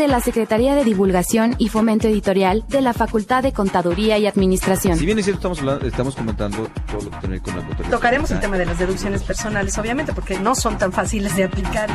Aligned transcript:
De 0.00 0.08
la 0.08 0.20
Secretaría 0.20 0.74
de 0.74 0.82
Divulgación 0.84 1.54
y 1.58 1.68
Fomento 1.68 2.08
Editorial 2.08 2.64
de 2.68 2.80
la 2.80 2.92
Facultad 2.94 3.42
de 3.42 3.52
Contaduría 3.52 4.16
y 4.18 4.26
Administración. 4.26 4.96
Si 4.98 5.04
bien 5.06 5.18
es 5.18 5.26
cierto, 5.26 5.38
estamos, 5.40 5.58
hablando- 5.60 5.86
estamos 5.86 6.16
comentando 6.16 6.68
todo 6.90 7.02
lo 7.02 7.10
que 7.10 7.16
tiene 7.18 7.40
con 7.40 7.54
la 7.54 7.60
contabilidad. 7.66 7.90
Tocaremos 7.96 8.30
el 8.30 8.40
tema 8.40 8.56
de 8.56 8.64
las 8.66 8.78
deducciones 8.78 9.22
personales, 9.22 9.76
obviamente, 9.78 10.12
porque 10.12 10.38
no 10.40 10.54
son 10.54 10.78
tan 10.78 10.90
fáciles 10.92 11.36
de 11.36 11.44
aplicar. 11.44 11.90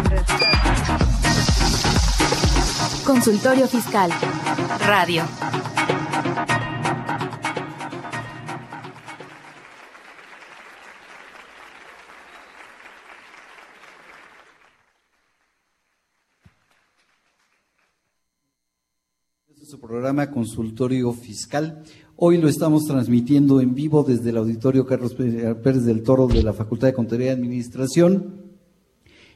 Consultorio 3.06 3.68
Fiscal. 3.68 4.12
Radio. 4.88 5.24
Programa 19.80 20.32
Consultorio 20.32 21.12
Fiscal. 21.14 21.84
Hoy 22.16 22.38
lo 22.38 22.48
estamos 22.48 22.86
transmitiendo 22.86 23.62
en 23.62 23.76
vivo 23.76 24.04
desde 24.04 24.30
el 24.30 24.38
auditorio 24.38 24.86
Carlos 24.86 25.14
Pérez 25.16 25.84
del 25.84 26.04
Toro 26.04 26.28
de 26.28 26.44
la 26.44 26.54
Facultad 26.54 26.88
de 26.88 26.94
Contaduría 26.94 27.28
y 27.28 27.36
Administración. 27.36 28.42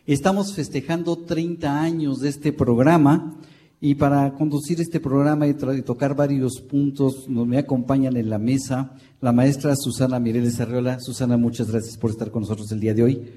Estamos 0.06 0.54
festejando 0.54 1.18
30 1.18 1.82
años 1.82 2.20
de 2.20 2.30
este 2.30 2.54
programa 2.54 3.38
y 3.82 3.96
para 3.96 4.34
conducir 4.34 4.82
este 4.82 5.00
programa 5.00 5.48
y, 5.48 5.54
tocar 5.54 6.16
varios 6.16 6.60
puntos 6.62 7.30
nos 7.30 7.48
me 7.48 7.58
acompañan 7.58 8.18
en 8.18 8.30
la 8.30 8.38
mesa 8.38 8.94
la 9.22 9.32
maestra 9.32 9.76
Susana 9.76 10.20
Mireles 10.20 10.60
Arreola. 10.60 11.00
Susana, 11.00 11.38
muchas 11.38 11.72
gracias 11.72 11.98
por 11.98 12.12
estar 12.12 12.32
con 12.32 12.42
nosotros 12.42 12.72
el 12.72 12.80
día 12.80 12.94
de 12.94 13.04
hoy. 13.04 13.34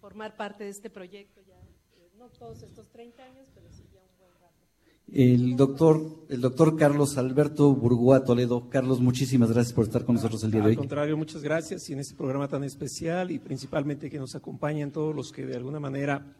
Formar 0.00 0.36
parte 0.36 0.64
de 0.64 0.70
este 0.70 0.90
proyecto 0.90 1.40
ya, 1.46 1.54
eh, 1.94 2.10
no 2.16 2.28
todos 2.28 2.62
estos 2.62 2.88
30 2.88 3.22
años, 3.22 3.48
pero 3.54 3.66
sí 3.70 3.84
ya 3.92 4.00
un 4.00 4.16
buen 4.18 4.32
rato. 4.40 4.64
El 5.12 5.56
doctor, 5.56 6.26
el 6.28 6.40
doctor 6.40 6.76
Carlos 6.76 7.16
Alberto 7.16 7.72
Burgoa 7.74 8.24
Toledo. 8.24 8.68
Carlos, 8.68 9.00
muchísimas 9.00 9.52
gracias 9.52 9.72
por 9.72 9.84
estar 9.84 10.04
con 10.04 10.16
nosotros 10.16 10.42
el 10.42 10.50
día 10.50 10.60
de 10.60 10.64
Al 10.64 10.70
hoy. 10.70 10.76
contrario, 10.76 11.16
muchas 11.16 11.42
gracias 11.42 11.88
y 11.88 11.92
en 11.92 12.00
este 12.00 12.16
programa 12.16 12.48
tan 12.48 12.64
especial 12.64 13.30
y 13.30 13.38
principalmente 13.38 14.10
que 14.10 14.18
nos 14.18 14.34
acompañan 14.34 14.90
todos 14.90 15.14
los 15.14 15.30
que 15.30 15.46
de 15.46 15.54
alguna 15.56 15.78
manera 15.78 16.34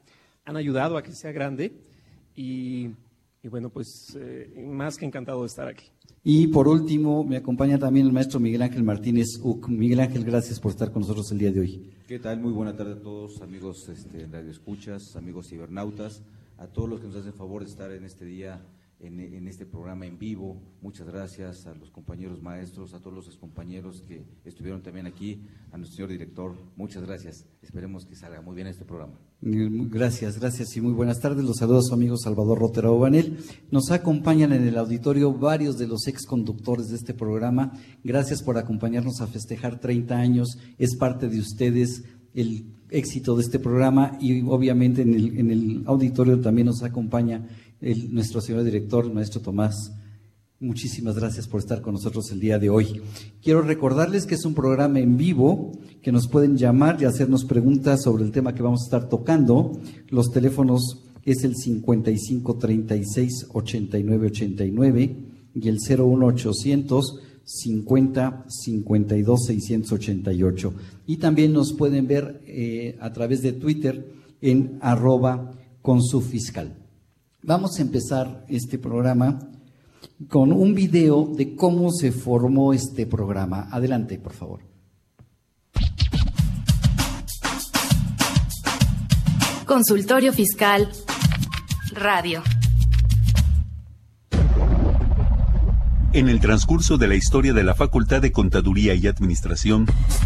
han 0.44 0.56
ayudado 0.56 0.96
a 0.96 1.02
que 1.02 1.12
sea 1.12 1.30
grande 1.30 1.80
y, 2.34 2.90
y 3.40 3.48
bueno, 3.48 3.70
pues 3.70 4.16
eh, 4.18 4.66
más 4.66 4.96
que 4.96 5.06
encantado 5.06 5.42
de 5.42 5.46
estar 5.46 5.68
aquí. 5.68 5.86
Y 6.24 6.48
por 6.48 6.66
último, 6.66 7.22
me 7.22 7.36
acompaña 7.36 7.78
también 7.78 8.06
el 8.06 8.12
maestro 8.12 8.40
Miguel 8.40 8.62
Ángel 8.62 8.82
Martínez 8.82 9.38
Uc. 9.44 9.68
Miguel 9.68 10.00
Ángel, 10.00 10.24
gracias 10.24 10.58
por 10.58 10.72
estar 10.72 10.90
con 10.90 11.02
nosotros 11.02 11.30
el 11.30 11.38
día 11.38 11.52
de 11.52 11.60
hoy. 11.60 11.90
¿Qué 12.08 12.18
tal? 12.18 12.40
Muy 12.40 12.52
buena 12.52 12.76
tarde 12.76 12.94
a 12.94 13.00
todos, 13.00 13.40
amigos 13.42 13.88
este, 13.88 14.26
Radio 14.26 14.50
Escuchas, 14.50 15.14
amigos 15.14 15.46
cibernautas, 15.48 16.22
a 16.58 16.66
todos 16.66 16.88
los 16.88 17.00
que 17.00 17.06
nos 17.06 17.16
hacen 17.16 17.34
favor 17.34 17.62
de 17.62 17.70
estar 17.70 17.90
en 17.92 18.04
este 18.04 18.24
día, 18.24 18.64
en, 19.00 19.46
este 19.46 19.66
programa 19.66 20.06
en 20.06 20.18
vivo. 20.18 20.62
Muchas 20.80 21.06
gracias 21.06 21.66
a 21.66 21.74
los 21.74 21.90
compañeros 21.90 22.42
maestros, 22.42 22.94
a 22.94 23.00
todos 23.00 23.14
los 23.14 23.26
excompañeros 23.26 24.02
que 24.02 24.24
estuvieron 24.44 24.82
también 24.82 25.06
aquí, 25.06 25.42
a 25.70 25.76
nuestro 25.76 25.96
señor 25.96 26.10
director. 26.10 26.54
Muchas 26.76 27.04
gracias. 27.04 27.44
Esperemos 27.62 28.06
que 28.06 28.16
salga 28.16 28.40
muy 28.40 28.54
bien 28.54 28.68
este 28.68 28.84
programa. 28.84 29.18
Gracias, 29.42 30.40
gracias 30.40 30.74
y 30.76 30.80
muy 30.80 30.94
buenas 30.94 31.20
tardes. 31.20 31.44
Los 31.44 31.58
saludos 31.58 31.86
a 31.86 31.88
su 31.88 31.94
amigo 31.94 32.16
Salvador 32.16 32.58
Rotera 32.58 32.90
Obanel. 32.90 33.38
Nos 33.70 33.90
acompañan 33.90 34.52
en 34.52 34.66
el 34.66 34.78
auditorio 34.78 35.34
varios 35.34 35.76
de 35.76 35.86
los 35.86 36.06
ex 36.06 36.24
conductores 36.24 36.88
de 36.88 36.96
este 36.96 37.12
programa. 37.12 37.72
Gracias 38.02 38.42
por 38.42 38.56
acompañarnos 38.56 39.20
a 39.20 39.26
festejar 39.26 39.78
30 39.78 40.16
años. 40.16 40.58
Es 40.78 40.96
parte 40.96 41.28
de 41.28 41.38
ustedes 41.38 42.02
el 42.36 42.66
éxito 42.90 43.34
de 43.34 43.42
este 43.42 43.58
programa 43.58 44.16
y 44.20 44.42
obviamente 44.42 45.02
en 45.02 45.14
el, 45.14 45.38
en 45.38 45.50
el 45.50 45.82
auditorio 45.86 46.40
también 46.40 46.66
nos 46.66 46.84
acompaña 46.84 47.44
el- 47.80 48.14
nuestro 48.14 48.40
señor 48.40 48.62
director, 48.62 49.12
maestro 49.12 49.40
Tomás. 49.40 49.92
Muchísimas 50.60 51.16
gracias 51.16 51.46
por 51.48 51.60
estar 51.60 51.82
con 51.82 51.94
nosotros 51.94 52.30
el 52.30 52.40
día 52.40 52.58
de 52.58 52.70
hoy. 52.70 53.02
Quiero 53.42 53.60
recordarles 53.60 54.24
que 54.24 54.36
es 54.36 54.44
un 54.46 54.54
programa 54.54 55.00
en 55.00 55.16
vivo, 55.18 55.72
que 56.00 56.12
nos 56.12 56.28
pueden 56.28 56.56
llamar 56.56 56.96
y 57.00 57.04
hacernos 57.04 57.44
preguntas 57.44 58.02
sobre 58.04 58.24
el 58.24 58.30
tema 58.30 58.54
que 58.54 58.62
vamos 58.62 58.80
a 58.82 58.84
estar 58.86 59.08
tocando. 59.10 59.72
Los 60.08 60.30
teléfonos 60.30 61.02
es 61.24 61.44
el 61.44 61.56
55 61.56 62.56
36 62.56 63.48
89 63.52 64.26
89 64.28 65.16
y 65.54 65.68
el 65.68 65.76
01800 65.76 67.20
50 67.46 68.44
52 68.48 69.46
688. 69.46 70.74
Y 71.06 71.16
también 71.16 71.52
nos 71.52 71.72
pueden 71.72 72.06
ver 72.06 72.42
eh, 72.44 72.98
a 73.00 73.12
través 73.12 73.40
de 73.40 73.52
Twitter 73.52 74.12
en 74.40 74.78
arroba 74.82 75.52
con 75.80 76.02
su 76.02 76.20
fiscal. 76.20 76.76
Vamos 77.42 77.78
a 77.78 77.82
empezar 77.82 78.44
este 78.48 78.76
programa 78.78 79.38
con 80.28 80.52
un 80.52 80.74
video 80.74 81.26
de 81.26 81.54
cómo 81.54 81.92
se 81.92 82.10
formó 82.10 82.72
este 82.72 83.06
programa. 83.06 83.68
Adelante, 83.70 84.18
por 84.18 84.32
favor. 84.32 84.60
Consultorio 89.66 90.32
Fiscal. 90.32 90.88
Radio. 91.92 92.42
En 96.16 96.30
el 96.30 96.40
transcurso 96.40 96.96
de 96.96 97.08
la 97.08 97.14
historia 97.14 97.52
de 97.52 97.62
la 97.62 97.74
Facultad 97.74 98.22
de 98.22 98.32
Contaduría 98.32 98.94
y 98.94 99.06
Administración, 99.06 99.84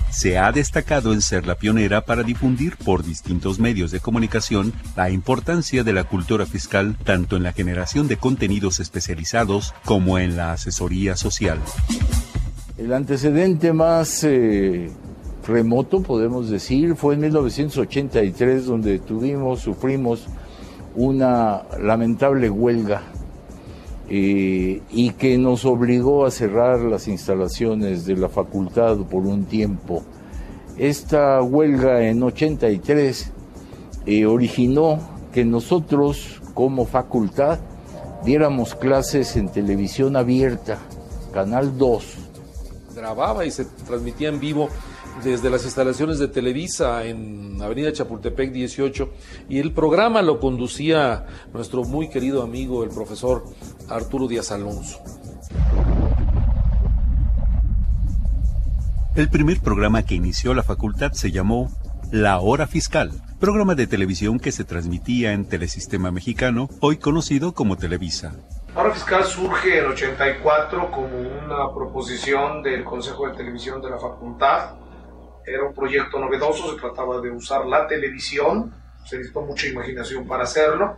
se 0.09 0.39
ha 0.39 0.53
destacado 0.53 1.13
en 1.13 1.21
ser 1.21 1.49
la 1.49 1.57
pionera 1.57 2.03
para 2.03 2.23
difundir 2.23 2.77
por 2.77 3.03
distintos 3.03 3.59
medios 3.59 3.91
de 3.91 3.99
comunicación 3.99 4.73
la 4.95 5.11
importancia 5.11 5.83
de 5.83 5.93
la 5.93 6.05
cultura 6.05 6.47
fiscal 6.47 6.97
tanto 7.03 7.35
en 7.35 7.43
la 7.43 7.53
generación 7.53 8.07
de 8.07 8.19
contenidos 8.19 8.79
especializados 8.79 9.75
como 9.85 10.21
en 10.21 10.37
la 10.37 10.53
asesoría 10.53 11.17
social. 11.17 11.59
El 12.79 12.93
antecedente 12.93 13.73
más 13.73 14.23
eh, 14.23 14.93
remoto, 15.45 16.05
podemos 16.05 16.51
decir, 16.51 16.95
fue 16.95 17.15
en 17.15 17.23
1983 17.23 18.65
donde 18.65 19.01
tuvimos, 19.01 19.59
sufrimos 19.59 20.29
una 20.95 21.63
lamentable 21.81 22.49
huelga 22.49 23.03
eh, 24.13 24.83
y 24.91 25.11
que 25.11 25.39
nos 25.39 25.65
obligó 25.65 26.27
a 26.27 26.33
cerrar 26.33 26.81
las 26.81 27.07
instalaciones 27.07 28.07
de 28.07 28.17
la 28.17 28.29
facultad 28.29 28.97
por 29.09 29.25
un 29.25 29.45
tiempo. 29.45 30.03
Esta 30.77 31.41
huelga 31.41 32.07
en 32.09 32.21
83 32.23 33.31
eh, 34.07 34.27
originó 34.27 34.99
que 35.33 35.45
nosotros 35.45 36.43
como 36.55 36.87
facultad 36.87 37.61
diéramos 38.25 38.75
clases 38.75 39.37
en 39.37 39.49
televisión 39.49 40.17
abierta, 40.17 40.79
Canal 41.33 41.79
2, 41.79 42.31
grababa 42.97 43.45
y 43.45 43.51
se 43.51 43.65
transmitía 43.87 44.29
en 44.29 44.41
vivo 44.41 44.69
desde 45.25 45.51
las 45.51 45.65
instalaciones 45.65 46.19
de 46.19 46.29
Televisa 46.29 47.05
en 47.05 47.61
Avenida 47.63 47.93
Chapultepec 47.93 48.53
18 48.53 49.11
y 49.49 49.59
el 49.59 49.73
programa 49.73 50.23
lo 50.23 50.41
conducía 50.41 51.27
nuestro 51.53 51.85
muy 51.85 52.09
querido 52.09 52.43
amigo 52.43 52.85
el 52.85 52.91
profesor 52.91 53.45
Arturo 53.89 54.29
Díaz 54.29 54.51
Alonso. 54.51 55.03
El 59.17 59.29
primer 59.29 59.61
programa 59.61 60.05
que 60.05 60.15
inició 60.15 60.55
la 60.55 60.63
facultad 60.63 61.13
se 61.13 61.31
llamó 61.31 61.71
La 62.11 62.39
Hora 62.41 62.67
Fiscal, 62.67 63.11
programa 63.39 63.75
de 63.75 63.87
televisión 63.87 64.39
que 64.39 64.53
se 64.53 64.65
transmitía 64.65 65.33
en 65.33 65.47
Telesistema 65.47 66.11
Mexicano, 66.11 66.69
hoy 66.81 66.97
conocido 66.97 67.53
como 67.53 67.77
Televisa. 67.77 68.35
Ahora 68.75 68.93
Fiscal 68.93 69.25
surge 69.25 69.79
en 69.79 69.87
84 69.87 70.91
como 70.93 71.19
una 71.19 71.75
proposición 71.75 72.63
del 72.63 72.85
Consejo 72.85 73.27
de 73.27 73.37
Televisión 73.37 73.83
de 73.83 73.91
la 73.91 73.99
Facultad. 73.99 74.77
Era 75.53 75.65
un 75.65 75.75
proyecto 75.75 76.19
novedoso, 76.19 76.73
se 76.73 76.81
trataba 76.81 77.21
de 77.21 77.31
usar 77.31 77.67
la 77.67 77.87
televisión, 77.87 78.73
se 79.05 79.17
necesitó 79.17 79.43
mucha 79.43 79.67
imaginación 79.67 80.27
para 80.27 80.45
hacerlo. 80.45 80.97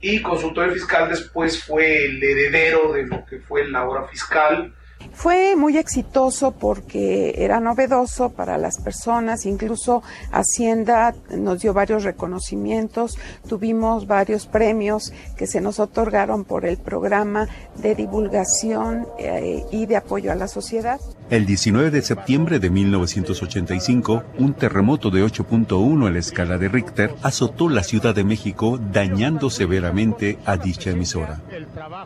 Y 0.00 0.22
Consultorio 0.22 0.72
Fiscal 0.72 1.08
después 1.08 1.62
fue 1.62 2.04
el 2.04 2.22
heredero 2.22 2.92
de 2.92 3.06
lo 3.06 3.24
que 3.26 3.38
fue 3.38 3.68
la 3.68 3.88
hora 3.88 4.06
fiscal. 4.08 4.74
Fue 5.12 5.56
muy 5.56 5.76
exitoso 5.76 6.52
porque 6.52 7.34
era 7.36 7.58
novedoso 7.60 8.30
para 8.30 8.58
las 8.58 8.80
personas, 8.80 9.46
incluso 9.46 10.02
Hacienda 10.30 11.14
nos 11.30 11.60
dio 11.60 11.72
varios 11.72 12.04
reconocimientos, 12.04 13.18
tuvimos 13.48 14.06
varios 14.06 14.46
premios 14.46 15.12
que 15.36 15.46
se 15.46 15.60
nos 15.60 15.80
otorgaron 15.80 16.44
por 16.44 16.64
el 16.64 16.78
programa 16.78 17.48
de 17.76 17.94
divulgación 17.94 19.06
eh, 19.18 19.64
y 19.70 19.86
de 19.86 19.96
apoyo 19.96 20.32
a 20.32 20.36
la 20.36 20.48
sociedad. 20.48 21.00
El 21.30 21.46
19 21.46 21.92
de 21.92 22.02
septiembre 22.02 22.58
de 22.58 22.70
1985, 22.70 24.24
un 24.38 24.52
terremoto 24.52 25.10
de 25.10 25.24
8.1 25.24 26.08
en 26.08 26.12
la 26.12 26.18
escala 26.18 26.58
de 26.58 26.68
Richter 26.68 27.14
azotó 27.22 27.68
la 27.68 27.84
Ciudad 27.84 28.16
de 28.16 28.24
México, 28.24 28.80
dañando 28.92 29.48
severamente 29.48 30.38
a 30.44 30.56
dicha 30.56 30.90
emisora. 30.90 31.40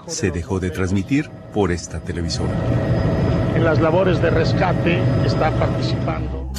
Se 0.06 0.30
dejó 0.30 0.60
de 0.60 0.68
transmitir 0.68 1.30
por 1.54 1.72
esta 1.72 2.00
televisora. 2.00 2.52
En 3.54 3.64
las 3.64 3.80
labores 3.80 4.20
de 4.20 4.28
rescate 4.28 5.00
está 5.24 5.50
participando. 5.52 6.52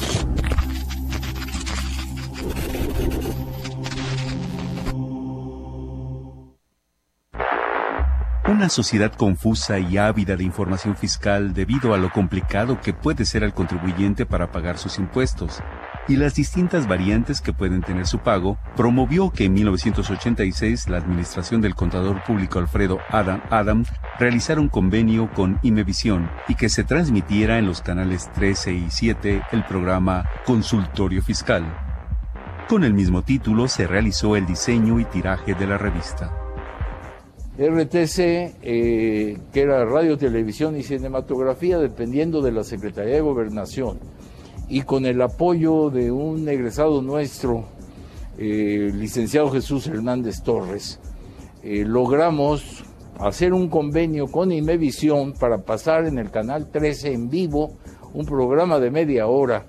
Una 8.48 8.68
sociedad 8.68 9.12
confusa 9.12 9.80
y 9.80 9.98
ávida 9.98 10.36
de 10.36 10.44
información 10.44 10.94
fiscal 10.94 11.52
debido 11.52 11.94
a 11.94 11.98
lo 11.98 12.10
complicado 12.10 12.80
que 12.80 12.92
puede 12.92 13.24
ser 13.24 13.42
al 13.42 13.52
contribuyente 13.52 14.24
para 14.24 14.52
pagar 14.52 14.78
sus 14.78 14.98
impuestos 14.98 15.60
y 16.06 16.14
las 16.14 16.36
distintas 16.36 16.86
variantes 16.86 17.40
que 17.40 17.52
pueden 17.52 17.82
tener 17.82 18.06
su 18.06 18.20
pago, 18.20 18.56
promovió 18.76 19.30
que 19.30 19.46
en 19.46 19.54
1986 19.54 20.88
la 20.88 20.98
administración 20.98 21.60
del 21.60 21.74
contador 21.74 22.22
público 22.22 22.60
Alfredo 22.60 23.00
Adam 23.10 23.42
Adams 23.50 23.88
realizara 24.20 24.60
un 24.60 24.68
convenio 24.68 25.28
con 25.34 25.58
Imevisión 25.64 26.30
y 26.46 26.54
que 26.54 26.68
se 26.68 26.84
transmitiera 26.84 27.58
en 27.58 27.66
los 27.66 27.82
canales 27.82 28.30
13 28.34 28.74
y 28.74 28.86
7 28.90 29.42
el 29.50 29.64
programa 29.64 30.24
Consultorio 30.44 31.20
Fiscal. 31.20 31.64
Con 32.68 32.84
el 32.84 32.94
mismo 32.94 33.22
título 33.22 33.66
se 33.66 33.88
realizó 33.88 34.36
el 34.36 34.46
diseño 34.46 35.00
y 35.00 35.04
tiraje 35.04 35.54
de 35.54 35.66
la 35.66 35.78
revista. 35.78 36.45
RTC, 37.58 38.18
eh, 38.62 39.38
que 39.52 39.60
era 39.60 39.84
Radio, 39.86 40.18
Televisión 40.18 40.76
y 40.76 40.82
Cinematografía, 40.82 41.78
dependiendo 41.78 42.42
de 42.42 42.52
la 42.52 42.64
Secretaría 42.64 43.14
de 43.14 43.20
Gobernación, 43.22 43.98
y 44.68 44.82
con 44.82 45.06
el 45.06 45.22
apoyo 45.22 45.88
de 45.88 46.12
un 46.12 46.46
egresado 46.48 47.00
nuestro, 47.00 47.64
eh, 48.36 48.90
licenciado 48.94 49.50
Jesús 49.50 49.86
Hernández 49.86 50.42
Torres, 50.42 51.00
eh, 51.62 51.84
logramos 51.86 52.84
hacer 53.18 53.54
un 53.54 53.68
convenio 53.68 54.26
con 54.26 54.52
Imevisión 54.52 55.32
para 55.32 55.62
pasar 55.62 56.06
en 56.06 56.18
el 56.18 56.30
canal 56.30 56.70
13 56.70 57.14
en 57.14 57.30
vivo 57.30 57.78
un 58.12 58.26
programa 58.26 58.78
de 58.78 58.90
media 58.90 59.26
hora 59.28 59.64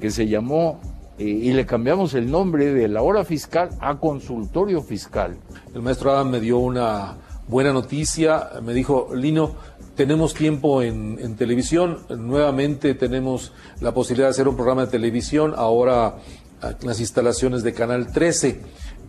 que 0.00 0.10
se 0.10 0.28
llamó 0.28 0.80
y 1.18 1.52
le 1.52 1.66
cambiamos 1.66 2.14
el 2.14 2.30
nombre 2.30 2.72
de 2.72 2.86
la 2.86 3.02
hora 3.02 3.24
fiscal 3.24 3.70
a 3.80 3.98
consultorio 3.98 4.82
fiscal. 4.82 5.36
El 5.74 5.82
maestro 5.82 6.12
Adam 6.12 6.30
me 6.30 6.40
dio 6.40 6.58
una 6.58 7.16
buena 7.48 7.72
noticia, 7.72 8.50
me 8.62 8.72
dijo, 8.74 9.08
Lino, 9.14 9.56
tenemos 9.96 10.34
tiempo 10.34 10.82
en, 10.82 11.34
televisión, 11.36 11.98
nuevamente 12.08 12.94
tenemos 12.94 13.52
la 13.80 13.92
posibilidad 13.92 14.28
de 14.28 14.30
hacer 14.30 14.46
un 14.46 14.54
programa 14.54 14.84
de 14.84 14.92
televisión, 14.92 15.54
ahora 15.56 16.18
las 16.82 17.00
instalaciones 17.00 17.62
de 17.62 17.72
Canal 17.72 18.12
13. 18.12 18.60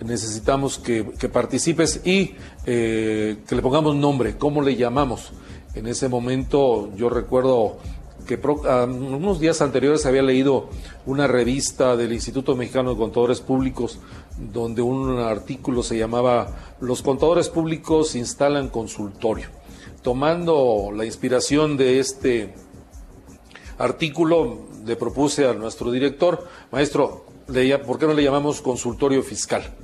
Necesitamos 0.03 0.79
que, 0.79 1.03
participes 1.31 2.01
y 2.05 2.33
eh, 2.65 3.37
que 3.47 3.55
le 3.55 3.61
pongamos 3.61 3.95
nombre, 3.95 4.37
¿cómo 4.37 4.61
le 4.61 4.75
llamamos? 4.75 5.33
En 5.75 5.85
ese 5.85 6.07
momento 6.07 6.89
yo 6.95 7.09
recuerdo 7.09 7.77
que 8.29 8.39
unos 8.45 9.39
días 9.39 9.59
anteriores 9.59 10.05
había 10.05 10.21
leído 10.21 10.69
una 11.07 11.25
revista 11.25 11.97
del 11.97 12.13
Instituto 12.13 12.55
Mexicano 12.55 12.91
de 12.91 12.97
Contadores 12.97 13.41
Públicos 13.41 13.97
donde 14.37 14.83
un 14.83 15.17
artículo 15.17 15.81
se 15.81 15.97
llamaba 15.97 16.75
Los 16.79 17.01
contadores 17.01 17.49
públicos 17.49 18.13
instalan 18.13 18.69
consultorio. 18.69 19.47
Tomando 20.03 20.91
la 20.95 21.05
inspiración 21.05 21.75
de 21.75 21.99
este 21.99 22.53
artículo, 23.79 24.59
le 24.85 24.95
propuse 24.95 25.47
a 25.47 25.53
nuestro 25.53 25.89
director, 25.89 26.47
maestro, 26.71 27.25
¿por 27.87 27.97
qué 27.97 28.05
no 28.05 28.13
le 28.13 28.23
llamamos 28.23 28.61
consultorio 28.61 29.23
fiscal? 29.23 29.75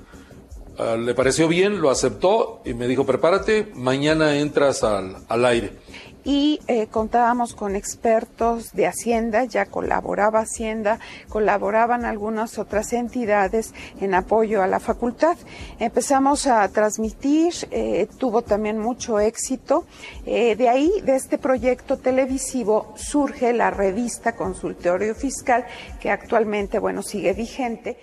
Ah, 0.77 0.97
le 0.97 1.15
pareció 1.15 1.47
bien, 1.47 1.81
lo 1.81 1.89
aceptó 1.89 2.61
y 2.63 2.75
me 2.75 2.87
dijo, 2.87 3.07
prepárate, 3.07 3.71
mañana 3.73 4.37
entras 4.37 4.83
al, 4.83 5.17
al 5.29 5.45
aire 5.45 5.79
y 6.25 6.59
eh, 6.67 6.87
contábamos 6.87 7.53
con 7.53 7.75
expertos 7.75 8.73
de 8.73 8.87
Hacienda, 8.87 9.45
ya 9.45 9.67
colaboraba 9.67 10.41
Hacienda, 10.41 10.99
colaboraban 11.29 12.03
algunas 12.03 12.57
otras 12.57 12.91
entidades 12.93 13.73
en 14.01 14.15
apoyo 14.15 14.63
a 14.63 14.67
la 14.67 14.79
facultad. 14.79 15.37
Empezamos 15.79 16.47
a 16.47 16.67
transmitir, 16.69 17.53
eh, 17.69 18.07
tuvo 18.17 18.41
también 18.41 18.79
mucho 18.79 19.19
éxito. 19.19 19.85
Eh, 20.25 20.55
de 20.55 20.67
ahí, 20.67 20.91
de 21.03 21.15
este 21.15 21.37
proyecto 21.37 21.97
televisivo, 21.97 22.93
surge 22.97 23.53
la 23.53 23.69
revista 23.69 24.35
Consultorio 24.35 25.13
Fiscal, 25.13 25.65
que 25.99 26.09
actualmente, 26.09 26.79
bueno, 26.79 27.03
sigue 27.03 27.33
vigente 27.33 27.97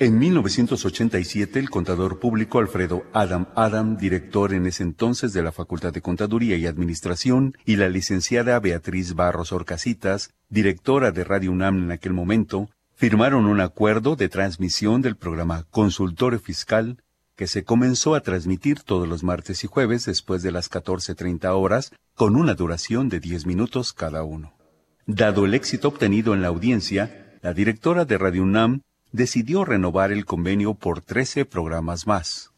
en 0.00 0.16
1987, 0.16 1.58
el 1.58 1.70
contador 1.70 2.20
público 2.20 2.60
Alfredo 2.60 3.02
Adam 3.12 3.48
Adam, 3.56 3.96
director 3.96 4.54
en 4.54 4.66
ese 4.66 4.84
entonces 4.84 5.32
de 5.32 5.42
la 5.42 5.50
Facultad 5.50 5.92
de 5.92 6.02
Contaduría 6.02 6.56
y 6.56 6.66
Administración, 6.66 7.56
y 7.64 7.74
la 7.76 7.88
licenciada 7.88 8.60
Beatriz 8.60 9.14
Barros 9.14 9.50
Orcasitas, 9.50 10.30
directora 10.48 11.10
de 11.10 11.24
Radio 11.24 11.50
UNAM 11.50 11.82
en 11.82 11.90
aquel 11.90 12.12
momento, 12.12 12.70
firmaron 12.94 13.46
un 13.46 13.60
acuerdo 13.60 14.14
de 14.14 14.28
transmisión 14.28 15.02
del 15.02 15.16
programa 15.16 15.64
Consultorio 15.70 16.38
Fiscal, 16.38 17.02
que 17.34 17.48
se 17.48 17.64
comenzó 17.64 18.14
a 18.14 18.20
transmitir 18.20 18.82
todos 18.82 19.08
los 19.08 19.24
martes 19.24 19.64
y 19.64 19.66
jueves 19.66 20.04
después 20.04 20.44
de 20.44 20.52
las 20.52 20.70
14.30 20.70 21.48
horas, 21.56 21.92
con 22.14 22.36
una 22.36 22.54
duración 22.54 23.08
de 23.08 23.18
10 23.18 23.46
minutos 23.46 23.92
cada 23.92 24.22
uno. 24.22 24.54
Dado 25.06 25.44
el 25.44 25.54
éxito 25.54 25.88
obtenido 25.88 26.34
en 26.34 26.42
la 26.42 26.48
audiencia, 26.48 27.36
la 27.42 27.52
directora 27.52 28.04
de 28.04 28.16
Radio 28.16 28.44
UNAM 28.44 28.82
decidió 29.12 29.64
renovar 29.64 30.12
el 30.12 30.24
convenio 30.24 30.74
por 30.74 31.00
13 31.00 31.44
programas 31.44 32.06
más. 32.06 32.52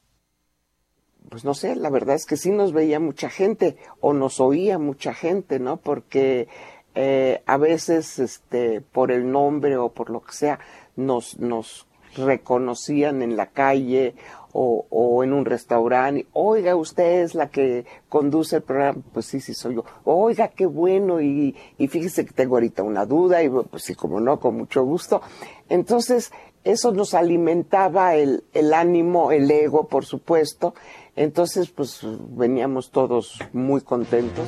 Pues 1.29 1.45
no 1.45 1.55
sé, 1.55 1.77
la 1.77 1.91
verdad 1.91 2.17
es 2.17 2.27
que 2.27 2.37
sí 2.37 2.51
nos 2.51 2.73
veía 2.73 2.99
mucha 2.99 3.31
gente 3.31 3.77
o 4.01 4.13
nos 4.13 4.41
oía 4.41 4.79
mucha 4.79 5.15
gente, 5.15 5.61
¿no? 5.61 5.77
Porque 5.77 6.49
eh, 6.95 7.43
a 7.47 7.57
veces, 7.57 8.19
este, 8.19 8.81
por 8.81 9.13
el 9.13 9.31
nombre 9.31 9.77
o 9.77 9.91
por 9.91 10.11
lo 10.11 10.23
que 10.23 10.33
sea, 10.33 10.59
nos, 10.97 11.39
nos 11.39 11.87
reconocían 12.17 13.23
en 13.23 13.37
la 13.37 13.47
calle 13.47 14.15
o, 14.53 14.87
o, 14.91 15.23
en 15.23 15.33
un 15.33 15.45
restaurante, 15.45 16.27
oiga, 16.33 16.75
usted 16.77 17.23
es 17.23 17.35
la 17.35 17.51
que 17.51 17.85
conduce 18.09 18.57
el 18.57 18.63
programa, 18.63 19.01
pues 19.13 19.27
sí, 19.27 19.41
sí 19.41 19.55
soy 19.55 19.77
yo, 19.77 19.85
oiga, 20.05 20.49
qué 20.49 20.67
bueno, 20.67 21.21
y, 21.21 21.57
y 21.79 21.89
fíjese 21.89 22.25
que 22.25 22.33
tengo 22.33 22.57
ahorita 22.57 22.83
una 22.83 23.07
duda, 23.07 23.43
y 23.43 23.49
pues 23.49 23.85
sí, 23.85 23.95
como 23.95 24.21
no, 24.21 24.41
con 24.41 24.57
mucho 24.57 24.85
gusto. 24.85 25.23
Entonces, 25.69 26.33
eso 26.65 26.93
nos 26.93 27.15
alimentaba 27.15 28.15
el, 28.17 28.45
el 28.53 28.75
ánimo, 28.75 29.33
el 29.33 29.51
ego, 29.51 29.89
por 29.89 30.05
supuesto. 30.05 30.75
Entonces, 31.17 31.71
pues 31.71 32.01
veníamos 32.03 32.91
todos 32.91 33.39
muy 33.53 33.81
contentos. 33.81 34.47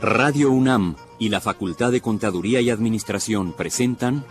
Radio 0.00 0.50
UNAM 0.50 0.96
y 1.18 1.28
la 1.28 1.40
Facultad 1.40 1.92
de 1.92 2.00
Contaduría 2.00 2.60
y 2.60 2.70
Administración 2.70 3.52
presentan 3.52 4.24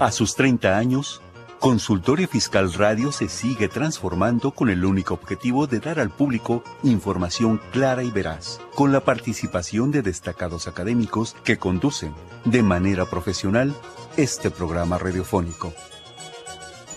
A 0.00 0.12
sus 0.12 0.34
30 0.34 0.78
años, 0.78 1.20
Consultorio 1.58 2.26
Fiscal 2.26 2.72
Radio 2.72 3.12
se 3.12 3.28
sigue 3.28 3.68
transformando 3.68 4.52
con 4.52 4.70
el 4.70 4.82
único 4.86 5.12
objetivo 5.12 5.66
de 5.66 5.78
dar 5.78 6.00
al 6.00 6.08
público 6.08 6.64
información 6.82 7.60
clara 7.70 8.02
y 8.02 8.10
veraz, 8.10 8.62
con 8.74 8.92
la 8.92 9.00
participación 9.00 9.90
de 9.90 10.00
destacados 10.00 10.68
académicos 10.68 11.36
que 11.44 11.58
conducen 11.58 12.14
de 12.46 12.62
manera 12.62 13.04
profesional 13.04 13.74
este 14.16 14.50
programa 14.50 14.96
radiofónico. 14.96 15.74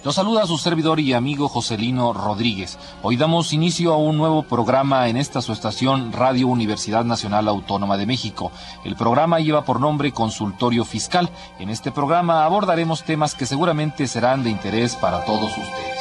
Los 0.04 0.16
saluda 0.16 0.46
su 0.46 0.58
servidor 0.58 1.00
y 1.00 1.14
amigo 1.14 1.48
Joselino 1.48 2.12
Rodríguez. 2.12 2.78
Hoy 3.04 3.16
damos 3.16 3.54
inicio 3.54 3.94
a 3.94 3.98
un 3.98 4.18
nuevo 4.18 4.44
programa 4.44 5.08
en 5.08 5.16
esta 5.16 5.42
su 5.42 5.54
estación 5.54 6.12
Radio 6.12 6.48
Universidad 6.48 7.06
Nacional 7.06 7.48
Autónoma 7.48 7.96
de 7.96 8.06
México. 8.06 8.52
El 8.84 8.98
programa 8.98 9.40
lleva 9.40 9.64
por 9.64 9.80
nombre 9.80 10.12
Consultorio 10.12 10.84
Fiscal. 10.84 11.30
En 11.58 11.70
este 11.70 11.90
programa 11.94 12.44
abordaremos 12.44 13.04
temas 13.04 13.34
que 13.34 13.46
seguramente 13.46 14.06
serán 14.08 14.44
de 14.44 14.50
interés 14.50 14.98
para 14.98 15.24
todos 15.24 15.50
ustedes. 15.50 15.98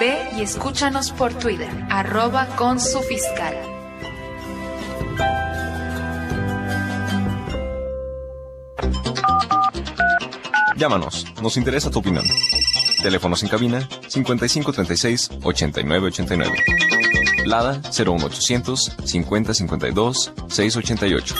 Ve 0.00 0.30
y 0.38 0.40
escúchanos 0.40 1.10
por 1.10 1.34
Twitter, 1.34 1.86
arroba 1.90 2.46
con 2.56 2.80
su 2.80 3.00
fiscal. 3.00 3.54
Llámanos, 10.78 11.26
nos 11.42 11.56
interesa 11.56 11.90
tu 11.90 11.98
opinión. 11.98 12.24
Teléfonos 13.02 13.42
en 13.42 13.48
cabina 13.48 13.80
5536 14.06 15.30
8989. 15.42 16.56
Lada 17.46 17.82
01800 17.90 18.96
5052 19.04 20.32
688. 20.46 21.34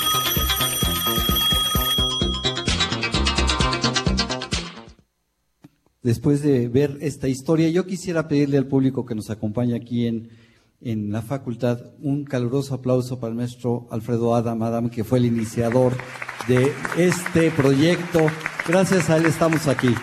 Después 6.03 6.43
de 6.43 6.67
ver 6.69 6.99
esta 7.01 7.29
historia, 7.29 7.69
yo 7.69 7.87
quisiera 7.87 8.27
pedirle 8.27 8.59
al 8.59 8.67
público 8.67 9.07
que 9.07 9.15
nos 9.15 9.31
acompaña 9.31 9.77
aquí 9.77 10.09
en, 10.09 10.31
en 10.81 11.11
la 11.11 11.23
facultad 11.23 11.81
un 12.01 12.25
caluroso 12.25 12.75
aplauso 12.75 13.19
para 13.19 13.31
el 13.31 13.37
maestro 13.37 13.89
Alfredo 13.91 14.35
Adam 14.35 14.63
Adam, 14.63 14.91
que 14.91 15.05
fue 15.05 15.19
el 15.19 15.27
iniciador 15.27 15.93
de 16.47 16.73
este 16.97 17.51
proyecto. 17.51 18.27
Gracias 18.67 19.11
a 19.11 19.17
él 19.17 19.27
estamos 19.27 19.67
aquí. 19.67 19.95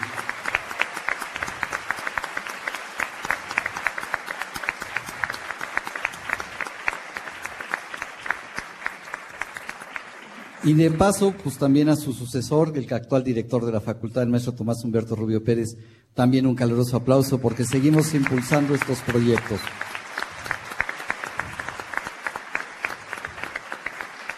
Y 10.64 10.74
de 10.74 10.90
paso, 10.90 11.32
pues 11.44 11.60
también 11.60 11.90
a 11.90 11.96
su 11.96 12.12
sucesor, 12.12 12.74
el 12.76 12.92
actual 12.92 13.24
director 13.24 13.64
de 13.68 13.72
la 13.72 13.82
facultad, 13.82 14.24
el 14.24 14.30
maestro 14.30 14.54
Tomás 14.54 14.84
Humberto 14.84 15.16
Rubio 15.16 15.44
Pérez, 15.44 15.78
también 16.16 16.48
un 16.48 16.56
caluroso 16.56 16.98
aplauso 16.98 17.38
porque 17.40 17.66
seguimos 17.66 18.16
impulsando 18.16 18.74
estos 18.74 18.98
proyectos. 19.02 19.60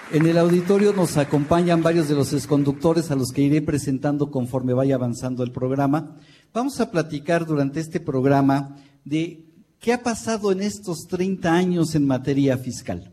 En 0.09 0.25
el 0.25 0.37
auditorio 0.37 0.93
nos 0.93 1.17
acompañan 1.17 1.83
varios 1.83 2.07
de 2.07 2.15
los 2.15 2.31
exconductores 2.31 3.11
a 3.11 3.15
los 3.15 3.33
que 3.33 3.41
iré 3.41 3.61
presentando 3.61 4.31
conforme 4.31 4.73
vaya 4.73 4.95
avanzando 4.95 5.43
el 5.43 5.51
programa. 5.51 6.15
Vamos 6.53 6.79
a 6.79 6.91
platicar 6.91 7.45
durante 7.45 7.81
este 7.81 7.99
programa 7.99 8.77
de 9.03 9.43
qué 9.79 9.91
ha 9.91 10.03
pasado 10.03 10.53
en 10.53 10.61
estos 10.61 11.07
30 11.07 11.53
años 11.53 11.93
en 11.93 12.07
materia 12.07 12.57
fiscal. 12.57 13.11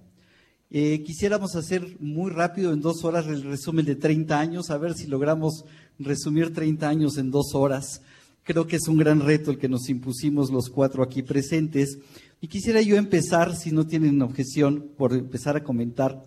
Eh, 0.70 1.02
quisiéramos 1.02 1.56
hacer 1.56 1.96
muy 1.98 2.30
rápido, 2.30 2.72
en 2.72 2.80
dos 2.80 3.04
horas, 3.04 3.26
el 3.26 3.42
resumen 3.42 3.86
de 3.86 3.96
30 3.96 4.38
años, 4.38 4.70
a 4.70 4.78
ver 4.78 4.94
si 4.94 5.08
logramos 5.08 5.64
resumir 5.98 6.52
30 6.52 6.88
años 6.88 7.18
en 7.18 7.32
dos 7.32 7.56
horas. 7.56 8.02
Creo 8.44 8.68
que 8.68 8.76
es 8.76 8.86
un 8.86 8.98
gran 8.98 9.18
reto 9.18 9.50
el 9.50 9.58
que 9.58 9.68
nos 9.68 9.88
impusimos 9.88 10.52
los 10.52 10.70
cuatro 10.70 11.02
aquí 11.02 11.22
presentes. 11.22 11.98
Y 12.40 12.46
quisiera 12.46 12.80
yo 12.82 12.96
empezar, 12.96 13.56
si 13.56 13.72
no 13.72 13.84
tienen 13.84 14.22
objeción, 14.22 14.90
por 14.96 15.12
empezar 15.12 15.56
a 15.56 15.64
comentar 15.64 16.22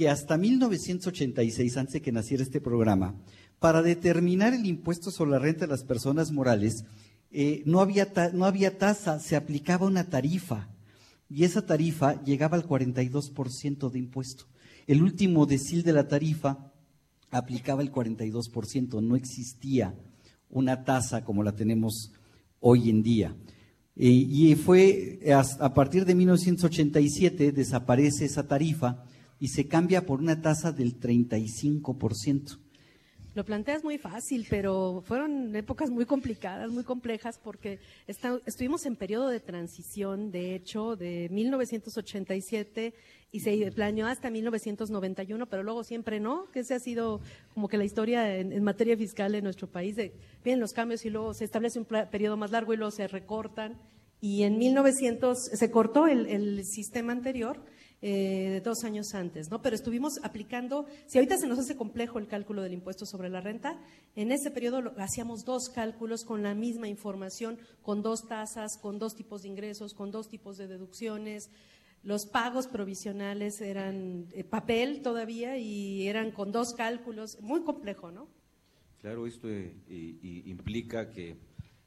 que 0.00 0.08
hasta 0.08 0.38
1986, 0.38 1.76
antes 1.76 1.92
de 1.92 2.00
que 2.00 2.10
naciera 2.10 2.42
este 2.42 2.58
programa, 2.58 3.20
para 3.58 3.82
determinar 3.82 4.54
el 4.54 4.64
impuesto 4.64 5.10
sobre 5.10 5.32
la 5.32 5.38
renta 5.38 5.66
de 5.66 5.72
las 5.72 5.84
personas 5.84 6.32
morales, 6.32 6.86
eh, 7.30 7.62
no, 7.66 7.80
había 7.80 8.10
no 8.32 8.46
había 8.46 8.78
tasa, 8.78 9.20
se 9.20 9.36
aplicaba 9.36 9.86
una 9.86 10.08
tarifa 10.08 10.70
y 11.28 11.44
esa 11.44 11.66
tarifa 11.66 12.24
llegaba 12.24 12.56
al 12.56 12.66
42% 12.66 13.90
de 13.90 13.98
impuesto. 13.98 14.46
El 14.86 15.02
último 15.02 15.44
decil 15.44 15.82
de 15.82 15.92
la 15.92 16.08
tarifa 16.08 16.72
aplicaba 17.30 17.82
el 17.82 17.92
42%, 17.92 19.02
no 19.02 19.16
existía 19.16 19.94
una 20.48 20.82
tasa 20.82 21.26
como 21.26 21.42
la 21.42 21.52
tenemos 21.52 22.10
hoy 22.58 22.88
en 22.88 23.02
día. 23.02 23.36
Eh, 23.96 24.08
y 24.08 24.54
fue 24.54 25.20
a 25.60 25.74
partir 25.74 26.06
de 26.06 26.14
1987 26.14 27.52
desaparece 27.52 28.24
esa 28.24 28.48
tarifa 28.48 29.04
y 29.40 29.48
se 29.48 29.66
cambia 29.66 30.04
por 30.04 30.20
una 30.20 30.40
tasa 30.40 30.70
del 30.70 31.00
35%. 31.00 32.58
Lo 33.32 33.44
planteas 33.44 33.84
muy 33.84 33.96
fácil, 33.96 34.44
pero 34.50 35.02
fueron 35.06 35.54
épocas 35.54 35.88
muy 35.88 36.04
complicadas, 36.04 36.70
muy 36.70 36.82
complejas, 36.82 37.38
porque 37.38 37.78
estuvimos 38.08 38.86
en 38.86 38.96
periodo 38.96 39.28
de 39.28 39.38
transición, 39.38 40.32
de 40.32 40.56
hecho, 40.56 40.96
de 40.96 41.28
1987 41.30 42.92
y 43.30 43.40
se 43.40 43.70
planeó 43.70 44.08
hasta 44.08 44.30
1991, 44.30 45.46
pero 45.46 45.62
luego 45.62 45.84
siempre 45.84 46.18
no, 46.18 46.50
que 46.50 46.60
ese 46.60 46.74
ha 46.74 46.80
sido 46.80 47.20
como 47.54 47.68
que 47.68 47.78
la 47.78 47.84
historia 47.84 48.36
en, 48.36 48.64
materia 48.64 48.96
fiscal 48.96 49.32
en 49.36 49.44
nuestro 49.44 49.68
país. 49.68 49.94
De, 49.94 50.12
vienen 50.42 50.58
los 50.58 50.72
cambios 50.72 51.04
y 51.06 51.10
luego 51.10 51.32
se 51.32 51.44
establece 51.44 51.78
un 51.78 51.84
periodo 51.84 52.36
más 52.36 52.50
largo 52.50 52.74
y 52.74 52.78
luego 52.78 52.90
se 52.90 53.06
recortan. 53.06 53.78
Y 54.20 54.42
en 54.42 54.58
1900 54.58 55.38
se 55.38 55.70
cortó 55.70 56.08
el, 56.08 56.26
el 56.26 56.64
sistema 56.64 57.12
anterior 57.12 57.64
eh, 58.02 58.62
dos 58.64 58.84
años 58.84 59.14
antes, 59.14 59.50
¿no? 59.50 59.60
Pero 59.60 59.76
estuvimos 59.76 60.20
aplicando, 60.22 60.86
si 61.06 61.18
ahorita 61.18 61.36
se 61.36 61.46
nos 61.46 61.58
hace 61.58 61.76
complejo 61.76 62.18
el 62.18 62.26
cálculo 62.26 62.62
del 62.62 62.72
impuesto 62.72 63.04
sobre 63.04 63.28
la 63.28 63.42
renta, 63.42 63.78
en 64.16 64.32
ese 64.32 64.50
periodo 64.50 64.94
hacíamos 64.96 65.44
dos 65.44 65.68
cálculos 65.68 66.24
con 66.24 66.42
la 66.42 66.54
misma 66.54 66.88
información, 66.88 67.58
con 67.82 68.00
dos 68.00 68.26
tasas, 68.26 68.78
con 68.80 68.98
dos 68.98 69.14
tipos 69.14 69.42
de 69.42 69.48
ingresos, 69.48 69.92
con 69.92 70.10
dos 70.10 70.28
tipos 70.28 70.56
de 70.56 70.66
deducciones. 70.66 71.50
Los 72.02 72.24
pagos 72.24 72.68
provisionales 72.68 73.60
eran 73.60 74.28
eh, 74.32 74.44
papel 74.44 75.02
todavía 75.02 75.58
y 75.58 76.08
eran 76.08 76.30
con 76.30 76.52
dos 76.52 76.72
cálculos, 76.72 77.38
muy 77.42 77.62
complejo, 77.64 78.10
¿no? 78.10 78.28
Claro, 79.02 79.26
esto 79.26 79.48
eh, 79.50 79.74
implica 80.46 81.10
que 81.10 81.36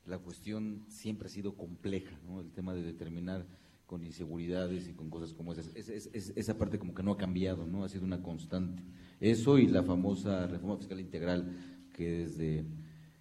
la 0.06 0.20
cuestión 0.20 0.86
siempre 0.90 1.28
ha 1.28 1.32
sido 1.32 1.56
compleja, 1.56 2.20
¿no? 2.28 2.42
El 2.42 2.52
tema 2.52 2.74
de 2.74 2.84
determinar 2.84 3.46
con 3.94 4.04
inseguridades 4.04 4.88
y 4.88 4.94
con 4.94 5.12
cosas 5.12 5.34
como 5.34 5.54
esas. 5.54 5.70
esa 5.76 6.58
parte 6.58 6.80
como 6.80 6.96
que 6.96 7.04
no 7.04 7.12
ha 7.12 7.18
cambiado, 7.18 7.68
¿no? 7.68 7.84
Ha 7.84 7.90
sido 7.90 8.06
una 8.06 8.24
constante. 8.24 8.82
Eso 9.20 9.60
y 9.60 9.68
la 9.68 9.84
famosa 9.84 10.48
reforma 10.48 10.78
fiscal 10.78 11.00
integral 11.00 11.56
que 11.94 12.10
desde 12.10 12.66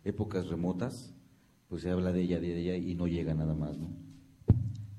épocas 0.02 0.46
remotas, 0.46 1.12
pues 1.68 1.82
se 1.82 1.90
habla 1.90 2.10
de 2.10 2.22
ella, 2.22 2.40
de 2.40 2.58
ella 2.58 2.76
y 2.76 2.94
no 2.94 3.06
llega 3.06 3.34
nada 3.34 3.52
más, 3.52 3.76
¿no? 3.76 3.90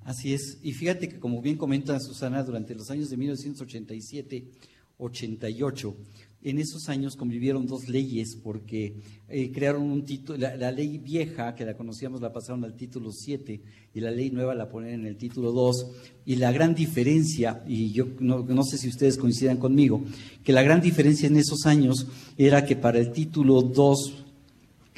Así 0.03 0.35
es. 0.35 0.59
Y 0.61 0.73
fíjate 0.73 1.09
que 1.09 1.19
como 1.19 1.41
bien 1.41 1.57
comenta 1.57 1.99
Susana, 1.99 2.43
durante 2.43 2.75
los 2.75 2.91
años 2.91 3.09
de 3.09 3.17
1987, 3.17 4.51
88, 4.99 5.97
en 6.43 6.59
esos 6.59 6.89
años 6.89 7.15
convivieron 7.15 7.65
dos 7.65 7.88
leyes 7.88 8.35
porque 8.35 8.95
eh, 9.29 9.51
crearon 9.53 9.83
un 9.83 10.03
título, 10.03 10.38
la, 10.38 10.71
ley 10.71 10.97
vieja 10.97 11.55
que 11.55 11.65
la 11.65 11.75
conocíamos 11.75 12.21
la 12.21 12.33
pasaron 12.33 12.63
al 12.65 12.75
título 12.75 13.12
7 13.12 13.62
y 13.93 14.00
la 14.01 14.12
ley 14.12 14.29
nueva 14.29 14.53
la 14.53 14.69
ponen 14.69 14.93
en 14.93 15.05
el 15.05 15.15
título 15.15 15.53
2 15.53 15.88
y 16.25 16.35
la 16.35 16.51
gran 16.51 16.75
diferencia, 16.75 17.63
y 17.65 17.91
yo 17.91 18.07
no, 18.19 18.43
no, 18.43 18.63
sé 18.63 18.77
si 18.77 18.89
ustedes 18.89 19.17
coincidan 19.17 19.57
conmigo, 19.57 20.03
que 20.43 20.51
la 20.51 20.63
gran 20.63 20.81
diferencia 20.81 21.27
en 21.27 21.38
esos 21.38 21.65
años 21.65 22.07
era 22.38 22.65
que 22.65 22.75
para 22.75 23.00
el 23.00 23.12
título 23.12 23.62
2 23.62 24.13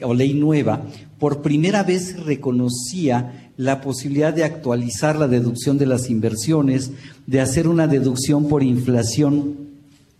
o 0.02 0.14
ley 0.14 0.34
nueva, 0.34 0.86
por 1.20 1.42
primera 1.42 1.84
vez 1.84 2.20
reconocía 2.24 3.52
la 3.58 3.82
posibilidad 3.82 4.34
de 4.34 4.44
actualizar 4.44 5.16
la 5.16 5.28
deducción 5.28 5.78
de 5.78 5.86
las 5.86 6.10
inversiones, 6.10 6.92
de 7.28 7.40
hacer 7.40 7.68
una 7.68 7.88
deducción 7.88 8.48
por 8.48 8.64
inflación 8.64 9.75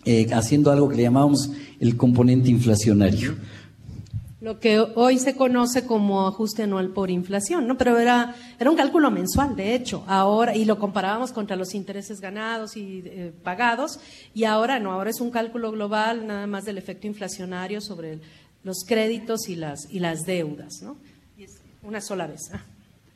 eh, 0.06 0.28
haciendo 0.34 0.72
algo 0.72 0.88
que 0.88 0.98
le 0.98 1.04
llamamos 1.04 1.50
el 1.80 1.98
componente 1.98 2.50
inflacionario. 2.50 3.36
Lo 4.40 4.60
que 4.60 4.80
hoy 4.80 5.18
se 5.18 5.36
conoce 5.36 5.88
como 5.88 6.28
ajuste 6.28 6.62
anual 6.62 6.90
por 6.90 7.10
inflación, 7.10 7.66
¿no? 7.66 7.80
Pero 7.80 7.98
era, 7.98 8.36
era 8.60 8.70
un 8.70 8.78
cálculo 8.78 9.10
mensual, 9.10 9.56
de 9.56 9.74
hecho, 9.74 10.04
ahora, 10.06 10.56
y 10.56 10.66
lo 10.66 10.78
comparábamos 10.78 11.32
contra 11.32 11.56
los 11.56 11.74
intereses 11.74 12.22
ganados 12.22 12.78
y 12.78 13.02
eh, 13.06 13.34
pagados, 13.44 14.00
y 14.36 14.44
ahora 14.44 14.80
no, 14.80 14.92
ahora 14.92 15.10
es 15.10 15.20
un 15.20 15.32
cálculo 15.32 15.72
global 15.72 16.28
nada 16.28 16.46
más 16.46 16.64
del 16.66 16.78
efecto 16.78 17.08
inflacionario 17.08 17.82
sobre 17.82 18.20
los 18.64 18.84
créditos 18.86 19.50
y 19.50 19.56
las, 19.56 19.88
y 19.90 19.98
las 19.98 20.26
deudas, 20.28 20.82
¿no? 20.84 20.98
Y 21.36 21.46
es 21.46 21.54
una 21.82 22.00
sola 22.00 22.28
vez. 22.28 22.52
Ah. 22.54 22.64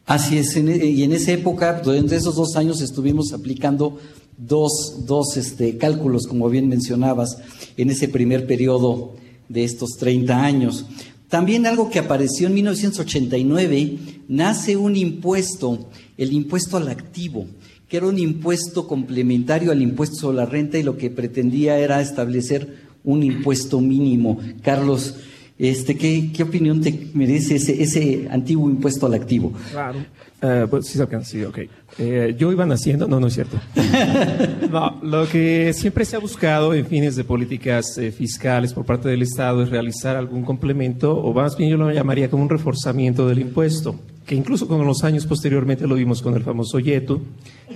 Así 0.08 0.40
es, 0.40 0.58
y 0.58 1.04
en 1.04 1.12
esa 1.12 1.34
época, 1.34 1.80
durante 1.82 2.16
esos 2.16 2.36
dos 2.36 2.56
años 2.56 2.82
estuvimos 2.82 3.32
aplicando 3.34 4.00
dos, 4.40 5.06
dos 5.06 5.38
este, 5.38 5.78
cálculos, 5.78 6.26
como 6.26 6.50
bien 6.50 6.68
mencionabas, 6.68 7.38
en 7.78 7.90
ese 7.90 8.08
primer 8.08 8.48
periodo 8.48 9.16
de 9.50 9.64
estos 9.64 9.98
30 10.00 10.44
años. 10.44 10.86
También 11.28 11.68
algo 11.68 11.90
que 11.90 12.00
apareció 12.00 12.48
en 12.48 12.56
1989, 12.56 13.98
nace 14.28 14.78
un 14.78 14.96
impuesto, 14.96 15.90
el 16.18 16.34
impuesto 16.34 16.78
al 16.78 16.88
activo, 16.88 17.46
que 17.88 17.98
era 17.98 18.08
un 18.08 18.18
impuesto 18.18 18.88
complementario 18.88 19.72
al 19.72 19.82
impuesto 19.82 20.16
sobre 20.16 20.38
la 20.38 20.46
renta 20.46 20.78
y 20.78 20.84
lo 20.84 20.98
que 20.98 21.12
pretendía 21.12 21.78
era 21.78 22.02
establecer 22.02 22.90
un 23.04 23.24
impuesto 23.24 23.80
mínimo. 23.80 24.40
Carlos, 24.62 25.16
este, 25.60 25.98
¿qué, 25.98 26.32
qué 26.34 26.44
opinión 26.44 26.80
te 26.80 27.10
merece 27.14 27.56
ese, 27.56 27.84
ese 27.84 28.28
antiguo 28.32 28.70
impuesto 28.70 29.06
al 29.06 29.14
activo? 29.14 29.52
Claro. 29.72 30.00
Eh, 30.42 30.68
pues 30.70 30.88
sí 30.88 30.94
se 30.94 31.02
alcanza, 31.02 31.32
sí, 31.32 31.44
ok. 31.44 31.60
Eh, 31.98 32.34
yo 32.38 32.50
iba 32.54 32.66
naciendo, 32.66 33.10
no, 33.10 33.20
no 33.20 33.28
es 33.28 33.34
cierto. 33.34 33.60
no, 34.72 34.98
lo 35.04 35.28
que 35.28 35.74
siempre 35.74 36.06
se 36.06 36.16
ha 36.16 36.20
buscado 36.20 36.74
en 36.74 36.86
fines 36.86 37.18
de 37.18 37.26
políticas 37.26 37.98
eh, 37.98 38.14
fiscales 38.14 38.74
por 38.74 38.86
parte 38.86 39.10
del 39.10 39.22
Estado 39.22 39.62
es 39.62 39.70
realizar 39.70 40.16
algún 40.16 40.44
complemento, 40.44 41.14
o 41.18 41.34
más 41.34 41.58
bien 41.58 41.72
yo 41.72 41.76
lo 41.78 41.92
llamaría 41.92 42.30
como 42.30 42.44
un 42.44 42.50
reforzamiento 42.50 43.28
del 43.28 43.40
impuesto, 43.40 44.00
que 44.26 44.36
incluso 44.36 44.66
con 44.66 44.86
los 44.88 45.04
años 45.04 45.26
posteriormente 45.26 45.86
lo 45.86 45.96
vimos 45.96 46.22
con 46.22 46.36
el 46.36 46.44
famoso 46.44 46.80
YETU 46.80 47.22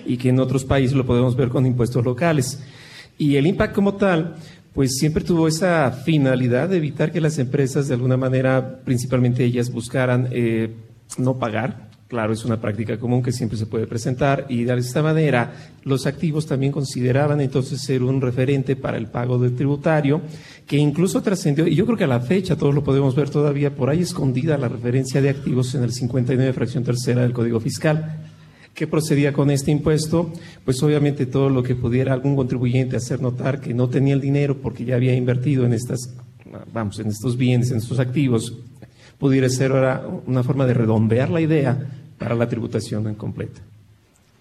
y 0.05 0.15
que 0.15 0.29
en 0.29 0.39
otros 0.39 0.63
países 0.63 0.95
lo 0.95 1.05
podemos 1.05 1.35
ver 1.35 1.49
con 1.49 1.65
impuestos 1.65 2.05
locales. 2.05 2.63
Y 3.17 3.35
el 3.35 3.45
impacto 3.45 3.75
como 3.75 3.95
tal, 3.95 4.35
pues 4.73 4.97
siempre 4.97 5.23
tuvo 5.23 5.47
esa 5.47 5.91
finalidad 5.91 6.69
de 6.69 6.77
evitar 6.77 7.11
que 7.11 7.21
las 7.21 7.37
empresas 7.37 7.87
de 7.87 7.93
alguna 7.93 8.17
manera, 8.17 8.79
principalmente 8.83 9.43
ellas, 9.43 9.71
buscaran 9.71 10.29
eh, 10.31 10.73
no 11.17 11.37
pagar. 11.37 11.93
Claro, 12.07 12.33
es 12.33 12.45
una 12.45 12.61
práctica 12.61 12.99
común 12.99 13.23
que 13.23 13.31
siempre 13.31 13.57
se 13.57 13.65
puede 13.65 13.87
presentar 13.87 14.45
y 14.47 14.65
de 14.65 14.77
esta 14.77 15.01
manera 15.01 15.51
los 15.83 16.05
activos 16.05 16.45
también 16.45 16.71
consideraban 16.71 17.41
entonces 17.41 17.81
ser 17.81 18.03
un 18.03 18.21
referente 18.21 18.75
para 18.75 18.97
el 18.97 19.07
pago 19.07 19.39
del 19.39 19.55
tributario 19.55 20.21
que 20.67 20.77
incluso 20.77 21.23
trascendió, 21.23 21.65
y 21.65 21.73
yo 21.73 21.87
creo 21.87 21.97
que 21.97 22.03
a 22.03 22.07
la 22.07 22.19
fecha 22.19 22.55
todos 22.55 22.75
lo 22.75 22.83
podemos 22.83 23.15
ver 23.15 23.31
todavía 23.31 23.75
por 23.75 23.89
ahí 23.89 24.01
escondida 24.01 24.59
la 24.59 24.67
referencia 24.67 25.21
de 25.21 25.29
activos 25.29 25.73
en 25.73 25.83
el 25.83 25.91
59 25.91 26.53
fracción 26.53 26.83
tercera 26.83 27.23
del 27.23 27.33
Código 27.33 27.59
Fiscal. 27.59 28.32
¿Qué 28.73 28.87
procedía 28.87 29.33
con 29.33 29.51
este 29.51 29.69
impuesto? 29.69 30.33
Pues 30.65 30.81
obviamente 30.81 31.27
todo 31.27 31.49
lo 31.49 31.61
que 31.61 31.75
pudiera 31.75 32.13
algún 32.13 32.35
contribuyente 32.35 32.97
hacer 32.97 33.21
notar 33.21 33.61
que 33.61 33.73
no 33.73 33.87
tenía 33.87 34.15
el 34.15 34.21
dinero 34.21 34.59
porque 34.61 34.83
ya 34.83 34.95
había 34.95 35.15
invertido 35.15 35.65
en 35.65 35.73
estas, 35.73 36.09
vamos, 36.73 36.97
en 36.99 37.07
estos 37.07 37.37
bienes, 37.37 37.69
en 37.69 37.77
estos 37.77 37.99
activos, 37.99 38.57
pudiera 39.19 39.47
ser 39.49 39.71
ahora 39.71 40.07
una 40.25 40.43
forma 40.43 40.65
de 40.65 40.73
redondear 40.73 41.29
la 41.29 41.41
idea 41.41 41.87
para 42.17 42.33
la 42.33 42.49
tributación 42.49 43.07
en 43.07 43.15
completa. 43.15 43.61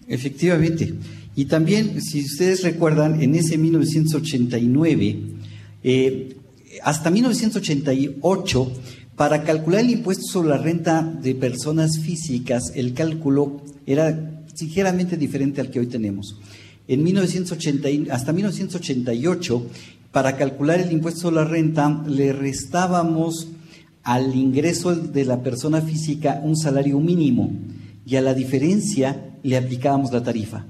Efectivamente. 0.07 0.93
Y 1.35 1.45
también, 1.45 2.01
si 2.01 2.21
ustedes 2.21 2.63
recuerdan, 2.63 3.21
en 3.21 3.35
ese 3.35 3.57
1989, 3.57 5.17
eh, 5.83 6.35
hasta 6.81 7.11
1988, 7.11 8.71
para 9.15 9.43
calcular 9.43 9.81
el 9.81 9.91
impuesto 9.91 10.23
sobre 10.31 10.49
la 10.49 10.57
renta 10.57 11.01
de 11.03 11.35
personas 11.35 11.99
físicas, 11.99 12.71
el 12.75 12.93
cálculo 12.93 13.61
era 13.85 14.43
ligeramente 14.59 15.17
diferente 15.17 15.61
al 15.61 15.69
que 15.69 15.79
hoy 15.79 15.87
tenemos. 15.87 16.39
En 16.87 17.03
1980, 17.03 18.13
hasta 18.13 18.33
1988, 18.33 19.67
para 20.11 20.35
calcular 20.35 20.79
el 20.79 20.91
impuesto 20.91 21.21
sobre 21.21 21.37
la 21.37 21.45
renta, 21.45 22.03
le 22.07 22.33
restábamos 22.33 23.47
al 24.03 24.35
ingreso 24.35 24.95
de 24.95 25.25
la 25.25 25.41
persona 25.41 25.81
física 25.81 26.41
un 26.43 26.57
salario 26.57 26.99
mínimo 26.99 27.51
y 28.05 28.15
a 28.17 28.21
la 28.21 28.33
diferencia 28.33 29.37
le 29.43 29.57
aplicábamos 29.57 30.11
la 30.11 30.23
tarifa. 30.23 30.65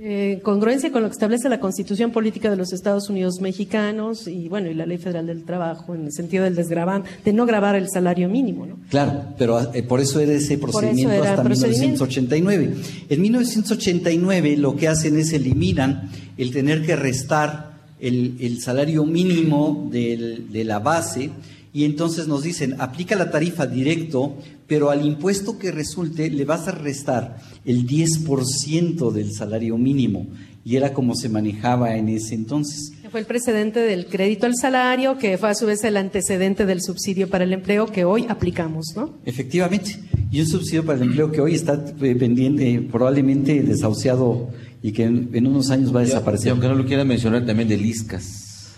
Eh, 0.00 0.38
congruencia 0.44 0.92
con 0.92 1.02
lo 1.02 1.08
que 1.08 1.14
establece 1.14 1.48
la 1.48 1.58
Constitución 1.58 2.12
Política 2.12 2.48
de 2.48 2.56
los 2.56 2.72
Estados 2.72 3.10
Unidos 3.10 3.40
Mexicanos 3.40 4.28
y 4.28 4.48
bueno 4.48 4.70
y 4.70 4.74
la 4.74 4.86
Ley 4.86 4.98
Federal 4.98 5.26
del 5.26 5.42
Trabajo 5.42 5.92
en 5.92 6.04
el 6.04 6.12
sentido 6.12 6.44
del 6.44 6.54
desgravar, 6.54 7.02
de 7.24 7.32
no 7.32 7.46
grabar 7.46 7.74
el 7.74 7.88
salario 7.90 8.28
mínimo, 8.28 8.64
¿no? 8.64 8.78
Claro, 8.90 9.24
pero 9.36 9.74
eh, 9.74 9.82
por 9.82 9.98
eso 9.98 10.20
era 10.20 10.30
ese 10.30 10.56
procedimiento 10.56 11.20
hasta 11.20 11.42
1989. 11.42 12.74
En 13.08 13.20
1989 13.20 14.56
lo 14.56 14.76
que 14.76 14.86
hacen 14.86 15.18
es 15.18 15.32
eliminan 15.32 16.10
el 16.36 16.52
tener 16.52 16.86
que 16.86 16.94
restar 16.94 17.72
el, 17.98 18.60
salario 18.60 19.04
mínimo 19.04 19.88
de 19.90 20.62
la 20.64 20.78
base 20.78 21.30
y 21.72 21.84
entonces 21.84 22.28
nos 22.28 22.44
dicen 22.44 22.76
aplica 22.78 23.16
la 23.16 23.32
tarifa 23.32 23.66
directo 23.66 24.36
pero 24.68 24.90
al 24.90 25.04
impuesto 25.04 25.58
que 25.58 25.72
resulte 25.72 26.30
le 26.30 26.44
vas 26.44 26.68
a 26.68 26.72
restar 26.72 27.38
el 27.64 27.86
10% 27.86 29.10
del 29.10 29.32
salario 29.32 29.76
mínimo. 29.78 30.28
Y 30.64 30.76
era 30.76 30.92
como 30.92 31.14
se 31.14 31.30
manejaba 31.30 31.96
en 31.96 32.10
ese 32.10 32.34
entonces. 32.34 32.92
Fue 33.10 33.20
el 33.20 33.26
precedente 33.26 33.80
del 33.80 34.06
crédito 34.06 34.44
al 34.44 34.54
salario, 34.54 35.16
que 35.16 35.38
fue 35.38 35.48
a 35.48 35.54
su 35.54 35.64
vez 35.64 35.82
el 35.84 35.96
antecedente 35.96 36.66
del 36.66 36.82
subsidio 36.82 37.30
para 37.30 37.44
el 37.44 37.54
empleo 37.54 37.86
que 37.86 38.04
hoy 38.04 38.26
aplicamos, 38.28 38.88
¿no? 38.94 39.14
Efectivamente. 39.24 39.98
Y 40.30 40.42
un 40.42 40.46
subsidio 40.46 40.84
para 40.84 40.98
el 40.98 41.04
empleo 41.04 41.32
que 41.32 41.40
hoy 41.40 41.54
está 41.54 41.82
eh, 42.02 42.14
pendiente, 42.14 42.86
probablemente 42.92 43.62
desahuciado 43.62 44.50
y 44.82 44.92
que 44.92 45.04
en, 45.04 45.46
unos 45.46 45.70
años 45.70 45.94
va 45.94 46.00
a 46.00 46.04
desaparecer. 46.04 46.48
Y 46.48 46.50
aunque 46.50 46.68
no 46.68 46.74
lo 46.74 46.84
quiera 46.84 47.02
mencionar, 47.02 47.46
también 47.46 47.70
del 47.70 47.86
ISCAS. 47.86 48.74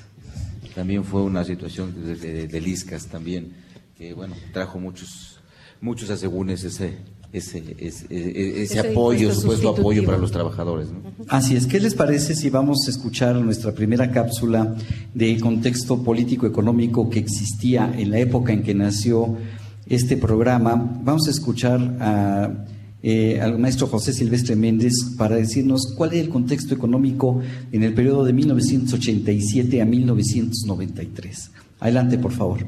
También 0.77 1.03
fue 1.03 1.23
una 1.23 1.43
situación 1.45 1.93
del 2.07 2.69
ISCAS 2.69 3.07
también, 3.07 3.49
que 3.99 4.15
bueno, 4.15 4.37
trajo 4.53 4.79
muchos 4.79 5.40
muchos 5.81 6.11
aseguren 6.11 6.51
ese, 6.51 6.67
ese, 7.33 7.77
ese, 7.79 8.81
apoyo, 8.81 9.33
supuesto 9.33 9.71
apoyo 9.71 10.05
para 10.05 10.19
los 10.19 10.31
trabajadores. 10.31 10.89
Así 11.29 11.57
es, 11.57 11.67
¿qué 11.67 11.81
les 11.81 11.95
parece 11.95 12.35
si 12.35 12.51
vamos 12.51 12.87
a 12.87 12.91
escuchar 12.91 13.37
nuestra 13.37 13.73
primera 13.73 14.11
cápsula 14.11 14.75
de 15.15 15.39
contexto 15.39 16.03
político-económico 16.03 17.09
que 17.09 17.21
existía 17.21 17.93
en 17.97 18.11
la 18.11 18.19
época 18.19 18.53
en 18.53 18.63
que 18.63 18.75
nació 18.75 19.37
este 19.87 20.17
programa? 20.17 20.75
Vamos 21.03 21.29
a 21.29 21.31
escuchar 21.31 21.81
a, 22.01 22.65
eh, 23.03 23.41
al 23.41 23.59
maestro 23.59 23.87
José 23.87 24.13
Silvestre 24.13 24.57
Méndez 24.57 24.93
para 25.17 25.37
decirnos 25.37 25.95
cuál 25.97 26.13
es 26.13 26.21
el 26.21 26.29
contexto 26.29 26.75
económico 26.75 27.41
en 27.73 27.85
el 27.85 27.95
periodo 27.95 28.25
de 28.25 28.33
1987 28.33 29.81
a 29.81 29.85
1993. 29.87 31.51
Adelante, 31.81 32.19
por 32.19 32.33
favor. 32.33 32.67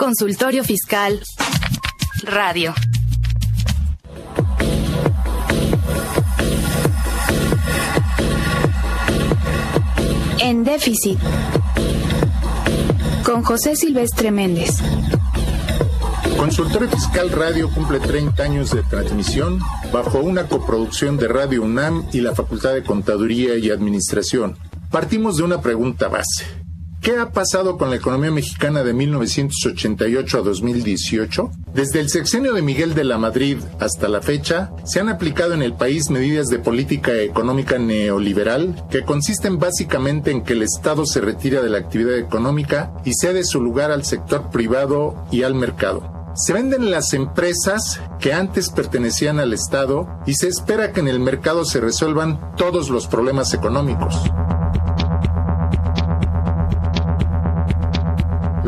Consultorio 0.00 0.64
Fiscal 0.64 1.20
Radio. 2.22 2.72
En 10.38 10.64
déficit. 10.64 11.18
Con 13.24 13.42
José 13.42 13.76
Silvestre 13.76 14.30
Méndez. 14.30 14.70
Consultorio 16.38 16.88
Fiscal 16.88 17.30
Radio 17.32 17.68
cumple 17.68 18.00
30 18.00 18.42
años 18.42 18.70
de 18.70 18.82
transmisión 18.84 19.60
bajo 19.92 20.20
una 20.20 20.48
coproducción 20.48 21.18
de 21.18 21.28
Radio 21.28 21.62
UNAM 21.62 22.06
y 22.10 22.22
la 22.22 22.34
Facultad 22.34 22.72
de 22.72 22.84
Contaduría 22.84 23.58
y 23.58 23.68
Administración. 23.68 24.56
Partimos 24.90 25.36
de 25.36 25.42
una 25.42 25.60
pregunta 25.60 26.08
base. 26.08 26.59
¿Qué 27.00 27.16
ha 27.16 27.30
pasado 27.30 27.78
con 27.78 27.88
la 27.88 27.96
economía 27.96 28.30
mexicana 28.30 28.82
de 28.82 28.92
1988 28.92 30.36
a 30.36 30.42
2018? 30.42 31.50
Desde 31.72 31.98
el 31.98 32.10
sexenio 32.10 32.52
de 32.52 32.60
Miguel 32.60 32.92
de 32.92 33.04
la 33.04 33.16
Madrid 33.16 33.56
hasta 33.78 34.06
la 34.06 34.20
fecha, 34.20 34.72
se 34.84 35.00
han 35.00 35.08
aplicado 35.08 35.54
en 35.54 35.62
el 35.62 35.72
país 35.72 36.10
medidas 36.10 36.48
de 36.48 36.58
política 36.58 37.14
económica 37.14 37.78
neoliberal 37.78 38.84
que 38.90 39.02
consisten 39.02 39.58
básicamente 39.58 40.30
en 40.30 40.42
que 40.42 40.52
el 40.52 40.62
Estado 40.62 41.06
se 41.06 41.22
retira 41.22 41.62
de 41.62 41.70
la 41.70 41.78
actividad 41.78 42.18
económica 42.18 42.92
y 43.02 43.14
cede 43.14 43.44
su 43.44 43.62
lugar 43.62 43.90
al 43.92 44.04
sector 44.04 44.50
privado 44.50 45.24
y 45.30 45.44
al 45.44 45.54
mercado. 45.54 46.20
Se 46.34 46.52
venden 46.52 46.90
las 46.90 47.14
empresas 47.14 47.98
que 48.18 48.34
antes 48.34 48.68
pertenecían 48.68 49.40
al 49.40 49.54
Estado 49.54 50.06
y 50.26 50.34
se 50.34 50.48
espera 50.48 50.92
que 50.92 51.00
en 51.00 51.08
el 51.08 51.18
mercado 51.18 51.64
se 51.64 51.80
resuelvan 51.80 52.54
todos 52.56 52.90
los 52.90 53.06
problemas 53.06 53.54
económicos. 53.54 54.16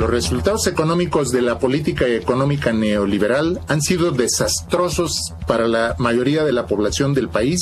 Los 0.02 0.10
resultados 0.10 0.66
económicos 0.66 1.30
de 1.30 1.42
la 1.42 1.60
política 1.60 2.08
económica 2.08 2.72
neoliberal 2.72 3.60
han 3.68 3.80
sido 3.80 4.10
desastrosos 4.10 5.32
para 5.46 5.68
la 5.68 5.94
mayoría 5.96 6.42
de 6.42 6.50
la 6.50 6.66
población 6.66 7.14
del 7.14 7.28
país 7.28 7.60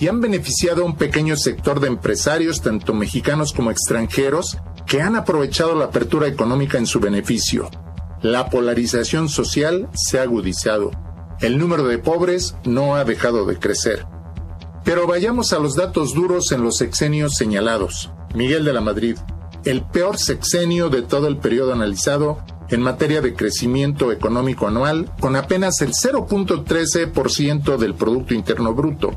y 0.00 0.08
han 0.08 0.22
beneficiado 0.22 0.82
a 0.82 0.86
un 0.86 0.96
pequeño 0.96 1.36
sector 1.36 1.80
de 1.80 1.88
empresarios, 1.88 2.62
tanto 2.62 2.94
mexicanos 2.94 3.52
como 3.52 3.70
extranjeros, 3.70 4.56
que 4.86 5.02
han 5.02 5.16
aprovechado 5.16 5.74
la 5.74 5.84
apertura 5.84 6.28
económica 6.28 6.78
en 6.78 6.86
su 6.86 6.98
beneficio. 6.98 7.68
La 8.22 8.48
polarización 8.48 9.28
social 9.28 9.90
se 9.92 10.18
ha 10.18 10.22
agudizado. 10.22 10.92
El 11.40 11.58
número 11.58 11.84
de 11.84 11.98
pobres 11.98 12.56
no 12.64 12.96
ha 12.96 13.04
dejado 13.04 13.44
de 13.44 13.58
crecer. 13.58 14.06
Pero 14.82 15.06
vayamos 15.06 15.52
a 15.52 15.58
los 15.58 15.76
datos 15.76 16.14
duros 16.14 16.52
en 16.52 16.62
los 16.62 16.78
sexenios 16.78 17.34
señalados. 17.34 18.10
Miguel 18.34 18.64
de 18.64 18.72
la 18.72 18.80
Madrid, 18.80 19.18
el 19.66 19.82
peor 19.82 20.16
sexenio 20.16 20.88
de 20.88 21.02
todo 21.02 21.28
el 21.28 21.36
periodo 21.36 21.72
analizado 21.72 22.38
en 22.70 22.80
materia 22.80 23.20
de 23.20 23.34
crecimiento 23.34 24.10
económico 24.12 24.66
anual, 24.66 25.12
con 25.20 25.36
apenas 25.36 25.82
el 25.82 25.92
0.13% 25.92 27.76
del 27.76 27.94
Producto 27.94 28.34
Interno 28.34 28.74
Bruto. 28.74 29.12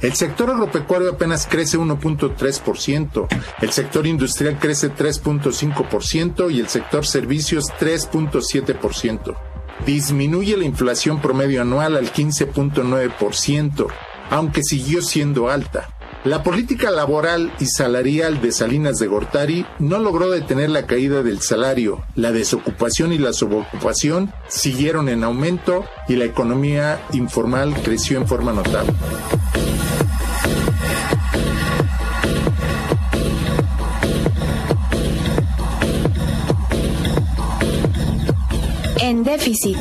El 0.00 0.14
sector 0.14 0.48
agropecuario 0.50 1.10
apenas 1.10 1.46
crece 1.46 1.78
1.3%, 1.78 3.28
el 3.60 3.72
sector 3.72 4.06
industrial 4.06 4.58
crece 4.58 4.90
3.5% 4.90 6.50
y 6.50 6.60
el 6.60 6.68
sector 6.68 7.04
servicios 7.06 7.66
3.7%. 7.78 9.36
Disminuye 9.84 10.56
la 10.56 10.64
inflación 10.64 11.20
promedio 11.20 11.60
anual 11.62 11.96
al 11.96 12.12
15.9% 12.12 13.92
aunque 14.30 14.62
siguió 14.62 15.02
siendo 15.02 15.48
alta. 15.48 15.94
La 16.24 16.42
política 16.42 16.90
laboral 16.90 17.52
y 17.60 17.66
salarial 17.66 18.40
de 18.40 18.50
Salinas 18.50 18.96
de 18.98 19.06
Gortari 19.06 19.66
no 19.78 19.98
logró 19.98 20.30
detener 20.30 20.70
la 20.70 20.86
caída 20.86 21.22
del 21.22 21.42
salario. 21.42 22.02
La 22.14 22.32
desocupación 22.32 23.12
y 23.12 23.18
la 23.18 23.34
subocupación 23.34 24.32
siguieron 24.48 25.10
en 25.10 25.22
aumento 25.22 25.84
y 26.08 26.16
la 26.16 26.24
economía 26.24 26.98
informal 27.12 27.74
creció 27.82 28.16
en 28.16 28.26
forma 28.26 28.54
notable. 28.54 28.94
En 39.02 39.24
déficit. 39.24 39.76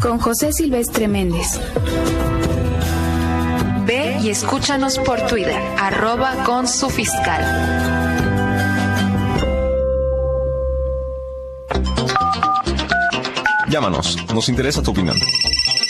Con 0.00 0.20
José 0.20 0.52
Silvestre 0.52 1.08
Méndez. 1.08 1.58
Ve 3.88 4.18
y 4.22 4.28
escúchanos 4.28 4.98
por 4.98 5.26
Twitter, 5.26 5.58
arroba 5.78 6.44
con 6.44 6.68
su 6.68 6.90
fiscal. 6.90 7.42
Llámanos, 13.70 14.18
nos 14.34 14.50
interesa 14.50 14.82
tu 14.82 14.90
opinión. 14.90 15.16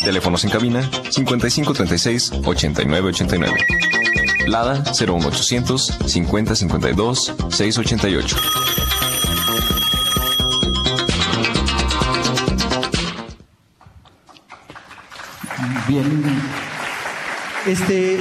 Teléfonos 0.05 0.45
en 0.45 0.51
cabina 0.51 0.89
5536 1.11 2.35
8989. 2.45 3.67
Lada 4.47 4.85
01800 4.97 5.99
5052 6.07 7.35
688. 7.51 8.37
Bien, 15.89 16.23
este, 17.69 18.17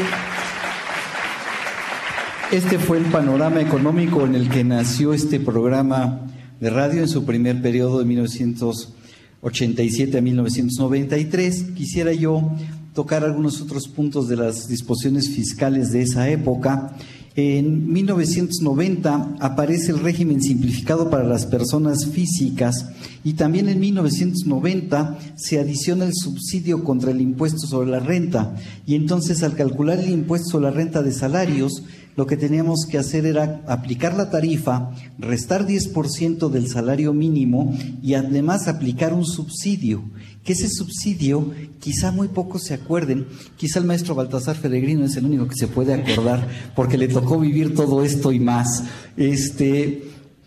este 2.52 2.78
fue 2.80 2.98
el 2.98 3.06
panorama 3.06 3.62
económico 3.62 4.26
en 4.26 4.36
el 4.36 4.50
que 4.50 4.66
nació 4.66 5.14
este 5.14 5.40
programa 5.40 6.28
de 6.60 6.70
radio 6.70 7.02
en 7.02 7.08
su 7.08 7.24
primer 7.24 7.62
periodo 7.62 8.00
de 8.00 8.06
1987 8.06 10.18
a 10.18 10.22
1993. 10.22 11.64
Quisiera 11.76 12.12
yo 12.12 12.52
tocar 12.94 13.24
algunos 13.24 13.62
otros 13.62 13.88
puntos 13.88 14.28
de 14.28 14.36
las 14.36 14.68
disposiciones 14.68 15.30
fiscales 15.30 15.94
de 15.94 16.02
esa 16.02 16.30
época 16.30 16.98
en 17.38 17.94
1990 17.94 19.36
aparece 19.40 19.92
el 19.92 20.00
régimen 20.00 20.42
simplificado 20.42 21.12
para 21.12 21.24
las 21.24 21.46
personas 21.46 22.08
físicas 22.08 22.88
y 23.24 23.34
también 23.34 23.70
en 23.70 23.80
1990 23.80 25.20
se 25.36 25.60
adiciona 25.60 26.06
el 26.06 26.14
subsidio 26.16 26.84
contra 26.84 27.12
el 27.12 27.22
impuesto 27.22 27.68
sobre 27.68 27.92
la 27.92 28.00
renta. 28.00 28.56
Y 28.88 28.96
entonces 28.96 29.44
al 29.44 29.54
calcular 29.54 30.00
el 30.00 30.10
impuesto 30.10 30.50
sobre 30.50 30.66
la 30.66 30.72
renta 30.72 31.04
de 31.04 31.12
salarios, 31.12 31.84
lo 32.18 32.28
que 32.28 32.36
teníamos 32.36 32.86
que 32.90 32.98
hacer 32.98 33.26
era 33.26 33.62
aplicar 33.68 34.16
la 34.16 34.30
tarifa, 34.30 34.92
restar 35.18 35.66
10% 35.66 36.50
del 36.50 36.68
salario 36.68 37.14
mínimo 37.14 37.74
y 38.04 38.16
además 38.16 38.68
aplicar 38.68 39.14
un 39.14 39.26
subsidio 39.26 40.04
que 40.48 40.54
ese 40.54 40.70
subsidio, 40.70 41.52
quizá 41.82 42.12
muy 42.12 42.30
pocos 42.30 42.64
se 42.64 42.74
acuerden, 42.74 43.28
quizá 43.58 43.80
el 43.80 43.86
maestro 43.86 44.16
Baltasar 44.16 44.56
Feregrino 44.56 45.04
es 45.04 45.18
el 45.18 45.26
único 45.26 45.46
que 45.46 45.56
se 45.56 45.68
puede 45.68 45.94
acordar, 45.94 46.48
porque 46.74 46.98
le 46.98 47.10
tocó 47.10 47.38
vivir 47.38 47.76
todo 47.76 48.02
esto 48.02 48.32
y 48.32 48.40
más. 48.40 48.86
Este, 49.18 50.04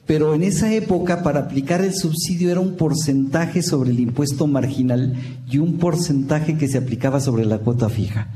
pero 0.07 0.35
en 0.35 0.43
esa 0.43 0.73
época, 0.73 1.23
para 1.23 1.41
aplicar 1.41 1.85
el 1.85 1.95
subsidio 1.95 2.51
era 2.51 2.61
un 2.61 2.77
porcentaje 2.77 3.63
sobre 3.63 3.91
el 3.91 4.01
impuesto 4.01 4.47
marginal 4.47 5.15
y 5.51 5.59
un 5.59 5.77
porcentaje 5.77 6.57
que 6.57 6.67
se 6.67 6.79
aplicaba 6.79 7.21
sobre 7.21 7.45
la 7.45 7.59
cuota 7.59 7.91
fija. 7.91 8.31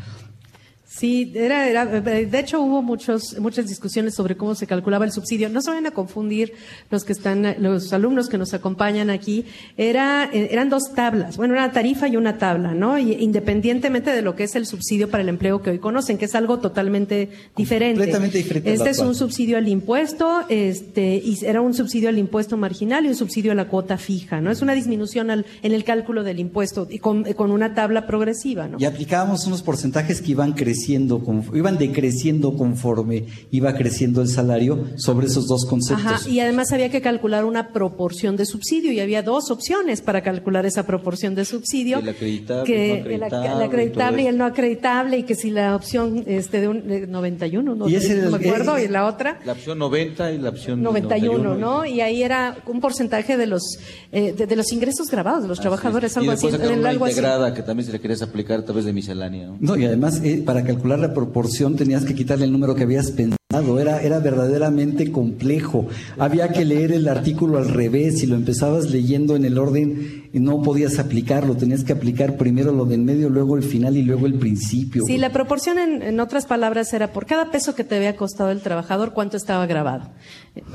Sí, 0.96 1.32
era, 1.34 1.68
era, 1.68 1.86
de 1.86 2.38
hecho 2.38 2.60
hubo 2.60 2.80
muchos, 2.80 3.36
muchas 3.40 3.66
discusiones 3.66 4.14
sobre 4.14 4.36
cómo 4.36 4.54
se 4.54 4.68
calculaba 4.68 5.04
el 5.04 5.10
subsidio. 5.10 5.48
No 5.48 5.60
se 5.60 5.70
vayan 5.70 5.86
a 5.86 5.90
confundir 5.90 6.52
los 6.88 7.02
que 7.02 7.12
están, 7.12 7.56
los 7.58 7.92
alumnos 7.92 8.28
que 8.28 8.38
nos 8.38 8.54
acompañan 8.54 9.10
aquí. 9.10 9.44
Era, 9.76 10.30
eran 10.32 10.68
dos 10.70 10.92
tablas, 10.94 11.36
bueno, 11.36 11.54
una 11.54 11.72
tarifa 11.72 12.06
y 12.06 12.16
una 12.16 12.38
tabla, 12.38 12.74
¿no? 12.74 12.96
Y 12.96 13.12
independientemente 13.14 14.12
de 14.12 14.22
lo 14.22 14.36
que 14.36 14.44
es 14.44 14.54
el 14.54 14.66
subsidio 14.66 15.10
para 15.10 15.24
el 15.24 15.28
empleo 15.28 15.62
que 15.62 15.70
hoy 15.70 15.80
conocen, 15.80 16.16
que 16.16 16.26
es 16.26 16.36
algo 16.36 16.60
totalmente 16.60 17.28
diferente. 17.56 17.98
Completamente 17.98 18.38
diferente. 18.38 18.72
Este 18.72 18.90
es 18.90 19.00
un 19.00 19.16
subsidio 19.16 19.58
al 19.58 19.66
impuesto, 19.66 20.44
este, 20.48 21.16
y 21.16 21.44
era 21.44 21.60
un 21.60 21.74
subsidio 21.74 22.08
al 22.08 22.18
impuesto 22.18 22.56
marginal 22.56 23.04
y 23.04 23.08
un 23.08 23.16
subsidio 23.16 23.50
a 23.50 23.56
la 23.56 23.66
cuota 23.66 23.98
fija, 23.98 24.40
¿no? 24.40 24.52
Es 24.52 24.62
una 24.62 24.74
disminución 24.74 25.32
al, 25.32 25.44
en 25.64 25.72
el 25.72 25.82
cálculo 25.82 26.22
del 26.22 26.38
impuesto 26.38 26.86
y 26.88 27.00
con, 27.00 27.24
con 27.32 27.50
una 27.50 27.74
tabla 27.74 28.06
progresiva, 28.06 28.68
¿no? 28.68 28.78
Y 28.78 28.84
aplicábamos 28.84 29.44
unos 29.48 29.60
porcentajes 29.62 30.22
que 30.22 30.30
iban 30.30 30.52
creciendo 30.52 30.83
iban 30.88 31.78
decreciendo 31.78 32.56
conforme 32.56 33.26
iba 33.50 33.74
creciendo 33.74 34.22
el 34.22 34.28
salario 34.28 34.84
sobre 34.96 35.26
esos 35.26 35.46
dos 35.46 35.66
conceptos. 35.66 36.04
Ajá, 36.04 36.28
y 36.28 36.40
además 36.40 36.72
había 36.72 36.90
que 36.90 37.00
calcular 37.00 37.44
una 37.44 37.72
proporción 37.72 38.36
de 38.36 38.46
subsidio 38.46 38.92
y 38.92 39.00
había 39.00 39.22
dos 39.22 39.50
opciones 39.50 40.00
para 40.00 40.22
calcular 40.22 40.66
esa 40.66 40.86
proporción 40.86 41.34
de 41.34 41.44
subsidio. 41.44 41.98
El 41.98 42.08
acreditable, 42.08 42.64
que, 42.64 42.88
no 42.88 43.26
acreditable, 43.26 43.54
el, 43.56 43.62
acreditable 43.62 44.22
y, 44.22 44.26
el 44.26 44.38
no 44.38 44.44
acreditable 44.44 45.18
y 45.18 45.22
que 45.24 45.34
si 45.34 45.50
la 45.50 45.76
opción 45.76 46.24
este 46.26 46.60
de, 46.60 46.68
un, 46.68 46.86
de 46.86 47.06
91, 47.06 47.74
no, 47.74 47.88
¿Y 47.88 47.96
ese 47.96 48.14
no 48.16 48.24
el, 48.24 48.30
me 48.30 48.48
acuerdo, 48.48 48.78
y 48.78 48.88
la 48.88 49.06
otra. 49.06 49.40
La 49.44 49.52
opción 49.52 49.78
90 49.78 50.32
y 50.32 50.38
la 50.38 50.48
opción 50.50 50.82
91, 50.82 51.38
91 51.38 51.58
¿no? 51.58 51.84
Y 51.84 52.00
ahí 52.00 52.22
era 52.22 52.56
un 52.66 52.80
porcentaje 52.80 53.36
de 53.36 53.46
los 53.46 53.78
eh, 54.12 54.32
de, 54.32 54.46
de, 54.46 54.56
los 54.56 54.72
ingresos 54.72 55.10
grabados 55.10 55.42
de 55.42 55.48
los 55.48 55.60
trabajadores, 55.60 56.16
algo 56.16 56.32
así. 56.32 56.46
En 56.46 56.78
una 56.78 56.90
algo 56.90 57.08
integrada 57.08 57.48
así. 57.48 57.56
que 57.56 57.62
también 57.62 57.86
se 57.86 57.92
le 57.92 58.00
querías 58.00 58.22
aplicar 58.22 58.60
a 58.60 58.64
través 58.64 58.84
de 58.84 58.92
miscelánea. 58.92 59.46
¿no? 59.46 59.56
no 59.60 59.76
y 59.76 59.84
además 59.84 60.20
eh, 60.22 60.42
para 60.44 60.64
calcular 60.74 60.98
la 60.98 61.14
proporción 61.14 61.76
tenías 61.76 62.04
que 62.04 62.14
quitarle 62.14 62.44
el 62.44 62.52
número 62.52 62.74
que 62.74 62.82
habías 62.82 63.10
pensado. 63.10 63.38
Era, 63.78 64.02
era 64.02 64.18
verdaderamente 64.18 65.12
complejo. 65.12 65.86
Había 66.18 66.48
que 66.48 66.64
leer 66.64 66.90
el 66.90 67.06
artículo 67.06 67.58
al 67.58 67.68
revés. 67.68 68.18
Si 68.18 68.26
lo 68.26 68.34
empezabas 68.34 68.90
leyendo 68.90 69.36
en 69.36 69.44
el 69.44 69.58
orden, 69.58 70.28
no 70.32 70.60
podías 70.60 70.98
aplicarlo. 70.98 71.56
Tenías 71.56 71.84
que 71.84 71.92
aplicar 71.92 72.36
primero 72.36 72.72
lo 72.72 72.84
del 72.84 73.02
medio, 73.02 73.28
luego 73.28 73.56
el 73.56 73.62
final 73.62 73.96
y 73.96 74.02
luego 74.02 74.26
el 74.26 74.34
principio. 74.34 75.04
Sí, 75.06 75.18
la 75.18 75.30
proporción, 75.30 75.78
en, 75.78 76.02
en 76.02 76.18
otras 76.18 76.46
palabras, 76.46 76.92
era 76.92 77.12
por 77.12 77.26
cada 77.26 77.52
peso 77.52 77.76
que 77.76 77.84
te 77.84 77.94
había 77.94 78.16
costado 78.16 78.50
el 78.50 78.60
trabajador, 78.60 79.12
cuánto 79.12 79.36
estaba 79.36 79.66
grabado. 79.66 80.10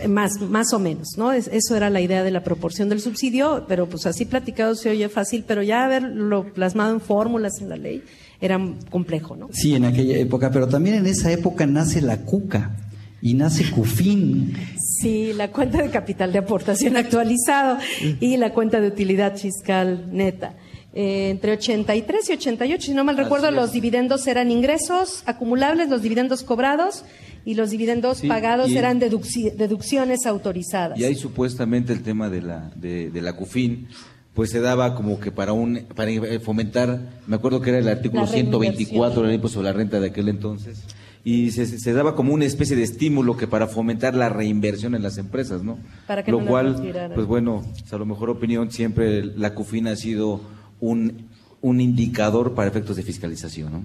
Más, 0.08 0.40
más 0.40 0.72
o 0.72 0.80
menos, 0.80 1.10
¿no? 1.18 1.34
Eso 1.34 1.76
era 1.76 1.90
la 1.90 2.00
idea 2.00 2.24
de 2.24 2.32
la 2.32 2.44
proporción 2.44 2.88
del 2.88 3.02
subsidio, 3.02 3.66
pero 3.68 3.90
pues 3.90 4.06
así 4.06 4.24
platicado 4.24 4.76
se 4.76 4.90
oye 4.90 5.10
fácil, 5.10 5.44
pero 5.46 5.64
ya 5.64 5.84
haberlo 5.84 6.46
plasmado 6.54 6.94
en 6.94 7.02
fórmulas 7.02 7.60
en 7.60 7.70
la 7.70 7.76
ley 7.76 8.04
era 8.42 8.60
complejo, 8.90 9.36
¿no? 9.36 9.50
Sí, 9.52 9.76
en 9.76 9.86
aquella 9.86 10.18
época, 10.18 10.50
pero 10.52 10.68
también 10.68 10.96
en 10.96 11.06
esa 11.08 11.32
época 11.32 11.66
nace 11.68 12.02
la 12.02 12.18
CUCA 12.22 12.76
y 13.22 13.34
nace 13.34 13.70
CUFIN. 13.70 14.54
Sí, 14.78 15.34
la 15.34 15.50
cuenta 15.52 15.82
de 15.82 15.90
capital 15.90 16.32
de 16.32 16.40
aportación 16.40 16.96
actualizado 16.98 17.78
y 18.22 18.38
la 18.38 18.54
cuenta 18.54 18.80
de 18.80 18.88
utilidad 18.88 19.36
fiscal 19.38 20.08
neta. 20.12 20.56
Eh, 20.94 21.30
entre 21.30 21.52
83 21.54 22.30
y 22.30 22.34
88, 22.34 22.82
si 22.88 22.94
no 22.94 23.04
mal 23.04 23.16
recuerdo, 23.18 23.52
los 23.52 23.72
dividendos 23.72 24.26
eran 24.26 24.50
ingresos 24.52 25.22
acumulables, 25.28 25.88
los 25.90 26.02
dividendos 26.02 26.42
cobrados 26.44 27.04
y 27.46 27.54
los 27.54 27.70
dividendos 27.70 28.20
Sí, 28.20 28.28
pagados 28.28 28.72
eran 28.72 29.00
deducci- 29.00 29.54
deducciones 29.54 30.26
autorizadas. 30.26 30.98
Y 30.98 31.04
ahí 31.04 31.16
supuestamente 31.16 31.94
el 31.94 32.02
tema 32.02 32.30
de 32.30 32.42
la, 32.42 32.72
de, 32.76 33.12
de 33.12 33.22
la 33.22 33.34
CUFIN, 33.34 33.88
pues 34.34 34.52
se 34.52 34.60
daba 34.60 34.96
como 34.96 35.20
que 35.20 35.32
para 35.32 35.54
un 35.54 35.86
para 35.96 36.12
fomentar, 36.40 37.00
me 37.28 37.36
acuerdo 37.36 37.62
que 37.62 37.72
era 37.72 37.80
el 37.80 37.88
artículo 37.88 38.22
La 38.22 38.28
124 38.28 39.24
del 39.24 39.34
impuesto 39.34 39.60
sobre 39.60 39.72
la 39.72 39.74
renta 39.74 40.00
de 40.00 40.08
aquel 40.08 40.30
entonces, 40.30 40.84
y 41.24 41.52
se, 41.52 41.66
se 41.66 41.94
daba 41.94 42.16
como 42.16 42.34
una 42.34 42.46
especie 42.46 42.76
de 42.76 42.84
estímulo 42.84 43.36
que 43.38 43.48
para 43.48 43.68
fomentar 43.68 44.16
la 44.16 44.30
reinversión 44.30 44.96
en 44.96 45.04
las 45.04 45.18
empresas, 45.18 45.64
¿no? 45.64 45.78
Para 46.08 46.24
que 46.24 46.32
Lo 46.32 46.40
no 46.40 46.46
la 46.46 46.50
cual, 46.50 47.12
pues 47.14 47.28
bueno, 47.28 47.64
a 47.92 47.98
lo 47.98 48.06
mejor 48.06 48.30
opinión, 48.30 48.72
siempre 48.72 49.24
la 49.24 49.54
CUFIN 49.54 49.88
ha 49.88 49.96
sido 49.96 50.42
un, 50.80 51.28
un 51.62 51.82
indicador 51.82 52.56
para 52.56 52.70
efectos 52.70 52.96
de 52.96 53.04
fiscalización, 53.04 53.72
¿no? 53.72 53.84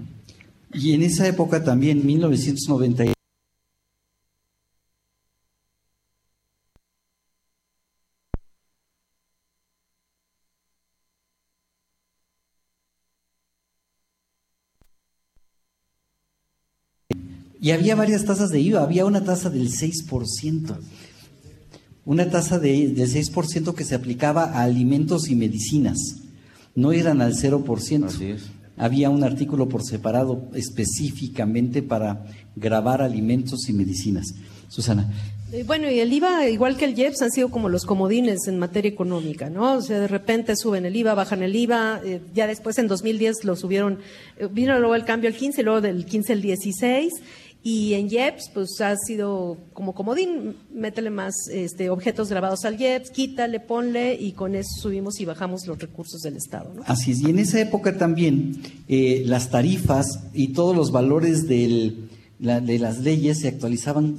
Y 0.73 0.93
en 0.93 1.03
esa 1.03 1.27
época 1.27 1.63
también, 1.63 2.05
1990. 2.05 3.14
Y 17.65 17.71
había 17.71 17.95
varias 17.95 18.25
tasas 18.25 18.51
de 18.51 18.59
IVA, 18.59 18.83
había 18.83 19.07
una 19.07 19.23
tasa 19.23 19.49
del 19.49 19.71
6%. 19.71 20.77
Una 22.05 22.29
tasa 22.29 22.59
de, 22.59 22.89
del 22.89 23.09
6% 23.09 23.73
que 23.73 23.83
se 23.83 23.95
aplicaba 23.95 24.43
a 24.43 24.61
alimentos 24.61 25.29
y 25.29 25.35
medicinas. 25.35 25.97
No 26.75 26.91
eran 26.91 27.21
al 27.21 27.33
0%. 27.33 28.05
Así 28.05 28.25
es. 28.25 28.43
Había 28.77 29.09
un 29.09 29.23
artículo 29.23 29.67
por 29.67 29.83
separado 29.83 30.47
específicamente 30.53 31.81
para 31.81 32.27
grabar 32.55 33.01
alimentos 33.01 33.67
y 33.67 33.73
medicinas. 33.73 34.35
Susana. 34.67 35.11
Eh, 35.51 35.63
Bueno, 35.65 35.89
y 35.89 35.99
el 35.99 36.13
IVA, 36.13 36.47
igual 36.49 36.77
que 36.77 36.85
el 36.85 36.95
IEPS, 36.95 37.23
han 37.23 37.31
sido 37.31 37.49
como 37.49 37.69
los 37.69 37.85
comodines 37.85 38.47
en 38.47 38.59
materia 38.59 38.89
económica, 38.89 39.49
¿no? 39.49 39.77
O 39.77 39.81
sea, 39.81 39.99
de 39.99 40.07
repente 40.07 40.55
suben 40.55 40.85
el 40.85 40.95
IVA, 40.95 41.15
bajan 41.15 41.41
el 41.41 41.55
IVA, 41.55 42.01
eh, 42.05 42.21
ya 42.35 42.45
después 42.45 42.77
en 42.77 42.87
2010 42.87 43.43
lo 43.43 43.55
subieron, 43.55 43.99
eh, 44.37 44.47
vino 44.51 44.77
luego 44.77 44.93
el 44.93 45.05
cambio 45.05 45.29
al 45.29 45.35
15, 45.35 45.63
luego 45.63 45.81
del 45.81 46.05
15 46.05 46.33
al 46.33 46.41
16, 46.41 47.13
y 47.67 47.95
en 47.95 48.11
IEPS, 48.11 48.51
pues 48.53 48.79
ha 48.79 48.95
sido 48.95 49.57
como 49.73 49.95
comodín, 49.95 50.55
métele 50.71 51.09
más 51.09 51.33
este, 51.51 51.89
objetos 51.89 52.29
grabados 52.29 52.63
al 52.63 52.79
IEPS, 52.79 53.09
quítale, 53.09 53.59
ponle, 53.59 54.13
y 54.13 54.33
con 54.33 54.53
eso 54.53 54.69
subimos 54.81 55.19
y 55.19 55.25
bajamos 55.25 55.65
los 55.65 55.79
recursos 55.79 56.21
del 56.21 56.35
Estado, 56.37 56.71
¿no? 56.75 56.83
Así 56.85 57.11
es, 57.11 57.21
y 57.21 57.31
en 57.31 57.39
esa 57.39 57.59
época 57.59 57.97
también 57.97 58.61
eh, 58.87 59.23
las 59.25 59.49
tarifas 59.49 60.05
y 60.31 60.49
todos 60.53 60.75
los 60.75 60.91
valores 60.91 61.47
del- 61.47 62.07
la- 62.39 62.61
de 62.61 62.77
las 62.77 62.99
leyes 62.99 63.39
se 63.39 63.47
actualizaban 63.47 64.17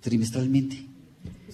trimestralmente. 0.00 0.86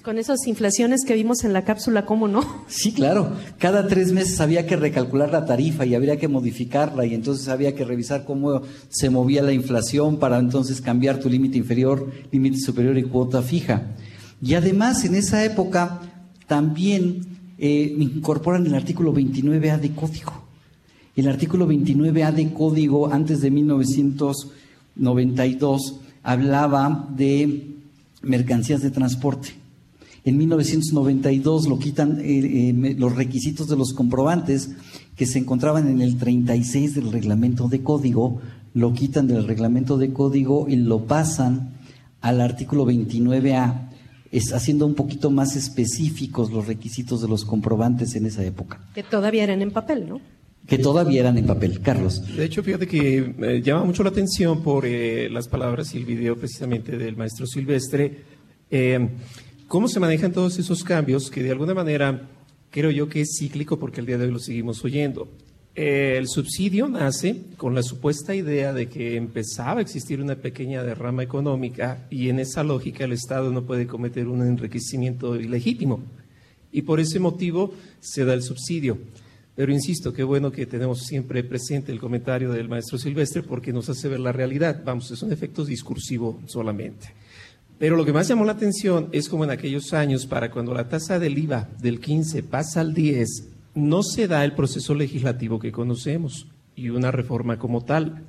Con 0.02 0.18
esas 0.18 0.46
inflaciones 0.48 1.04
que 1.06 1.14
vimos 1.14 1.44
en 1.44 1.52
la 1.52 1.62
cápsula, 1.62 2.04
¿cómo 2.04 2.26
no? 2.26 2.42
Sí, 2.66 2.92
claro. 2.92 3.36
Cada 3.58 3.86
tres 3.86 4.10
meses 4.10 4.40
había 4.40 4.66
que 4.66 4.74
recalcular 4.74 5.30
la 5.30 5.44
tarifa 5.44 5.86
y 5.86 5.94
habría 5.94 6.16
que 6.16 6.26
modificarla 6.26 7.06
y 7.06 7.14
entonces 7.14 7.46
había 7.46 7.76
que 7.76 7.84
revisar 7.84 8.24
cómo 8.24 8.62
se 8.88 9.10
movía 9.10 9.42
la 9.42 9.52
inflación 9.52 10.18
para 10.18 10.40
entonces 10.40 10.80
cambiar 10.80 11.20
tu 11.20 11.30
límite 11.30 11.58
inferior, 11.58 12.10
límite 12.32 12.58
superior 12.58 12.98
y 12.98 13.04
cuota 13.04 13.42
fija. 13.42 13.94
Y 14.42 14.54
además 14.54 15.04
en 15.04 15.14
esa 15.14 15.44
época 15.44 16.00
también 16.48 17.20
eh, 17.58 17.94
incorporan 17.96 18.66
el 18.66 18.74
artículo 18.74 19.14
29A 19.14 19.78
de 19.78 19.92
código. 19.92 20.32
El 21.14 21.28
artículo 21.28 21.68
29A 21.68 22.32
de 22.32 22.52
código 22.52 23.12
antes 23.12 23.40
de 23.40 23.52
1992 23.52 26.00
hablaba 26.24 27.08
de 27.16 27.68
mercancías 28.22 28.82
de 28.82 28.90
transporte. 28.90 29.61
En 30.24 30.38
1992 30.38 31.66
lo 31.66 31.78
quitan 31.78 32.20
eh, 32.20 32.70
eh, 32.70 32.94
los 32.96 33.16
requisitos 33.16 33.68
de 33.68 33.76
los 33.76 33.92
comprobantes 33.92 34.70
que 35.16 35.26
se 35.26 35.38
encontraban 35.38 35.88
en 35.88 36.00
el 36.00 36.16
36 36.16 36.94
del 36.94 37.10
reglamento 37.10 37.68
de 37.68 37.82
código, 37.82 38.40
lo 38.74 38.92
quitan 38.92 39.26
del 39.26 39.46
reglamento 39.46 39.98
de 39.98 40.12
código 40.12 40.66
y 40.68 40.76
lo 40.76 41.06
pasan 41.06 41.74
al 42.20 42.40
artículo 42.40 42.86
29A, 42.86 43.90
es 44.30 44.52
haciendo 44.52 44.86
un 44.86 44.94
poquito 44.94 45.30
más 45.30 45.56
específicos 45.56 46.52
los 46.52 46.66
requisitos 46.66 47.20
de 47.20 47.28
los 47.28 47.44
comprobantes 47.44 48.14
en 48.14 48.26
esa 48.26 48.44
época, 48.44 48.80
Que 48.94 49.02
todavía 49.02 49.44
eran 49.44 49.60
en 49.60 49.72
papel, 49.72 50.08
¿no? 50.08 50.20
que 50.66 50.78
todavía 50.78 51.20
eran 51.20 51.38
en 51.38 51.46
papel. 51.46 51.80
Carlos. 51.80 52.22
De 52.36 52.44
hecho, 52.44 52.62
fíjate 52.62 52.86
que 52.86 53.34
eh, 53.40 53.62
llama 53.62 53.84
mucho 53.84 54.02
la 54.02 54.10
atención 54.10 54.62
por 54.62 54.86
eh, 54.86 55.28
las 55.28 55.48
palabras 55.48 55.94
y 55.94 55.98
el 55.98 56.04
video 56.04 56.36
precisamente 56.36 56.96
del 56.96 57.16
maestro 57.16 57.46
Silvestre, 57.46 58.22
eh, 58.70 59.08
cómo 59.72 59.88
se 59.88 60.00
manejan 60.00 60.32
todos 60.32 60.58
esos 60.58 60.84
cambios 60.84 61.30
que 61.30 61.42
de 61.42 61.50
alguna 61.50 61.72
manera 61.72 62.28
creo 62.68 62.90
yo 62.90 63.08
que 63.08 63.22
es 63.22 63.38
cíclico 63.38 63.78
porque 63.78 64.00
el 64.00 64.06
día 64.06 64.18
de 64.18 64.26
hoy 64.26 64.30
lo 64.30 64.38
seguimos 64.38 64.84
oyendo. 64.84 65.30
El 65.74 66.28
subsidio 66.28 66.88
nace 66.88 67.44
con 67.56 67.74
la 67.74 67.82
supuesta 67.82 68.34
idea 68.34 68.74
de 68.74 68.90
que 68.90 69.16
empezaba 69.16 69.78
a 69.78 69.82
existir 69.82 70.20
una 70.20 70.36
pequeña 70.36 70.82
derrama 70.82 71.22
económica 71.22 72.06
y 72.10 72.28
en 72.28 72.38
esa 72.38 72.62
lógica 72.62 73.04
el 73.04 73.12
Estado 73.12 73.50
no 73.50 73.62
puede 73.62 73.86
cometer 73.86 74.28
un 74.28 74.42
enriquecimiento 74.42 75.36
ilegítimo. 75.36 76.02
Y 76.70 76.82
por 76.82 77.00
ese 77.00 77.18
motivo 77.18 77.72
se 77.98 78.26
da 78.26 78.34
el 78.34 78.42
subsidio. 78.42 78.98
Pero 79.56 79.72
insisto, 79.72 80.12
qué 80.12 80.22
bueno 80.22 80.52
que 80.52 80.66
tenemos 80.66 81.06
siempre 81.06 81.44
presente 81.44 81.92
el 81.92 81.98
comentario 81.98 82.52
del 82.52 82.68
maestro 82.68 82.98
Silvestre 82.98 83.42
porque 83.42 83.72
nos 83.72 83.88
hace 83.88 84.08
ver 84.08 84.20
la 84.20 84.32
realidad. 84.32 84.82
Vamos, 84.84 85.10
es 85.10 85.22
un 85.22 85.32
efecto 85.32 85.64
discursivo 85.64 86.42
solamente. 86.44 87.21
Pero 87.82 87.96
lo 87.96 88.04
que 88.04 88.12
más 88.12 88.28
llamó 88.28 88.44
la 88.44 88.52
atención 88.52 89.08
es 89.10 89.28
como 89.28 89.42
en 89.42 89.50
aquellos 89.50 89.92
años, 89.92 90.24
para 90.24 90.52
cuando 90.52 90.72
la 90.72 90.88
tasa 90.88 91.18
del 91.18 91.36
IVA 91.36 91.68
del 91.80 91.98
15 91.98 92.44
pasa 92.44 92.80
al 92.80 92.94
10, 92.94 93.48
no 93.74 94.04
se 94.04 94.28
da 94.28 94.44
el 94.44 94.52
proceso 94.52 94.94
legislativo 94.94 95.58
que 95.58 95.72
conocemos 95.72 96.46
y 96.76 96.90
una 96.90 97.10
reforma 97.10 97.58
como 97.58 97.82
tal. 97.82 98.22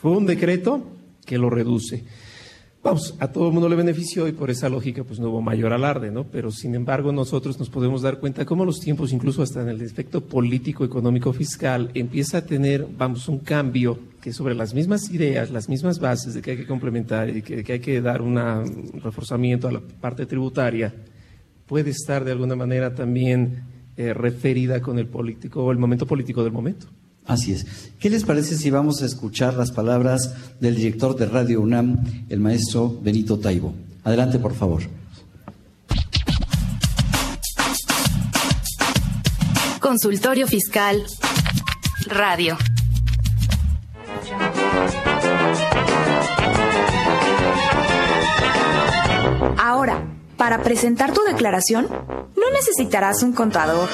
Fue 0.00 0.12
un 0.12 0.26
decreto 0.26 0.86
que 1.26 1.38
lo 1.38 1.50
reduce. 1.50 2.04
Vamos, 2.84 3.16
a 3.18 3.32
todo 3.32 3.48
el 3.48 3.52
mundo 3.52 3.68
le 3.68 3.74
benefició 3.74 4.28
y 4.28 4.32
por 4.32 4.48
esa 4.48 4.68
lógica 4.68 5.02
pues 5.02 5.18
no 5.18 5.30
hubo 5.30 5.42
mayor 5.42 5.72
alarde, 5.72 6.12
¿no? 6.12 6.22
Pero 6.22 6.52
sin 6.52 6.76
embargo 6.76 7.10
nosotros 7.10 7.58
nos 7.58 7.70
podemos 7.70 8.02
dar 8.02 8.20
cuenta 8.20 8.44
cómo 8.44 8.64
los 8.64 8.78
tiempos, 8.78 9.12
incluso 9.12 9.42
hasta 9.42 9.62
en 9.62 9.70
el 9.70 9.82
aspecto 9.82 10.20
político, 10.20 10.84
económico, 10.84 11.32
fiscal, 11.32 11.90
empieza 11.94 12.38
a 12.38 12.46
tener, 12.46 12.86
vamos, 12.96 13.26
un 13.28 13.40
cambio 13.40 13.98
que 14.24 14.32
sobre 14.32 14.54
las 14.54 14.72
mismas 14.72 15.10
ideas, 15.10 15.50
las 15.50 15.68
mismas 15.68 15.98
bases 15.98 16.32
de 16.32 16.40
que 16.40 16.52
hay 16.52 16.56
que 16.56 16.66
complementar 16.66 17.28
y 17.28 17.42
que, 17.42 17.62
que 17.62 17.74
hay 17.74 17.80
que 17.80 18.00
dar 18.00 18.22
una- 18.22 18.60
un 18.60 19.02
reforzamiento 19.04 19.68
a 19.68 19.72
la 19.72 19.80
parte 20.00 20.24
tributaria, 20.24 20.94
puede 21.66 21.90
estar 21.90 22.24
de 22.24 22.32
alguna 22.32 22.56
manera 22.56 22.94
también 22.94 23.64
eh, 23.98 24.14
referida 24.14 24.80
con 24.80 24.98
el 24.98 25.08
político 25.08 25.62
o 25.62 25.70
el 25.72 25.76
momento 25.76 26.06
político 26.06 26.42
del 26.42 26.52
momento. 26.52 26.86
Así 27.26 27.52
es. 27.52 27.66
¿Qué 27.98 28.08
les 28.08 28.24
parece 28.24 28.56
si 28.56 28.70
vamos 28.70 29.02
a 29.02 29.04
escuchar 29.06 29.52
las 29.54 29.72
palabras 29.72 30.34
del 30.58 30.74
director 30.76 31.14
de 31.16 31.26
Radio 31.26 31.60
UNAM, 31.60 32.02
el 32.30 32.40
maestro 32.40 32.98
Benito 33.02 33.38
Taibo? 33.38 33.74
Adelante, 34.04 34.38
por 34.38 34.54
favor. 34.54 34.80
Consultorio 39.80 40.46
Fiscal 40.46 41.02
Radio. 42.06 42.56
Ahora, 49.84 50.02
para 50.38 50.62
presentar 50.62 51.12
tu 51.12 51.20
declaración, 51.24 51.86
no 51.90 52.50
necesitarás 52.54 53.22
un 53.22 53.34
contador. 53.34 53.86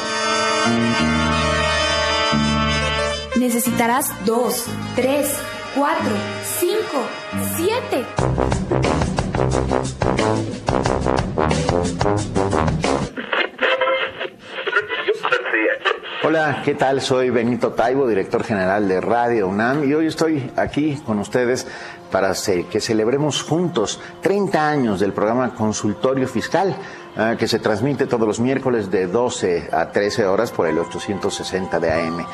Necesitarás 3.35 4.07
dos, 4.25 4.67
tres, 4.95 5.29
cuatro, 5.75 6.13
cinco, 6.61 7.03
siete. 7.57 8.07
Hola, 16.23 16.61
¿qué 16.67 16.75
tal? 16.75 17.01
Soy 17.01 17.31
Benito 17.31 17.73
Taibo, 17.73 18.07
director 18.07 18.45
general 18.45 18.87
de 18.87 19.01
Radio 19.01 19.49
UNAM 19.49 19.89
y 19.89 19.95
hoy 19.95 20.07
estoy 20.07 20.53
aquí 20.55 21.01
con 21.07 21.19
ustedes 21.19 21.67
para 22.13 22.35
que 22.71 22.81
celebremos 22.83 23.43
juntos 23.43 23.99
30 24.21 24.69
años 24.69 25.01
del 25.01 25.15
programa 25.15 25.55
Consultorio 25.55 26.29
Fiscal 26.29 26.77
ah, 27.17 27.37
que 27.39 27.49
se 27.49 27.59
transmite 27.59 28.07
todos 28.07 28.29
los 28.29 28.39
miércoles 28.39 28.91
de 28.91 29.07
12 29.07 29.71
a 29.73 29.93
13 29.93 30.27
horas 30.27 30.51
por 30.51 30.67
el 30.67 30.79
860 30.79 31.81
de 31.81 31.91
AM. 31.91 32.27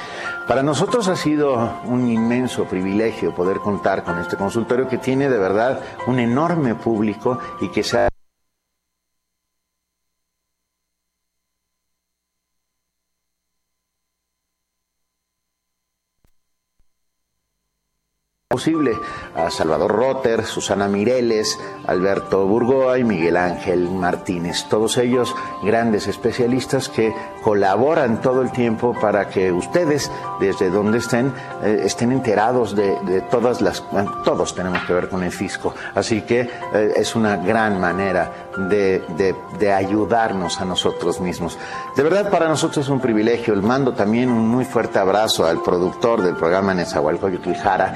Para 0.49 0.65
nosotros 0.65 1.07
ha 1.07 1.15
sido 1.15 1.81
un 1.85 2.11
inmenso 2.11 2.65
privilegio 2.65 3.37
poder 3.37 3.59
contar 3.59 4.03
con 4.03 4.19
este 4.19 4.37
consultorio 4.37 4.89
que 4.89 4.99
tiene 4.99 5.31
de 5.31 5.39
verdad 5.39 5.81
un 6.09 6.19
enorme 6.19 6.75
público 6.75 7.39
y 7.61 7.69
que 7.69 7.85
se 7.85 7.99
ha 7.99 8.09
posible 18.49 18.97
a 19.35 19.51
Salvador 19.51 19.91
Rotter, 19.91 20.45
Susana 20.45 20.87
Mireles, 20.87 21.59
Alberto 21.85 22.47
Burgoa 22.47 22.97
y 22.97 23.03
Miguel 23.03 23.37
Ángel 23.37 23.91
Martínez. 23.91 24.67
Todos 24.71 24.99
ellos 24.99 25.35
grandes 25.65 26.07
especialistas 26.07 26.89
que 26.89 27.13
colaboran 27.43 28.21
todo 28.21 28.43
el 28.43 28.53
tiempo 28.53 28.95
para 29.01 29.29
que 29.29 29.51
ustedes, 29.51 30.13
desde 30.39 30.71
donde 30.71 30.99
estén, 30.99 31.33
eh, 31.65 31.83
estén 31.85 32.13
enterados 32.13 32.77
de, 32.77 33.21
todas 33.31 33.61
las... 33.61 33.83
todos 34.25 34.55
tenemos 34.55 34.81
que 34.85 34.93
ver 34.93 35.09
con 35.09 35.25
el 35.25 35.33
fisco. 35.33 35.75
Así 35.97 36.23
que 36.23 36.43
eh, 36.73 36.93
es 36.95 37.17
una 37.17 37.37
gran 37.39 37.81
manera 37.81 38.49
de, 38.69 39.35
de, 39.59 39.73
ayudarnos 39.73 40.61
a 40.61 40.65
nosotros 40.65 41.21
mismos. 41.21 41.59
De 41.97 42.03
verdad, 42.03 42.31
para 42.31 42.49
nosotros 42.49 42.87
es 42.87 42.91
un 42.91 43.01
privilegio. 43.01 43.55
El 43.55 43.63
mando 43.63 43.93
también 43.93 44.31
un 44.31 44.49
muy 44.49 44.65
fuerte 44.65 44.99
abrazo 44.99 45.47
al 45.47 45.63
productor 45.63 46.23
del 46.23 46.37
programa 46.37 46.75
Nezahualcóyotl 46.75 47.55
Jara, 47.55 47.95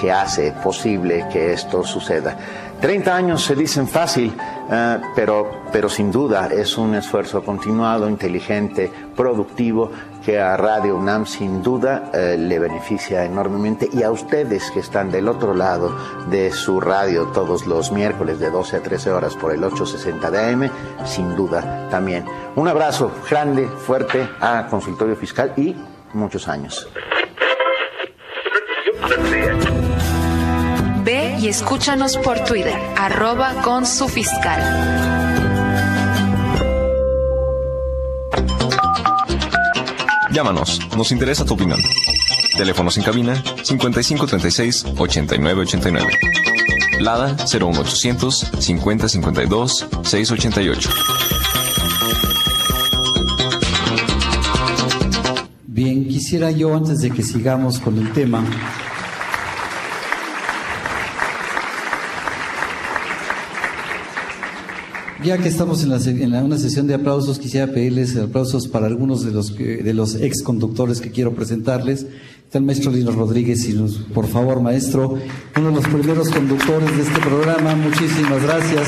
Que 0.00 0.10
hace 0.10 0.52
posible 0.52 1.26
que 1.32 1.52
esto 1.52 1.84
suceda. 1.84 2.36
30 2.80 3.16
años 3.16 3.42
se 3.42 3.54
dicen 3.54 3.88
fácil, 3.88 4.34
ah, 4.70 4.98
pero, 5.14 5.62
pero 5.72 5.88
sin 5.88 6.12
duda 6.12 6.48
es 6.52 6.76
un 6.76 6.94
esfuerzo 6.94 7.42
continuado, 7.42 8.08
inteligente, 8.08 8.90
productivo, 9.16 9.90
que 10.24 10.38
a 10.38 10.56
Radio 10.56 10.96
UNAM 10.96 11.26
sin 11.26 11.62
duda 11.62 12.10
eh, 12.12 12.36
le 12.38 12.58
beneficia 12.58 13.24
enormemente 13.24 13.88
y 13.92 14.02
a 14.02 14.10
ustedes 14.10 14.70
que 14.70 14.80
están 14.80 15.10
del 15.10 15.28
otro 15.28 15.54
lado 15.54 15.96
de 16.30 16.50
su 16.52 16.80
radio 16.80 17.28
todos 17.28 17.66
los 17.66 17.92
miércoles 17.92 18.38
de 18.38 18.50
12 18.50 18.76
a 18.76 18.82
13 18.82 19.12
horas 19.12 19.34
por 19.34 19.52
el 19.52 19.62
860 19.62 20.30
de 20.30 20.52
AM, 20.52 20.70
sin 21.04 21.34
duda 21.36 21.88
también. 21.90 22.24
Un 22.56 22.68
abrazo 22.68 23.10
grande, 23.30 23.66
fuerte 23.66 24.28
a 24.40 24.66
Consultorio 24.68 25.16
Fiscal 25.16 25.52
y 25.56 25.74
muchos 26.12 26.48
años. 26.48 26.86
Ve 31.04 31.36
y 31.40 31.48
escúchanos 31.48 32.16
por 32.18 32.40
Twitter, 32.44 32.78
arroba 32.96 33.62
con 33.62 33.86
su 33.86 34.08
fiscal. 34.08 34.60
Llámanos, 40.32 40.80
nos 40.96 41.12
interesa 41.12 41.44
tu 41.44 41.54
opinión. 41.54 41.78
Teléfonos 42.56 42.96
en 42.96 43.04
cabina 43.04 43.34
5536 43.62 44.84
8989. 44.96 46.12
Lada 47.00 47.36
01800 47.52 48.50
5052 48.58 49.86
688. 50.02 50.90
Bien, 55.66 56.06
quisiera 56.06 56.50
yo 56.50 56.74
antes 56.74 57.00
de 57.00 57.10
que 57.10 57.22
sigamos 57.22 57.78
con 57.80 57.98
el 57.98 58.12
tema 58.12 58.44
Ya 65.24 65.38
que 65.38 65.48
estamos 65.48 65.82
en, 65.82 66.34
una 66.34 66.58
sesión 66.58 66.86
de 66.86 66.92
aplausos, 66.92 67.38
quisiera 67.38 67.72
pedirles 67.72 68.14
aplausos 68.14 68.68
para 68.68 68.86
algunos 68.86 69.24
de 69.24 69.32
los, 69.32 69.56
de 69.56 69.94
los 69.94 70.16
ex 70.16 70.42
conductores 70.42 71.00
que 71.00 71.10
quiero 71.10 71.34
presentarles. 71.34 72.04
Está 72.44 72.58
el 72.58 72.64
maestro 72.64 72.92
Lino 72.92 73.10
Rodríguez, 73.10 73.66
y 73.66 73.72
por 74.12 74.26
favor, 74.26 74.60
maestro, 74.60 75.16
uno 75.56 75.68
de 75.70 75.74
los 75.76 75.88
primeros 75.88 76.28
conductores 76.28 76.94
de 76.94 77.02
este 77.04 77.20
programa. 77.20 77.74
Muchísimas 77.74 78.42
gracias. 78.42 78.86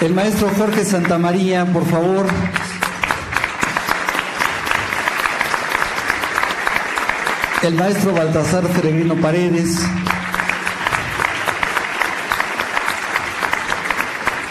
El 0.00 0.12
maestro 0.12 0.50
Jorge 0.58 0.84
Santamaría, 0.84 1.64
por 1.72 1.86
favor. 1.86 2.26
El 7.62 7.74
maestro 7.74 8.12
Baltasar 8.12 8.66
Peregrino 8.66 9.14
Paredes. 9.14 9.78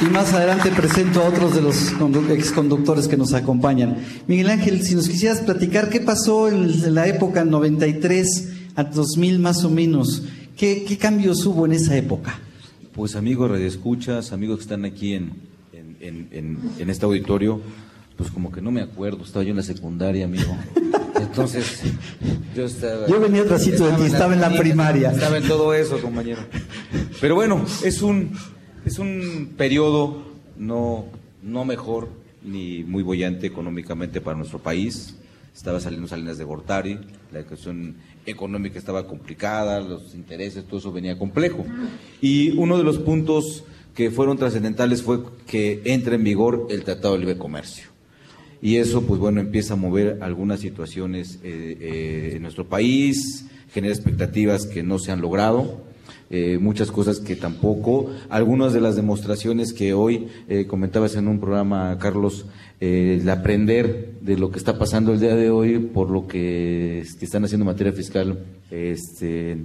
Y 0.01 0.05
más 0.05 0.34
adelante 0.34 0.71
presento 0.71 1.21
a 1.21 1.29
otros 1.29 1.55
de 1.55 1.62
los 1.62 1.93
exconductores 2.29 3.08
que 3.08 3.15
nos 3.15 3.34
acompañan. 3.34 3.97
Miguel 4.27 4.49
Ángel, 4.49 4.84
si 4.84 4.93
nos 4.93 5.08
quisieras 5.08 5.39
platicar 5.39 5.89
qué 5.89 6.01
pasó 6.01 6.49
en 6.49 6.93
la 6.93 7.08
época 7.08 7.45
93 7.45 8.49
a 8.75 8.84
2000 8.84 9.39
más 9.39 9.63
o 9.63 9.69
menos, 9.69 10.23
¿qué, 10.58 10.97
cambios 10.99 11.45
hubo 11.45 11.65
en 11.65 11.71
esa 11.71 11.95
época? 11.95 12.38
Pues 12.91 13.15
amigos 13.15 13.49
redescuchas, 13.49 14.34
amigos 14.34 14.58
que 14.58 14.63
están 14.63 14.84
aquí 14.84 15.13
en, 15.13 15.31
en, 16.01 16.89
este 16.89 17.05
auditorio, 17.05 17.62
pues 18.17 18.29
como 18.31 18.51
que 18.51 18.62
no 18.62 18.71
me 18.71 18.81
acuerdo, 18.81 19.23
estaba 19.23 19.43
yo 19.43 19.51
en 19.51 19.58
la 19.58 19.63
secundaria, 19.63 20.25
amigo. 20.25 20.58
Entonces, 21.21 21.81
yo 22.53 22.65
estaba... 22.65 23.08
Yo 23.08 23.21
venía 23.21 23.43
atrásito 23.43 23.88
de 23.88 23.93
ti, 23.93 24.03
estaba 24.03 24.34
en 24.34 24.41
la 24.41 24.51
primaria. 24.51 25.12
Estaba 25.12 25.38
en 25.38 25.47
todo 25.47 25.73
eso, 25.73 25.99
compañero. 26.01 26.41
Pero 27.21 27.36
bueno, 27.36 27.65
es 27.84 28.01
un 28.01 28.31
es 28.86 29.00
un 29.00 29.54
periodo 29.58 30.24
no, 30.58 31.06
no 31.43 31.65
mejor 31.65 32.10
ni 32.43 32.84
muy 32.84 33.04
bollante 33.04 33.48
económicamente 33.48 34.21
para 34.21 34.38
nuestro 34.38 34.60
país. 34.60 35.15
Estaba 35.56 35.80
saliendo 35.80 36.08
Salinas 36.08 36.38
de 36.38 36.43
Gortari, 36.43 37.00
la 37.32 37.39
educación 37.39 37.95
económica 38.26 38.78
estaba 38.78 39.08
complicada, 39.08 39.80
los 39.80 40.13
intereses, 40.13 40.65
todo 40.65 40.80
eso 40.80 40.91
venía 40.91 41.17
complejo. 41.17 41.65
Y 42.21 42.52
uno 42.52 42.78
de 42.78 42.84
los 42.84 43.00
puntos 43.00 43.63
que 43.95 44.12
fueron 44.12 44.38
trascendentales 44.38 45.02
fue 45.02 45.24
que 45.48 45.82
entra 45.86 46.15
en 46.15 46.24
vigor 46.24 46.67
el 46.69 46.84
Tratado 46.84 47.13
de 47.13 47.21
Libre 47.21 47.38
Comercio. 47.38 47.88
Y 48.62 48.78
eso, 48.78 49.04
pues 49.04 49.19
bueno, 49.19 49.39
empieza 49.39 49.74
a 49.74 49.78
mover 49.78 50.19
algunas 50.21 50.60
situaciones 50.60 51.39
eh, 51.43 51.78
eh, 51.80 52.34
en 52.36 52.41
nuestro 52.41 52.67
país, 52.67 53.45
genera 53.74 53.93
expectativas 53.93 54.65
que 54.65 54.84
no 54.84 55.00
se 55.00 55.12
han 55.12 55.21
logrado. 55.21 55.84
Eh, 56.31 56.57
muchas 56.59 56.89
cosas 56.89 57.19
que 57.19 57.35
tampoco, 57.35 58.09
algunas 58.29 58.73
de 58.73 58.81
las 58.81 58.95
demostraciones 58.95 59.73
que 59.73 59.93
hoy 59.93 60.27
eh, 60.49 60.65
comentabas 60.65 61.15
en 61.15 61.27
un 61.27 61.39
programa, 61.39 61.95
Carlos, 61.99 62.47
eh, 62.81 63.19
el 63.21 63.29
aprender 63.29 64.15
de 64.21 64.35
lo 64.35 64.49
que 64.49 64.57
está 64.57 64.79
pasando 64.79 65.13
el 65.13 65.19
día 65.19 65.35
de 65.35 65.51
hoy 65.51 65.77
por 65.77 66.09
lo 66.09 66.27
que, 66.27 67.01
están 67.01 67.45
haciendo 67.45 67.63
en 67.63 67.67
materia 67.67 67.93
fiscal 67.93 68.39
este, 68.71 69.55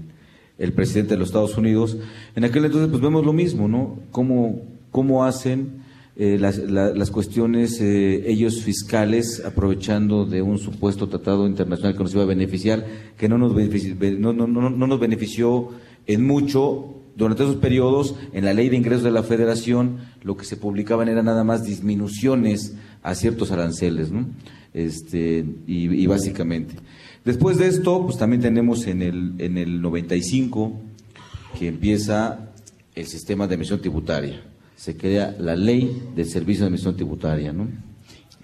el 0.58 0.72
presidente 0.74 1.14
de 1.14 1.18
los 1.18 1.28
Estados 1.28 1.56
Unidos, 1.56 1.96
en 2.36 2.44
aquel 2.44 2.66
entonces 2.66 2.90
pues 2.90 3.00
vemos 3.00 3.24
lo 3.24 3.32
mismo, 3.32 3.66
¿no? 3.66 3.98
Cómo, 4.10 4.60
cómo 4.90 5.24
hacen 5.24 5.80
las, 6.16 6.58
las, 6.58 7.10
cuestiones 7.10 7.80
ellos 7.80 8.60
fiscales 8.60 9.42
aprovechando 9.42 10.26
de 10.26 10.42
un 10.42 10.58
supuesto 10.58 11.08
tratado 11.08 11.46
internacional 11.46 11.96
que 11.96 12.02
nos 12.02 12.12
iba 12.12 12.24
a 12.24 12.26
beneficiar, 12.26 12.84
que 13.16 13.26
no 13.26 13.38
nos, 13.38 13.54
no, 13.54 14.32
no, 14.34 14.46
no, 14.46 14.68
no 14.68 14.86
nos 14.86 15.00
benefició 15.00 15.70
en 16.12 16.26
mucho, 16.26 16.96
durante 17.16 17.44
esos 17.44 17.56
periodos, 17.56 18.16
en 18.32 18.44
la 18.44 18.52
ley 18.52 18.68
de 18.68 18.76
ingresos 18.76 19.04
de 19.04 19.12
la 19.12 19.22
federación, 19.22 19.98
lo 20.22 20.36
que 20.36 20.44
se 20.44 20.56
publicaban 20.56 21.08
eran 21.08 21.26
nada 21.26 21.44
más 21.44 21.64
disminuciones 21.64 22.74
a 23.02 23.14
ciertos 23.14 23.52
aranceles, 23.52 24.10
¿no? 24.10 24.26
Este, 24.74 25.44
y, 25.66 26.06
básicamente. 26.06 26.74
Después 27.24 27.58
de 27.58 27.68
esto, 27.68 28.04
pues 28.04 28.18
también 28.18 28.42
tenemos 28.42 28.86
en 28.86 29.02
el, 29.02 29.34
en 29.38 29.56
el 29.58 29.80
95 29.80 30.80
que 31.58 31.68
empieza 31.68 32.50
el 32.94 33.06
sistema 33.06 33.46
de 33.46 33.54
emisión 33.54 33.80
tributaria. 33.80 34.42
Se 34.76 34.96
crea 34.96 35.36
la 35.38 35.54
ley 35.54 36.02
del 36.16 36.26
servicio 36.26 36.64
de 36.64 36.68
emisión 36.68 36.96
tributaria, 36.96 37.52
¿no? 37.52 37.68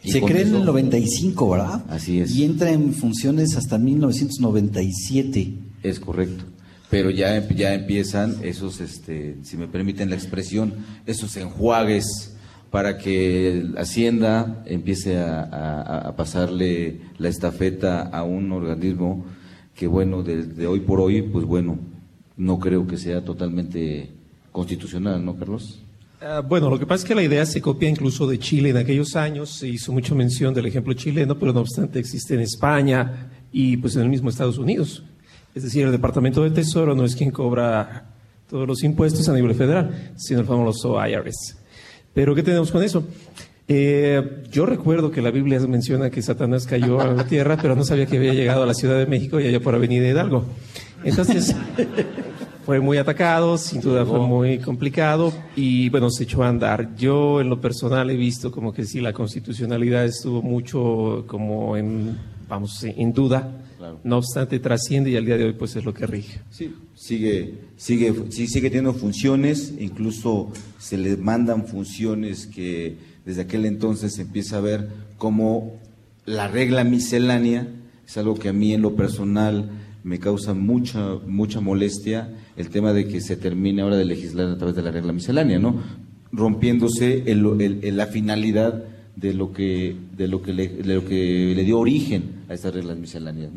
se 0.04 0.20
crea 0.20 0.42
en 0.42 0.54
el 0.54 0.64
95, 0.64 1.50
¿verdad? 1.50 1.84
Así 1.88 2.20
es. 2.20 2.36
Y 2.36 2.44
entra 2.44 2.70
en 2.70 2.92
funciones 2.92 3.56
hasta 3.56 3.76
1997. 3.76 5.54
Es 5.82 5.98
correcto 5.98 6.44
pero 6.90 7.10
ya, 7.10 7.46
ya 7.48 7.74
empiezan 7.74 8.36
esos, 8.42 8.80
este, 8.80 9.36
si 9.42 9.56
me 9.56 9.66
permiten 9.66 10.10
la 10.10 10.16
expresión, 10.16 10.74
esos 11.06 11.36
enjuagues 11.36 12.36
para 12.70 12.98
que 12.98 13.64
Hacienda 13.76 14.62
empiece 14.66 15.18
a, 15.18 16.12
pasarle 16.16 17.00
la 17.18 17.28
estafeta 17.28 18.02
a 18.02 18.22
un 18.22 18.52
organismo 18.52 19.24
que, 19.74 19.86
bueno, 19.86 20.22
de, 20.22 20.66
hoy 20.66 20.80
por 20.80 21.00
hoy, 21.00 21.22
pues 21.22 21.44
bueno, 21.44 21.78
no 22.36 22.58
creo 22.58 22.86
que 22.86 22.96
sea 22.96 23.24
totalmente 23.24 24.10
constitucional, 24.52 25.24
¿no, 25.24 25.36
Carlos? 25.36 25.80
Ah, 26.20 26.40
bueno, 26.46 26.70
lo 26.70 26.78
que 26.78 26.86
pasa 26.86 27.04
es 27.04 27.08
que 27.08 27.14
la 27.14 27.22
idea 27.22 27.44
se 27.44 27.60
copia 27.60 27.88
incluso 27.88 28.26
de 28.26 28.38
Chile 28.38 28.70
en 28.70 28.78
aquellos 28.78 29.16
años, 29.16 29.50
se 29.50 29.68
hizo 29.68 29.92
mucha 29.92 30.14
mención 30.14 30.54
del 30.54 30.66
ejemplo 30.66 30.94
chileno, 30.94 31.38
pero 31.38 31.52
no 31.52 31.60
obstante 31.60 31.98
existe 31.98 32.34
en 32.34 32.40
España 32.40 33.30
y 33.52 33.76
pues 33.76 33.96
en 33.96 34.02
el 34.02 34.08
mismo 34.08 34.30
Estados 34.30 34.58
Unidos. 34.58 35.02
Es 35.56 35.62
decir, 35.62 35.86
el 35.86 35.92
Departamento 35.92 36.42
de 36.42 36.50
Tesoro 36.50 36.94
no 36.94 37.06
es 37.06 37.16
quien 37.16 37.30
cobra 37.30 38.04
todos 38.46 38.68
los 38.68 38.82
impuestos 38.82 39.26
a 39.30 39.32
nivel 39.32 39.54
federal, 39.54 40.12
sino 40.14 40.40
el 40.40 40.46
famoso 40.46 40.98
IRS. 41.02 41.56
Pero 42.12 42.34
¿qué 42.34 42.42
tenemos 42.42 42.70
con 42.70 42.82
eso? 42.82 43.04
Eh, 43.66 44.44
yo 44.52 44.66
recuerdo 44.66 45.10
que 45.10 45.22
la 45.22 45.30
Biblia 45.30 45.58
menciona 45.60 46.10
que 46.10 46.20
Satanás 46.20 46.66
cayó 46.66 47.00
a 47.00 47.06
la 47.06 47.24
tierra, 47.24 47.56
pero 47.56 47.74
no 47.74 47.84
sabía 47.84 48.04
que 48.04 48.18
había 48.18 48.34
llegado 48.34 48.64
a 48.64 48.66
la 48.66 48.74
Ciudad 48.74 48.98
de 48.98 49.06
México 49.06 49.40
y 49.40 49.46
allá 49.46 49.58
por 49.58 49.74
Avenida 49.74 50.06
Hidalgo. 50.06 50.44
Entonces, 51.02 51.56
fue 52.66 52.78
muy 52.80 52.98
atacado, 52.98 53.56
sin 53.56 53.80
duda 53.80 54.04
fue 54.04 54.20
muy 54.20 54.58
complicado 54.58 55.32
y 55.56 55.88
bueno, 55.88 56.10
se 56.10 56.24
echó 56.24 56.42
a 56.42 56.48
andar. 56.48 56.94
Yo 56.96 57.40
en 57.40 57.48
lo 57.48 57.62
personal 57.62 58.10
he 58.10 58.16
visto 58.16 58.52
como 58.52 58.74
que 58.74 58.84
sí, 58.84 59.00
la 59.00 59.14
constitucionalidad 59.14 60.04
estuvo 60.04 60.42
mucho 60.42 61.24
como 61.26 61.78
en 61.78 62.18
vamos, 62.46 62.84
en 62.84 63.14
duda. 63.14 63.62
No 64.04 64.18
obstante, 64.18 64.58
trasciende 64.58 65.10
y 65.10 65.16
al 65.16 65.24
día 65.24 65.36
de 65.36 65.44
hoy 65.44 65.52
pues 65.52 65.76
es 65.76 65.84
lo 65.84 65.94
que 65.94 66.06
rige. 66.06 66.40
Sí, 66.50 66.74
sigue, 66.94 67.54
sigue, 67.76 68.14
sí, 68.30 68.46
sigue 68.46 68.70
teniendo 68.70 68.94
funciones, 68.94 69.74
incluso 69.78 70.52
se 70.78 70.96
le 70.96 71.16
mandan 71.16 71.66
funciones 71.66 72.46
que 72.46 72.96
desde 73.24 73.42
aquel 73.42 73.64
entonces 73.66 74.14
se 74.14 74.22
empieza 74.22 74.58
a 74.58 74.60
ver 74.60 74.88
como 75.18 75.80
la 76.24 76.48
regla 76.48 76.84
miscelánea, 76.84 77.68
es 78.06 78.16
algo 78.16 78.34
que 78.34 78.48
a 78.48 78.52
mí 78.52 78.72
en 78.72 78.82
lo 78.82 78.94
personal 78.94 79.70
me 80.04 80.18
causa 80.18 80.54
mucha, 80.54 81.16
mucha 81.26 81.60
molestia 81.60 82.30
el 82.56 82.70
tema 82.70 82.92
de 82.92 83.08
que 83.08 83.20
se 83.20 83.36
termine 83.36 83.82
ahora 83.82 83.96
de 83.96 84.04
legislar 84.04 84.48
a 84.48 84.56
través 84.56 84.76
de 84.76 84.82
la 84.82 84.92
regla 84.92 85.12
miscelánea, 85.12 85.58
¿no? 85.58 85.82
Rompiéndose 86.32 87.24
la 87.26 88.06
finalidad 88.06 88.84
de 89.16 89.34
lo 89.34 89.52
que, 89.52 89.96
de 90.16 90.28
lo 90.28 90.42
que, 90.42 90.52
le, 90.52 90.68
de 90.68 90.94
lo 90.94 91.04
que 91.04 91.52
le 91.56 91.64
dio 91.64 91.78
origen 91.78 92.44
a 92.48 92.54
estas 92.54 92.74
reglas 92.74 92.96
misceláneas. 92.98 93.50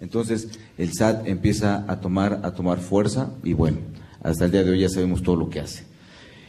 Entonces, 0.00 0.48
el 0.78 0.92
SAT 0.92 1.26
empieza 1.26 1.84
a 1.86 2.00
tomar, 2.00 2.40
a 2.44 2.52
tomar 2.52 2.78
fuerza 2.78 3.32
y 3.44 3.52
bueno, 3.52 3.78
hasta 4.22 4.46
el 4.46 4.52
día 4.52 4.64
de 4.64 4.70
hoy 4.70 4.80
ya 4.80 4.88
sabemos 4.88 5.22
todo 5.22 5.36
lo 5.36 5.50
que 5.50 5.60
hace. 5.60 5.84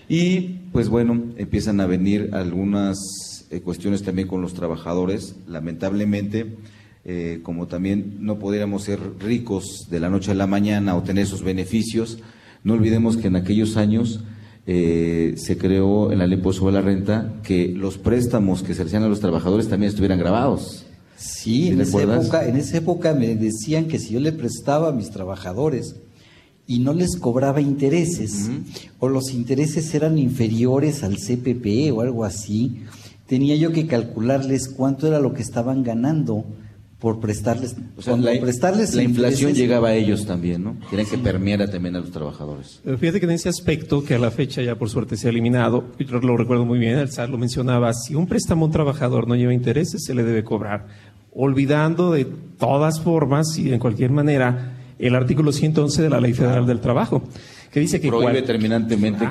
Y 0.08 0.60
pues 0.72 0.90
bueno, 0.90 1.22
empiezan 1.38 1.80
a 1.82 1.86
venir 1.86 2.30
algunas 2.34 3.48
eh, 3.50 3.62
cuestiones 3.62 4.04
también 4.04 4.28
con 4.28 4.42
los 4.42 4.54
trabajadores. 4.54 5.36
Lamentablemente, 5.48 6.58
eh, 7.04 7.40
como 7.44 7.68
también 7.68 8.18
no 8.20 8.38
pudiéramos 8.38 8.84
ser 8.84 9.00
ricos 9.20 9.88
de 9.90 10.00
la 10.00 10.10
noche 10.10 10.32
a 10.32 10.36
la 10.36 10.48
mañana 10.48 10.96
o 10.96 11.04
tener 11.04 11.24
esos 11.24 11.44
beneficios, 11.44 12.20
no 12.64 12.74
olvidemos 12.74 13.18
que 13.18 13.28
en 13.28 13.36
aquellos 13.36 13.76
años 13.76 14.22
eh, 14.74 15.34
se 15.36 15.58
creó 15.58 16.14
en 16.14 16.20
la 16.20 16.28
ley 16.28 16.42
sobre 16.54 16.74
la 16.74 16.82
renta 16.82 17.34
que 17.44 17.68
los 17.68 17.98
préstamos 17.98 18.64
que 18.64 18.74
se 18.74 18.84
hacían 18.84 19.04
a 19.04 19.10
los 19.10 19.20
trabajadores 19.20 19.68
también 19.68 19.90
estuvieran 19.90 20.18
grabados. 20.18 20.86
Sí, 21.18 21.68
en, 21.68 21.82
esa 21.82 22.02
época, 22.02 22.48
en 22.48 22.56
esa 22.56 22.78
época 22.78 23.14
me 23.14 23.36
decían 23.36 23.88
que 23.88 24.00
si 24.00 24.14
yo 24.14 24.22
le 24.22 24.32
prestaba 24.32 24.88
a 24.88 24.92
mis 24.94 25.12
trabajadores 25.12 25.98
y 26.68 26.80
no 26.80 26.94
les 26.94 27.18
cobraba 27.18 27.60
intereses, 27.60 28.50
o 29.00 29.10
los 29.10 29.34
intereses 29.34 29.94
eran 29.94 30.18
inferiores 30.18 31.04
al 31.04 31.18
CPP 31.18 31.92
o 31.94 32.00
algo 32.00 32.24
así, 32.24 32.84
tenía 33.28 33.58
yo 33.58 33.74
que 33.74 33.88
calcularles 33.88 34.70
cuánto 34.70 35.06
era 35.06 35.20
lo 35.20 35.34
que 35.34 35.42
estaban 35.42 35.84
ganando 35.84 36.46
por 37.02 37.20
prestarles. 37.20 37.76
O 37.98 38.02
sea, 38.04 38.16
la, 38.16 38.40
prestarles 38.40 38.94
la 38.94 39.02
inflación 39.02 39.54
llegaba 39.54 39.90
a 39.90 39.96
ellos 39.96 40.28
también, 40.28 40.64
¿no? 40.64 40.78
Tienen 40.88 41.08
que 41.08 41.18
permear 41.18 41.68
también 41.70 41.96
a 41.96 42.00
los 42.00 42.12
trabajadores. 42.12 42.80
Pero 42.86 42.96
fíjate 43.00 43.20
que 43.20 43.26
en 43.26 43.32
ese 43.32 43.50
aspecto, 43.50 44.06
que 44.06 44.14
a 44.14 44.20
la 44.20 44.30
fecha 44.30 44.62
ya 44.62 44.76
por 44.76 44.88
suerte 44.88 45.18
se 45.18 45.28
ha 45.28 45.32
eliminado, 45.32 45.84
yo 45.98 46.20
lo 46.20 46.38
recuerdo 46.38 46.64
muy 46.64 46.78
bien, 46.78 47.00
el 47.00 47.10
SAR 47.10 47.30
lo 47.30 47.40
mencionaba, 47.40 47.92
si 47.94 48.14
un 48.14 48.28
préstamo 48.28 48.66
a 48.66 48.68
un 48.68 48.72
trabajador 48.72 49.28
no 49.28 49.36
lleva 49.36 49.52
intereses, 49.52 50.04
se 50.06 50.14
le 50.14 50.24
debe 50.24 50.44
cobrar, 50.44 50.86
olvidando 51.34 52.12
de 52.12 52.26
todas 52.60 53.02
formas 53.02 53.58
y 53.58 53.74
en 53.74 53.80
cualquier 53.80 54.12
manera 54.12 54.78
el 55.00 55.16
artículo 55.16 55.52
111 55.52 56.04
de 56.04 56.10
la 56.10 56.22
Ley 56.22 56.34
Federal 56.34 56.68
del 56.68 56.82
Trabajo 56.82 57.24
que 57.72 57.80
dice 57.80 58.02
que 58.02 58.10
prohíbe 58.10 58.42
terminantemente 58.42 59.26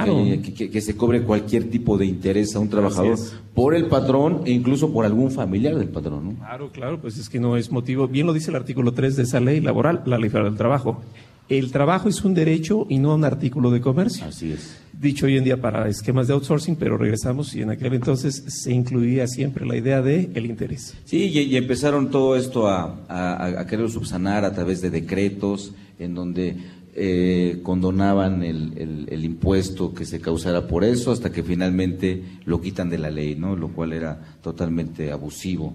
que, 0.70 0.80
se 0.80 0.96
cobre 0.96 1.22
cualquier 1.22 1.68
tipo 1.68 1.98
de 1.98 2.06
interés 2.06 2.56
a 2.56 2.58
un 2.58 2.70
trabajador 2.70 3.18
por 3.54 3.74
el 3.74 3.86
patrón 3.86 4.42
e 4.46 4.50
incluso 4.50 4.92
por 4.92 5.04
algún 5.04 5.30
familiar 5.30 5.76
del 5.76 5.88
patrón. 5.88 6.24
¿no? 6.24 6.34
Claro, 6.36 6.72
claro, 6.72 7.00
pues 7.00 7.18
es 7.18 7.28
que 7.28 7.38
no 7.38 7.58
es 7.58 7.70
motivo. 7.70 8.08
Bien 8.08 8.26
lo 8.26 8.32
dice 8.32 8.50
el 8.50 8.56
artículo 8.56 8.92
3 8.92 9.16
de 9.16 9.22
esa 9.24 9.40
ley 9.40 9.60
laboral, 9.60 10.02
la 10.06 10.16
Ley 10.16 10.30
Federal 10.30 10.50
del 10.50 10.58
Trabajo. 10.58 11.02
El 11.50 11.70
trabajo 11.72 12.08
es 12.08 12.24
un 12.24 12.32
derecho 12.32 12.86
y 12.88 12.98
no 12.98 13.14
un 13.14 13.24
artículo 13.24 13.70
de 13.70 13.80
comercio. 13.80 14.24
Así 14.24 14.52
es. 14.52 14.80
Dicho 14.92 15.26
hoy 15.26 15.36
en 15.36 15.44
día 15.44 15.60
para 15.60 15.88
esquemas 15.88 16.28
de 16.28 16.32
outsourcing, 16.32 16.76
pero 16.76 16.96
regresamos 16.96 17.54
y 17.56 17.62
en 17.62 17.70
aquel 17.70 17.94
entonces 17.94 18.44
se 18.46 18.72
incluía 18.72 19.26
siempre 19.26 19.66
la 19.66 19.76
idea 19.76 20.00
de 20.00 20.30
el 20.34 20.46
interés. 20.46 20.94
Sí, 21.04 21.24
y, 21.26 21.56
empezaron 21.56 22.10
todo 22.10 22.36
esto 22.36 22.68
a, 22.68 23.00
a, 23.08 23.60
a 23.60 23.66
querer 23.66 23.90
subsanar 23.90 24.44
a 24.44 24.52
través 24.52 24.80
de 24.80 24.90
decretos 24.90 25.74
en 25.98 26.14
donde 26.14 26.56
eh, 26.94 27.60
condonaban 27.62 28.42
el, 28.42 29.24
impuesto 29.24 29.94
que 29.94 30.04
se 30.04 30.20
causara 30.20 30.66
por 30.66 30.82
eso 30.82 31.12
hasta 31.12 31.30
que 31.30 31.44
finalmente 31.44 32.22
lo 32.44 32.60
quitan 32.60 32.90
de 32.90 32.98
la 32.98 33.10
ley, 33.10 33.36
¿no? 33.36 33.54
Lo 33.54 33.68
cual 33.68 33.92
era 33.92 34.36
totalmente 34.42 35.12
abusivo 35.12 35.72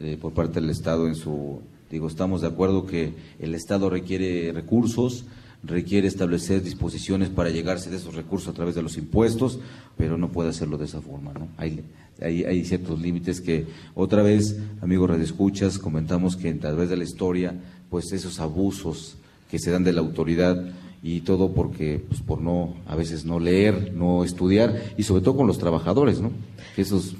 eh, 0.00 0.18
por 0.20 0.34
parte 0.34 0.60
del 0.60 0.68
Estado 0.68 1.06
en 1.06 1.14
su 1.14 1.62
digo 1.90 2.06
estamos 2.06 2.42
de 2.42 2.48
acuerdo 2.48 2.86
que 2.86 3.14
el 3.38 3.54
Estado 3.54 3.88
requiere 3.90 4.52
recursos, 4.52 5.24
requiere 5.62 6.06
establecer 6.06 6.62
disposiciones 6.62 7.30
para 7.30 7.50
llegarse 7.50 7.90
de 7.90 7.96
esos 7.96 8.14
recursos 8.14 8.48
a 8.48 8.52
través 8.52 8.74
de 8.74 8.82
los 8.82 8.96
impuestos, 8.96 9.58
pero 9.96 10.18
no 10.18 10.30
puede 10.30 10.50
hacerlo 10.50 10.78
de 10.78 10.84
esa 10.84 11.00
forma, 11.00 11.32
¿no? 11.32 11.48
Hay, 11.56 11.82
hay, 12.20 12.44
hay 12.44 12.64
ciertos 12.64 13.00
límites 13.00 13.40
que 13.40 13.66
otra 13.94 14.22
vez, 14.22 14.58
amigos 14.82 15.18
escuchas 15.20 15.78
comentamos 15.78 16.36
que 16.36 16.50
a 16.50 16.58
través 16.58 16.90
de 16.90 16.96
la 16.96 17.04
historia, 17.04 17.54
pues 17.88 18.12
esos 18.12 18.40
abusos 18.40 19.16
que 19.50 19.58
se 19.58 19.70
dan 19.70 19.84
de 19.84 19.92
la 19.92 20.00
autoridad 20.00 20.64
y 21.02 21.20
todo 21.20 21.52
porque 21.52 22.02
pues 22.06 22.20
por 22.20 22.40
no 22.40 22.76
a 22.86 22.94
veces 22.94 23.24
no 23.24 23.40
leer, 23.40 23.92
no 23.94 24.24
estudiar 24.24 24.82
y 24.96 25.02
sobre 25.02 25.22
todo 25.22 25.36
con 25.36 25.46
los 25.46 25.58
trabajadores, 25.58 26.20
¿no? 26.20 26.30
Que 26.76 26.82
esos 26.82 27.16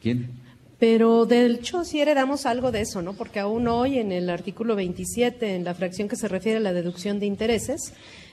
¿quién? 0.00 0.30
Pero 0.78 1.26
de 1.26 1.46
hecho 1.46 1.84
sí 1.84 2.00
heredamos 2.00 2.44
algo 2.44 2.72
de 2.72 2.80
eso, 2.80 3.02
¿no? 3.02 3.12
Porque 3.12 3.38
aún 3.38 3.68
hoy 3.68 3.98
en 3.98 4.10
el 4.10 4.28
artículo 4.28 4.74
27, 4.74 5.54
en 5.54 5.64
la 5.64 5.74
fracción 5.74 6.08
que 6.08 6.16
se 6.16 6.26
refiere 6.26 6.58
a 6.58 6.60
la 6.60 6.72
deducción 6.72 7.20
de 7.20 7.26
intereses, 7.26 7.92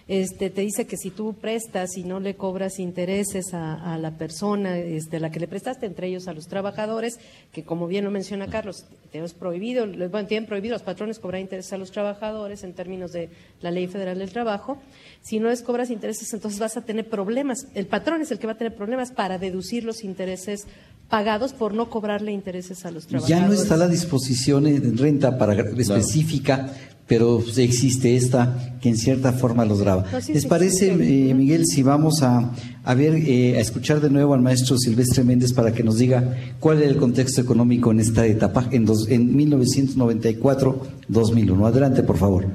este, 0.09 0.49
te 0.49 0.61
dice 0.61 0.87
que 0.87 0.97
si 0.97 1.11
tú 1.11 1.35
prestas 1.35 1.95
y 1.95 2.03
no 2.03 2.19
le 2.19 2.35
cobras 2.35 2.79
intereses 2.79 3.53
a, 3.53 3.95
la 3.99 4.17
persona 4.17 4.71
de 4.71 4.97
este, 4.97 5.19
la 5.19 5.29
que 5.29 5.39
le 5.39 5.47
prestaste, 5.47 5.85
entre 5.85 6.07
ellos 6.07 6.27
a 6.27 6.33
los 6.33 6.47
trabajadores, 6.47 7.19
que 7.51 7.63
como 7.63 7.85
bien 7.85 8.05
lo 8.05 8.09
menciona 8.09 8.47
Carlos, 8.47 8.85
tenemos 9.11 9.35
prohibido, 9.35 9.85
bueno, 9.85 10.25
tienen 10.25 10.47
prohibido 10.47 10.73
los 10.73 10.81
patrones 10.81 11.19
cobrar 11.19 11.41
intereses 11.41 11.73
a 11.73 11.77
los 11.77 11.91
trabajadores 11.91 12.63
en 12.63 12.73
términos 12.73 13.11
de 13.11 13.29
la 13.61 13.69
Ley 13.69 13.85
Federal 13.85 14.17
del 14.17 14.31
Trabajo. 14.31 14.79
Si 15.21 15.39
no 15.39 15.49
les 15.49 15.61
cobras 15.61 15.91
intereses, 15.91 16.33
entonces 16.33 16.59
vas 16.59 16.75
a 16.75 16.81
tener 16.81 17.07
problemas. 17.07 17.67
El 17.75 17.85
patrón 17.85 18.23
es 18.23 18.31
el 18.31 18.39
que 18.39 18.47
va 18.47 18.53
a 18.53 18.57
tener 18.57 18.75
problemas 18.75 19.11
para 19.11 19.37
deducir 19.37 19.83
los 19.83 20.03
intereses 20.03 20.65
pagados 21.07 21.53
por 21.53 21.75
no 21.75 21.91
cobrarle 21.91 22.31
intereses 22.31 22.83
a 22.83 22.89
los 22.89 23.05
trabajadores. 23.05 23.43
Ya 23.43 23.47
no 23.47 23.53
está 23.53 23.77
la 23.77 23.87
disposición 23.87 24.65
en 24.65 24.97
renta 24.97 25.37
para 25.37 25.53
específica 25.53 26.73
pero 27.09 27.43
existe 27.57 28.15
esta 28.15 28.77
que 28.79 28.87
en 28.87 28.95
cierta 28.95 29.33
forma 29.33 29.65
los 29.65 29.81
graba. 29.81 30.05
¿Les 30.31 30.45
parece, 30.45 30.91
eh, 30.91 31.33
Miguel, 31.33 31.65
si 31.65 31.81
vamos 31.81 32.21
a, 32.21 32.51
a 32.83 32.93
ver, 32.93 33.15
eh, 33.15 33.57
a 33.57 33.59
escuchar 33.59 33.99
de 33.99 34.11
nuevo 34.11 34.35
al 34.35 34.41
maestro 34.41 34.77
Silvestre 34.77 35.23
Méndez 35.23 35.51
para 35.51 35.73
que 35.73 35.83
nos 35.83 35.97
diga 35.97 36.37
cuál 36.59 36.83
es 36.83 36.87
el 36.87 36.97
contexto 36.97 37.41
económico 37.41 37.89
en 37.91 37.99
esta 37.99 38.27
etapa, 38.27 38.67
en, 38.71 38.85
dos, 38.85 39.09
en 39.09 39.35
1994-2001? 39.35 41.67
Adelante, 41.67 42.03
por 42.03 42.17
favor. 42.17 42.45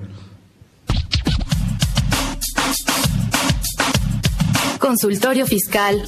Consultorio 4.79 5.47
Fiscal 5.47 6.01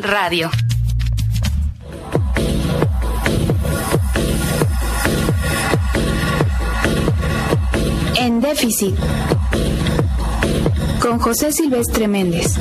Radio. 0.00 0.50
En 8.20 8.40
déficit. 8.40 8.96
Con 11.00 11.20
José 11.20 11.52
Silvestre 11.52 12.08
Méndez. 12.08 12.56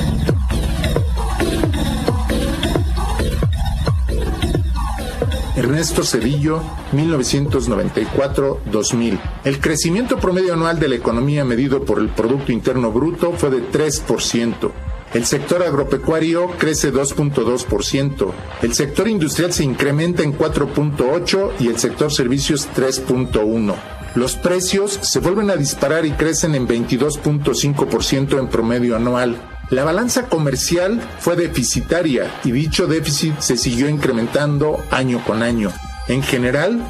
Ernesto 5.55 6.03
Cedillo, 6.03 6.62
1994-2000. 6.93 9.20
El 9.43 9.60
crecimiento 9.60 10.18
promedio 10.18 10.53
anual 10.53 10.80
de 10.80 10.89
la 10.89 10.95
economía 10.95 11.43
medido 11.43 11.84
por 11.84 11.97
el 11.99 12.10
Producto 12.10 12.51
Interno 12.51 12.91
Bruto 12.91 13.34
fue 13.34 13.49
de 13.49 13.64
3%. 13.64 14.72
El 15.14 15.26
sector 15.26 15.64
agropecuario 15.64 16.51
crece 16.60 16.93
2.2%, 16.93 18.32
el 18.62 18.74
sector 18.74 19.08
industrial 19.08 19.53
se 19.53 19.64
incrementa 19.64 20.22
en 20.22 20.38
4.8% 20.38 21.53
y 21.60 21.70
el 21.70 21.80
sector 21.80 22.14
servicios 22.14 22.68
3.1%. 22.76 23.96
Los 24.16 24.36
precios 24.36 24.99
se 25.01 25.20
vuelven 25.20 25.49
a 25.49 25.55
disparar 25.55 26.05
y 26.05 26.12
crecen 26.12 26.55
en 26.55 26.68
22.5% 26.68 28.39
en 28.39 28.47
promedio 28.47 28.95
anual. 28.95 29.38
La 29.70 29.84
balanza 29.84 30.30
comercial 30.30 31.01
fue 31.20 31.36
deficitaria 31.36 32.32
y 32.43 32.51
dicho 32.51 32.88
déficit 32.88 33.39
se 33.39 33.58
siguió 33.58 33.89
incrementando 33.89 34.84
año 34.91 35.22
con 35.26 35.43
año. 35.43 35.72
En 36.08 36.24
general, 36.24 36.82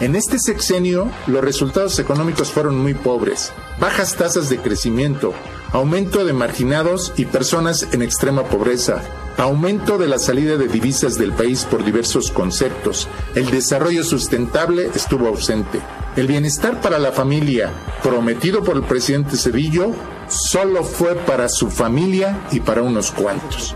en 0.00 0.14
este 0.14 0.38
sexenio 0.38 1.10
los 1.26 1.42
resultados 1.42 1.98
económicos 1.98 2.52
fueron 2.52 2.76
muy 2.78 2.92
pobres. 2.92 3.52
Bajas 3.80 4.14
tasas 4.16 4.50
de 4.50 4.58
crecimiento, 4.58 5.32
aumento 5.72 6.26
de 6.26 6.34
marginados 6.34 7.14
y 7.16 7.24
personas 7.24 7.88
en 7.92 8.02
extrema 8.02 8.44
pobreza, 8.44 9.02
aumento 9.38 9.96
de 9.96 10.08
la 10.08 10.18
salida 10.18 10.58
de 10.58 10.68
divisas 10.68 11.16
del 11.16 11.32
país 11.32 11.64
por 11.64 11.84
diversos 11.84 12.30
conceptos, 12.30 13.08
el 13.34 13.50
desarrollo 13.50 14.04
sustentable 14.04 14.90
estuvo 14.94 15.26
ausente. 15.28 15.80
El 16.16 16.26
bienestar 16.26 16.80
para 16.80 16.98
la 16.98 17.12
familia, 17.12 17.70
prometido 18.02 18.64
por 18.64 18.76
el 18.76 18.82
presidente 18.82 19.36
Cedillo, 19.36 19.92
solo 20.28 20.82
fue 20.82 21.14
para 21.14 21.46
su 21.50 21.70
familia 21.70 22.40
y 22.50 22.60
para 22.60 22.80
unos 22.80 23.10
cuantos. 23.10 23.74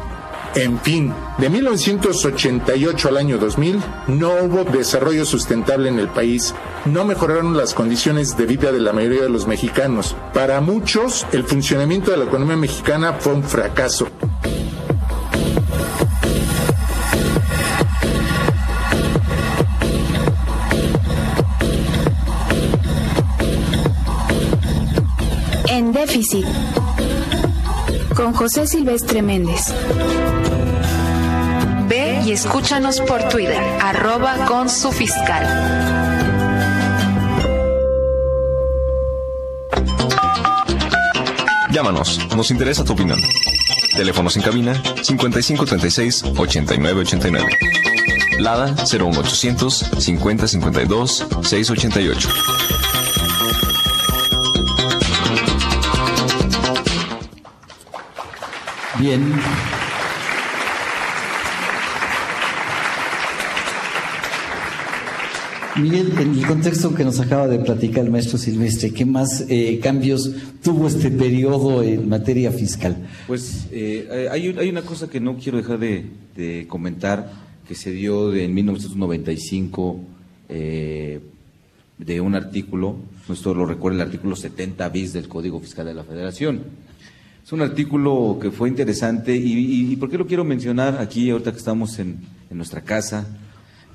En 0.54 0.80
fin, 0.80 1.12
de 1.36 1.50
1988 1.50 3.08
al 3.08 3.18
año 3.18 3.36
2000 3.36 3.82
no 4.08 4.32
hubo 4.42 4.64
desarrollo 4.64 5.26
sustentable 5.26 5.90
en 5.90 5.98
el 5.98 6.08
país, 6.08 6.54
no 6.86 7.04
mejoraron 7.04 7.58
las 7.58 7.74
condiciones 7.74 8.38
de 8.38 8.46
vida 8.46 8.72
de 8.72 8.80
la 8.80 8.94
mayoría 8.94 9.20
de 9.20 9.28
los 9.28 9.46
mexicanos. 9.46 10.16
Para 10.32 10.62
muchos, 10.62 11.26
el 11.32 11.44
funcionamiento 11.44 12.10
de 12.10 12.16
la 12.16 12.24
economía 12.24 12.56
mexicana 12.56 13.12
fue 13.12 13.34
un 13.34 13.44
fracaso. 13.44 14.08
Déficit. 26.06 26.46
Con 28.16 28.32
José 28.32 28.66
Silvestre 28.66 29.20
Méndez. 29.20 29.74
Ve 31.88 32.22
y 32.24 32.32
escúchanos 32.32 33.00
por 33.02 33.28
Twitter, 33.28 33.62
arroba 33.82 34.46
con 34.46 34.70
su 34.70 34.90
fiscal. 34.92 35.44
Llámanos, 41.70 42.18
nos 42.34 42.50
interesa 42.50 42.82
tu 42.82 42.94
opinión. 42.94 43.20
Teléfonos 43.94 44.36
en 44.36 44.42
cabina 44.42 44.82
5536 45.02 46.24
8989. 46.36 47.50
Lada 48.38 48.74
01800 48.90 49.90
5052 49.98 51.26
688. 51.42 52.28
Bien. 59.00 59.32
Miguel, 65.80 66.12
en 66.18 66.34
el 66.34 66.46
contexto 66.46 66.94
que 66.94 67.04
nos 67.04 67.18
acaba 67.18 67.48
de 67.48 67.58
platicar 67.60 68.04
el 68.04 68.10
maestro 68.10 68.36
Silvestre, 68.36 68.90
¿qué 68.90 69.06
más 69.06 69.46
eh, 69.48 69.80
cambios 69.82 70.30
tuvo 70.62 70.88
este 70.88 71.10
periodo 71.10 71.82
en 71.82 72.10
materia 72.10 72.52
fiscal? 72.52 73.08
Pues 73.26 73.68
eh, 73.70 74.28
hay, 74.30 74.48
hay, 74.48 74.68
una 74.68 74.82
cosa 74.82 75.08
que 75.08 75.18
no 75.20 75.38
quiero 75.38 75.56
dejar 75.56 75.78
de, 75.78 76.04
de 76.36 76.66
comentar, 76.68 77.32
que 77.66 77.74
se 77.74 77.92
dio 77.92 78.30
de, 78.30 78.44
en 78.44 78.52
1995 78.52 80.00
eh, 80.50 81.20
de 81.96 82.20
un 82.20 82.34
artículo, 82.34 82.96
esto 83.30 83.54
lo 83.54 83.64
recuerda 83.64 84.02
el 84.02 84.08
artículo 84.08 84.36
70 84.36 84.86
bis 84.90 85.14
del 85.14 85.28
Código 85.28 85.58
Fiscal 85.60 85.86
de 85.86 85.94
la 85.94 86.04
Federación. 86.04 86.89
Es 87.50 87.54
un 87.54 87.62
artículo 87.62 88.38
que 88.40 88.52
fue 88.52 88.68
interesante 88.68 89.34
y, 89.34 89.52
y, 89.54 89.92
y 89.92 89.96
¿por 89.96 90.08
qué 90.08 90.16
lo 90.16 90.24
quiero 90.24 90.44
mencionar 90.44 90.98
aquí 91.00 91.30
ahorita 91.30 91.50
que 91.50 91.58
estamos 91.58 91.98
en, 91.98 92.20
nuestra 92.48 92.82
casa? 92.82 93.26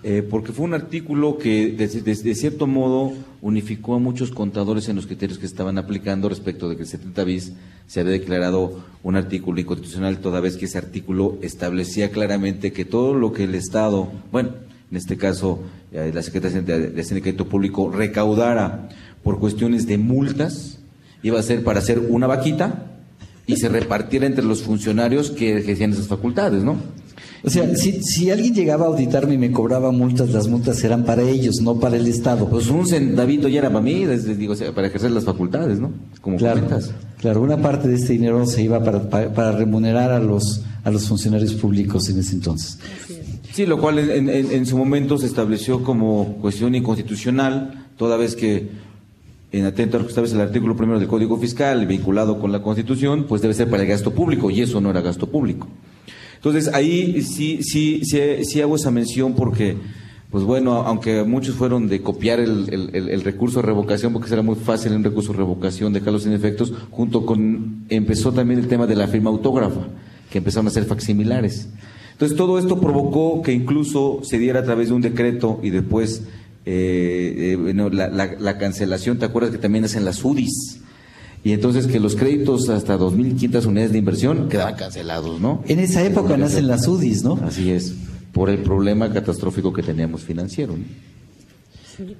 Eh, 0.03 0.27
porque 0.29 0.51
fue 0.51 0.65
un 0.65 0.73
artículo 0.73 1.37
que 1.37 1.71
de, 1.71 2.35
cierto 2.35 2.67
modo 2.67 3.13
unificó 3.41 3.95
a 3.95 3.99
muchos 3.99 4.31
contadores 4.31 4.89
en 4.89 4.97
los 4.97 5.07
criterios 5.07 5.39
que 5.39 5.45
estaban 5.45 5.77
aplicando 5.77 6.27
respecto 6.27 6.67
de 6.67 6.75
que 6.75 6.81
el 6.81 6.89
70 6.89 7.23
bis 7.23 7.53
se 7.87 8.01
había 8.01 8.11
declarado 8.11 8.83
un 9.03 9.15
artículo 9.15 9.61
inconstitucional 9.61 10.17
toda 10.17 10.41
vez 10.41 10.57
que 10.57 10.65
ese 10.65 10.77
artículo 10.77 11.37
establecía 11.41 12.11
claramente 12.11 12.73
que 12.73 12.83
todo 12.83 13.13
lo 13.13 13.31
que 13.31 13.45
el 13.45 13.55
Estado, 13.55 14.11
bueno, 14.33 14.49
en 14.91 14.97
este 14.97 15.15
caso 15.15 15.61
eh, 15.93 16.11
la 16.13 16.23
Secretaría 16.23 16.61
de, 16.61 16.89
de 16.89 17.21
Crédito 17.21 17.47
Público 17.47 17.89
recaudara 17.89 18.89
por 19.23 19.39
cuestiones 19.39 19.87
de 19.87 19.97
multas, 19.97 20.79
iba 21.23 21.39
a 21.39 21.43
ser 21.43 21.63
para 21.63 21.79
hacer 21.79 21.99
una 21.99 22.27
vaquita 22.27 22.91
y 23.47 23.57
se 23.57 23.69
repartiera 23.69 24.25
entre 24.25 24.43
los 24.43 24.61
funcionarios 24.61 25.31
que 25.31 25.57
ejercían 25.57 25.91
esas 25.91 26.07
facultades, 26.07 26.63
¿no? 26.63 26.77
O 27.43 27.49
sea, 27.49 27.75
si, 27.75 28.01
si, 28.01 28.31
alguien 28.31 28.55
llegaba 28.55 28.85
a 28.85 28.87
auditarme 28.87 29.35
y 29.35 29.37
me 29.37 29.51
cobraba 29.51 29.91
multas, 29.91 30.31
las 30.31 30.47
multas 30.47 30.83
eran 30.83 31.05
para 31.05 31.21
ellos, 31.21 31.61
no 31.61 31.79
para 31.79 31.95
el 31.95 32.07
Estado. 32.07 32.49
Pues 32.49 32.67
un 32.69 32.87
centavito 32.87 33.47
ya 33.47 33.59
era 33.59 33.69
para 33.69 33.81
mí, 33.81 34.03
desde, 34.03 34.35
digo, 34.35 34.55
para 34.73 34.87
ejercer 34.87 35.11
las 35.11 35.25
facultades, 35.25 35.79
¿no? 35.79 35.91
Como 36.21 36.37
claro, 36.37 36.55
comentas. 36.55 36.91
Claro, 37.19 37.43
una 37.43 37.61
parte 37.61 37.87
de 37.87 37.95
este 37.97 38.13
dinero 38.13 38.43
se 38.47 38.63
iba 38.63 38.83
para, 38.83 39.07
para, 39.11 39.31
para, 39.31 39.51
remunerar 39.51 40.11
a 40.11 40.19
los, 40.19 40.63
a 40.83 40.89
los 40.89 41.07
funcionarios 41.07 41.53
públicos 41.53 42.09
en 42.09 42.17
ese 42.17 42.33
entonces. 42.33 42.79
Sí, 43.53 43.67
lo 43.67 43.79
cual 43.79 43.99
en, 43.99 44.27
en, 44.27 44.51
en 44.51 44.65
su 44.65 44.75
momento 44.75 45.19
se 45.19 45.27
estableció 45.27 45.83
como 45.83 46.37
cuestión 46.41 46.73
inconstitucional, 46.73 47.89
toda 47.95 48.17
vez 48.17 48.35
que 48.35 48.69
en 49.59 49.65
atento 49.65 49.97
a 49.97 50.01
lo 50.01 50.07
que 50.07 50.19
el 50.19 50.41
artículo 50.41 50.75
primero 50.75 50.99
del 50.99 51.07
Código 51.07 51.37
Fiscal, 51.37 51.85
vinculado 51.85 52.39
con 52.39 52.51
la 52.51 52.61
Constitución, 52.61 53.25
pues 53.27 53.41
debe 53.41 53.53
ser 53.53 53.69
para 53.69 53.83
el 53.83 53.89
gasto 53.89 54.11
público, 54.11 54.51
y 54.51 54.61
eso 54.61 54.81
no 54.81 54.89
era 54.89 55.01
gasto 55.01 55.27
público. 55.27 55.67
Entonces 56.35 56.73
ahí 56.73 57.21
sí, 57.21 57.59
sí, 57.63 58.01
sí, 58.03 58.43
sí 58.43 58.61
hago 58.61 58.75
esa 58.75 58.91
mención 58.91 59.33
porque, 59.33 59.77
pues 60.29 60.43
bueno, 60.43 60.83
aunque 60.83 61.23
muchos 61.23 61.55
fueron 61.55 61.87
de 61.87 62.01
copiar 62.01 62.39
el, 62.39 62.67
el, 62.93 63.09
el 63.09 63.21
recurso 63.23 63.61
de 63.61 63.67
revocación, 63.67 64.13
porque 64.13 64.27
será 64.27 64.41
muy 64.41 64.55
fácil 64.55 64.93
un 64.93 65.03
recurso 65.03 65.31
de 65.31 65.37
revocación, 65.37 65.93
dejarlo 65.93 66.19
sin 66.19 66.33
efectos, 66.33 66.73
junto 66.91 67.25
con, 67.25 67.85
empezó 67.89 68.31
también 68.33 68.59
el 68.59 68.67
tema 68.67 68.85
de 68.87 68.95
la 68.95 69.07
firma 69.07 69.29
autógrafa, 69.29 69.87
que 70.29 70.39
empezaron 70.39 70.67
a 70.67 70.71
ser 70.71 70.85
facsimilares. 70.85 71.69
Entonces 72.11 72.37
todo 72.37 72.59
esto 72.59 72.79
provocó 72.79 73.41
que 73.41 73.51
incluso 73.51 74.19
se 74.23 74.39
diera 74.39 74.61
a 74.61 74.63
través 74.63 74.87
de 74.89 74.95
un 74.95 75.01
decreto 75.01 75.59
y 75.63 75.69
después 75.69 76.23
eh, 76.65 77.51
eh, 77.51 77.55
bueno, 77.55 77.89
la, 77.89 78.07
la, 78.07 78.35
la, 78.39 78.57
cancelación, 78.57 79.19
¿te 79.19 79.25
acuerdas 79.25 79.51
que 79.51 79.57
también 79.57 79.85
hacen 79.85 80.03
las 80.03 80.23
UDIs? 80.23 80.79
Y 81.43 81.51
entonces 81.51 81.85
que 81.85 81.99
los 81.99 82.15
créditos 82.15 82.69
hasta 82.69 82.97
2.500 82.97 83.65
unidades 83.67 83.91
de 83.91 83.99
inversión 83.99 84.49
quedaban 84.49 84.75
cancelados, 84.75 85.39
¿no? 85.39 85.63
En 85.67 85.79
esa 85.79 86.03
época 86.03 86.37
nacen 86.37 86.67
las 86.67 86.87
UDIs, 86.87 87.23
¿no? 87.23 87.39
Así 87.43 87.69
es, 87.69 87.93
por 88.33 88.49
el 88.49 88.59
problema 88.59 89.13
catastrófico 89.13 89.71
que 89.71 89.83
teníamos 89.83 90.21
financiero. 90.21 90.75
¿no? 90.75 90.83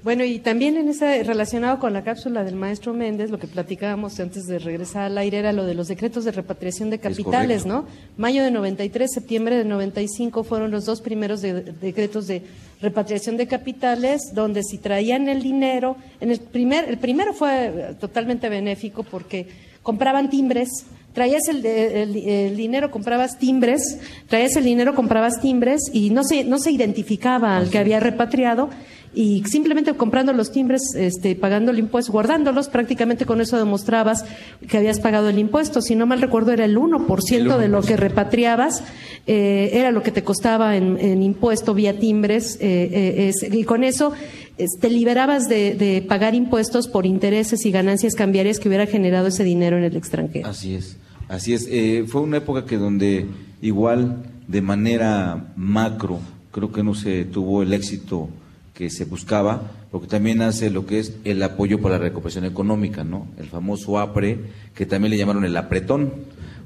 Bueno, 0.02 0.24
y 0.24 0.38
también 0.38 0.76
en 0.76 0.88
esa, 0.88 1.22
relacionado 1.22 1.78
con 1.78 1.92
la 1.92 2.02
cápsula 2.02 2.44
del 2.44 2.54
maestro 2.54 2.94
Méndez, 2.94 3.30
lo 3.30 3.38
que 3.38 3.46
platicábamos 3.46 4.18
antes 4.20 4.46
de 4.46 4.58
regresar 4.58 5.04
al 5.04 5.18
aire 5.18 5.38
era 5.38 5.52
lo 5.52 5.64
de 5.64 5.74
los 5.74 5.88
decretos 5.88 6.24
de 6.24 6.32
repatriación 6.32 6.90
de 6.90 6.98
capitales, 6.98 7.66
¿no? 7.66 7.86
Mayo 8.16 8.42
de 8.42 8.50
93, 8.50 9.10
septiembre 9.12 9.56
de 9.56 9.64
95 9.64 10.44
fueron 10.44 10.70
los 10.70 10.84
dos 10.84 11.00
primeros 11.00 11.42
de, 11.42 11.52
decretos 11.62 12.26
de 12.26 12.42
repatriación 12.80 13.36
de 13.36 13.46
capitales, 13.46 14.32
donde 14.34 14.62
si 14.62 14.78
traían 14.78 15.28
el 15.28 15.42
dinero, 15.42 15.96
en 16.20 16.30
el 16.30 16.40
primer, 16.40 16.88
el 16.88 16.98
primero 16.98 17.32
fue 17.32 17.96
totalmente 18.00 18.48
benéfico 18.48 19.02
porque 19.02 19.48
compraban 19.82 20.30
timbres, 20.30 20.68
traías 21.12 21.48
el, 21.48 21.64
el, 21.64 22.16
el, 22.16 22.56
dinero, 22.56 22.90
comprabas 22.90 23.38
timbres, 23.38 23.98
traías 24.28 24.56
el 24.56 24.64
dinero, 24.64 24.94
comprabas 24.94 25.40
timbres 25.40 25.80
y 25.92 26.10
no 26.10 26.24
se, 26.24 26.44
no 26.44 26.58
se 26.58 26.72
identificaba 26.72 27.56
al 27.56 27.70
que 27.70 27.78
había 27.78 28.00
repatriado 28.00 28.68
y 29.16 29.42
simplemente 29.46 29.94
comprando 29.94 30.34
los 30.34 30.52
timbres, 30.52 30.82
este, 30.94 31.34
pagando 31.34 31.72
el 31.72 31.78
impuesto, 31.78 32.12
guardándolos, 32.12 32.68
prácticamente 32.68 33.24
con 33.24 33.40
eso 33.40 33.56
demostrabas 33.56 34.26
que 34.68 34.76
habías 34.76 35.00
pagado 35.00 35.30
el 35.30 35.38
impuesto. 35.38 35.80
Si 35.80 35.96
no 35.96 36.06
mal 36.06 36.20
recuerdo, 36.20 36.52
era 36.52 36.66
el 36.66 36.76
1%, 36.76 37.56
de 37.56 37.68
lo 37.68 37.80
que 37.80 37.96
repatriabas, 37.96 38.84
eh, 39.26 39.70
era 39.72 39.90
lo 39.90 40.02
que 40.02 40.10
te 40.10 40.22
costaba 40.22 40.76
en, 40.76 40.98
en 41.00 41.22
impuesto 41.22 41.72
vía 41.72 41.98
timbres, 41.98 42.56
eh, 42.60 42.90
eh, 42.92 43.28
es, 43.28 43.54
y 43.54 43.64
con 43.64 43.84
eso 43.84 44.12
te 44.80 44.90
liberabas 44.90 45.48
de, 45.48 45.74
de, 45.74 46.02
pagar 46.02 46.34
impuestos 46.34 46.86
por 46.86 47.06
intereses 47.06 47.64
y 47.64 47.70
ganancias 47.70 48.14
cambiarias 48.14 48.58
que 48.58 48.68
hubiera 48.68 48.86
generado 48.86 49.28
ese 49.28 49.44
dinero 49.44 49.78
en 49.78 49.84
el 49.84 49.96
extranjero. 49.96 50.46
Así 50.46 50.74
es, 50.74 50.98
así 51.28 51.54
es. 51.54 51.66
Eh, 51.70 52.04
fue 52.06 52.20
una 52.20 52.38
época 52.38 52.66
que 52.66 52.76
donde 52.76 53.26
igual 53.62 54.24
de 54.46 54.60
manera 54.60 55.52
macro 55.56 56.20
creo 56.52 56.70
que 56.70 56.82
no 56.82 56.94
se 56.94 57.24
tuvo 57.24 57.62
el 57.62 57.72
éxito 57.72 58.28
que 58.76 58.90
se 58.90 59.06
buscaba, 59.06 59.72
lo 59.90 60.02
que 60.02 60.06
también 60.06 60.42
hace 60.42 60.68
lo 60.68 60.84
que 60.84 60.98
es 60.98 61.14
el 61.24 61.42
apoyo 61.42 61.80
para 61.80 61.96
la 61.96 62.04
recuperación 62.04 62.44
económica, 62.44 63.04
¿no? 63.04 63.26
El 63.38 63.46
famoso 63.46 63.98
APRE, 63.98 64.38
que 64.74 64.84
también 64.84 65.10
le 65.12 65.16
llamaron 65.16 65.46
el 65.46 65.56
apretón, 65.56 66.12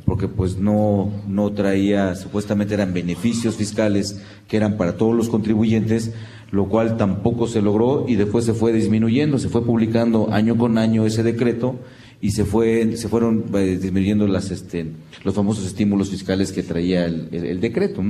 porque 0.04 0.26
pues 0.26 0.58
no, 0.58 1.12
no 1.28 1.52
traía, 1.52 2.16
supuestamente 2.16 2.74
eran 2.74 2.92
beneficios 2.92 3.54
fiscales 3.54 4.20
que 4.48 4.56
eran 4.56 4.76
para 4.76 4.96
todos 4.96 5.14
los 5.14 5.28
contribuyentes, 5.28 6.12
lo 6.50 6.68
cual 6.68 6.96
tampoco 6.96 7.46
se 7.46 7.62
logró 7.62 8.06
y 8.08 8.16
después 8.16 8.44
se 8.44 8.54
fue 8.54 8.72
disminuyendo, 8.72 9.38
se 9.38 9.48
fue 9.48 9.64
publicando 9.64 10.32
año 10.32 10.58
con 10.58 10.78
año 10.78 11.06
ese 11.06 11.22
decreto 11.22 11.76
y 12.20 12.32
se 12.32 12.44
fue 12.44 12.96
se 12.96 13.08
fueron 13.08 13.44
eh, 13.54 13.78
disminuyendo 13.80 14.26
las 14.26 14.50
este 14.50 14.86
los 15.22 15.34
famosos 15.34 15.64
estímulos 15.64 16.10
fiscales 16.10 16.50
que 16.52 16.62
traía 16.62 17.06
el, 17.06 17.60
decreto. 17.60 18.02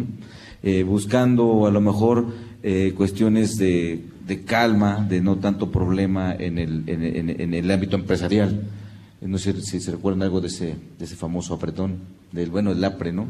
Eh, 0.62 0.82
buscando 0.82 1.66
a 1.66 1.70
lo 1.70 1.80
mejor 1.80 2.26
eh, 2.62 2.92
cuestiones 2.96 3.56
de, 3.56 4.04
de, 4.26 4.44
calma 4.44 5.06
de 5.08 5.20
no 5.20 5.36
tanto 5.36 5.70
problema 5.70 6.34
en 6.34 6.58
el, 6.58 6.84
en, 6.86 7.02
en, 7.02 7.40
en 7.40 7.54
el 7.54 7.70
ámbito 7.70 7.96
empresarial 7.96 8.62
no 9.20 9.38
sé 9.38 9.60
si 9.60 9.80
se 9.80 9.90
recuerdan 9.90 10.22
algo 10.22 10.40
de 10.40 10.48
ese 10.48 10.76
de 10.98 11.04
ese 11.04 11.16
famoso 11.16 11.54
apretón 11.54 11.98
del 12.32 12.50
bueno 12.50 12.72
el 12.72 12.84
APRE 12.84 13.12
no 13.12 13.26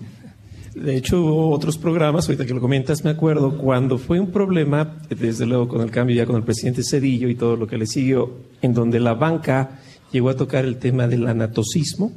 de 0.74 0.96
hecho, 0.96 1.20
hubo 1.20 1.50
otros 1.50 1.78
programas, 1.78 2.28
ahorita 2.28 2.46
que 2.46 2.54
lo 2.54 2.60
comentas, 2.60 3.02
me 3.02 3.10
acuerdo, 3.10 3.58
cuando 3.58 3.98
fue 3.98 4.20
un 4.20 4.30
problema, 4.30 4.98
desde 5.08 5.44
luego 5.44 5.66
con 5.66 5.80
el 5.80 5.90
cambio 5.90 6.14
ya 6.14 6.26
con 6.26 6.36
el 6.36 6.44
presidente 6.44 6.84
Cedillo 6.84 7.28
y 7.28 7.34
todo 7.34 7.56
lo 7.56 7.66
que 7.66 7.76
le 7.76 7.86
siguió, 7.86 8.38
en 8.62 8.72
donde 8.72 9.00
la 9.00 9.14
banca 9.14 9.80
llegó 10.12 10.30
a 10.30 10.36
tocar 10.36 10.64
el 10.64 10.76
tema 10.76 11.08
del 11.08 11.26
anatocismo 11.26 12.12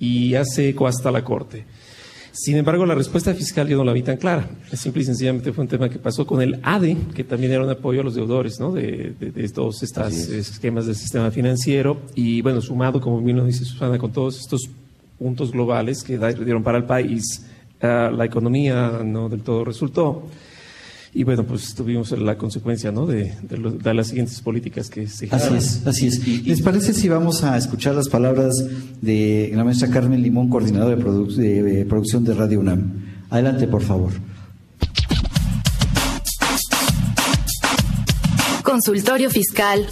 y 0.00 0.34
hace 0.34 0.70
eco 0.70 0.88
hasta 0.88 1.12
la 1.12 1.22
Corte. 1.22 1.66
Sin 2.34 2.56
embargo, 2.56 2.84
la 2.84 2.96
respuesta 2.96 3.32
fiscal 3.32 3.68
yo 3.68 3.76
no 3.76 3.84
la 3.84 3.92
vi 3.92 4.02
tan 4.02 4.16
clara. 4.16 4.48
Simple 4.72 5.02
y 5.02 5.04
sencillamente 5.04 5.52
fue 5.52 5.62
un 5.62 5.68
tema 5.68 5.88
que 5.88 6.00
pasó 6.00 6.26
con 6.26 6.42
el 6.42 6.58
ADE, 6.64 6.96
que 7.14 7.22
también 7.22 7.52
era 7.52 7.62
un 7.62 7.70
apoyo 7.70 8.00
a 8.00 8.04
los 8.04 8.16
deudores 8.16 8.58
¿no? 8.58 8.72
de, 8.72 9.14
de, 9.20 9.48
todos 9.50 9.84
estos 9.84 10.12
esquemas 10.12 10.86
del 10.86 10.96
sistema 10.96 11.30
financiero. 11.30 12.02
Y 12.16 12.42
bueno, 12.42 12.60
sumado, 12.60 13.00
como 13.00 13.20
bien 13.20 13.36
lo 13.36 13.44
dice 13.44 13.64
Susana, 13.64 13.98
con 13.98 14.12
todos 14.12 14.40
estos 14.40 14.68
puntos 15.16 15.52
globales 15.52 16.02
que 16.02 16.18
dieron 16.18 16.64
para 16.64 16.78
el 16.78 16.84
país, 16.84 17.46
uh, 17.80 18.10
la 18.10 18.24
economía 18.24 19.00
no 19.04 19.28
del 19.28 19.42
todo 19.42 19.64
resultó. 19.64 20.24
Y 21.16 21.22
bueno, 21.22 21.44
pues 21.44 21.74
tuvimos 21.76 22.10
la 22.10 22.36
consecuencia 22.36 22.90
¿no? 22.90 23.06
de, 23.06 23.36
de, 23.42 23.94
las 23.94 24.08
siguientes 24.08 24.40
políticas 24.40 24.90
que 24.90 25.06
se 25.06 25.28
Así 25.30 25.54
es, 25.54 25.86
así 25.86 26.06
es. 26.08 26.44
¿Les 26.44 26.60
parece 26.60 26.92
si 26.92 27.08
vamos 27.08 27.44
a 27.44 27.56
escuchar 27.56 27.94
las 27.94 28.08
palabras 28.08 28.52
de 29.00 29.52
la 29.54 29.62
maestra 29.62 29.88
Carmen 29.90 30.20
Limón, 30.20 30.50
coordinadora 30.50 30.96
de, 30.96 31.62
de 31.62 31.84
producción 31.84 32.24
de 32.24 32.34
Radio 32.34 32.58
UNAM? 32.58 33.04
Adelante, 33.30 33.68
por 33.68 33.82
favor. 33.82 34.12
Consultorio 38.64 39.30
Fiscal 39.30 39.86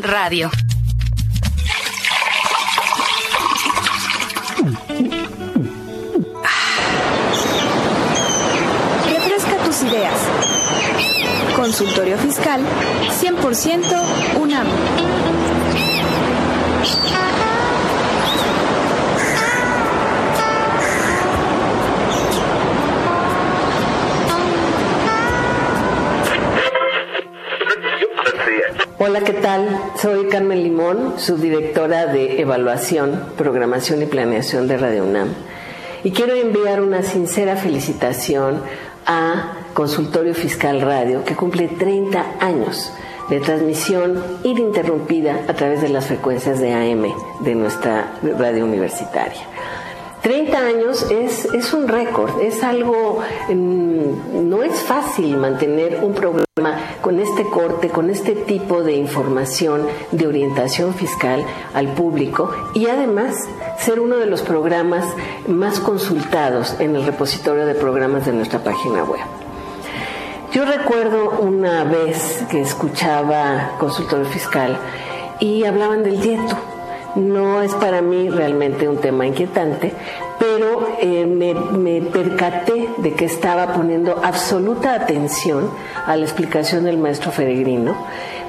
Radio. 0.00 0.50
Consultorio 11.64 12.18
Fiscal 12.18 12.60
100% 12.60 14.38
UNAM. 14.38 14.66
Hola, 28.98 29.20
¿qué 29.20 29.32
tal? 29.32 29.66
Soy 29.96 30.28
Carmen 30.28 30.62
Limón, 30.62 31.14
subdirectora 31.16 32.04
de 32.04 32.42
Evaluación, 32.42 33.24
Programación 33.38 34.02
y 34.02 34.04
Planeación 34.04 34.68
de 34.68 34.76
Radio 34.76 35.04
UNAM. 35.04 35.28
Y 36.02 36.10
quiero 36.10 36.34
enviar 36.34 36.82
una 36.82 37.02
sincera 37.02 37.56
felicitación 37.56 38.60
a 39.06 39.63
Consultorio 39.74 40.34
Fiscal 40.34 40.80
Radio, 40.80 41.24
que 41.24 41.34
cumple 41.34 41.68
30 41.68 42.36
años 42.40 42.92
de 43.28 43.40
transmisión 43.40 44.22
ininterrumpida 44.44 45.40
a 45.48 45.54
través 45.54 45.82
de 45.82 45.88
las 45.88 46.06
frecuencias 46.06 46.60
de 46.60 46.72
AM 46.72 47.12
de 47.40 47.54
nuestra 47.54 48.18
radio 48.38 48.64
universitaria. 48.64 49.42
30 50.22 50.58
años 50.58 51.06
es, 51.10 51.44
es 51.52 51.74
un 51.74 51.86
récord, 51.86 52.40
es 52.40 52.62
algo, 52.62 53.20
mm, 53.50 54.48
no 54.48 54.62
es 54.62 54.80
fácil 54.84 55.36
mantener 55.36 56.02
un 56.02 56.14
programa 56.14 56.44
con 57.02 57.20
este 57.20 57.44
corte, 57.50 57.90
con 57.90 58.08
este 58.08 58.32
tipo 58.32 58.82
de 58.82 58.94
información 58.94 59.86
de 60.12 60.26
orientación 60.26 60.94
fiscal 60.94 61.44
al 61.74 61.88
público 61.88 62.50
y 62.74 62.86
además 62.86 63.36
ser 63.78 64.00
uno 64.00 64.16
de 64.16 64.26
los 64.26 64.40
programas 64.40 65.04
más 65.46 65.78
consultados 65.80 66.76
en 66.80 66.96
el 66.96 67.04
repositorio 67.04 67.66
de 67.66 67.74
programas 67.74 68.24
de 68.24 68.32
nuestra 68.32 68.64
página 68.64 69.04
web. 69.04 69.43
Yo 70.54 70.64
recuerdo 70.64 71.40
una 71.40 71.82
vez 71.82 72.44
que 72.48 72.60
escuchaba 72.60 73.72
consultorio 73.80 74.24
fiscal 74.24 74.78
y 75.40 75.64
hablaban 75.64 76.04
del 76.04 76.20
dieto. 76.20 76.56
No 77.16 77.60
es 77.60 77.74
para 77.74 78.02
mí 78.02 78.30
realmente 78.30 78.88
un 78.88 78.98
tema 78.98 79.26
inquietante, 79.26 79.92
pero 80.38 80.86
eh, 81.00 81.26
me, 81.26 82.00
percaté 82.02 82.88
de 82.98 83.14
que 83.14 83.24
estaba 83.24 83.72
poniendo 83.72 84.20
absoluta 84.22 84.94
atención 84.94 85.70
a 86.06 86.14
la 86.16 86.22
explicación 86.22 86.84
del 86.84 86.98
maestro 86.98 87.32
Feregrino. 87.32 87.96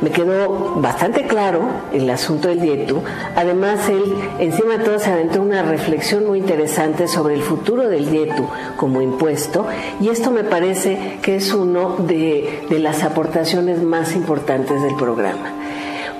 Me 0.02 0.12
quedó 0.12 0.76
bastante 0.76 1.26
claro 1.26 1.62
el 1.94 2.10
asunto 2.10 2.48
del 2.48 2.62
dieto. 2.62 3.02
Además, 3.36 3.88
él 3.90 4.04
encima 4.40 4.78
de 4.78 4.84
todo 4.84 5.00
se 5.00 5.12
aventó 5.12 5.42
una 5.42 5.64
reflexión 5.64 6.26
muy 6.26 6.40
interesante 6.40 7.08
sobre 7.08 7.36
el 7.36 7.42
futuro 7.42 7.88
del 7.90 8.10
dieto 8.10 8.50
como 8.78 9.02
impuesto 9.02 9.68
y 10.02 10.10
esto 10.10 10.32
me 10.32 10.44
parece 10.44 11.20
que 11.22 11.38
es 11.38 11.54
uno 11.54 11.96
de, 12.00 12.66
de 12.70 12.80
las 12.80 13.04
aportaciones 13.04 13.82
más 13.82 14.16
importantes 14.16 14.82
del 14.82 14.96
programa. 14.96 15.54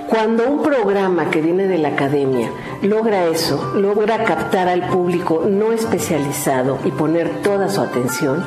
Cuando 0.08 0.48
un 0.48 0.62
programa 0.62 1.30
que 1.30 1.40
viene 1.40 1.66
de 1.66 1.78
la 1.78 1.88
academia 1.88 2.48
logra 2.80 3.26
eso, 3.26 3.72
logra 3.74 4.22
captar 4.22 4.68
al 4.68 4.88
público 4.88 5.44
no 5.48 5.72
especializado 5.72 6.78
y 6.84 6.92
poner 6.92 7.42
toda 7.42 7.68
su 7.68 7.80
atención, 7.80 8.44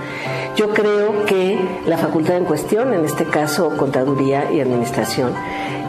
yo 0.60 0.74
creo 0.74 1.26
que 1.26 1.58
la 1.86 1.98
facultad 1.98 2.36
en 2.36 2.44
cuestión, 2.44 2.94
en 2.94 3.06
este 3.06 3.24
caso 3.24 3.78
Contaduría 3.78 4.52
y 4.52 4.60
Administración, 4.60 5.34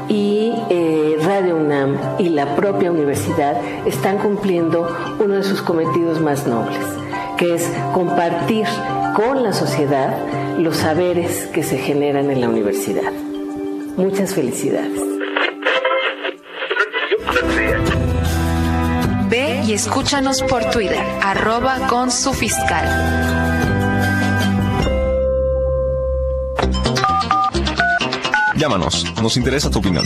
y 0.09 0.53
eh, 0.71 1.17
Radio 1.25 1.57
UNAM 1.57 1.99
y 2.21 2.29
la 2.29 2.55
propia 2.55 2.93
universidad 2.93 3.61
están 3.85 4.19
cumpliendo 4.19 4.87
uno 5.19 5.35
de 5.35 5.43
sus 5.43 5.61
cometidos 5.61 6.21
más 6.21 6.47
nobles, 6.47 6.79
que 7.37 7.57
es 7.57 7.69
compartir 7.93 8.65
con 9.17 9.43
la 9.43 9.53
sociedad 9.53 10.15
los 10.57 10.77
saberes 10.77 11.49
que 11.49 11.65
se 11.65 11.77
generan 11.77 12.31
en 12.31 12.41
la 12.41 12.49
universidad. 12.49 13.11
Muchas 13.97 14.35
felicidades. 14.35 15.01
Ve 19.29 19.63
y 19.67 19.73
escúchanos 19.73 20.45
por 20.45 20.65
Twitter, 20.71 21.03
arroba 21.23 21.89
con 21.89 22.13
su 22.13 22.33
fiscal. 22.33 23.50
Llámanos, 28.61 29.07
nos 29.23 29.39
interesa 29.39 29.71
tu 29.71 29.79
opinión. 29.79 30.05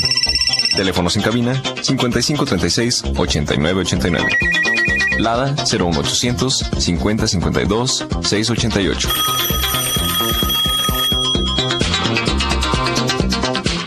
Teléfonos 0.76 1.16
en 1.16 1.22
cabina 1.22 1.60
5536 1.82 3.02
8989. 3.16 4.30
Lada 5.18 5.56
01800 5.68 6.70
5052 6.78 8.06
688. 8.22 9.08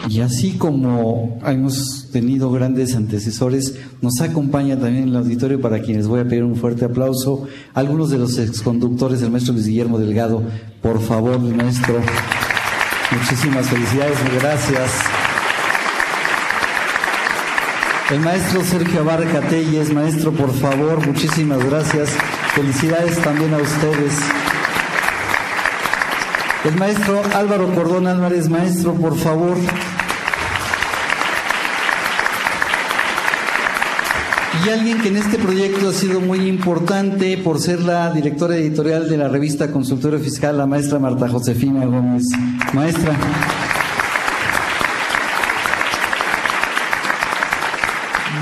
Y 0.09 0.19
así 0.19 0.57
como 0.57 1.39
hemos 1.45 2.09
tenido 2.11 2.51
grandes 2.51 2.93
antecesores, 2.93 3.75
nos 4.01 4.19
acompaña 4.19 4.77
también 4.77 5.07
el 5.07 5.15
auditorio 5.15 5.61
para 5.61 5.81
quienes 5.81 6.07
voy 6.07 6.19
a 6.19 6.27
pedir 6.27 6.43
un 6.43 6.57
fuerte 6.57 6.83
aplauso. 6.83 7.47
Algunos 7.73 8.09
de 8.09 8.17
los 8.17 8.37
exconductores 8.37 9.21
del 9.21 9.31
maestro 9.31 9.53
Luis 9.53 9.67
Guillermo 9.67 9.97
Delgado, 9.97 10.43
por 10.81 11.01
favor, 11.01 11.39
maestro. 11.39 12.01
Muchísimas 13.11 13.67
felicidades, 13.67 14.17
gracias. 14.41 14.91
El 18.09 18.19
maestro 18.19 18.63
Sergio 18.63 19.01
Abarca 19.01 19.41
Telles, 19.41 19.93
maestro, 19.93 20.31
por 20.31 20.53
favor, 20.53 21.05
muchísimas 21.05 21.63
gracias. 21.63 22.09
Felicidades 22.53 23.17
también 23.21 23.53
a 23.53 23.57
ustedes. 23.57 24.13
El 26.65 26.75
maestro 26.75 27.21
Álvaro 27.33 27.73
Cordón 27.73 28.07
Álvarez, 28.07 28.49
maestro, 28.49 28.93
por 28.93 29.17
favor. 29.17 29.57
Y 34.65 34.69
alguien 34.69 35.01
que 35.01 35.09
en 35.09 35.17
este 35.17 35.37
proyecto 35.37 35.89
ha 35.89 35.93
sido 35.93 36.19
muy 36.19 36.47
importante 36.47 37.37
por 37.37 37.59
ser 37.59 37.81
la 37.81 38.11
directora 38.11 38.57
editorial 38.57 39.09
de 39.09 39.17
la 39.17 39.27
revista 39.27 39.71
Consultorio 39.71 40.19
Fiscal, 40.19 40.57
la 40.57 40.65
maestra 40.65 40.99
Marta 40.99 41.27
Josefina 41.27 41.85
Gómez. 41.85 42.23
Maestra. 42.73 43.17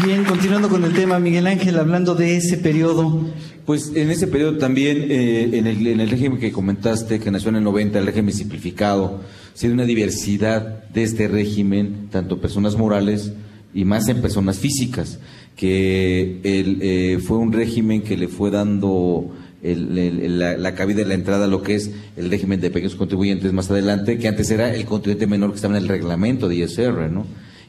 Bien, 0.06 0.24
continuando 0.24 0.70
con 0.70 0.84
el 0.84 0.94
tema, 0.94 1.20
Miguel 1.20 1.48
Ángel, 1.48 1.80
hablando 1.80 2.16
de 2.16 2.38
ese 2.38 2.58
periodo. 2.58 3.26
Pues 3.66 3.92
en 3.96 4.12
ese 4.12 4.28
periodo 4.28 4.58
también, 4.58 5.08
eh, 5.10 5.50
en, 5.54 5.68
el, 5.68 5.88
en, 5.88 6.00
el, 6.00 6.10
régimen 6.10 6.40
que 6.40 6.52
comentaste, 6.52 7.20
que 7.20 7.32
nació 7.32 7.50
en 7.50 7.56
el 7.58 7.64
90, 7.64 8.00
el 8.00 8.06
régimen 8.06 8.34
simplificado, 8.34 9.22
se 9.56 9.68
dio 9.68 9.74
una 9.74 9.86
diversidad 9.86 10.86
de 10.90 11.04
este 11.04 11.28
régimen, 11.28 12.08
tanto 12.12 12.40
personas 12.40 12.78
morales 12.78 13.34
y 13.76 13.86
más 13.86 14.08
en 14.08 14.22
personas 14.22 14.58
físicas 14.58 15.20
que 15.56 16.40
eh, 16.44 17.20
fue 17.20 17.38
un 17.38 17.54
régimen 17.54 18.02
que 18.02 18.18
le 18.18 18.28
fue 18.28 18.50
dando 18.50 19.32
la, 19.62 20.76
cabida 20.76 21.00
de 21.00 21.06
la 21.06 21.14
entrada 21.14 21.46
a 21.46 21.48
lo 21.48 21.62
que 21.62 21.76
es 21.76 21.92
el 22.18 22.30
régimen 22.30 22.62
de 22.62 22.70
pequeños 22.70 22.96
contribuyentes 22.96 23.52
más 23.52 23.70
adelante, 23.70 24.18
que 24.18 24.28
antes 24.28 24.50
era 24.50 24.74
el 24.74 24.86
contribuyente 24.86 25.28
menor 25.28 25.52
que 25.52 25.58
estaba 25.58 25.78
en 25.78 25.84
el 25.84 25.90
reglamento 25.90 26.48
de 26.48 26.56
ISR, 26.56 27.12
¿no? 27.12 27.26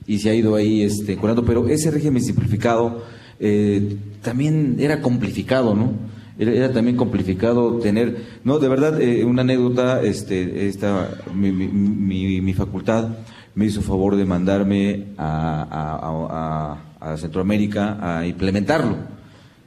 Y 0.06 0.18
se 0.18 0.30
ha 0.30 0.34
ido 0.34 0.54
ahí 0.54 0.82
este, 0.82 1.16
curando, 1.16 1.44
pero 1.44 1.68
ese 1.68 1.90
régimen 1.90 2.22
simplificado 2.22 3.02
eh, 3.40 3.96
también 4.22 4.76
era 4.78 5.00
complicado, 5.00 5.74
¿no? 5.74 5.92
Era, 6.38 6.70
también 6.70 6.96
complicado 6.96 7.78
tener, 7.78 8.18
no, 8.44 8.58
de 8.58 8.68
verdad, 8.68 9.00
eh, 9.00 9.24
una 9.24 9.40
anécdota, 9.40 10.02
este, 10.02 10.68
esta, 10.68 11.10
mi, 11.34 11.50
mi, 11.50 12.40
mi, 12.42 12.52
facultad 12.52 13.08
me 13.56 13.66
hizo 13.66 13.82
favor 13.82 14.14
de 14.14 14.24
mandarme 14.24 15.06
a 15.18 16.76
a 17.00 17.16
Centroamérica 17.16 18.18
a 18.18 18.26
implementarlo, 18.26 18.96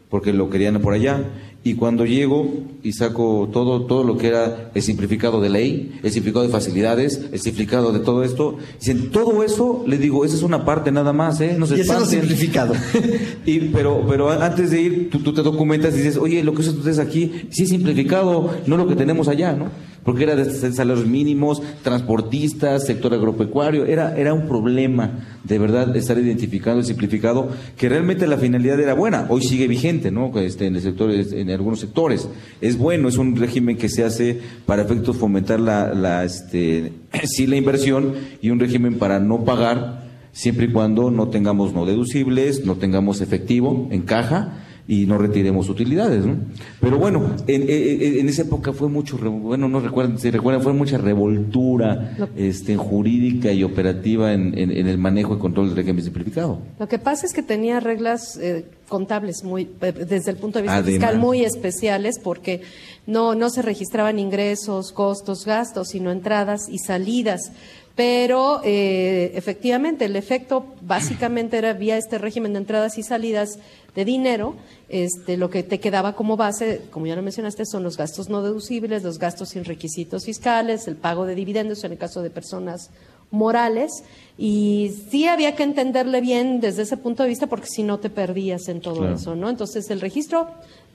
porque 0.10 0.34
lo 0.34 0.50
querían 0.50 0.80
por 0.82 0.94
allá. 0.94 1.24
y 1.62 1.74
cuando 1.76 2.06
llego 2.06 2.50
y 2.84 2.94
saco 2.94 3.50
todo, 3.52 3.82
todo 3.86 4.06
lo 4.06 4.18
que 4.18 4.28
era 4.28 4.72
el 4.74 4.82
simplificado 4.82 5.42
de 5.42 5.50
ley, 5.50 6.00
el 6.02 6.10
simplificado 6.10 6.46
de 6.46 6.52
facilidades, 6.52 7.26
el 7.34 7.40
simplificado 7.40 7.92
de 7.92 8.00
todo 8.00 8.24
esto, 8.24 8.58
dicen, 8.80 9.12
todo 9.12 9.44
eso, 9.44 9.84
le 9.86 9.98
digo, 9.98 10.24
esa 10.24 10.38
es 10.38 10.42
una 10.42 10.64
parte 10.64 10.90
nada 10.90 11.12
más, 11.12 11.42
¿eh? 11.42 11.56
No 11.60 11.66
se 11.66 11.76
Y 11.76 11.82
ese 11.82 11.92
es 11.92 11.98
lo 12.00 12.04
espanten". 12.06 12.22
simplificado. 12.22 12.74
y, 13.46 13.60
pero, 13.60 14.06
pero 14.08 14.30
antes 14.32 14.72
de 14.72 14.82
ir, 14.82 15.10
tú, 15.10 15.20
tú 15.20 15.34
te 15.34 15.42
documentas 15.44 15.94
y 15.96 15.98
dices, 15.98 16.16
oye, 16.16 16.44
lo 16.46 16.54
que 16.54 16.62
ustedes 16.62 16.98
aquí, 16.98 17.48
sí 17.50 17.64
es 17.64 17.70
simplificado, 17.70 18.52
no 18.66 18.78
lo 18.78 18.88
que 18.88 18.96
tenemos 18.96 19.28
allá, 19.28 19.52
¿no? 19.52 19.66
Porque 20.04 20.24
era 20.24 20.36
de 20.36 20.72
salarios 20.72 21.06
mínimos, 21.06 21.62
transportistas, 21.84 22.86
sector 22.86 23.14
agropecuario, 23.14 23.86
era, 23.86 24.18
era 24.18 24.34
un 24.34 24.47
problema 24.47 25.39
de 25.43 25.60
verdad 25.60 25.95
estar 25.95 26.18
identificando 26.18 26.80
el 26.80 26.86
simplificado, 26.86 27.50
que 27.78 27.89
realmente 27.89 28.28
la 28.28 28.38
finalidad 28.38 28.80
era 28.80 28.93
buena, 28.93 29.26
hoy 29.30 29.41
sigue 29.41 29.68
vigente, 29.68 30.12
¿no? 30.12 30.32
Este, 30.39 30.68
en 30.68 30.76
el 30.76 30.82
sector, 30.82 31.12
en 31.12 31.50
algunos 31.50 31.80
sectores. 31.80 32.28
Es 32.62 32.78
bueno, 32.78 33.08
es 33.08 33.18
un 33.18 33.36
régimen 33.36 33.78
que 33.78 33.89
se 33.89 34.04
hace 34.04 34.39
para 34.66 34.84
efectos 34.84 35.18
fomentar 35.18 35.60
la, 35.60 35.93
la 35.93 36.24
este, 36.24 36.93
sí, 37.26 37.47
la 37.47 37.56
inversión 37.56 38.14
y 38.41 38.50
un 38.50 38.60
régimen 38.60 38.97
para 38.97 39.20
no 39.20 39.43
pagar 39.43 40.10
siempre 40.32 40.68
y 40.68 40.72
cuando 40.72 41.12
no 41.12 41.30
tengamos 41.30 41.74
no 41.74 41.86
deducibles, 41.86 42.66
no 42.66 42.76
tengamos 42.76 43.22
efectivo 43.22 43.88
en 43.91 44.04
caja 44.04 44.66
y 44.92 45.06
no 45.06 45.20
retiremos 45.20 45.70
utilidades, 45.70 46.26
¿no? 46.26 46.36
Pero 46.82 46.98
bueno, 46.98 47.36
en, 47.46 47.62
en- 47.62 48.20
en 48.22 48.28
esa 48.28 48.42
época 48.42 48.74
fue 48.74 48.90
mucho, 48.90 49.18
bueno, 49.20 49.70
no 49.70 49.80
recuerdan, 49.80 50.18
si 50.18 50.32
recuerdan, 50.32 50.64
fue 50.64 50.74
mucha 50.74 50.98
revoltura 50.98 52.18
este, 52.36 52.76
jurídica 52.76 53.52
y 53.52 53.64
operativa 53.64 54.34
en, 54.34 54.58
el 54.58 54.98
manejo 54.98 55.36
y 55.36 55.38
control 55.40 55.68
del 55.68 55.78
régimen 55.78 56.04
simplificado. 56.04 56.60
Lo 56.80 56.88
que 56.88 56.98
pasa 56.98 57.26
es 57.28 57.34
que 57.34 57.44
tenía 57.44 57.80
reglas 57.80 58.38
eh, 58.42 58.66
contables 58.88 59.44
muy, 59.44 59.70
eh, 59.82 59.92
desde 59.92 60.32
el 60.32 60.38
punto 60.38 60.58
de 60.58 60.64
vista 60.64 60.78
Además. 60.78 60.92
fiscal 60.92 61.20
muy 61.20 61.44
especiales 61.44 62.20
porque 62.22 62.62
no, 63.06 63.36
no 63.36 63.50
se 63.52 63.62
registraban 63.62 64.18
ingresos, 64.18 64.92
costos, 64.92 65.46
gastos, 65.46 65.90
sino 65.90 66.12
entradas 66.12 66.68
y 66.68 66.80
salidas. 66.80 67.52
Pero 67.96 68.62
eh, 68.64 69.32
efectivamente 69.36 70.06
el 70.06 70.16
efecto 70.16 70.66
básicamente 70.82 71.58
era 71.58 71.74
vía 71.74 71.98
este 71.98 72.18
régimen 72.18 72.54
de 72.54 72.60
entradas 72.60 72.98
y 72.98 73.04
salidas 73.04 73.60
de 73.96 74.06
dinero, 74.06 74.56
este, 74.88 75.36
lo 75.36 75.50
que 75.50 75.64
te 75.64 75.80
quedaba 75.80 76.16
como 76.16 76.38
base, 76.38 76.82
como 76.92 77.08
ya 77.08 77.16
lo 77.16 77.22
mencionaste, 77.22 77.66
son 77.66 77.84
los 77.84 77.98
gastos 77.98 78.30
no 78.30 78.42
deducibles, 78.42 79.04
los 79.04 79.20
gastos 79.20 79.50
sin 79.50 79.66
requisitos 79.66 80.26
fiscales, 80.26 80.88
el 80.88 80.96
pago 80.96 81.26
de 81.26 81.36
dividendos 81.36 81.84
en 81.84 81.92
el 81.92 81.98
caso 81.98 82.22
de 82.22 82.30
personas 82.30 82.90
morales 83.32 84.04
y 84.38 84.92
sí 85.12 85.28
había 85.28 85.56
que 85.56 85.64
entenderle 85.64 86.20
bien 86.22 86.62
desde 86.62 86.84
ese 86.84 86.98
punto 86.98 87.24
de 87.24 87.30
vista 87.30 87.48
porque 87.48 87.68
si 87.68 87.84
no 87.84 88.00
te 88.00 88.10
perdías 88.10 88.68
en 88.70 88.82
todo 88.82 89.02
Claro. 89.02 89.16
eso, 89.16 89.36
¿no? 89.36 89.50
Entonces 89.50 89.90
el 89.92 90.02
registro 90.02 90.48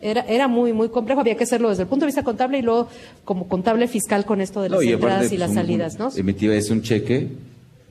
era, 0.05 0.21
era 0.23 0.47
muy, 0.49 0.73
muy 0.73 0.89
complejo, 0.91 1.21
había 1.21 1.37
que 1.37 1.45
hacerlo 1.45 1.71
desde 1.71 1.83
el 1.83 1.89
punto 1.89 2.05
de 2.05 2.09
vista 2.09 2.23
contable 2.23 2.59
y 2.59 2.63
luego 2.63 2.89
como 3.25 3.49
contable 3.49 3.89
fiscal 3.89 4.25
con 4.25 4.41
esto 4.41 4.63
de 4.63 4.69
las 4.69 4.79
No, 4.79 4.83
y 4.83 4.89
aparte, 4.93 5.05
entradas 5.07 5.27
y 5.27 5.29
pues, 5.37 5.41
las 5.41 5.55
salidas, 5.55 5.99
¿no? 5.99 6.11
Emitía 6.15 6.55
ese 6.55 6.73
un 6.73 6.83
cheque, 6.83 7.29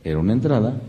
era 0.03 0.19
una 0.19 0.33
entrada, 0.33 0.79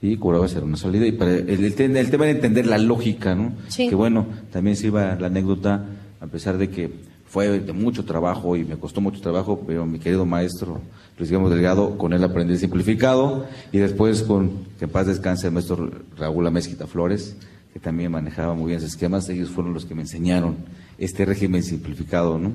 sí, 0.00 0.16
cobraba 0.16 0.48
ser 0.48 0.64
una 0.64 0.76
salida. 0.76 1.06
Y 1.06 1.12
para 1.12 1.32
el, 1.32 1.48
el 1.64 1.74
te- 1.74 1.84
el 1.84 2.10
tema 2.10 2.24
era 2.24 2.32
entender 2.34 2.66
la 2.66 2.78
lógica, 2.78 3.34
¿no? 3.34 3.52
Sí. 3.68 3.88
Que 3.88 3.94
bueno, 3.94 4.26
también 4.52 4.76
se 4.76 4.86
iba 4.88 5.14
la 5.16 5.26
anécdota, 5.26 5.84
a 6.20 6.26
pesar 6.26 6.56
de 6.58 6.70
que 6.70 6.90
fue 7.26 7.60
de 7.60 7.72
mucho 7.74 8.04
trabajo 8.06 8.56
y 8.56 8.64
me 8.64 8.76
costó 8.78 9.00
mucho 9.02 9.20
trabajo, 9.20 9.62
pero 9.66 9.84
mi 9.84 9.98
querido 9.98 10.24
maestro 10.24 10.80
Luis 11.18 11.28
Guillermo 11.28 11.50
Delgado, 11.50 11.98
con 11.98 12.14
él 12.14 12.24
aprendí 12.24 12.54
el 12.54 12.58
simplificado 12.58 13.44
y 13.70 13.78
después 13.78 14.22
con, 14.22 14.50
que 14.78 14.86
en 14.86 14.90
paz 14.90 15.06
descanse 15.08 15.48
el 15.48 15.52
maestro 15.52 15.90
Raúl 16.16 16.46
Amezquita 16.46 16.86
Flores, 16.86 17.36
que 17.78 17.84
también 17.84 18.10
manejaba 18.10 18.54
muy 18.54 18.66
bien 18.68 18.78
esos 18.78 18.90
esquemas, 18.90 19.28
ellos 19.28 19.50
fueron 19.50 19.72
los 19.72 19.84
que 19.84 19.94
me 19.94 20.02
enseñaron 20.02 20.56
este 20.98 21.24
régimen 21.24 21.62
simplificado, 21.62 22.36
¿no? 22.38 22.52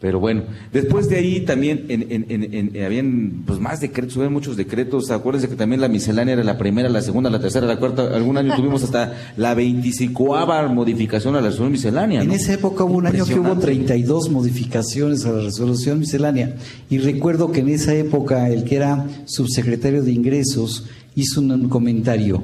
Pero 0.00 0.20
bueno, 0.20 0.42
después 0.72 1.08
de 1.08 1.16
ahí 1.16 1.40
también 1.42 1.86
en, 1.88 2.02
en, 2.10 2.26
en- 2.28 2.54
en- 2.76 2.84
habían 2.84 3.42
pues 3.46 3.58
más 3.58 3.80
decretos, 3.80 4.16
había 4.16 4.28
muchos 4.28 4.56
decretos. 4.56 5.10
Acuérdense 5.10 5.48
que 5.48 5.54
también 5.54 5.80
la 5.80 5.88
miscelánea 5.88 6.34
era 6.34 6.44
la 6.44 6.58
primera, 6.58 6.88
la 6.90 7.00
segunda, 7.00 7.30
la 7.30 7.40
tercera, 7.40 7.66
la 7.66 7.78
cuarta. 7.78 8.14
Algún 8.14 8.36
año 8.36 8.54
tuvimos 8.54 8.82
hasta 8.82 9.14
la 9.38 9.54
25 9.54 10.36
modificación 10.74 11.36
a 11.36 11.40
la 11.40 11.46
resolución 11.46 11.72
miscelánea. 11.72 12.22
En 12.22 12.32
esa 12.32 12.52
época 12.52 12.84
hubo 12.84 12.98
un 12.98 13.06
año 13.06 13.24
que 13.24 13.34
hubo 13.38 13.52
Impresionante. 13.54 13.66
32 13.66 14.28
modificaciones 14.30 15.24
a 15.24 15.32
la 15.32 15.42
resolución 15.42 16.00
miscelánea. 16.00 16.54
Y 16.90 16.98
recuerdo 16.98 17.50
que 17.50 17.60
en 17.60 17.68
esa 17.70 17.94
época 17.94 18.50
el 18.50 18.64
que 18.64 18.76
era 18.76 19.06
subsecretario 19.26 20.02
de 20.02 20.12
Ingresos 20.12 20.84
hizo 21.14 21.40
un 21.40 21.68
comentario. 21.68 22.42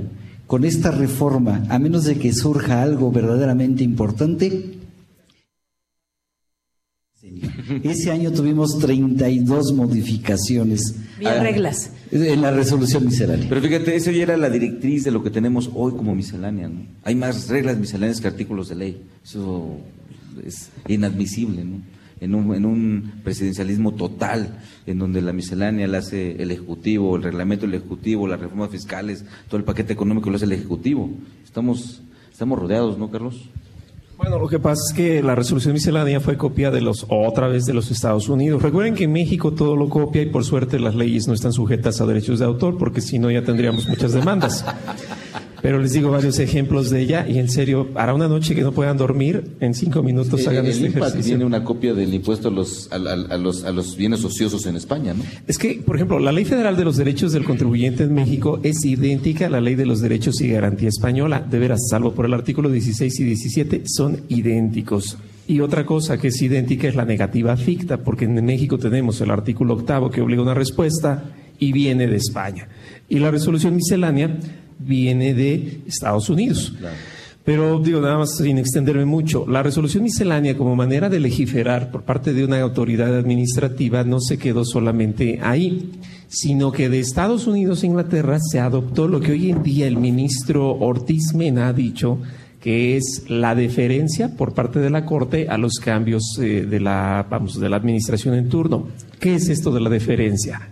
Con 0.50 0.64
esta 0.64 0.90
reforma, 0.90 1.62
a 1.68 1.78
menos 1.78 2.02
de 2.02 2.18
que 2.18 2.32
surja 2.32 2.82
algo 2.82 3.12
verdaderamente 3.12 3.84
importante, 3.84 4.80
ese 7.84 8.10
año 8.10 8.32
tuvimos 8.32 8.76
32 8.80 9.72
modificaciones. 9.74 10.96
Ah. 11.24 11.34
reglas. 11.34 11.92
En 12.10 12.42
la 12.42 12.50
resolución 12.50 13.04
miscelánea. 13.06 13.48
Pero 13.48 13.60
fíjate, 13.60 13.94
eso 13.94 14.10
ya 14.10 14.24
era 14.24 14.36
la 14.36 14.50
directriz 14.50 15.04
de 15.04 15.12
lo 15.12 15.22
que 15.22 15.30
tenemos 15.30 15.70
hoy 15.72 15.92
como 15.92 16.16
miscelánea. 16.16 16.68
¿no? 16.68 16.84
Hay 17.04 17.14
más 17.14 17.46
reglas 17.46 17.78
misceláneas 17.78 18.20
que 18.20 18.26
artículos 18.26 18.70
de 18.70 18.74
ley. 18.74 19.02
Eso 19.22 19.78
es 20.44 20.68
inadmisible. 20.88 21.62
¿no? 21.62 21.80
En, 22.20 22.34
un, 22.34 22.54
en 22.54 22.66
un 22.66 23.12
presidencialismo 23.24 23.92
total, 23.92 24.58
en 24.86 24.98
donde 24.98 25.22
la 25.22 25.32
miscelánea 25.32 25.88
la 25.88 25.98
hace 25.98 26.42
el 26.42 26.50
Ejecutivo, 26.50 27.16
el 27.16 27.22
reglamento 27.22 27.66
del 27.66 27.76
Ejecutivo, 27.76 28.26
las 28.26 28.40
reformas 28.40 28.70
fiscales, 28.70 29.24
todo 29.48 29.56
el 29.56 29.64
paquete 29.64 29.94
económico 29.94 30.28
lo 30.28 30.36
hace 30.36 30.44
el 30.44 30.52
Ejecutivo. 30.52 31.10
Estamos, 31.44 32.02
estamos 32.30 32.58
rodeados, 32.58 32.98
¿no, 32.98 33.10
Carlos? 33.10 33.48
Bueno, 34.20 34.38
lo 34.38 34.48
que 34.48 34.58
pasa 34.58 34.82
es 34.86 34.92
que 34.94 35.22
la 35.22 35.34
resolución 35.34 35.72
miscelánea 35.72 36.20
fue 36.20 36.36
copia 36.36 36.70
de 36.70 36.82
los 36.82 37.06
otra 37.08 37.48
vez 37.48 37.64
de 37.64 37.72
los 37.72 37.90
Estados 37.90 38.28
Unidos. 38.28 38.62
Recuerden 38.62 38.94
que 38.94 39.04
en 39.04 39.12
México 39.12 39.52
todo 39.52 39.76
lo 39.76 39.88
copia 39.88 40.20
y 40.20 40.26
por 40.26 40.44
suerte 40.44 40.78
las 40.78 40.94
leyes 40.94 41.26
no 41.26 41.32
están 41.32 41.54
sujetas 41.54 42.02
a 42.02 42.06
derechos 42.06 42.38
de 42.38 42.44
autor, 42.44 42.76
porque 42.76 43.00
si 43.00 43.18
no 43.18 43.30
ya 43.30 43.42
tendríamos 43.42 43.88
muchas 43.88 44.12
demandas. 44.12 44.62
Pero 45.62 45.78
les 45.78 45.92
digo 45.92 46.10
varios 46.10 46.38
ejemplos 46.38 46.90
de 46.90 47.02
ella 47.02 47.26
y 47.28 47.38
en 47.38 47.48
serio, 47.50 47.88
hará 47.94 48.14
una 48.14 48.28
noche 48.28 48.54
que 48.54 48.62
no 48.62 48.72
puedan 48.72 48.96
dormir, 48.96 49.56
en 49.60 49.74
cinco 49.74 50.02
minutos 50.02 50.46
hagan 50.46 50.64
el 50.64 50.70
este 50.72 50.86
ejercicio. 50.86 51.22
tiene 51.22 51.44
una 51.44 51.62
copia 51.64 51.92
del 51.94 52.12
impuesto 52.14 52.48
a 52.48 52.50
los, 52.50 52.90
a, 52.90 52.96
a- 52.96 53.34
a 53.34 53.36
los, 53.36 53.64
a 53.64 53.72
los 53.72 53.96
bienes 53.96 54.24
ociosos 54.24 54.64
en 54.66 54.76
España, 54.76 55.14
¿no? 55.14 55.22
Es 55.46 55.58
que, 55.58 55.82
por 55.84 55.96
ejemplo, 55.96 56.18
la 56.18 56.32
Ley 56.32 56.44
Federal 56.44 56.76
de 56.76 56.84
los 56.84 56.96
Derechos 56.96 57.32
del 57.32 57.44
Contribuyente 57.44 58.04
en 58.04 58.14
México 58.14 58.60
es 58.62 58.84
idéntica 58.84 59.46
a 59.46 59.50
la 59.50 59.60
Ley 59.60 59.74
de 59.74 59.86
los 59.86 60.00
Derechos 60.00 60.40
y 60.40 60.48
Garantía 60.48 60.88
Española. 60.88 61.40
De 61.48 61.58
veras, 61.58 61.80
salvo 61.90 62.12
por 62.12 62.24
el 62.26 62.34
artículo 62.34 62.70
16 62.70 63.20
y 63.20 63.24
17, 63.24 63.82
son 63.86 64.22
idénticos. 64.28 65.18
Y 65.46 65.60
otra 65.60 65.84
cosa 65.84 66.18
que 66.18 66.28
es 66.28 66.40
idéntica 66.42 66.88
es 66.88 66.94
la 66.94 67.04
negativa 67.04 67.56
ficta, 67.56 67.98
porque 67.98 68.24
en 68.24 68.44
México 68.44 68.78
tenemos 68.78 69.20
el 69.20 69.30
artículo 69.30 69.74
octavo 69.74 70.10
que 70.10 70.20
obliga 70.20 70.42
una 70.42 70.54
respuesta 70.54 71.32
y 71.58 71.72
viene 71.72 72.06
de 72.06 72.16
España. 72.16 72.68
Y 73.08 73.18
la 73.18 73.30
resolución 73.30 73.74
miscelánea 73.74 74.38
viene 74.80 75.34
de 75.34 75.82
Estados 75.86 76.28
Unidos. 76.28 76.72
Pero 77.44 77.80
digo, 77.80 78.00
nada 78.00 78.18
más 78.18 78.36
sin 78.36 78.58
extenderme 78.58 79.06
mucho, 79.06 79.46
la 79.48 79.62
resolución 79.62 80.02
miscelánea 80.02 80.56
como 80.56 80.76
manera 80.76 81.08
de 81.08 81.20
legiferar 81.20 81.90
por 81.90 82.02
parte 82.02 82.32
de 82.32 82.44
una 82.44 82.60
autoridad 82.60 83.16
administrativa 83.16 84.04
no 84.04 84.20
se 84.20 84.38
quedó 84.38 84.64
solamente 84.64 85.40
ahí, 85.42 85.90
sino 86.28 86.70
que 86.70 86.88
de 86.88 87.00
Estados 87.00 87.46
Unidos 87.46 87.82
e 87.82 87.86
Inglaterra 87.86 88.38
se 88.40 88.60
adoptó 88.60 89.08
lo 89.08 89.20
que 89.20 89.32
hoy 89.32 89.50
en 89.50 89.62
día 89.62 89.86
el 89.86 89.96
ministro 89.96 90.70
Ortiz 90.78 91.34
Mena 91.34 91.68
ha 91.68 91.72
dicho, 91.72 92.18
que 92.60 92.98
es 92.98 93.24
la 93.28 93.54
deferencia 93.54 94.36
por 94.36 94.52
parte 94.52 94.78
de 94.78 94.90
la 94.90 95.06
Corte 95.06 95.48
a 95.48 95.56
los 95.56 95.74
cambios 95.82 96.38
eh, 96.40 96.66
de, 96.68 96.78
la, 96.78 97.26
vamos, 97.28 97.58
de 97.58 97.68
la 97.68 97.76
administración 97.76 98.34
en 98.34 98.48
turno. 98.50 98.88
¿Qué 99.18 99.34
es 99.34 99.48
esto 99.48 99.72
de 99.72 99.80
la 99.80 99.88
deferencia? 99.88 100.68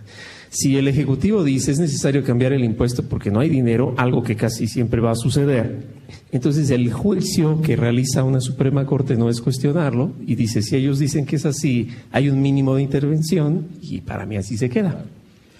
Si 0.49 0.77
el 0.77 0.87
Ejecutivo 0.87 1.43
dice 1.43 1.71
es 1.71 1.79
necesario 1.79 2.23
cambiar 2.23 2.53
el 2.53 2.63
impuesto 2.63 3.03
porque 3.03 3.29
no 3.29 3.39
hay 3.39 3.49
dinero, 3.49 3.93
algo 3.97 4.23
que 4.23 4.35
casi 4.35 4.67
siempre 4.67 4.99
va 4.99 5.11
a 5.11 5.15
suceder, 5.15 5.83
entonces 6.31 6.69
el 6.71 6.91
juicio 6.91 7.61
que 7.61 7.75
realiza 7.75 8.23
una 8.23 8.39
Suprema 8.39 8.85
Corte 8.85 9.15
no 9.15 9.29
es 9.29 9.41
cuestionarlo 9.41 10.13
y 10.25 10.35
dice, 10.35 10.61
si 10.61 10.75
ellos 10.75 10.99
dicen 10.99 11.25
que 11.25 11.35
es 11.35 11.45
así, 11.45 11.89
hay 12.11 12.29
un 12.29 12.41
mínimo 12.41 12.75
de 12.75 12.81
intervención 12.81 13.67
y 13.81 14.01
para 14.01 14.25
mí 14.25 14.37
así 14.37 14.57
se 14.57 14.69
queda. 14.69 15.05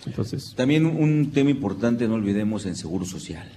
Entonces, 0.06 0.54
También 0.56 0.86
un 0.86 1.32
tema 1.32 1.52
importante, 1.52 2.08
no 2.08 2.16
olvidemos, 2.16 2.66
en 2.66 2.76
Seguro 2.76 3.06
Social. 3.06 3.48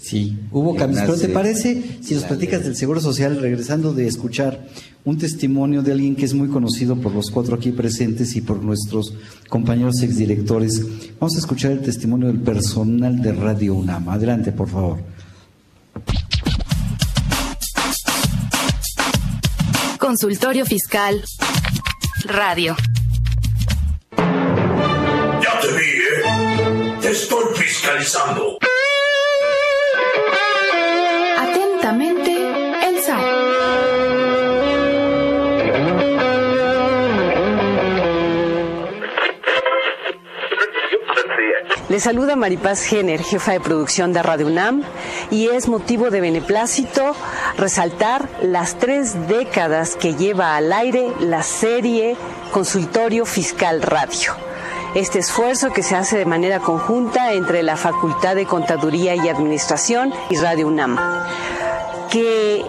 Sí, 0.00 0.38
hubo 0.50 0.72
Que 0.72 0.78
cambios. 0.78 1.02
Pero 1.02 1.18
¿te 1.18 1.28
parece, 1.28 1.98
si 2.00 2.14
nos 2.14 2.22
la 2.22 2.28
platicas 2.28 2.64
del 2.64 2.74
Seguro 2.74 3.00
Social, 3.00 3.38
regresando 3.38 3.92
de 3.92 4.06
escuchar 4.06 4.66
un 5.04 5.18
testimonio 5.18 5.82
de 5.82 5.92
alguien 5.92 6.16
que 6.16 6.24
es 6.24 6.32
muy 6.32 6.48
conocido 6.48 6.96
por 6.96 7.12
los 7.12 7.30
cuatro 7.30 7.54
aquí 7.54 7.70
presentes 7.70 8.34
y 8.34 8.40
por 8.40 8.62
nuestros 8.62 9.12
compañeros 9.48 10.00
exdirectores, 10.02 10.82
vamos 11.20 11.36
a 11.36 11.38
escuchar 11.38 11.72
el 11.72 11.80
testimonio 11.80 12.28
del 12.28 12.40
personal 12.40 13.20
de 13.20 13.32
Radio 13.32 13.74
UNAM. 13.74 14.08
Adelante, 14.08 14.52
por 14.52 14.68
favor. 14.68 14.98
Consultorio 19.98 20.64
Fiscal 20.64 21.22
Radio. 22.24 22.74
Ya 24.16 25.60
te 25.60 25.68
vi, 25.68 25.84
¿eh? 25.84 26.98
Te 27.02 27.10
estoy 27.10 27.44
fiscalizando. 27.54 28.58
Les 42.00 42.04
saluda 42.04 42.34
Maripaz 42.34 42.80
Jenner, 42.84 43.22
jefa 43.22 43.52
de 43.52 43.60
producción 43.60 44.14
de 44.14 44.22
Radio 44.22 44.46
UNAM, 44.46 44.84
y 45.30 45.48
es 45.48 45.68
motivo 45.68 46.08
de 46.08 46.22
beneplácito 46.22 47.14
resaltar 47.58 48.26
las 48.40 48.78
tres 48.78 49.28
décadas 49.28 49.96
que 49.96 50.14
lleva 50.14 50.56
al 50.56 50.72
aire 50.72 51.12
la 51.20 51.42
serie 51.42 52.16
Consultorio 52.52 53.26
Fiscal 53.26 53.82
Radio. 53.82 54.34
Este 54.94 55.18
esfuerzo 55.18 55.74
que 55.74 55.82
se 55.82 55.94
hace 55.94 56.16
de 56.16 56.24
manera 56.24 56.60
conjunta 56.60 57.34
entre 57.34 57.62
la 57.62 57.76
Facultad 57.76 58.34
de 58.34 58.46
Contaduría 58.46 59.14
y 59.14 59.28
Administración 59.28 60.10
y 60.30 60.36
Radio 60.36 60.68
UNAM. 60.68 60.98
Que 62.08 62.64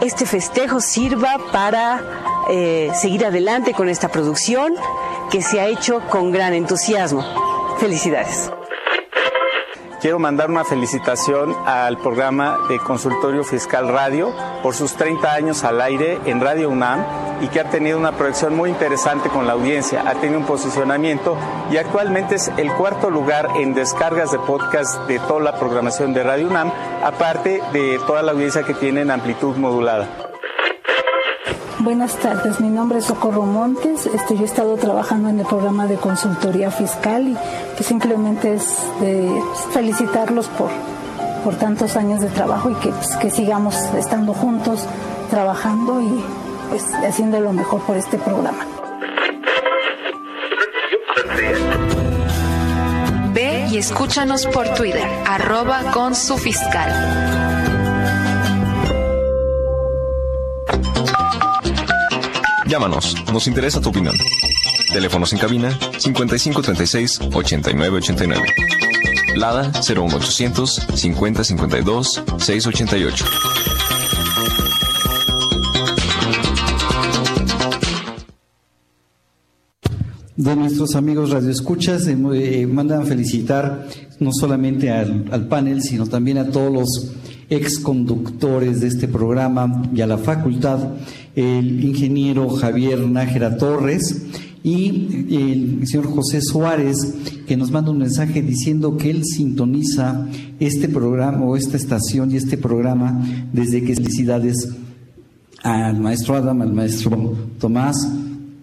este 0.00 0.26
festejo 0.26 0.80
sirva 0.80 1.38
para 1.52 2.02
eh, 2.50 2.90
seguir 2.96 3.24
adelante 3.24 3.74
con 3.74 3.88
esta 3.88 4.08
producción 4.08 4.74
que 5.30 5.40
se 5.40 5.60
ha 5.60 5.66
hecho 5.66 6.00
con 6.10 6.32
gran 6.32 6.52
entusiasmo. 6.52 7.24
Felicidades. 7.78 8.50
Quiero 10.02 10.18
mandar 10.18 10.50
una 10.50 10.64
felicitación 10.64 11.54
al 11.64 11.96
programa 11.96 12.58
de 12.68 12.80
Consultorio 12.80 13.44
Fiscal 13.44 13.86
Radio 13.86 14.34
por 14.60 14.74
sus 14.74 14.94
30 14.96 15.32
años 15.32 15.62
al 15.62 15.80
aire 15.80 16.18
en 16.24 16.40
Radio 16.40 16.70
UNAM 16.70 17.04
y 17.40 17.46
que 17.46 17.60
ha 17.60 17.70
tenido 17.70 17.98
una 17.98 18.10
proyección 18.10 18.56
muy 18.56 18.70
interesante 18.70 19.28
con 19.28 19.46
la 19.46 19.52
audiencia, 19.52 20.02
ha 20.04 20.14
tenido 20.16 20.40
un 20.40 20.44
posicionamiento 20.44 21.36
y 21.70 21.76
actualmente 21.76 22.34
es 22.34 22.50
el 22.56 22.72
cuarto 22.72 23.10
lugar 23.10 23.50
en 23.54 23.74
descargas 23.74 24.32
de 24.32 24.40
podcast 24.40 25.06
de 25.06 25.20
toda 25.20 25.38
la 25.38 25.56
programación 25.56 26.12
de 26.12 26.24
Radio 26.24 26.48
UNAM, 26.48 26.72
aparte 27.04 27.62
de 27.72 28.00
toda 28.04 28.22
la 28.22 28.32
audiencia 28.32 28.64
que 28.64 28.74
tiene 28.74 29.02
en 29.02 29.12
amplitud 29.12 29.54
modulada. 29.54 30.21
Buenas 31.82 32.14
tardes, 32.14 32.60
mi 32.60 32.68
nombre 32.68 32.98
es 32.98 33.06
Socorro 33.06 33.42
Montes. 33.42 34.06
Este, 34.06 34.36
yo 34.36 34.42
he 34.42 34.44
estado 34.44 34.76
trabajando 34.76 35.28
en 35.28 35.40
el 35.40 35.46
programa 35.46 35.88
de 35.88 35.96
consultoría 35.96 36.70
fiscal 36.70 37.26
y 37.26 37.36
que 37.76 37.82
simplemente 37.82 38.54
es 38.54 38.76
felicitarlos 39.72 40.46
por, 40.46 40.70
por 41.42 41.56
tantos 41.56 41.96
años 41.96 42.20
de 42.20 42.28
trabajo 42.28 42.70
y 42.70 42.74
que, 42.74 42.90
pues, 42.90 43.16
que 43.16 43.30
sigamos 43.30 43.74
estando 43.98 44.32
juntos, 44.32 44.86
trabajando 45.28 46.00
y 46.00 46.24
pues 46.70 46.84
haciendo 47.04 47.40
lo 47.40 47.52
mejor 47.52 47.80
por 47.80 47.96
este 47.96 48.16
programa. 48.16 48.64
Ve 53.34 53.66
y 53.72 53.78
escúchanos 53.78 54.46
por 54.46 54.68
Twitter, 54.74 55.08
arroba 55.26 55.90
con 55.92 56.14
su 56.14 56.38
fiscal. 56.38 57.41
Llámanos, 62.72 63.14
nos 63.30 63.46
interesa 63.48 63.82
tu 63.82 63.90
opinión. 63.90 64.14
Teléfonos 64.94 65.30
en 65.34 65.38
cabina 65.38 65.78
5536 65.98 67.20
8989. 67.34 68.46
Lada 69.36 69.70
01800 69.86 70.86
5052 70.94 72.22
688. 72.38 73.24
de 80.34 80.56
nuestros 80.56 80.96
amigos 80.96 81.30
radioescuchas 81.30 82.06
eh, 82.08 82.16
eh, 82.34 82.66
mandan 82.66 83.06
felicitar 83.06 83.86
no 84.18 84.30
solamente 84.32 84.90
al, 84.90 85.26
al, 85.30 85.46
panel, 85.46 85.82
sino 85.82 86.06
también 86.06 86.38
a 86.38 86.48
todos 86.48 86.72
los 86.72 87.12
ex 87.52 87.78
conductores 87.78 88.80
de 88.80 88.88
este 88.88 89.08
programa 89.08 89.82
y 89.94 90.00
a 90.00 90.06
la 90.06 90.16
facultad 90.16 90.94
el 91.36 91.84
ingeniero 91.84 92.48
Javier 92.48 93.06
Nájera 93.06 93.58
Torres 93.58 94.22
y 94.64 95.34
el 95.36 95.86
señor 95.86 96.06
José 96.06 96.40
Suárez, 96.40 96.96
que 97.46 97.56
nos 97.56 97.70
manda 97.70 97.90
un 97.90 97.98
mensaje 97.98 98.42
diciendo 98.42 98.96
que 98.96 99.10
él 99.10 99.22
sintoniza 99.24 100.28
este 100.60 100.88
programa 100.88 101.44
o 101.44 101.56
esta 101.56 101.76
estación 101.76 102.30
y 102.30 102.36
este 102.36 102.56
programa 102.56 103.22
desde 103.52 103.82
que 103.82 103.94
felicidades 103.94 104.68
al 105.62 106.00
maestro 106.00 106.36
Adam, 106.36 106.62
al 106.62 106.72
maestro 106.72 107.36
Tomás, 107.58 107.96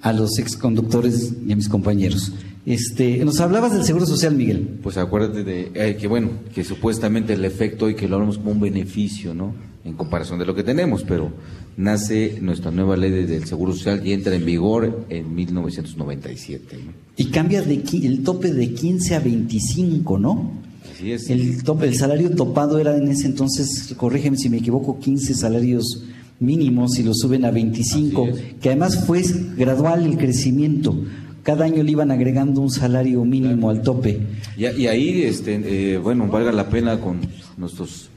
a 0.01 0.13
los 0.13 0.39
ex 0.39 0.55
conductores 0.55 1.33
y 1.45 1.51
a 1.51 1.55
mis 1.55 1.69
compañeros. 1.69 2.31
Este, 2.69 3.25
nos 3.25 3.39
hablabas 3.39 3.73
del 3.73 3.83
Seguro 3.83 4.05
Social, 4.05 4.35
Miguel. 4.35 4.77
Pues 4.83 4.95
acuérdate 4.97 5.43
de 5.43 5.71
eh, 5.73 5.97
que, 5.99 6.05
bueno, 6.05 6.29
que 6.53 6.63
supuestamente 6.63 7.33
el 7.33 7.43
efecto 7.43 7.89
y 7.89 7.95
que 7.95 8.07
lo 8.07 8.17
hablamos 8.17 8.37
como 8.37 8.51
un 8.51 8.59
beneficio, 8.59 9.33
¿no? 9.33 9.55
En 9.83 9.93
comparación 9.93 10.37
de 10.37 10.45
lo 10.45 10.53
que 10.53 10.61
tenemos, 10.61 11.01
pero 11.01 11.31
nace 11.77 12.37
nuestra 12.41 12.69
nueva 12.69 12.95
ley 12.95 13.09
del 13.09 13.45
Seguro 13.45 13.73
Social 13.73 14.05
y 14.05 14.13
entra 14.13 14.35
en 14.35 14.45
vigor 14.45 15.07
en 15.09 15.33
1997. 15.33 16.77
Y 17.17 17.25
cambia 17.31 17.63
de, 17.63 17.83
el 18.03 18.21
tope 18.21 18.53
de 18.53 18.71
15 18.71 19.15
a 19.15 19.19
25, 19.19 20.19
¿no? 20.19 20.51
Así 20.93 21.11
es. 21.11 21.27
El, 21.31 21.63
tope, 21.63 21.87
el 21.87 21.95
salario 21.95 22.29
topado 22.35 22.77
era 22.77 22.95
en 22.95 23.07
ese 23.07 23.25
entonces, 23.25 23.95
corrígeme 23.97 24.37
si 24.37 24.47
me 24.47 24.57
equivoco, 24.57 24.99
15 24.99 25.33
salarios 25.33 26.03
mínimos 26.39 26.99
y 26.99 27.03
lo 27.03 27.15
suben 27.15 27.45
a 27.45 27.51
25, 27.51 28.27
que 28.61 28.69
además 28.69 29.07
fue 29.07 29.23
gradual 29.57 30.05
el 30.05 30.19
crecimiento 30.19 30.95
cada 31.43 31.65
año 31.65 31.83
le 31.83 31.91
iban 31.91 32.11
agregando 32.11 32.61
un 32.61 32.69
salario 32.69 33.23
mínimo 33.25 33.69
al 33.69 33.81
tope. 33.81 34.19
Y, 34.57 34.65
ahí, 34.65 35.23
este, 35.23 35.93
eh, 35.93 35.97
bueno, 35.97 36.27
valga 36.27 36.51
la 36.51 36.69
pena 36.69 36.99
con 36.99 37.19
nuestros 37.57 38.09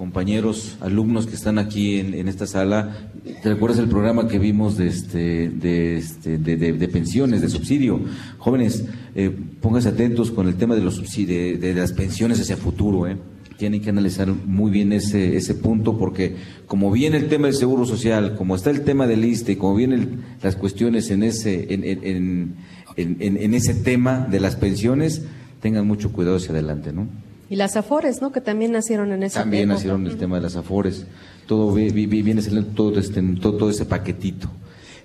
compañeros, 0.00 0.78
alumnos 0.80 1.26
que 1.26 1.34
están 1.34 1.58
aquí 1.58 1.98
en, 1.98 2.26
esta 2.26 2.46
sala, 2.46 3.10
¿te 3.42 3.50
recuerdas 3.50 3.78
el 3.80 3.88
programa 3.88 4.28
que 4.28 4.38
vimos 4.38 4.78
de, 4.78 4.86
este, 4.86 5.50
de, 5.50 5.98
este, 5.98 6.38
de, 6.38 6.88
pensiones, 6.88 7.42
de 7.42 7.50
subsidio? 7.50 8.00
Jóvenes, 8.38 8.86
eh, 9.14 9.30
pónganse 9.60 9.90
atentos 9.90 10.30
con 10.30 10.48
el 10.48 10.54
tema 10.54 10.74
de, 10.74 10.80
los 10.80 10.94
subsidios, 10.94 11.60
de, 11.60 11.74
las 11.74 11.92
pensiones 11.92 12.40
hacia 12.40 12.56
futuro, 12.56 13.06
¿eh? 13.06 13.18
Tienen 13.60 13.82
que 13.82 13.90
analizar 13.90 14.28
muy 14.28 14.70
bien 14.70 14.90
ese, 14.94 15.36
ese 15.36 15.54
punto 15.54 15.98
porque 15.98 16.34
como 16.66 16.90
viene 16.90 17.18
el 17.18 17.28
tema 17.28 17.46
del 17.46 17.54
seguro 17.54 17.84
social, 17.84 18.34
como 18.34 18.56
está 18.56 18.70
el 18.70 18.84
tema 18.84 19.06
del 19.06 19.22
ISTE, 19.22 19.58
como 19.58 19.74
vienen 19.74 20.24
las 20.42 20.56
cuestiones 20.56 21.10
en 21.10 21.22
ese, 21.22 21.74
en, 21.74 21.84
en, 21.84 22.56
en, 22.96 23.36
en, 23.36 23.54
ese 23.54 23.74
tema 23.74 24.26
de 24.30 24.40
las 24.40 24.56
pensiones, 24.56 25.26
tengan 25.60 25.86
mucho 25.86 26.10
cuidado 26.10 26.38
hacia 26.38 26.52
adelante, 26.52 26.94
¿no? 26.94 27.06
Y 27.50 27.56
las 27.56 27.76
afores, 27.76 28.22
¿no? 28.22 28.32
Que 28.32 28.40
también 28.40 28.72
nacieron 28.72 29.12
en 29.12 29.24
ese 29.24 29.38
También 29.38 29.68
nacieron 29.68 30.06
el 30.06 30.16
tema 30.16 30.36
de 30.36 30.42
las 30.42 30.56
afores. 30.56 31.04
Todo 31.46 31.74
viene 31.74 32.40
saliendo 32.40 32.70
todo, 32.70 32.98
este, 32.98 33.20
todo, 33.42 33.58
todo 33.58 33.68
ese 33.68 33.84
paquetito. 33.84 34.50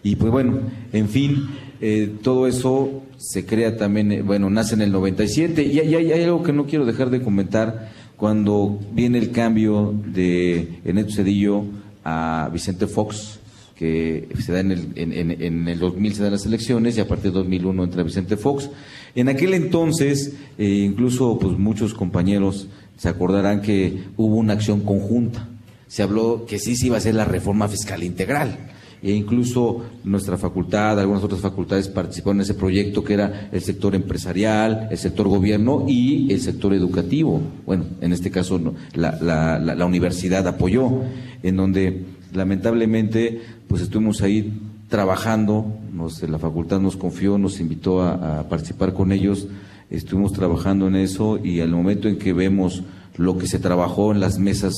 Y 0.01 0.15
pues 0.15 0.31
bueno, 0.31 0.59
en 0.93 1.09
fin, 1.09 1.49
eh, 1.81 2.15
todo 2.21 2.47
eso 2.47 3.03
se 3.17 3.45
crea 3.45 3.75
también, 3.75 4.11
eh, 4.11 4.21
bueno, 4.21 4.49
nace 4.49 4.75
en 4.75 4.81
el 4.81 4.91
97 4.91 5.63
y 5.63 5.79
hay, 5.79 5.95
hay, 5.95 6.23
algo 6.23 6.43
que 6.43 6.53
no 6.53 6.67
quiero 6.67 6.85
dejar 6.85 7.09
de 7.09 7.21
comentar 7.21 7.91
cuando 8.17 8.79
viene 8.91 9.17
el 9.17 9.31
cambio 9.31 9.93
de 10.05 10.79
Eneto 10.85 11.11
Cedillo 11.11 11.65
a 12.03 12.49
Vicente 12.51 12.87
Fox, 12.87 13.39
que 13.75 14.29
se 14.39 14.53
da 14.53 14.61
en 14.61 14.71
el, 14.71 14.87
en, 14.95 15.67
el 15.67 15.79
2000 15.79 16.13
se 16.13 16.23
dan 16.23 16.31
las 16.31 16.45
elecciones 16.45 16.97
y 16.97 17.01
a 17.01 17.07
partir 17.07 17.31
de 17.31 17.39
2001 17.39 17.83
entra 17.83 18.03
Vicente 18.03 18.37
Fox. 18.37 18.69
En 19.15 19.27
aquel 19.27 19.53
entonces, 19.53 20.33
eh, 20.57 20.65
incluso 20.65 21.37
pues 21.39 21.57
muchos 21.57 21.93
compañeros 21.93 22.67
se 22.97 23.09
acordarán 23.09 23.61
que 23.61 24.03
hubo 24.15 24.37
una 24.37 24.53
acción 24.53 24.81
conjunta. 24.81 25.49
Se 25.87 26.03
habló 26.03 26.45
que 26.45 26.57
sí 26.57 26.75
se 26.75 26.87
iba 26.87 26.95
a 26.95 26.99
hacer 26.99 27.15
la 27.15 27.25
reforma 27.25 27.67
fiscal 27.67 28.03
integral 28.03 28.74
e 29.05 29.11
incluso 29.11 29.83
nuestra 30.03 30.35
facultad, 30.35 30.99
algunas 30.99 31.23
otras 31.23 31.39
facultades 31.39 31.87
participaron 31.87 32.37
en 32.37 32.41
ese 32.41 32.55
proyecto 32.55 33.03
que 33.03 33.13
era 33.13 33.49
el 33.51 33.61
sector 33.61 33.93
empresarial, 33.93 34.87
el 34.89 34.97
sector 34.97 35.27
gobierno 35.27 35.85
y 35.87 36.33
el 36.33 36.41
sector 36.41 36.73
educativo. 36.73 37.39
Bueno, 37.67 37.85
en 38.01 38.13
este 38.13 38.31
caso 38.31 38.59
la, 38.95 39.19
la, 39.59 39.85
universidad 39.85 40.47
apoyó, 40.47 41.03
en 41.43 41.55
donde 41.55 42.05
lamentablemente 42.33 43.41
pues 43.67 43.83
estuvimos 43.83 44.23
ahí 44.23 44.59
trabajando, 44.89 45.77
nos, 45.93 46.23
la 46.23 46.39
facultad 46.39 46.79
nos 46.79 46.97
confió, 46.97 47.37
nos 47.37 47.59
invitó 47.59 48.01
a 48.01 48.49
participar 48.49 48.93
con 48.93 49.11
ellos, 49.11 49.47
estuvimos 49.91 50.33
trabajando 50.33 50.87
en 50.87 50.95
eso 50.95 51.37
y 51.43 51.59
al 51.59 51.69
momento 51.69 52.07
en 52.07 52.17
que 52.17 52.33
vemos 52.33 52.81
lo 53.17 53.37
que 53.37 53.45
se 53.45 53.59
trabajó 53.59 54.11
en 54.11 54.19
las 54.19 54.39
mesas, 54.39 54.73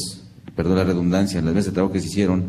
perdón 0.54 0.76
la 0.76 0.84
redundancia, 0.84 1.40
en 1.40 1.46
las 1.46 1.54
mesas 1.54 1.72
de 1.72 1.76
trabajo 1.76 1.94
que 1.94 2.02
se 2.02 2.08
hicieron, 2.08 2.48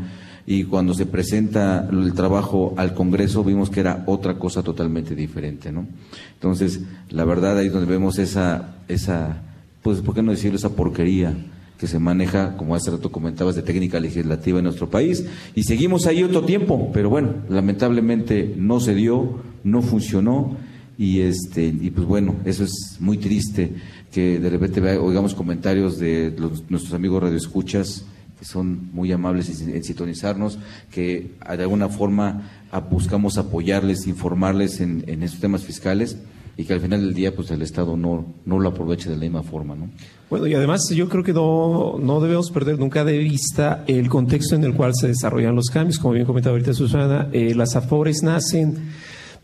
y 0.51 0.65
cuando 0.65 0.95
se 0.95 1.05
presenta 1.05 1.87
el 1.93 2.15
trabajo 2.15 2.73
al 2.79 2.95
Congreso 2.95 3.45
vimos 3.45 3.69
que 3.69 3.81
era 3.81 4.03
otra 4.07 4.39
cosa 4.39 4.63
totalmente 4.63 5.15
diferente, 5.15 5.71
¿no? 5.71 5.87
Entonces, 6.33 6.81
la 7.11 7.27
verdad 7.27 7.59
ahí 7.59 7.67
es 7.67 7.73
donde 7.75 7.87
vemos 7.87 8.19
esa, 8.19 8.77
esa, 8.89 9.43
pues, 9.83 10.01
¿por 10.01 10.15
qué 10.15 10.23
no 10.23 10.31
decirlo, 10.31 10.57
esa 10.57 10.71
porquería 10.71 11.37
que 11.79 11.87
se 11.87 11.99
maneja, 11.99 12.57
como 12.57 12.75
hace 12.75 12.91
rato 12.91 13.13
comentabas, 13.13 13.57
de 13.57 13.63
técnica 13.63 14.01
legislativa 14.01 14.57
en 14.59 14.65
nuestro 14.65 14.89
país. 14.89 15.27
Y 15.55 15.65
seguimos 15.65 16.07
ahí 16.07 16.23
otro 16.23 16.43
tiempo, 16.43 16.91
pero 16.95 17.11
bueno, 17.11 17.35
lamentablemente 17.51 18.55
no 18.57 18.81
se 18.81 18.95
dio, 18.95 19.41
no 19.65 19.83
funcionó, 19.83 20.57
y 20.97 21.21
este, 21.21 21.67
y 21.67 21.91
pues 21.91 22.07
bueno, 22.07 22.37
eso 22.47 22.65
es 22.65 22.97
muy 23.01 23.19
triste 23.19 23.75
que 24.11 24.41
de 24.41 24.49
repente 24.49 24.81
oigamos 24.97 25.35
comentarios 25.35 25.99
de 25.99 26.35
nuestros 26.71 26.95
amigos 26.95 27.23
radioescuchas 27.23 28.07
que 28.39 28.45
son 28.45 28.91
muy 28.93 29.12
amables 29.12 29.61
en, 29.61 29.82
sintonizarnos, 29.82 30.59
que 30.91 31.32
de 31.49 31.62
alguna 31.62 31.89
forma 31.89 32.51
buscamos 32.91 33.39
apoyarles, 33.39 34.07
informarles 34.07 34.80
en, 34.80 35.05
en 35.07 35.22
estos 35.22 35.41
temas 35.41 35.64
fiscales 35.64 36.16
y 36.59 36.64
que 36.64 36.72
al 36.72 36.80
final 36.80 37.01
del 37.01 37.14
día 37.14 37.34
pues 37.34 37.53
el 37.53 37.62
Estado 37.62 37.97
no, 37.97 38.34
no 38.45 38.59
lo 38.59 38.68
aproveche 38.68 39.09
de 39.09 39.14
la 39.14 39.22
misma 39.22 39.45
forma, 39.45 39.76
¿no? 39.76 39.89
Bueno, 40.28 40.49
y 40.49 40.55
además 40.55 40.80
yo 40.91 41.09
creo 41.09 41.22
que 41.22 41.32
no, 41.32 41.99
no 42.01 42.20
debemos 42.20 42.51
perder 42.51 42.80
nunca 42.80 43.05
de 43.05 43.16
vista 43.16 43.84
el 43.86 44.09
contexto 44.09 44.57
en 44.57 44.64
el 44.64 44.74
cual 44.74 44.93
se 44.93 45.07
desarrollan 45.07 45.55
los 45.55 45.66
cambios. 45.66 46.01
Como 46.01 46.14
bien 46.14 46.26
comentaba 46.26 46.55
ahorita 46.55 46.74
Susana, 46.74 47.28
eh, 47.32 47.55
las 47.55 47.76
AFORES 47.76 48.24
nacen, 48.24 48.91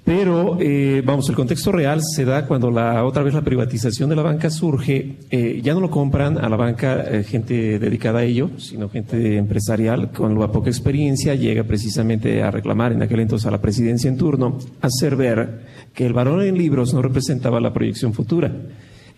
pero 0.05 0.59
eh, 0.61 1.03
vamos, 1.05 1.29
el 1.31 1.35
contexto 1.35 1.73
real 1.73 2.01
se 2.03 2.25
da 2.25 2.47
cuando 2.47 2.71
la 2.71 3.05
otra 3.05 3.23
vez 3.23 3.33
la 3.33 3.43
privatización 3.43 4.11
de 4.11 4.17
la 4.17 4.23
banca 4.23 4.51
surge. 4.51 5.17
Eh, 5.31 5.61
ya 5.63 5.73
no 5.73 5.81
lo 5.81 5.91
compran 5.91 6.37
a 6.37 6.49
la 6.49 6.57
banca 6.57 7.05
gente 7.27 7.79
dedicada 7.79 8.21
a 8.21 8.25
ello, 8.25 8.51
sino 8.59 8.91
gente 8.91 9.37
empresarial 9.37 10.13
con 10.13 10.39
la 10.39 10.53
poca 10.53 10.69
experiencia 10.69 11.35
llega 11.35 11.65
precisamente 11.65 12.43
a 12.43 12.51
reclamar 12.51 12.93
en 12.93 13.03
aquel 13.03 13.21
entonces 13.21 13.47
a 13.47 13.51
la 13.51 13.61
presidencia 13.61 14.09
en 14.09 14.19
turno, 14.19 14.59
hacer 14.83 15.17
ver 15.17 15.61
que 15.95 16.05
el 16.05 16.13
valor 16.13 16.45
en 16.45 16.59
libros 16.59 16.93
no 16.93 17.01
representaba 17.01 17.61
la 17.61 17.73
proyección 17.73 18.13
futura 18.13 18.53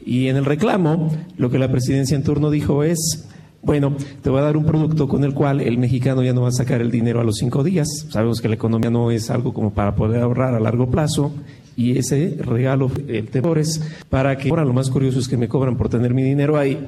y 0.07 0.29
en 0.29 0.37
el 0.37 0.45
reclamo, 0.45 1.11
lo 1.37 1.51
que 1.51 1.59
la 1.59 1.69
presidencia 1.69 2.17
en 2.17 2.23
turno 2.23 2.49
dijo 2.49 2.85
es, 2.85 3.29
bueno, 3.63 3.97
te 4.23 4.31
voy 4.31 4.41
a 4.41 4.43
dar 4.43 4.57
un 4.57 4.65
producto 4.65 5.09
con 5.09 5.25
el 5.25 5.35
cual 5.35 5.61
el 5.61 5.79
mexicano 5.79 6.23
ya 6.23 6.33
no 6.33 6.43
va 6.43 6.49
a 6.49 6.53
sacar 6.53 6.81
el 6.81 6.91
dinero 6.91 7.21
a 7.21 7.25
los 7.25 7.37
cinco 7.37 7.65
días. 7.65 7.89
Sabemos 8.11 8.41
que 8.41 8.49
la 8.49 8.55
economía 8.55 8.91
no 8.91 9.11
es 9.11 9.31
algo 9.31 9.53
como 9.53 9.73
para 9.73 9.95
poder 9.95 10.23
ahorrar 10.23 10.55
a 10.55 10.61
largo 10.61 10.89
plazo. 10.91 11.33
Y 11.77 11.99
ese 11.99 12.37
regalo, 12.41 12.91
el 13.09 13.29
temor 13.29 13.59
es 13.59 13.83
para 14.09 14.37
que 14.39 14.51
ahora 14.51 14.65
lo 14.65 14.73
más 14.73 14.89
curioso 14.89 15.19
es 15.19 15.29
que 15.29 15.37
me 15.37 15.49
cobran 15.49 15.77
por 15.77 15.89
tener 15.89 16.15
mi 16.15 16.23
dinero 16.23 16.57
ahí. 16.57 16.79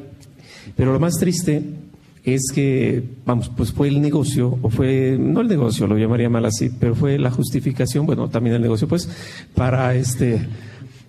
Pero 0.76 0.92
lo 0.92 1.00
más 1.00 1.14
triste 1.14 1.62
es 2.24 2.50
que, 2.54 3.02
vamos, 3.24 3.50
pues 3.54 3.72
fue 3.72 3.88
el 3.88 4.00
negocio, 4.00 4.58
o 4.62 4.70
fue, 4.70 5.16
no 5.18 5.40
el 5.40 5.48
negocio, 5.48 5.86
lo 5.86 5.96
llamaría 5.96 6.28
mal 6.28 6.44
así, 6.44 6.70
pero 6.78 6.94
fue 6.94 7.18
la 7.18 7.30
justificación, 7.30 8.06
bueno, 8.06 8.28
también 8.28 8.56
el 8.56 8.62
negocio, 8.62 8.86
pues, 8.86 9.08
para 9.54 9.94
este 9.94 10.46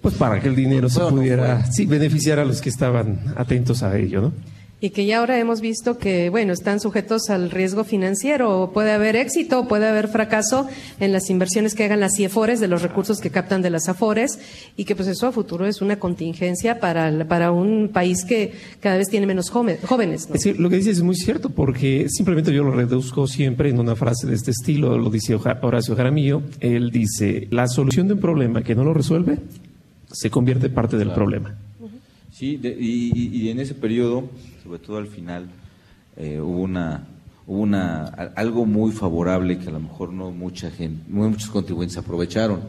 pues 0.02 0.16
para 0.16 0.40
que 0.40 0.48
el 0.48 0.56
dinero 0.56 0.90
se 0.90 1.02
pudiera 1.02 1.66
sí, 1.72 1.86
beneficiar 1.86 2.40
a 2.40 2.46
los 2.46 2.62
que 2.62 2.70
estaban 2.70 3.20
atentos 3.36 3.84
a 3.84 3.98
ello, 3.98 4.22
¿no? 4.22 4.34
Y 4.82 4.92
que 4.92 5.06
ya 5.06 5.20
ahora 5.20 5.38
hemos 5.40 5.60
visto 5.60 5.98
que, 5.98 6.30
bueno, 6.30 6.54
están 6.54 6.80
sujetos 6.80 7.30
al 7.30 7.52
riesgo 7.52 7.84
financiero. 7.84 8.72
Puede 8.74 8.92
haber 8.92 9.16
éxito, 9.18 9.68
puede 9.68 9.88
haber 9.88 10.08
fracaso 10.08 10.68
en 11.00 11.12
las 11.12 11.30
inversiones 11.30 11.76
que 11.76 11.84
hagan 11.84 12.00
las 12.00 12.16
CIEFORES, 12.16 12.60
de 12.60 12.68
los 12.68 12.82
recursos 12.82 13.20
que 13.20 13.30
captan 13.30 13.62
de 13.62 13.70
las 13.70 13.90
AFORES, 13.90 14.40
y 14.78 14.86
que 14.86 14.96
pues 14.96 15.10
eso 15.10 15.28
a 15.28 15.32
futuro 15.32 15.66
es 15.66 15.82
una 15.82 16.00
contingencia 16.00 16.80
para, 16.80 17.26
para 17.28 17.52
un 17.52 17.90
país 17.90 18.24
que 18.24 18.54
cada 18.80 18.98
vez 18.98 19.10
tiene 19.10 19.28
menos 19.28 19.50
jóvenes. 19.50 20.30
Es 20.34 20.58
lo 20.58 20.70
que 20.70 20.78
dices 20.78 20.98
es 20.98 21.04
muy 21.04 21.16
cierto, 21.16 21.50
porque 21.50 22.08
simplemente 22.10 22.54
yo 22.54 22.64
lo 22.64 22.72
reduzco 22.72 23.28
siempre 23.28 23.70
en 23.70 23.80
una 23.80 23.96
frase 23.96 24.28
de 24.28 24.36
este 24.36 24.52
estilo, 24.52 24.98
lo 24.98 25.10
dice 25.10 25.36
Horacio 25.36 25.96
Jaramillo. 25.96 26.42
Él 26.60 26.90
dice, 26.92 27.48
la 27.52 27.68
solución 27.68 28.08
de 28.08 28.14
un 28.14 28.20
problema 28.20 28.64
que 28.64 28.76
no 28.76 28.84
lo 28.84 28.94
resuelve 28.94 29.40
se 30.12 30.30
convierte 30.30 30.70
parte 30.70 30.98
del 30.98 31.12
problema. 31.12 31.56
Sí, 32.32 32.60
y, 32.64 33.50
en 33.50 33.60
ese 33.60 33.74
periodo, 33.74 34.30
sobre 34.70 34.84
todo 34.86 34.98
al 34.98 35.08
final, 35.08 35.48
eh, 36.16 36.40
hubo 36.40 36.62
una 36.62 37.08
hubo 37.48 37.62
una 37.62 38.04
algo 38.36 38.68
muy 38.68 38.92
favorable 38.92 39.58
que 39.58 39.68
a 39.68 39.72
lo 39.72 39.80
mejor 39.80 40.14
no 40.14 40.30
mucha 40.30 40.70
gente, 40.70 41.02
muchos 41.12 41.50
contribuyentes 41.50 41.98
aprovecharon. 41.98 42.60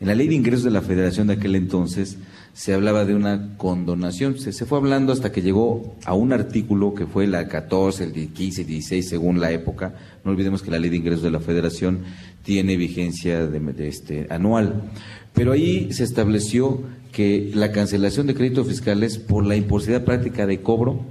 En 0.00 0.08
la 0.08 0.14
ley 0.14 0.28
de 0.28 0.34
ingresos 0.34 0.64
de 0.64 0.70
la 0.70 0.80
Federación 0.80 1.26
de 1.26 1.34
aquel 1.34 1.54
entonces 1.54 2.16
se 2.54 2.72
hablaba 2.72 3.04
de 3.04 3.14
una 3.14 3.58
condonación. 3.58 4.38
Se, 4.38 4.52
fue 4.64 4.78
hablando 4.78 5.12
hasta 5.12 5.30
que 5.30 5.42
llegó 5.42 5.94
a 6.06 6.14
un 6.14 6.32
artículo 6.32 6.94
que 6.94 7.06
fue 7.06 7.26
la 7.26 7.46
14, 7.46 8.04
el 8.04 8.32
15, 8.32 8.64
16, 8.64 9.06
según 9.06 9.38
la 9.38 9.50
época. 9.52 9.94
No 10.24 10.30
olvidemos 10.30 10.62
que 10.62 10.70
la 10.70 10.78
ley 10.78 10.88
de 10.88 10.96
ingresos 10.96 11.22
de 11.22 11.30
la 11.30 11.40
Federación 11.40 12.00
tiene 12.42 12.78
vigencia 12.78 13.46
de, 13.46 13.88
este, 13.88 14.26
anual. 14.30 14.90
Pero 15.34 15.52
ahí 15.52 15.92
se 15.92 16.04
estableció 16.04 16.80
que 17.12 17.52
la 17.54 17.72
cancelación 17.72 18.26
de 18.26 18.34
créditos 18.34 18.66
fiscales 18.66 19.18
por 19.18 19.44
la 19.44 19.54
imposibilidad 19.54 20.04
práctica 20.04 20.46
de 20.46 20.62
cobro 20.62 21.04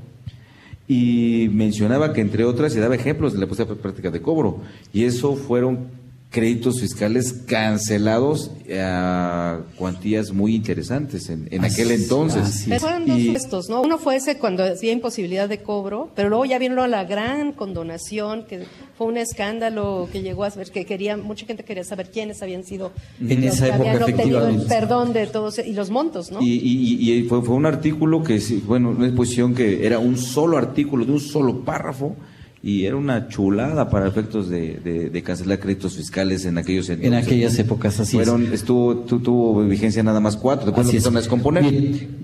y 0.93 1.47
mencionaba 1.53 2.11
que 2.11 2.19
entre 2.19 2.43
otras 2.43 2.73
se 2.73 2.81
daba 2.81 2.95
ejemplos 2.95 3.31
de 3.31 3.39
la 3.39 3.45
imposibilidad 3.45 3.77
práctica 3.77 4.11
de 4.11 4.21
cobro 4.21 4.59
y 4.91 5.05
eso 5.05 5.37
fueron 5.37 5.87
créditos 6.29 6.81
fiscales 6.81 7.31
cancelados 7.47 8.51
a 8.77 9.59
cuantías 9.77 10.33
muy 10.33 10.53
interesantes 10.53 11.29
en, 11.29 11.63
aquel 11.63 11.91
entonces. 11.91 12.65
Pero 12.67 12.81
fueron 12.81 13.05
dos 13.05 13.69
¿no? 13.69 13.81
Uno 13.81 13.97
fue 13.97 14.17
ese 14.17 14.37
cuando 14.37 14.65
decía 14.65 14.91
imposibilidad 14.91 15.47
de 15.47 15.61
cobro, 15.61 16.09
pero 16.13 16.27
luego 16.27 16.43
ya 16.43 16.59
vino 16.59 16.85
la 16.87 17.05
gran 17.05 17.53
condonación, 17.53 18.45
que 18.45 18.65
fue 19.01 19.07
un 19.07 19.17
escándalo 19.17 20.07
que 20.11 20.21
llegó 20.21 20.43
a 20.43 20.49
ver 20.49 20.69
que 20.69 20.85
quería, 20.85 21.17
mucha 21.17 21.47
gente 21.47 21.63
quería 21.63 21.83
saber 21.83 22.11
quiénes 22.11 22.43
habían 22.43 22.63
sido 22.63 22.91
en 23.19 23.43
esa 23.43 23.69
época, 23.69 23.93
habían 23.93 24.03
obtenido 24.03 24.47
el 24.47 24.61
perdón 24.67 25.11
de 25.11 25.25
todos 25.25 25.57
y 25.57 25.73
los 25.73 25.89
montos, 25.89 26.31
¿no? 26.31 26.37
Y, 26.39 27.25
fue, 27.27 27.41
fue, 27.41 27.55
un 27.55 27.65
artículo 27.65 28.21
que, 28.21 28.39
bueno, 28.67 28.91
una 28.91 29.07
exposición 29.07 29.55
que 29.55 29.87
era 29.87 29.97
un 29.97 30.19
solo 30.19 30.55
artículo 30.55 31.03
de 31.03 31.13
un 31.13 31.19
solo 31.19 31.65
párrafo 31.65 32.15
y 32.63 32.85
era 32.85 32.95
una 32.95 33.27
chulada 33.27 33.89
para 33.89 34.07
efectos 34.07 34.47
de, 34.47 35.09
de, 35.11 35.23
cancelar 35.23 35.59
créditos 35.59 35.95
fiscales 35.95 36.45
en 36.45 36.59
aquellos 36.59 36.89
En 36.89 37.15
aquellas 37.15 37.57
épocas, 37.57 37.99
así 37.99 38.17
Fueron, 38.17 38.53
Estuvo, 38.53 38.97
tuvo 38.97 39.63
vigencia 39.63 40.03
nada 40.03 40.19
más 40.19 40.37
cuatro, 40.37 40.67
después 40.67 40.87
así 40.87 40.97
empezaron 40.97 41.17
a 41.17 41.21
descomponer. 41.21 41.63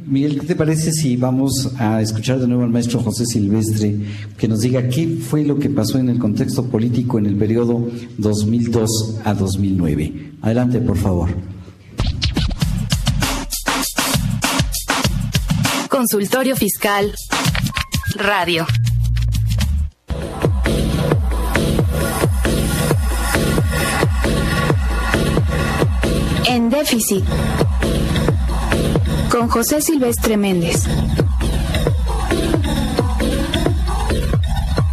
Miguel, 0.05 0.39
¿qué 0.39 0.45
te 0.45 0.55
parece 0.55 0.91
si 0.91 1.17
vamos 1.17 1.71
a 1.79 2.01
escuchar 2.01 2.39
de 2.39 2.47
nuevo 2.47 2.63
al 2.63 2.69
maestro 2.69 2.99
José 2.99 3.25
Silvestre 3.25 3.95
que 4.37 4.47
nos 4.47 4.59
diga 4.59 4.87
qué 4.89 5.07
fue 5.07 5.43
lo 5.43 5.57
que 5.57 5.69
pasó 5.69 5.97
en 5.97 6.09
el 6.09 6.19
contexto 6.19 6.65
político 6.65 7.17
en 7.17 7.25
el 7.25 7.35
periodo 7.35 7.89
2002 8.17 9.21
a 9.23 9.33
2009? 9.33 10.33
Adelante, 10.43 10.79
por 10.81 10.97
favor. 10.97 11.29
Consultorio 15.89 16.55
Fiscal 16.55 17.11
Radio. 18.15 18.67
En 26.49 26.69
déficit. 26.69 27.25
Con 29.29 29.49
José 29.49 29.81
Silvestre 29.81 30.37
Méndez. 30.37 30.83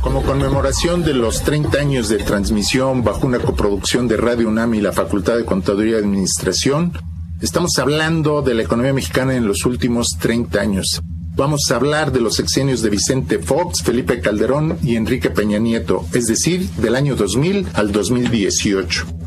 Como 0.03 0.23
conmemoración 0.23 1.05
de 1.05 1.15
los 1.15 1.43
30 1.43 1.79
años 1.79 2.09
de 2.09 2.19
transmisión 2.19 3.05
bajo 3.05 3.27
una 3.27 3.39
coproducción 3.39 4.09
de 4.09 4.17
Radio 4.17 4.49
UNAM 4.49 4.75
y 4.75 4.81
la 4.81 4.93
Facultad 4.93 5.37
de 5.37 5.45
Contaduría 5.45 5.97
y 5.97 6.01
Administración, 6.01 6.93
estamos 7.41 7.79
hablando 7.79 8.43
de 8.43 8.55
la 8.55 8.63
economía 8.63 8.93
mexicana 8.93 9.35
en 9.35 9.47
los 9.47 9.65
últimos 9.65 10.09
30 10.19 10.61
años. 10.61 11.01
Vamos 11.37 11.63
a 11.71 11.77
hablar 11.77 12.13
de 12.13 12.21
los 12.21 12.35
sexenios 12.35 12.83
de 12.83 12.91
Vicente 12.91 13.39
Fox, 13.39 13.83
Felipe 13.83 14.21
Calderón 14.21 14.79
y 14.83 14.97
Enrique 14.97 15.31
Peña 15.31 15.59
Nieto, 15.59 16.05
es 16.13 16.27
decir, 16.27 16.69
del 16.79 16.97
año 16.97 17.17
2000 17.17 17.69
al 17.75 17.93
2018. 17.93 19.24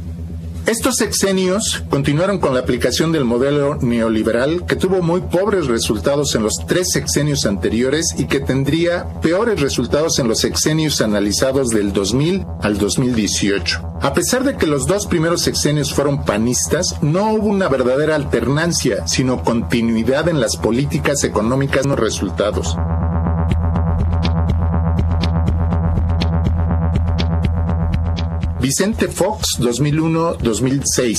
Estos 0.68 0.98
sexenios 0.98 1.82
continuaron 1.90 2.40
con 2.40 2.54
la 2.54 2.60
aplicación 2.60 3.14
del 3.14 3.24
modelo 3.24 3.76
neoliberal 3.76 4.66
que 4.66 4.76
tuvo 4.76 5.02
muy 5.02 5.22
pobres 5.22 5.68
resultados 5.68 6.36
en 6.36 6.44
los 6.44 6.56
tres 6.68 6.90
sexenios 6.92 7.46
anteriores 7.46 8.14
y 8.18 8.26
que 8.26 8.42
tendría 8.42 9.08
peores 9.22 9.62
resultados 9.62 10.20
en 10.20 10.28
los 10.28 10.40
sexenios 10.40 11.00
analizados 11.00 11.70
del 11.70 11.94
2000 11.94 12.46
al 12.62 12.78
2018. 12.78 13.82
A 14.02 14.14
pesar 14.14 14.44
de 14.44 14.58
que 14.58 14.68
los 14.68 14.88
dos 14.88 15.08
primeros 15.08 15.42
sexenios 15.42 15.94
fueron 15.94 16.26
panistas, 16.26 16.96
no 17.02 17.32
hubo 17.32 17.48
una 17.48 17.70
verdadera 17.70 18.16
alternancia, 18.16 19.08
sino 19.08 19.46
continuidad 19.46 20.28
en 20.28 20.42
las 20.42 20.58
políticas 20.58 21.24
económicas 21.24 21.86
no 21.88 21.96
resultados. 21.96 22.76
Vicente 28.60 29.08
Fox, 29.08 29.60
2001-2006. 29.60 31.18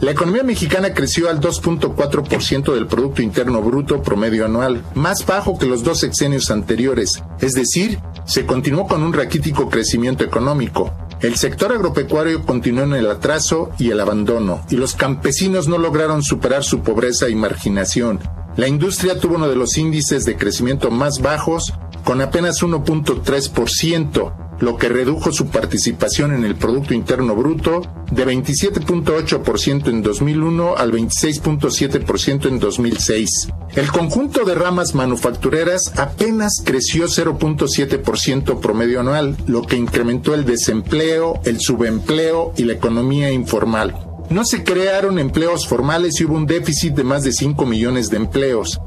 La 0.00 0.10
economía 0.10 0.42
mexicana 0.42 0.92
creció 0.92 1.30
al 1.30 1.40
2.4% 1.40 2.74
del 2.74 2.88
Producto 2.88 3.22
Interno 3.22 3.62
Bruto 3.62 4.02
promedio 4.02 4.44
anual, 4.44 4.84
más 4.94 5.24
bajo 5.24 5.56
que 5.56 5.66
los 5.66 5.84
dos 5.84 6.00
sexenios 6.00 6.50
anteriores, 6.50 7.22
es 7.40 7.52
decir, 7.52 8.00
se 8.26 8.44
continuó 8.44 8.88
con 8.88 9.04
un 9.04 9.12
raquítico 9.12 9.70
crecimiento 9.70 10.24
económico. 10.24 10.92
El 11.20 11.36
sector 11.36 11.72
agropecuario 11.72 12.44
continuó 12.44 12.82
en 12.82 12.94
el 12.94 13.08
atraso 13.08 13.70
y 13.78 13.90
el 13.90 14.00
abandono, 14.00 14.60
y 14.68 14.76
los 14.76 14.94
campesinos 14.96 15.68
no 15.68 15.78
lograron 15.78 16.24
superar 16.24 16.64
su 16.64 16.80
pobreza 16.80 17.28
y 17.28 17.36
marginación. 17.36 18.18
La 18.56 18.66
industria 18.66 19.18
tuvo 19.20 19.36
uno 19.36 19.48
de 19.48 19.56
los 19.56 19.78
índices 19.78 20.24
de 20.24 20.36
crecimiento 20.36 20.90
más 20.90 21.20
bajos, 21.22 21.72
con 22.04 22.20
apenas 22.20 22.62
1.3%, 22.62 24.43
lo 24.64 24.78
que 24.78 24.88
redujo 24.88 25.30
su 25.30 25.48
participación 25.48 26.32
en 26.32 26.44
el 26.44 26.56
Producto 26.56 26.94
Interno 26.94 27.36
Bruto 27.36 27.82
de 28.10 28.26
27.8% 28.26 29.88
en 29.88 30.02
2001 30.02 30.76
al 30.76 30.90
26.7% 30.90 32.48
en 32.48 32.58
2006. 32.58 33.28
El 33.76 33.92
conjunto 33.92 34.44
de 34.44 34.54
ramas 34.54 34.94
manufactureras 34.94 35.92
apenas 35.96 36.62
creció 36.64 37.06
0.7% 37.06 38.60
promedio 38.60 39.00
anual, 39.00 39.36
lo 39.46 39.62
que 39.62 39.76
incrementó 39.76 40.32
el 40.32 40.46
desempleo, 40.46 41.40
el 41.44 41.60
subempleo 41.60 42.54
y 42.56 42.64
la 42.64 42.72
economía 42.72 43.30
informal. 43.30 44.13
No 44.30 44.44
se 44.44 44.64
crearon 44.64 45.18
empleos 45.18 45.66
formales 45.66 46.20
y 46.20 46.24
hubo 46.24 46.34
un 46.34 46.46
déficit 46.46 46.94
de 46.94 47.04
más 47.04 47.24
de 47.24 47.32
5 47.32 47.66
millones 47.66 48.10
de 48.10 48.16
empleos. 48.16 48.80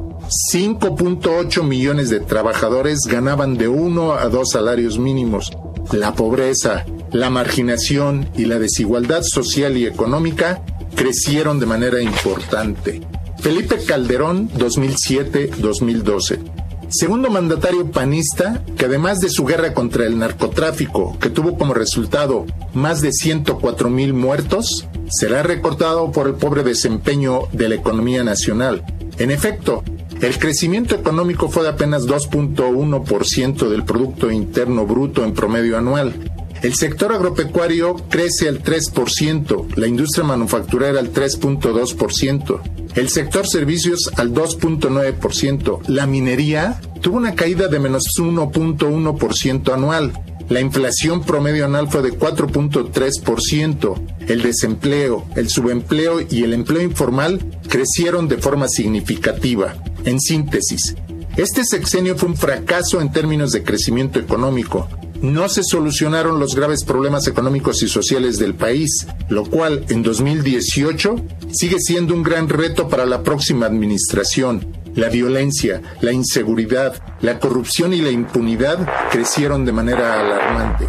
5.8 0.53 1.63
millones 1.63 2.09
de 2.09 2.19
trabajadores 2.19 3.01
ganaban 3.07 3.57
de 3.57 3.67
1 3.67 4.13
a 4.13 4.29
2 4.29 4.49
salarios 4.49 4.99
mínimos. 4.99 5.51
La 5.91 6.15
pobreza, 6.15 6.85
la 7.11 7.29
marginación 7.29 8.29
y 8.35 8.45
la 8.45 8.59
desigualdad 8.59 9.23
social 9.23 9.77
y 9.77 9.85
económica 9.85 10.61
crecieron 10.95 11.59
de 11.59 11.65
manera 11.65 12.01
importante. 12.01 13.01
Felipe 13.39 13.77
Calderón, 13.85 14.49
2007-2012. 14.49 16.56
Segundo 16.89 17.29
mandatario 17.29 17.91
panista, 17.91 18.63
que 18.77 18.85
además 18.85 19.19
de 19.19 19.29
su 19.29 19.43
guerra 19.43 19.73
contra 19.73 20.05
el 20.05 20.17
narcotráfico, 20.17 21.17
que 21.19 21.29
tuvo 21.29 21.57
como 21.57 21.73
resultado 21.73 22.45
más 22.73 23.01
de 23.01 23.11
104 23.11 23.89
mil 23.89 24.13
muertos, 24.13 24.87
será 25.09 25.43
recortado 25.43 26.11
por 26.13 26.27
el 26.27 26.35
pobre 26.35 26.63
desempeño 26.63 27.41
de 27.51 27.67
la 27.67 27.75
economía 27.75 28.23
nacional. 28.23 28.85
En 29.17 29.31
efecto, 29.31 29.83
el 30.21 30.39
crecimiento 30.39 30.95
económico 30.95 31.49
fue 31.49 31.63
de 31.63 31.69
apenas 31.69 32.07
2.1% 32.07 33.67
del 33.67 33.83
Producto 33.83 34.31
Interno 34.31 34.85
Bruto 34.85 35.25
en 35.25 35.33
promedio 35.33 35.77
anual. 35.77 36.13
El 36.61 36.73
sector 36.75 37.13
agropecuario 37.13 37.95
crece 38.09 38.47
al 38.47 38.63
3%, 38.63 39.75
la 39.75 39.87
industria 39.87 40.23
manufacturera 40.23 40.99
al 40.99 41.13
3.2%, 41.13 42.61
el 42.95 43.09
sector 43.09 43.47
servicios 43.47 44.11
al 44.15 44.33
2.9%, 44.33 45.87
la 45.87 46.07
minería 46.07 46.81
tuvo 47.01 47.17
una 47.17 47.35
caída 47.35 47.67
de 47.67 47.79
menos 47.79 48.03
1.1% 48.19 49.73
anual, 49.73 50.13
la 50.49 50.61
inflación 50.61 51.23
promedio 51.23 51.65
anual 51.65 51.89
fue 51.89 52.01
de 52.01 52.17
4.3%. 52.17 54.01
El 54.29 54.41
desempleo, 54.41 55.25
el 55.35 55.49
subempleo 55.49 56.21
y 56.21 56.43
el 56.43 56.53
empleo 56.53 56.81
informal 56.81 57.39
crecieron 57.67 58.29
de 58.29 58.37
forma 58.37 58.69
significativa. 58.69 59.75
En 60.05 60.21
síntesis, 60.21 60.95
este 61.35 61.65
sexenio 61.65 62.15
fue 62.15 62.29
un 62.29 62.37
fracaso 62.37 63.01
en 63.01 63.11
términos 63.11 63.51
de 63.51 63.63
crecimiento 63.63 64.19
económico. 64.19 64.87
No 65.21 65.49
se 65.49 65.63
solucionaron 65.63 66.39
los 66.39 66.55
graves 66.55 66.83
problemas 66.83 67.27
económicos 67.27 67.81
y 67.81 67.87
sociales 67.87 68.37
del 68.37 68.53
país, 68.53 69.07
lo 69.29 69.45
cual 69.45 69.85
en 69.89 70.03
2018 70.03 71.15
sigue 71.51 71.77
siendo 71.79 72.13
un 72.13 72.23
gran 72.23 72.49
reto 72.49 72.87
para 72.87 73.05
la 73.05 73.23
próxima 73.23 73.65
administración. 73.65 74.77
La 74.93 75.09
violencia, 75.09 75.81
la 76.01 76.11
inseguridad, 76.11 76.95
la 77.21 77.39
corrupción 77.39 77.93
y 77.93 78.01
la 78.01 78.11
impunidad 78.11 78.87
crecieron 79.11 79.65
de 79.65 79.71
manera 79.71 80.19
alarmante. 80.19 80.87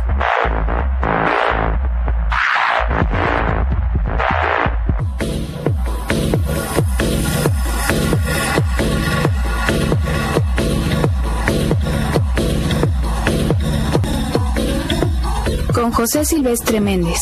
Con 15.79 15.93
José 15.93 16.24
Silvestre 16.24 16.81
Méndez. 16.81 17.20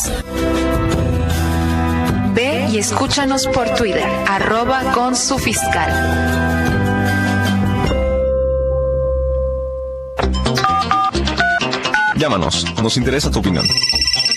Ve 2.33 2.67
y 2.71 2.79
escúchanos 2.79 3.45
por 3.45 3.69
Twitter, 3.75 4.09
arroba 4.27 4.93
con 4.93 5.15
su 5.15 5.37
fiscal. 5.37 5.91
Llámanos, 12.17 12.65
nos 12.81 12.97
interesa 12.97 13.29
tu 13.29 13.39
opinión. 13.39 13.63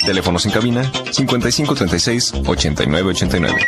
Teléfonos 0.04 0.44
en 0.44 0.52
cabina 0.52 0.82
5536 1.12 2.34
8989. 2.46 3.58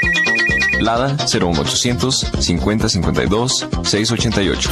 Lada 0.81 1.17
01800 1.33 2.31
5052 2.41 3.69
688. 3.85 4.71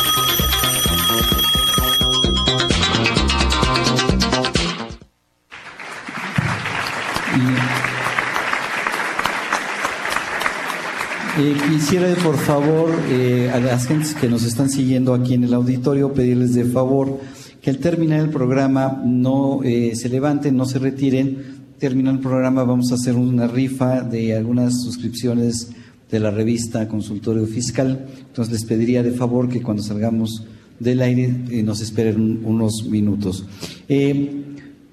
Eh, 11.43 11.57
quisiera, 11.71 12.15
por 12.17 12.37
favor, 12.37 12.91
eh, 13.09 13.51
a 13.51 13.59
las 13.61 13.87
gentes 13.87 14.13
que 14.13 14.29
nos 14.29 14.45
están 14.45 14.69
siguiendo 14.69 15.15
aquí 15.15 15.33
en 15.33 15.45
el 15.45 15.55
auditorio, 15.55 16.13
pedirles 16.13 16.53
de 16.53 16.65
favor 16.65 17.19
que 17.63 17.71
al 17.71 17.79
terminar 17.79 18.21
el 18.21 18.29
programa 18.29 19.01
no 19.07 19.61
eh, 19.65 19.93
se 19.97 20.11
levanten, 20.11 20.55
no 20.55 20.67
se 20.67 20.79
retiren. 20.79 21.39
Terminando 21.79 22.19
el 22.19 22.27
programa 22.27 22.65
vamos 22.65 22.93
a 22.93 22.97
hacer 22.97 23.15
una 23.15 23.47
rifa 23.47 24.03
de 24.03 24.37
algunas 24.37 24.83
suscripciones 24.83 25.71
de 26.11 26.21
la 26.21 26.31
revista 26.31 26.87
Consultorio 26.87 27.47
Fiscal. 27.47 28.07
Entonces 28.19 28.53
les 28.53 28.65
pediría 28.67 29.03
de 29.03 29.13
favor 29.13 29.49
que 29.49 29.63
cuando 29.63 29.83
salgamos 29.83 30.45
del 30.79 31.01
aire 31.01 31.29
nos 31.65 31.81
esperen 31.81 32.43
unos 32.45 32.85
minutos. 32.87 33.47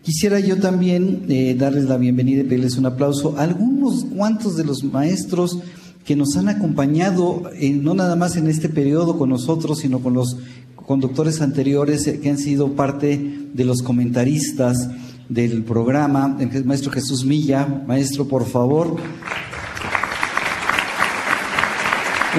Quisiera 0.02 0.40
yo 0.40 0.56
también 0.56 1.26
darles 1.58 1.86
la 1.86 1.98
bienvenida 1.98 2.40
y 2.40 2.46
pedirles 2.46 2.78
un 2.78 2.86
aplauso 2.86 3.38
a 3.38 3.44
algunos 3.44 4.06
cuantos 4.06 4.56
de 4.56 4.64
los 4.64 4.86
maestros 4.86 5.60
que 6.08 6.16
nos 6.16 6.38
han 6.38 6.48
acompañado, 6.48 7.52
no 7.60 7.94
nada 7.94 8.16
más 8.16 8.38
en 8.38 8.48
este 8.48 8.70
periodo 8.70 9.18
con 9.18 9.28
nosotros, 9.28 9.80
sino 9.80 10.00
con 10.00 10.14
los 10.14 10.38
conductores 10.78 11.42
anteriores 11.42 12.08
eh, 12.08 12.22
que 12.22 12.30
han 12.30 12.38
sido 12.38 12.78
parte 12.78 13.50
de 13.54 13.66
los 13.66 13.82
comentaristas 13.82 14.88
del 15.28 15.66
programa. 15.66 16.38
Maestro 16.64 16.94
Jesús 16.94 17.26
Milla, 17.26 17.84
maestro, 17.86 18.26
por 18.26 18.46
favor. 18.46 18.96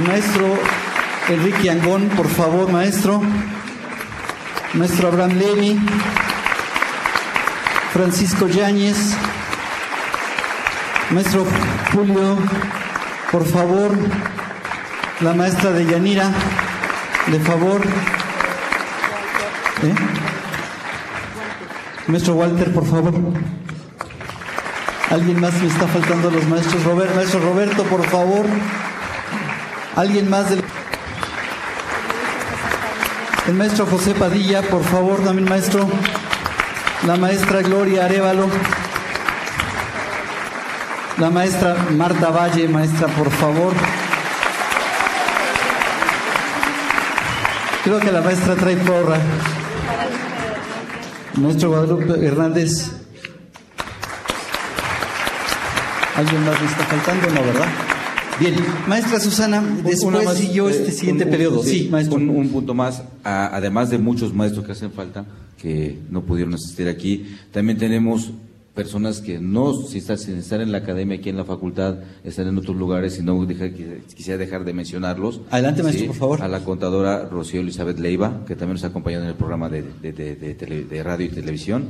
Maestro 0.06 0.46
Enrique 1.28 1.68
Angón, 1.68 2.08
por 2.16 2.28
favor, 2.28 2.72
maestro. 2.72 3.20
Maestro 4.72 5.08
Abraham 5.08 5.36
Levy. 5.36 5.78
Francisco 7.92 8.48
Yáñez. 8.48 9.14
Maestro 11.10 11.44
Julio 11.92 12.38
por 13.30 13.44
favor, 13.44 13.90
la 15.20 15.34
maestra 15.34 15.70
de 15.72 15.84
Yanira, 15.84 16.30
de 17.26 17.40
favor. 17.40 17.82
¿Eh? 19.82 19.94
Maestro 22.06 22.34
Walter, 22.34 22.72
por 22.72 22.86
favor. 22.86 23.14
¿Alguien 25.10 25.40
más 25.40 25.54
me 25.54 25.68
está 25.68 25.86
faltando 25.86 26.30
los 26.30 26.46
maestros? 26.48 26.82
Robert, 26.84 27.14
maestro 27.14 27.40
Roberto, 27.40 27.82
por 27.84 28.04
favor. 28.06 28.46
¿Alguien 29.96 30.30
más 30.30 30.50
del... 30.50 30.62
El 33.46 33.54
maestro 33.54 33.86
José 33.86 34.14
Padilla, 34.14 34.62
por 34.62 34.84
favor, 34.84 35.22
también 35.22 35.48
maestro. 35.48 35.88
La 37.06 37.16
maestra 37.16 37.62
Gloria 37.62 38.04
Arevalo. 38.04 38.48
La 41.20 41.30
maestra 41.30 41.74
Marta 41.96 42.30
Valle, 42.30 42.68
maestra, 42.68 43.08
por 43.08 43.28
favor. 43.30 43.72
Creo 47.82 47.98
que 47.98 48.12
la 48.12 48.22
maestra 48.22 48.54
trae 48.54 48.76
porra. 48.76 49.18
Maestro 51.34 51.70
Guadalupe 51.70 52.24
Hernández. 52.24 52.92
¿Alguien 56.14 56.44
más 56.44 56.60
me 56.60 56.66
está 56.68 56.84
faltando? 56.84 57.30
No, 57.30 57.46
¿verdad? 57.46 57.68
Bien, 58.38 58.54
maestra 58.86 59.18
Susana, 59.18 59.60
después 59.84 60.24
más, 60.24 60.36
siguió 60.36 60.68
este 60.68 60.92
siguiente 60.92 61.26
periodo. 61.26 61.64
Sí, 61.64 61.88
maestro. 61.90 62.16
Un, 62.16 62.28
un, 62.30 62.48
punto 62.50 62.74
más, 62.74 63.02
además 63.24 63.90
de 63.90 63.98
muchos 63.98 64.32
maestros 64.32 64.64
que 64.64 64.72
hacen 64.72 64.92
falta, 64.92 65.24
que 65.60 65.98
no 66.10 66.22
pudieron 66.22 66.54
asistir 66.54 66.88
aquí, 66.88 67.36
también 67.50 67.76
tenemos 67.76 68.30
personas 68.78 69.20
que 69.20 69.40
no, 69.40 69.74
si 69.74 69.98
están, 69.98 70.18
sin 70.18 70.38
estar 70.38 70.60
en 70.60 70.70
la 70.70 70.78
academia, 70.78 71.16
aquí 71.16 71.28
en 71.28 71.36
la 71.36 71.44
facultad, 71.44 71.96
están 72.22 72.46
en 72.46 72.56
otros 72.58 72.76
lugares 72.76 73.18
y 73.18 73.24
no 73.24 73.44
quisiera 74.14 74.38
dejar 74.38 74.64
de 74.64 74.72
mencionarlos. 74.72 75.40
Adelante, 75.50 75.82
maestro, 75.82 76.06
por 76.06 76.14
favor. 76.14 76.42
A 76.42 76.46
la 76.46 76.60
contadora 76.60 77.28
Rocío 77.28 77.60
Elizabeth 77.60 77.98
Leiva, 77.98 78.44
que 78.46 78.54
también 78.54 78.74
nos 78.74 78.84
ha 78.84 78.86
acompañado 78.86 79.24
en 79.24 79.30
el 79.30 79.34
programa 79.34 79.68
de, 79.68 79.82
de, 79.82 81.02
radio 81.02 81.26
y 81.26 81.28
televisión. 81.30 81.88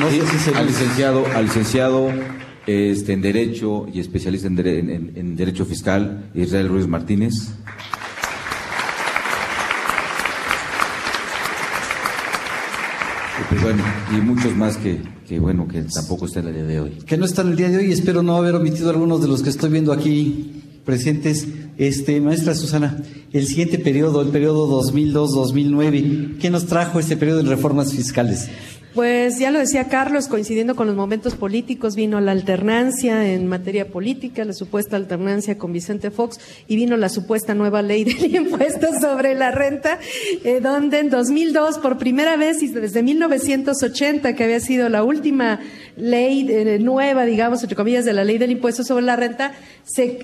No 0.00 0.10
sé 0.10 0.26
si 0.26 0.38
se 0.38 0.54
al 0.56 0.66
licenciado, 0.66 1.24
al 1.36 1.44
licenciado 1.44 2.10
este, 2.66 3.12
en 3.12 3.22
Derecho 3.22 3.86
y 3.94 4.00
especialista 4.00 4.48
en, 4.48 5.12
en 5.14 5.36
Derecho 5.36 5.64
Fiscal, 5.64 6.30
Israel 6.34 6.68
Ruiz 6.68 6.88
Martínez. 6.88 7.54
Bueno, 13.62 13.82
y 14.16 14.20
muchos 14.20 14.56
más 14.56 14.76
que, 14.76 15.00
que, 15.26 15.38
bueno, 15.38 15.66
que 15.68 15.82
tampoco 15.82 16.26
están 16.26 16.48
el 16.48 16.54
día 16.54 16.64
de 16.64 16.80
hoy. 16.80 16.90
Que 17.06 17.16
no 17.16 17.24
están 17.24 17.48
el 17.48 17.56
día 17.56 17.68
de 17.68 17.78
hoy, 17.78 17.92
espero 17.92 18.22
no 18.22 18.36
haber 18.36 18.54
omitido 18.54 18.90
algunos 18.90 19.20
de 19.20 19.28
los 19.28 19.42
que 19.42 19.50
estoy 19.50 19.70
viendo 19.70 19.92
aquí 19.92 20.62
presentes. 20.84 21.46
Este, 21.76 22.20
maestra 22.20 22.54
Susana, 22.54 23.02
el 23.32 23.46
siguiente 23.46 23.78
periodo, 23.80 24.22
el 24.22 24.28
periodo 24.28 24.80
2002-2009, 24.82 26.38
¿qué 26.38 26.50
nos 26.50 26.66
trajo 26.66 27.00
este 27.00 27.16
periodo 27.16 27.42
de 27.42 27.48
reformas 27.48 27.92
fiscales? 27.92 28.48
Pues 28.94 29.40
ya 29.40 29.50
lo 29.50 29.58
decía 29.58 29.88
Carlos, 29.88 30.28
coincidiendo 30.28 30.76
con 30.76 30.86
los 30.86 30.94
momentos 30.94 31.34
políticos, 31.34 31.96
vino 31.96 32.20
la 32.20 32.30
alternancia 32.30 33.28
en 33.28 33.48
materia 33.48 33.88
política, 33.88 34.44
la 34.44 34.52
supuesta 34.52 34.94
alternancia 34.94 35.58
con 35.58 35.72
Vicente 35.72 36.12
Fox, 36.12 36.38
y 36.68 36.76
vino 36.76 36.96
la 36.96 37.08
supuesta 37.08 37.56
nueva 37.56 37.82
ley 37.82 38.04
del 38.04 38.32
impuesto 38.36 38.86
sobre 39.00 39.34
la 39.34 39.50
renta, 39.50 39.98
eh, 40.44 40.60
donde 40.62 41.00
en 41.00 41.10
2002, 41.10 41.78
por 41.78 41.98
primera 41.98 42.36
vez 42.36 42.62
y 42.62 42.68
desde 42.68 43.02
1980, 43.02 44.36
que 44.36 44.44
había 44.44 44.60
sido 44.60 44.88
la 44.88 45.02
última 45.02 45.58
ley 45.96 46.46
eh, 46.48 46.78
nueva, 46.78 47.24
digamos, 47.24 47.64
entre 47.64 47.74
comillas, 47.74 48.04
de 48.04 48.12
la 48.12 48.22
ley 48.22 48.38
del 48.38 48.52
impuesto 48.52 48.84
sobre 48.84 49.04
la 49.04 49.16
renta, 49.16 49.54
se, 49.82 50.20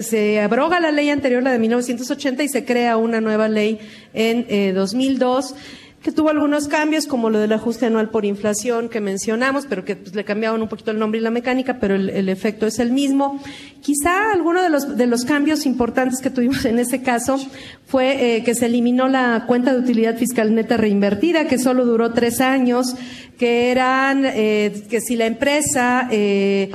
se, 0.00 0.40
abroga 0.40 0.78
la 0.78 0.92
ley 0.92 1.10
anterior, 1.10 1.42
la 1.42 1.50
de 1.50 1.58
1980, 1.58 2.44
y 2.44 2.48
se 2.48 2.64
crea 2.64 2.98
una 2.98 3.20
nueva 3.20 3.48
ley 3.48 3.80
en 4.14 4.46
eh, 4.48 4.72
2002 4.72 5.56
que 6.02 6.10
tuvo 6.10 6.30
algunos 6.30 6.66
cambios, 6.66 7.06
como 7.06 7.30
lo 7.30 7.38
del 7.38 7.52
ajuste 7.52 7.86
anual 7.86 8.10
por 8.10 8.24
inflación 8.24 8.88
que 8.88 9.00
mencionamos, 9.00 9.66
pero 9.68 9.84
que 9.84 9.96
pues, 9.96 10.14
le 10.14 10.24
cambiaban 10.24 10.60
un 10.60 10.68
poquito 10.68 10.90
el 10.90 10.98
nombre 10.98 11.20
y 11.20 11.22
la 11.22 11.30
mecánica, 11.30 11.78
pero 11.78 11.94
el, 11.94 12.10
el, 12.10 12.28
efecto 12.28 12.66
es 12.66 12.80
el 12.80 12.90
mismo. 12.90 13.40
Quizá 13.80 14.32
alguno 14.32 14.62
de 14.62 14.68
los, 14.68 14.96
de 14.96 15.06
los 15.06 15.24
cambios 15.24 15.64
importantes 15.64 16.20
que 16.20 16.30
tuvimos 16.30 16.64
en 16.64 16.80
ese 16.80 17.02
caso 17.02 17.38
fue 17.86 18.36
eh, 18.36 18.44
que 18.44 18.54
se 18.54 18.66
eliminó 18.66 19.08
la 19.08 19.44
cuenta 19.46 19.72
de 19.72 19.78
utilidad 19.78 20.16
fiscal 20.16 20.54
neta 20.54 20.76
reinvertida, 20.76 21.46
que 21.46 21.58
solo 21.58 21.84
duró 21.84 22.12
tres 22.12 22.40
años, 22.40 22.96
que 23.38 23.70
eran, 23.70 24.24
eh, 24.24 24.84
que 24.88 25.00
si 25.00 25.14
la 25.14 25.26
empresa 25.26 26.08
eh, 26.10 26.70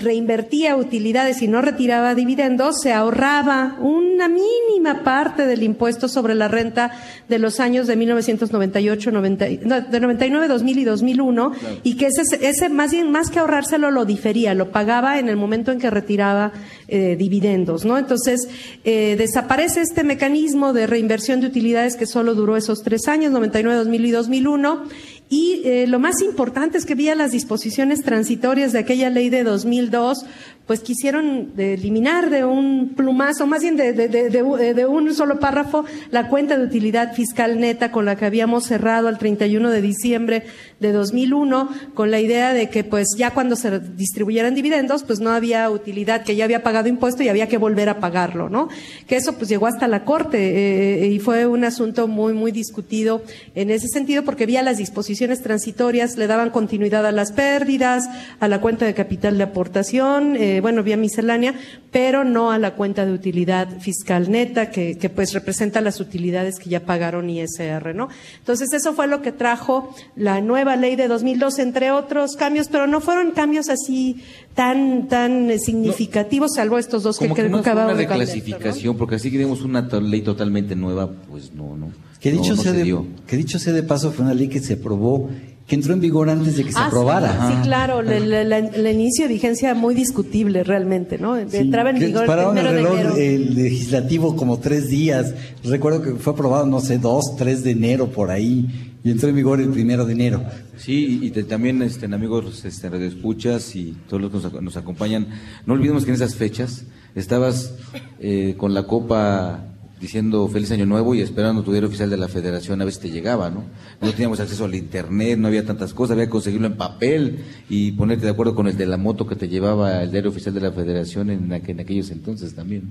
reinvertía 0.00 0.76
utilidades 0.76 1.42
y 1.42 1.48
no 1.48 1.60
retiraba 1.60 2.14
dividendos, 2.14 2.76
se 2.82 2.92
ahorraba 2.92 3.76
una 3.80 4.28
mínima 4.28 5.04
parte 5.04 5.46
del 5.46 5.62
impuesto 5.62 6.08
sobre 6.08 6.34
la 6.34 6.48
renta 6.48 6.92
de 7.28 7.38
los 7.38 7.60
años 7.60 7.86
de 7.86 7.96
1998, 7.96 9.10
90, 9.10 9.46
no, 9.64 9.80
de 9.82 10.00
99, 10.00 10.48
2000 10.48 10.78
y 10.78 10.84
2001, 10.84 11.50
claro. 11.52 11.76
y 11.82 11.96
que 11.96 12.06
ese, 12.06 12.22
ese 12.40 12.68
más 12.68 12.90
bien, 12.90 13.10
más 13.10 13.30
que 13.30 13.38
ahorrárselo, 13.38 13.90
lo 13.90 14.04
difería, 14.04 14.54
lo 14.54 14.70
pagaba 14.70 15.18
en 15.18 15.28
el 15.28 15.36
momento 15.36 15.72
en 15.72 15.78
que 15.78 15.90
retiraba 15.90 16.52
eh, 16.88 17.16
dividendos, 17.16 17.84
¿no? 17.84 17.98
Entonces, 17.98 18.48
eh, 18.84 19.16
desaparece 19.18 19.82
este 19.82 20.04
mecanismo 20.04 20.72
de 20.72 20.86
reinversión 20.86 21.40
de 21.40 21.46
utilidades 21.48 21.96
que 21.96 22.06
solo 22.06 22.34
duró 22.34 22.56
esos 22.56 22.82
tres 22.82 23.08
años, 23.08 23.32
99, 23.32 23.76
2000 23.76 24.06
y 24.06 24.10
2001, 24.10 24.84
y 25.32 25.62
eh, 25.64 25.86
lo 25.86 25.98
más 25.98 26.20
importante 26.20 26.76
es 26.76 26.84
que 26.84 26.94
vía 26.94 27.14
las 27.14 27.30
disposiciones 27.30 28.02
transitorias 28.02 28.70
de 28.72 28.80
aquella 28.80 29.08
ley 29.08 29.30
de 29.30 29.44
2002, 29.44 30.26
pues 30.72 30.80
quisieron 30.80 31.52
eliminar 31.58 32.30
de 32.30 32.46
un 32.46 32.94
plumazo, 32.96 33.46
más 33.46 33.60
bien 33.60 33.76
de, 33.76 33.92
de, 33.92 34.86
un 34.86 35.12
solo 35.12 35.38
párrafo, 35.38 35.84
la 36.10 36.30
cuenta 36.30 36.56
de 36.56 36.64
utilidad 36.64 37.12
fiscal 37.12 37.60
neta 37.60 37.92
con 37.92 38.06
la 38.06 38.16
que 38.16 38.24
habíamos 38.24 38.64
cerrado 38.64 39.08
al 39.08 39.18
31 39.18 39.68
de 39.68 39.82
diciembre 39.82 40.44
de 40.80 40.92
2001, 40.92 41.68
con 41.92 42.10
la 42.10 42.20
idea 42.20 42.54
de 42.54 42.70
que 42.70 42.84
pues 42.84 43.08
ya 43.18 43.32
cuando 43.32 43.54
se 43.54 43.80
distribuyeran 43.80 44.54
dividendos, 44.54 45.04
pues 45.04 45.20
no 45.20 45.30
había 45.30 45.68
utilidad, 45.68 46.24
que 46.24 46.36
ya 46.36 46.44
había 46.44 46.62
pagado 46.62 46.88
impuesto 46.88 47.22
y 47.22 47.28
había 47.28 47.48
que 47.48 47.58
volver 47.58 47.90
a 47.90 48.00
pagarlo, 48.00 48.48
¿no? 48.48 48.68
Que 49.06 49.16
eso 49.16 49.34
pues 49.34 49.50
llegó 49.50 49.66
hasta 49.66 49.86
la 49.88 50.06
Corte 50.06 51.02
eh, 51.02 51.08
y 51.08 51.18
fue 51.18 51.46
un 51.46 51.64
asunto 51.64 52.08
muy, 52.08 52.32
muy 52.32 52.50
discutido 52.50 53.22
en 53.54 53.68
ese 53.68 53.88
sentido 53.88 54.24
porque 54.24 54.46
vía 54.46 54.62
las 54.62 54.78
disposiciones 54.78 55.42
transitorias 55.42 56.16
le 56.16 56.26
daban 56.26 56.48
continuidad 56.48 57.04
a 57.04 57.12
las 57.12 57.30
pérdidas, 57.32 58.08
a 58.40 58.48
la 58.48 58.62
cuenta 58.62 58.86
de 58.86 58.94
capital 58.94 59.36
de 59.36 59.44
aportación, 59.44 60.36
eh, 60.36 60.61
bueno, 60.62 60.82
vía 60.82 60.96
miscelánea, 60.96 61.54
pero 61.90 62.24
no 62.24 62.50
a 62.50 62.58
la 62.58 62.74
cuenta 62.74 63.04
de 63.04 63.12
utilidad 63.12 63.80
fiscal 63.80 64.30
neta, 64.30 64.70
que, 64.70 64.96
que, 64.96 65.10
pues 65.10 65.34
representa 65.34 65.80
las 65.80 66.00
utilidades 66.00 66.58
que 66.58 66.70
ya 66.70 66.80
pagaron 66.80 67.28
ISR, 67.28 67.94
¿no? 67.94 68.08
Entonces, 68.38 68.72
eso 68.72 68.94
fue 68.94 69.06
lo 69.06 69.20
que 69.20 69.32
trajo 69.32 69.94
la 70.16 70.40
nueva 70.40 70.76
ley 70.76 70.96
de 70.96 71.08
2002, 71.08 71.58
entre 71.58 71.90
otros 71.90 72.36
cambios, 72.36 72.68
pero 72.68 72.86
no 72.86 73.00
fueron 73.00 73.32
cambios 73.32 73.68
así 73.68 74.22
tan 74.54 75.08
tan 75.08 75.58
significativos, 75.58 76.50
no, 76.52 76.56
salvo 76.56 76.78
estos 76.78 77.02
dos 77.02 77.18
como 77.18 77.34
que, 77.34 77.42
que 77.42 77.48
no 77.48 77.58
acabamos 77.58 77.94
una 77.94 78.00
de 78.00 78.06
reclasificación, 78.08 78.94
¿no? 78.94 78.98
porque 78.98 79.16
así 79.16 79.30
queremos 79.30 79.62
una 79.62 79.82
ley 80.00 80.22
totalmente 80.22 80.76
nueva, 80.76 81.10
pues 81.30 81.52
no, 81.52 81.76
no. 81.76 81.90
Que 82.20 82.30
dicho, 82.30 82.54
no, 82.54 82.62
sea 82.62 82.72
se 82.72 82.84
de, 82.84 83.04
que 83.26 83.36
dicho 83.36 83.58
sea 83.58 83.72
de 83.72 83.82
paso, 83.82 84.12
fue 84.12 84.24
una 84.24 84.34
ley 84.34 84.48
que 84.48 84.60
se 84.60 84.74
aprobó 84.74 85.28
que 85.72 85.76
entró 85.76 85.94
en 85.94 86.00
vigor 86.00 86.28
antes 86.28 86.58
de 86.58 86.64
que 86.64 86.72
se 86.72 86.78
ah, 86.78 86.88
aprobara. 86.88 87.48
Sí, 87.48 87.54
sí 87.54 87.62
claro, 87.62 88.00
el 88.00 88.86
inicio 88.86 89.26
de 89.26 89.32
vigencia 89.32 89.72
muy 89.72 89.94
discutible 89.94 90.64
realmente, 90.64 91.16
¿no? 91.16 91.34
Sí, 91.48 91.56
Entraba 91.56 91.88
en 91.88 91.98
vigor 91.98 92.24
el 92.24 92.26
pararon 92.26 92.58
el 92.58 92.66
primero 92.66 92.90
reloj 92.90 93.14
de 93.14 93.34
enero. 93.34 93.46
el 93.46 93.54
legislativo 93.54 94.36
como 94.36 94.58
tres 94.58 94.90
días. 94.90 95.34
Recuerdo 95.64 96.02
que 96.02 96.10
fue 96.16 96.34
aprobado, 96.34 96.66
no 96.66 96.80
sé, 96.80 96.98
dos, 96.98 97.36
tres 97.38 97.64
de 97.64 97.70
enero 97.70 98.08
por 98.08 98.30
ahí 98.30 98.92
y 99.02 99.10
entró 99.12 99.30
en 99.30 99.34
vigor 99.34 99.62
el 99.62 99.70
primero 99.70 100.04
de 100.04 100.12
enero. 100.12 100.44
Sí, 100.76 101.20
y 101.22 101.30
te, 101.30 101.42
también, 101.42 101.80
este, 101.80 102.04
amigos 102.04 102.66
este, 102.66 102.90
radioescuchas 102.90 103.74
y 103.74 103.96
todos 104.06 104.20
los 104.20 104.30
que 104.30 104.50
nos, 104.50 104.62
nos, 104.62 104.76
acompañan, 104.76 105.26
no 105.64 105.72
olvidemos 105.72 106.04
que 106.04 106.10
en 106.10 106.16
esas 106.16 106.34
fechas 106.34 106.84
estabas 107.14 107.76
eh, 108.20 108.56
con 108.58 108.74
la 108.74 108.82
copa 108.82 109.71
diciendo 110.02 110.48
feliz 110.48 110.72
año 110.72 110.84
nuevo 110.84 111.14
y 111.14 111.20
esperando 111.20 111.62
tu 111.62 111.70
diario 111.70 111.88
oficial 111.88 112.10
de 112.10 112.16
la 112.16 112.26
federación 112.26 112.82
a 112.82 112.90
si 112.90 112.98
te 112.98 113.10
llegaba, 113.10 113.50
¿no? 113.50 113.64
No 114.00 114.10
teníamos 114.10 114.40
acceso 114.40 114.64
al 114.64 114.74
internet, 114.74 115.38
no 115.38 115.46
había 115.46 115.64
tantas 115.64 115.94
cosas, 115.94 116.14
había 116.14 116.24
que 116.24 116.32
conseguirlo 116.32 116.66
en 116.66 116.76
papel 116.76 117.44
y 117.68 117.92
ponerte 117.92 118.24
de 118.24 118.32
acuerdo 118.32 118.56
con 118.56 118.66
el 118.66 118.76
de 118.76 118.84
la 118.84 118.96
moto 118.96 119.28
que 119.28 119.36
te 119.36 119.48
llevaba 119.48 120.02
el 120.02 120.10
diario 120.10 120.30
oficial 120.30 120.54
de 120.54 120.60
la 120.60 120.72
federación 120.72 121.30
en, 121.30 121.52
en 121.52 121.80
aquellos 121.80 122.10
entonces 122.10 122.52
también. 122.52 122.90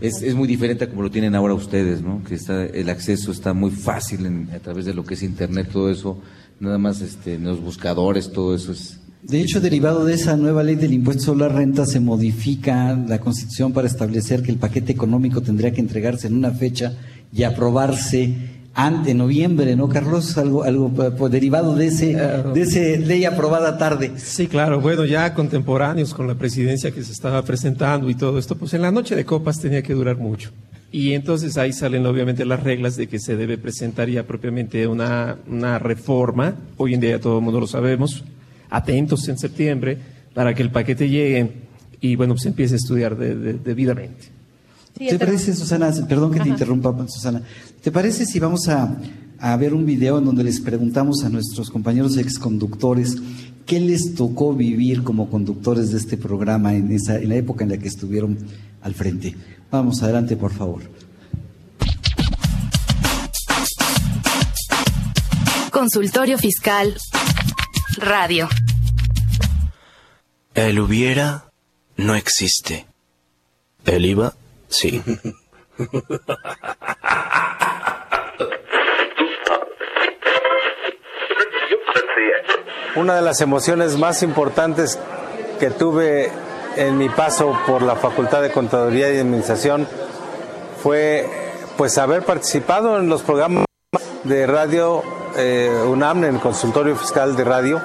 Es, 0.00 0.22
es, 0.22 0.34
muy 0.34 0.48
diferente 0.48 0.84
a 0.84 0.88
como 0.88 1.02
lo 1.02 1.10
tienen 1.10 1.34
ahora 1.34 1.52
ustedes, 1.52 2.00
¿no? 2.00 2.24
Que 2.24 2.36
está, 2.36 2.64
el 2.64 2.88
acceso 2.88 3.30
está 3.30 3.52
muy 3.52 3.70
fácil 3.70 4.24
en, 4.24 4.48
a 4.50 4.60
través 4.60 4.86
de 4.86 4.94
lo 4.94 5.04
que 5.04 5.12
es 5.12 5.22
internet, 5.22 5.68
todo 5.70 5.90
eso, 5.90 6.22
nada 6.58 6.78
más 6.78 7.02
este, 7.02 7.38
los 7.38 7.60
buscadores, 7.60 8.32
todo 8.32 8.54
eso 8.54 8.72
es, 8.72 8.98
de 9.22 9.40
hecho, 9.40 9.60
derivado 9.60 10.04
de 10.04 10.14
esa 10.14 10.36
nueva 10.36 10.64
ley 10.64 10.74
del 10.74 10.92
impuesto 10.92 11.22
sobre 11.24 11.46
la 11.46 11.48
renta, 11.48 11.86
se 11.86 12.00
modifica 12.00 12.96
la 12.96 13.20
Constitución 13.20 13.72
para 13.72 13.86
establecer 13.86 14.42
que 14.42 14.50
el 14.50 14.56
paquete 14.56 14.92
económico 14.92 15.40
tendría 15.40 15.72
que 15.72 15.80
entregarse 15.80 16.26
en 16.26 16.34
una 16.34 16.50
fecha 16.50 16.94
y 17.32 17.44
aprobarse 17.44 18.34
ante 18.74 19.14
noviembre, 19.14 19.76
¿no, 19.76 19.88
Carlos? 19.88 20.36
Algo, 20.38 20.64
algo 20.64 20.90
pues, 20.90 21.30
derivado 21.30 21.76
de 21.76 21.86
ese, 21.86 22.16
de 22.16 22.60
ese 22.60 22.98
ley 22.98 23.24
aprobada 23.24 23.78
tarde. 23.78 24.12
Sí, 24.16 24.48
claro. 24.48 24.80
Bueno, 24.80 25.04
ya 25.04 25.34
contemporáneos 25.34 26.14
con 26.14 26.26
la 26.26 26.34
presidencia 26.34 26.90
que 26.90 27.04
se 27.04 27.12
estaba 27.12 27.42
presentando 27.42 28.10
y 28.10 28.16
todo 28.16 28.38
esto, 28.38 28.56
pues 28.56 28.74
en 28.74 28.82
la 28.82 28.90
noche 28.90 29.14
de 29.14 29.24
copas 29.24 29.60
tenía 29.60 29.82
que 29.82 29.94
durar 29.94 30.16
mucho. 30.16 30.50
Y 30.90 31.12
entonces 31.12 31.56
ahí 31.56 31.72
salen 31.72 32.04
obviamente 32.06 32.44
las 32.44 32.62
reglas 32.62 32.96
de 32.96 33.06
que 33.06 33.18
se 33.18 33.36
debe 33.36 33.56
presentar 33.56 34.08
ya 34.10 34.24
propiamente 34.24 34.86
una, 34.86 35.38
una 35.46 35.78
reforma. 35.78 36.56
Hoy 36.76 36.94
en 36.94 37.00
día 37.00 37.20
todo 37.20 37.38
el 37.38 37.44
mundo 37.44 37.60
lo 37.60 37.66
sabemos, 37.66 38.24
atentos 38.72 39.28
en 39.28 39.38
septiembre 39.38 39.98
para 40.34 40.54
que 40.54 40.62
el 40.62 40.70
paquete 40.70 41.08
llegue 41.08 41.52
y 42.00 42.16
bueno, 42.16 42.34
pues 42.34 42.46
empiece 42.46 42.74
a 42.74 42.78
estudiar 42.78 43.16
de, 43.16 43.36
de, 43.36 43.52
debidamente. 43.54 44.24
Sí, 44.98 45.06
¿Te 45.08 45.18
parece, 45.18 45.54
Susana? 45.54 45.92
Perdón 46.08 46.32
que 46.32 46.38
Ajá. 46.38 46.44
te 46.44 46.50
interrumpa, 46.50 46.94
Susana. 47.06 47.42
¿Te 47.82 47.92
parece 47.92 48.26
si 48.26 48.38
vamos 48.40 48.68
a, 48.68 48.98
a, 49.38 49.56
ver 49.56 49.72
un 49.74 49.86
video 49.86 50.18
en 50.18 50.24
donde 50.24 50.42
les 50.42 50.60
preguntamos 50.60 51.22
a 51.22 51.28
nuestros 51.28 51.70
compañeros 51.70 52.16
exconductores 52.16 53.16
qué 53.66 53.78
les 53.78 54.14
tocó 54.14 54.54
vivir 54.54 55.02
como 55.02 55.30
conductores 55.30 55.92
de 55.92 55.98
este 55.98 56.16
programa 56.16 56.74
en, 56.74 56.90
esa, 56.92 57.16
en 57.18 57.28
la 57.28 57.36
época 57.36 57.64
en 57.64 57.70
la 57.70 57.78
que 57.78 57.88
estuvieron 57.88 58.38
al 58.80 58.94
frente? 58.94 59.36
Vamos 59.70 60.02
adelante, 60.02 60.36
por 60.36 60.52
favor. 60.52 60.82
Consultorio 65.70 66.36
Fiscal 66.38 66.94
Radio. 67.98 68.48
El 70.54 70.78
hubiera 70.80 71.44
no 71.96 72.14
existe. 72.14 72.86
El 73.84 74.04
IVA 74.06 74.34
sí. 74.68 75.02
Una 82.96 83.16
de 83.16 83.22
las 83.22 83.40
emociones 83.40 83.96
más 83.96 84.22
importantes 84.22 84.98
que 85.58 85.70
tuve 85.70 86.30
en 86.76 86.98
mi 86.98 87.08
paso 87.08 87.58
por 87.66 87.82
la 87.82 87.96
Facultad 87.96 88.42
de 88.42 88.52
Contaduría 88.52 89.12
y 89.12 89.18
Administración 89.18 89.88
fue 90.82 91.26
pues 91.76 91.96
haber 91.98 92.24
participado 92.24 92.98
en 92.98 93.08
los 93.08 93.22
programas 93.22 93.64
de 94.24 94.46
radio 94.46 95.02
eh, 95.36 95.70
UNAM, 95.86 96.24
en 96.24 96.34
el 96.34 96.40
consultorio 96.40 96.96
fiscal 96.96 97.36
de 97.36 97.44
radio, 97.44 97.80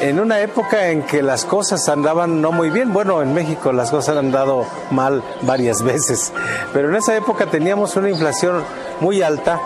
en 0.00 0.20
una 0.20 0.40
época 0.40 0.88
en 0.88 1.02
que 1.02 1.22
las 1.22 1.44
cosas 1.44 1.88
andaban 1.88 2.40
no 2.40 2.52
muy 2.52 2.70
bien. 2.70 2.92
Bueno, 2.92 3.22
en 3.22 3.34
México 3.34 3.72
las 3.72 3.90
cosas 3.90 4.16
han 4.16 4.26
andado 4.26 4.66
mal 4.90 5.22
varias 5.42 5.82
veces, 5.84 6.32
pero 6.72 6.88
en 6.88 6.96
esa 6.96 7.16
época 7.16 7.46
teníamos 7.46 7.96
una 7.96 8.10
inflación 8.10 8.62
muy 9.00 9.22
alta 9.22 9.60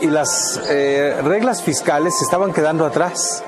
y 0.00 0.06
las 0.06 0.60
eh, 0.68 1.20
reglas 1.22 1.62
fiscales 1.62 2.18
se 2.18 2.24
estaban 2.24 2.52
quedando 2.52 2.86
atrás 2.86 3.42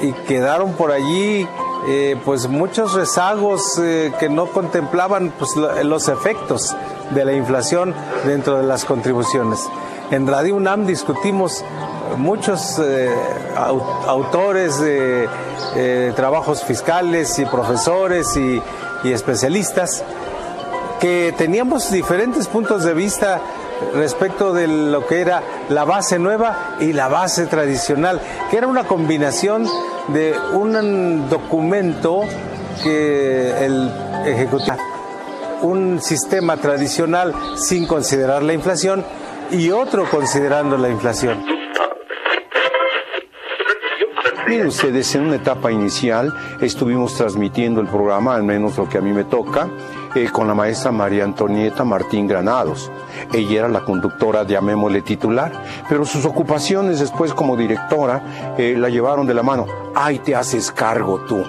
y 0.00 0.12
quedaron 0.12 0.72
por 0.74 0.90
allí 0.90 1.46
eh, 1.86 2.16
pues 2.24 2.48
muchos 2.48 2.94
rezagos 2.94 3.78
eh, 3.78 4.12
que 4.18 4.28
no 4.28 4.46
contemplaban 4.46 5.32
pues, 5.38 5.54
los 5.84 6.08
efectos 6.08 6.76
de 7.10 7.24
la 7.24 7.32
inflación 7.32 7.94
dentro 8.24 8.58
de 8.58 8.64
las 8.64 8.84
contribuciones. 8.84 9.68
En 10.10 10.26
Radio 10.26 10.56
UNAM 10.56 10.86
discutimos 10.86 11.62
muchos 12.16 12.78
eh, 12.78 13.14
autores 14.06 14.80
eh, 14.82 16.12
trabajos 16.16 16.64
fiscales 16.64 17.38
y 17.38 17.44
profesores 17.44 18.34
y, 18.38 18.62
y 19.04 19.12
especialistas 19.12 20.02
que 20.98 21.34
teníamos 21.36 21.90
diferentes 21.92 22.48
puntos 22.48 22.84
de 22.84 22.94
vista 22.94 23.42
respecto 23.92 24.54
de 24.54 24.66
lo 24.66 25.06
que 25.06 25.20
era 25.20 25.42
la 25.68 25.84
base 25.84 26.18
nueva 26.18 26.76
y 26.80 26.94
la 26.94 27.08
base 27.08 27.44
tradicional, 27.44 28.18
que 28.50 28.56
era 28.56 28.66
una 28.66 28.84
combinación 28.84 29.66
de 30.08 30.34
un 30.54 31.28
documento 31.28 32.22
que 32.82 33.64
el 33.64 33.92
ejecutivo, 34.24 34.76
un 35.60 36.00
sistema 36.00 36.56
tradicional 36.56 37.34
sin 37.56 37.86
considerar 37.86 38.42
la 38.42 38.54
inflación 38.54 39.04
y 39.50 39.70
otro 39.70 40.04
considerando 40.10 40.76
la 40.76 40.88
inflación. 40.88 41.58
Miren 44.46 44.68
ustedes, 44.68 45.14
en 45.14 45.26
una 45.26 45.36
etapa 45.36 45.70
inicial 45.70 46.34
estuvimos 46.62 47.14
transmitiendo 47.14 47.82
el 47.82 47.86
programa, 47.86 48.34
al 48.34 48.44
menos 48.44 48.78
lo 48.78 48.88
que 48.88 48.96
a 48.96 49.02
mí 49.02 49.12
me 49.12 49.24
toca, 49.24 49.68
eh, 50.14 50.30
con 50.32 50.48
la 50.48 50.54
maestra 50.54 50.90
María 50.90 51.24
Antonieta 51.24 51.84
Martín 51.84 52.26
Granados. 52.26 52.90
Ella 53.32 53.58
era 53.58 53.68
la 53.68 53.84
conductora, 53.84 54.44
llamémosle 54.44 55.02
titular, 55.02 55.52
pero 55.86 56.06
sus 56.06 56.24
ocupaciones 56.24 56.98
después 56.98 57.34
como 57.34 57.58
directora 57.58 58.54
eh, 58.56 58.74
la 58.76 58.88
llevaron 58.88 59.26
de 59.26 59.34
la 59.34 59.42
mano. 59.42 59.66
¡Ay, 59.94 60.18
te 60.20 60.34
haces 60.34 60.72
cargo 60.72 61.20
tú! 61.26 61.44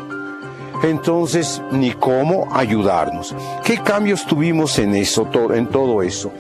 Entonces, 0.84 1.62
ni 1.72 1.92
cómo 1.92 2.50
ayudarnos. 2.54 3.36
¿Qué 3.64 3.78
cambios 3.78 4.26
tuvimos 4.26 4.78
en 4.80 4.96
eso, 4.96 5.28
en 5.54 5.68
todo 5.68 6.02
eso? 6.04 6.32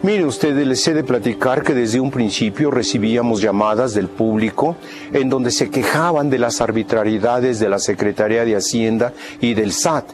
Miren 0.00 0.26
ustedes, 0.26 0.64
les 0.64 0.86
he 0.86 0.94
de 0.94 1.02
platicar 1.02 1.64
que 1.64 1.74
desde 1.74 1.98
un 1.98 2.12
principio 2.12 2.70
recibíamos 2.70 3.42
llamadas 3.42 3.94
del 3.94 4.06
público 4.06 4.76
en 5.12 5.28
donde 5.28 5.50
se 5.50 5.70
quejaban 5.70 6.30
de 6.30 6.38
las 6.38 6.60
arbitrariedades 6.60 7.58
de 7.58 7.68
la 7.68 7.80
Secretaría 7.80 8.44
de 8.44 8.54
Hacienda 8.54 9.12
y 9.40 9.54
del 9.54 9.72
SAT. 9.72 10.04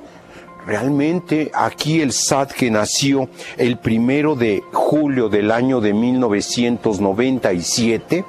Realmente 0.67 1.51
aquí 1.53 2.01
el 2.01 2.13
SAT 2.13 2.53
que 2.53 2.71
nació 2.71 3.29
el 3.59 3.77
primero 3.77 4.35
de 4.35 4.63
julio 4.73 5.29
del 5.29 5.51
año 5.51 5.83
de 5.83 5.93
1997, 5.93 8.25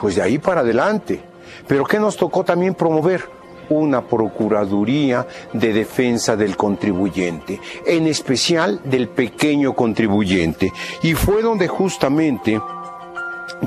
pues 0.00 0.16
de 0.16 0.22
ahí 0.22 0.38
para 0.38 0.62
adelante. 0.62 1.20
Pero 1.68 1.84
¿qué 1.84 2.00
nos 2.00 2.16
tocó 2.16 2.42
también 2.42 2.74
promover? 2.74 3.22
Una 3.68 4.02
Procuraduría 4.02 5.26
de 5.52 5.72
Defensa 5.72 6.36
del 6.36 6.56
Contribuyente, 6.56 7.60
en 7.86 8.06
especial 8.06 8.80
del 8.84 9.08
pequeño 9.08 9.74
contribuyente. 9.74 10.72
Y 11.02 11.14
fue 11.14 11.42
donde 11.42 11.68
justamente 11.68 12.60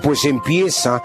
pues 0.02 0.26
empieza 0.26 1.02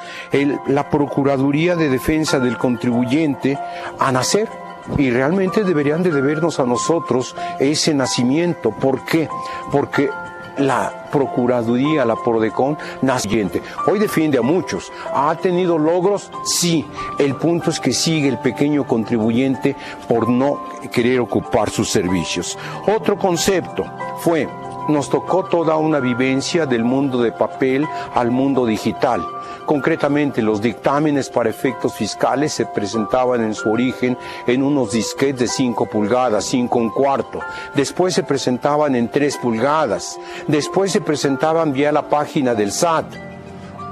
la 0.66 0.88
Procuraduría 0.88 1.76
de 1.76 1.88
Defensa 1.88 2.38
del 2.38 2.58
Contribuyente 2.58 3.58
a 3.98 4.12
nacer. 4.12 4.48
Y 4.96 5.10
realmente 5.10 5.62
deberían 5.62 6.02
de 6.02 6.10
debernos 6.10 6.58
a 6.58 6.64
nosotros 6.64 7.36
ese 7.60 7.94
nacimiento. 7.94 8.70
¿Por 8.70 9.04
qué? 9.04 9.28
Porque 9.70 10.10
la 10.58 11.08
Procuraduría, 11.10 12.04
la 12.04 12.16
Prodecon, 12.16 12.78
naciente. 13.02 13.62
Hoy 13.86 13.98
defiende 13.98 14.38
a 14.38 14.42
muchos. 14.42 14.92
¿Ha 15.12 15.34
tenido 15.36 15.78
logros? 15.78 16.30
Sí. 16.44 16.86
El 17.18 17.36
punto 17.36 17.70
es 17.70 17.80
que 17.80 17.92
sigue 17.92 18.28
el 18.28 18.38
pequeño 18.38 18.86
contribuyente 18.86 19.76
por 20.08 20.28
no 20.28 20.60
querer 20.92 21.20
ocupar 21.20 21.70
sus 21.70 21.90
servicios. 21.90 22.58
Otro 22.86 23.18
concepto 23.18 23.84
fue, 24.18 24.48
nos 24.88 25.08
tocó 25.08 25.44
toda 25.44 25.76
una 25.76 26.00
vivencia 26.00 26.66
del 26.66 26.84
mundo 26.84 27.20
de 27.22 27.32
papel 27.32 27.86
al 28.14 28.30
mundo 28.30 28.66
digital. 28.66 29.24
Concretamente, 29.66 30.42
los 30.42 30.60
dictámenes 30.60 31.30
para 31.30 31.50
efectos 31.50 31.94
fiscales 31.94 32.52
se 32.52 32.66
presentaban 32.66 33.42
en 33.42 33.54
su 33.54 33.70
origen 33.70 34.16
en 34.46 34.62
unos 34.62 34.92
disquetes 34.92 35.38
de 35.38 35.46
5 35.48 35.86
pulgadas, 35.86 36.44
5 36.46 36.78
un 36.78 36.90
cuarto. 36.90 37.40
Después 37.74 38.14
se 38.14 38.22
presentaban 38.22 38.94
en 38.96 39.08
3 39.08 39.36
pulgadas. 39.38 40.18
Después 40.48 40.92
se 40.92 41.00
presentaban 41.00 41.72
vía 41.72 41.92
la 41.92 42.08
página 42.08 42.54
del 42.54 42.72
SAT. 42.72 43.06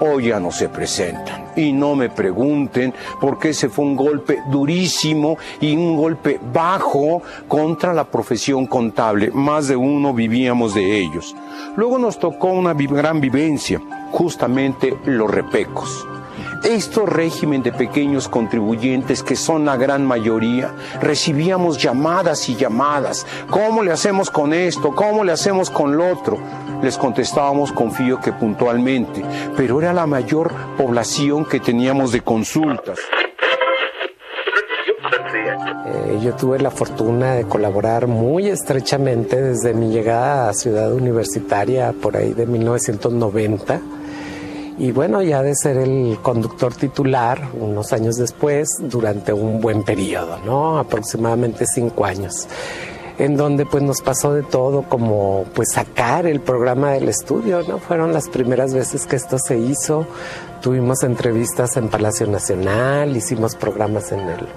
Hoy 0.00 0.28
ya 0.28 0.38
no 0.38 0.52
se 0.52 0.68
presentan. 0.68 1.46
Y 1.56 1.72
no 1.72 1.96
me 1.96 2.08
pregunten 2.08 2.94
por 3.20 3.38
qué 3.38 3.50
ese 3.50 3.68
fue 3.68 3.84
un 3.84 3.96
golpe 3.96 4.38
durísimo 4.48 5.36
y 5.60 5.76
un 5.76 5.96
golpe 5.96 6.38
bajo 6.52 7.22
contra 7.48 7.92
la 7.92 8.04
profesión 8.04 8.66
contable. 8.66 9.30
Más 9.32 9.66
de 9.66 9.74
uno 9.74 10.14
vivíamos 10.14 10.74
de 10.74 11.00
ellos. 11.00 11.34
Luego 11.76 11.98
nos 11.98 12.18
tocó 12.18 12.48
una 12.48 12.74
gran 12.74 13.20
vivencia 13.20 13.80
justamente 14.10 14.96
los 15.04 15.30
repecos. 15.30 16.06
Estos 16.64 17.08
régimen 17.08 17.62
de 17.62 17.72
pequeños 17.72 18.28
contribuyentes, 18.28 19.22
que 19.22 19.36
son 19.36 19.64
la 19.64 19.76
gran 19.76 20.04
mayoría, 20.04 20.74
recibíamos 21.00 21.78
llamadas 21.78 22.48
y 22.48 22.56
llamadas. 22.56 23.26
¿Cómo 23.48 23.84
le 23.84 23.92
hacemos 23.92 24.28
con 24.28 24.52
esto? 24.52 24.94
¿Cómo 24.94 25.22
le 25.22 25.32
hacemos 25.32 25.70
con 25.70 25.96
lo 25.96 26.12
otro? 26.12 26.38
Les 26.82 26.98
contestábamos, 26.98 27.72
confío 27.72 28.20
que 28.20 28.32
puntualmente, 28.32 29.24
pero 29.56 29.80
era 29.80 29.92
la 29.92 30.06
mayor 30.06 30.52
población 30.76 31.44
que 31.44 31.60
teníamos 31.60 32.10
de 32.10 32.22
consultas. 32.22 32.98
Eh, 35.86 36.18
yo 36.22 36.34
tuve 36.34 36.58
la 36.58 36.70
fortuna 36.70 37.34
de 37.34 37.44
colaborar 37.44 38.08
muy 38.08 38.48
estrechamente 38.48 39.40
desde 39.40 39.74
mi 39.74 39.90
llegada 39.90 40.48
a 40.48 40.54
Ciudad 40.54 40.92
Universitaria 40.92 41.92
por 41.92 42.16
ahí 42.16 42.32
de 42.34 42.46
1990 42.46 43.80
y 44.78 44.92
bueno, 44.92 45.22
ya 45.22 45.42
de 45.42 45.54
ser 45.54 45.76
el 45.76 46.18
conductor 46.22 46.72
titular 46.72 47.48
unos 47.60 47.92
años 47.92 48.16
después, 48.16 48.68
durante 48.80 49.32
un 49.32 49.60
buen 49.60 49.82
periodo, 49.82 50.38
¿no? 50.44 50.78
Aproximadamente 50.78 51.66
cinco 51.66 52.04
años, 52.04 52.46
en 53.18 53.36
donde 53.36 53.66
pues 53.66 53.82
nos 53.82 54.00
pasó 54.00 54.32
de 54.32 54.42
todo, 54.42 54.82
como 54.82 55.44
pues 55.54 55.72
sacar 55.72 56.26
el 56.26 56.40
programa 56.40 56.92
del 56.92 57.08
estudio, 57.08 57.62
¿no? 57.66 57.78
Fueron 57.78 58.12
las 58.12 58.28
primeras 58.28 58.72
veces 58.72 59.06
que 59.06 59.16
esto 59.16 59.38
se 59.38 59.58
hizo, 59.58 60.06
tuvimos 60.60 61.02
entrevistas 61.02 61.76
en 61.76 61.88
Palacio 61.88 62.26
Nacional, 62.26 63.16
hicimos 63.16 63.56
programas 63.56 64.12
en 64.12 64.20
el 64.20 64.48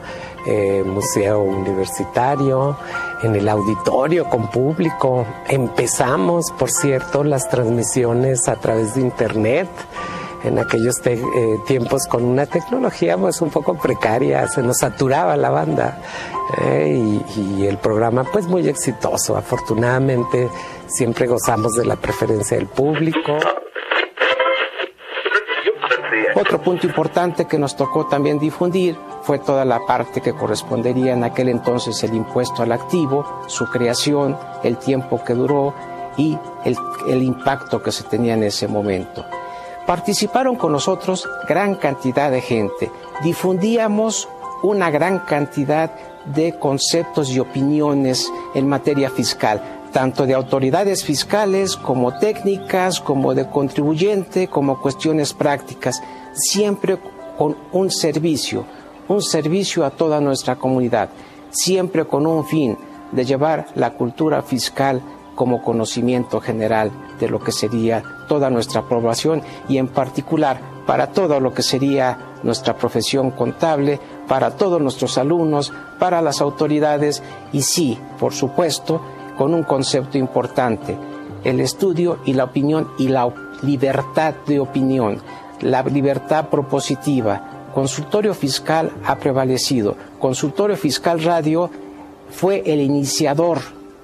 eh, 0.46 0.84
Museo 0.86 1.42
Universitario, 1.42 2.78
en 3.24 3.36
el 3.36 3.50
auditorio 3.50 4.30
con 4.30 4.50
público. 4.50 5.26
Empezamos, 5.48 6.46
por 6.58 6.70
cierto, 6.70 7.24
las 7.24 7.50
transmisiones 7.50 8.48
a 8.48 8.56
través 8.56 8.96
de 8.96 9.02
Internet 9.02 9.70
en 10.44 10.60
aquellos 10.60 10.96
eh, 11.06 11.22
tiempos 11.68 12.08
con 12.08 12.24
una 12.24 12.46
tecnología 12.46 13.18
pues 13.18 13.42
un 13.42 13.50
poco 13.50 13.76
precaria, 13.78 14.48
se 14.48 14.64
nos 14.64 14.78
saturaba 14.78 15.38
la 15.38 15.50
banda 15.50 16.00
eh, 16.62 17.22
y, 17.36 17.66
el 17.66 17.78
programa 17.78 18.24
pues 18.24 18.48
muy 18.48 18.68
exitoso. 18.68 19.38
Afortunadamente 19.38 20.50
siempre 20.88 21.28
gozamos 21.28 21.74
de 21.74 21.86
la 21.86 21.96
preferencia 21.96 22.58
del 22.58 22.68
público. 22.68 23.38
Otro 26.36 26.62
punto 26.62 26.88
importante 26.88 27.46
que 27.46 27.58
nos 27.58 27.76
tocó 27.76 28.08
también 28.08 28.40
difundir 28.40 28.98
fue 29.22 29.40
toda 29.40 29.64
la 29.64 29.86
parte 29.86 30.22
que 30.22 30.34
correspondería 30.34 31.14
en 31.14 31.24
aquel 31.24 31.50
entonces 31.50 32.04
el 32.04 32.16
impuesto 32.16 32.64
al 32.64 32.72
activo, 32.72 33.44
su 33.48 33.70
creación, 33.70 34.38
el 34.64 34.78
tiempo 34.78 35.24
que 35.24 35.34
duró 35.34 35.74
y 36.18 36.38
el 36.66 37.24
impacto 37.24 37.82
que 37.82 37.92
se 37.92 38.04
tenía 38.04 38.34
en 38.34 38.44
ese 38.44 38.68
momento. 38.68 39.26
Participaron 39.86 40.56
con 40.56 40.72
nosotros 40.72 41.28
gran 41.48 41.76
cantidad 41.76 42.32
de 42.32 42.42
gente. 42.42 42.92
Difundíamos 43.24 44.30
una 44.64 44.92
gran 44.92 45.20
cantidad 45.20 45.92
de 46.26 46.54
conceptos 46.58 47.32
y 47.32 47.40
opiniones 47.40 48.32
en 48.54 48.70
materia 48.70 49.10
fiscal, 49.10 49.62
tanto 49.92 50.26
de 50.26 50.36
autoridades 50.36 51.04
fiscales 51.04 51.76
como 51.76 52.18
técnicas, 52.20 53.00
como 53.00 53.34
de 53.34 53.50
contribuyente, 53.50 54.48
como 54.48 54.80
cuestiones 54.80 55.34
prácticas, 55.34 56.02
siempre 56.34 57.00
con 57.38 57.58
un 57.72 57.90
servicio, 57.90 58.66
un 59.08 59.22
servicio 59.22 59.84
a 59.84 59.90
toda 59.90 60.22
nuestra 60.22 60.56
comunidad, 60.58 61.10
siempre 61.50 62.06
con 62.06 62.28
un 62.28 62.46
fin 62.46 62.78
de 63.12 63.26
llevar 63.26 63.68
la 63.76 63.92
cultura 63.92 64.42
fiscal 64.44 65.02
como 65.36 65.64
conocimiento 65.64 66.42
general 66.42 66.92
de 67.20 67.30
lo 67.30 67.40
que 67.40 67.52
sería 67.52 68.04
toda 68.28 68.50
nuestra 68.50 68.84
población 68.84 69.42
y 69.68 69.78
en 69.78 69.88
particular 69.88 70.60
para 70.86 71.08
todo 71.08 71.40
lo 71.40 71.54
que 71.54 71.62
sería 71.62 72.18
nuestra 72.44 72.76
profesión 72.76 73.32
contable, 73.32 74.00
para 74.28 74.56
todos 74.56 74.82
nuestros 74.82 75.18
alumnos, 75.18 75.72
para 76.00 76.22
las 76.22 76.42
autoridades 76.42 77.22
y 77.52 77.62
sí, 77.62 77.98
por 78.20 78.34
supuesto, 78.34 79.02
con 79.38 79.54
un 79.54 79.64
concepto 79.64 80.18
importante, 80.18 80.98
el 81.44 81.60
estudio 81.60 82.20
y 82.26 82.34
la 82.34 82.46
opinión 82.46 82.90
y 82.98 83.08
la 83.08 83.34
libertad 83.62 84.36
de 84.46 84.60
opinión, 84.60 85.22
la 85.62 85.84
libertad 85.84 86.50
propositiva. 86.50 87.70
Consultorio 87.74 88.34
Fiscal 88.34 88.92
ha 89.06 89.18
prevalecido. 89.18 89.96
Consultorio 90.20 90.76
Fiscal 90.76 91.24
Radio 91.24 91.70
fue 92.30 92.64
el 92.66 92.82
iniciador 92.82 93.60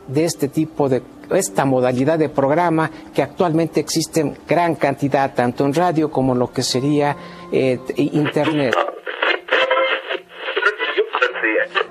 de 0.07 0.25
este 0.25 0.47
tipo 0.47 0.89
de 0.89 1.01
esta 1.31 1.65
modalidad 1.65 2.19
de 2.19 2.29
programa 2.29 2.89
que 3.13 3.21
actualmente 3.21 3.79
existen 3.79 4.37
gran 4.47 4.75
cantidad, 4.75 5.33
tanto 5.33 5.65
en 5.65 5.73
radio 5.73 6.11
como 6.11 6.33
en 6.33 6.39
lo 6.39 6.51
que 6.51 6.63
sería 6.63 7.15
eh, 7.51 7.79
Internet. 7.95 8.75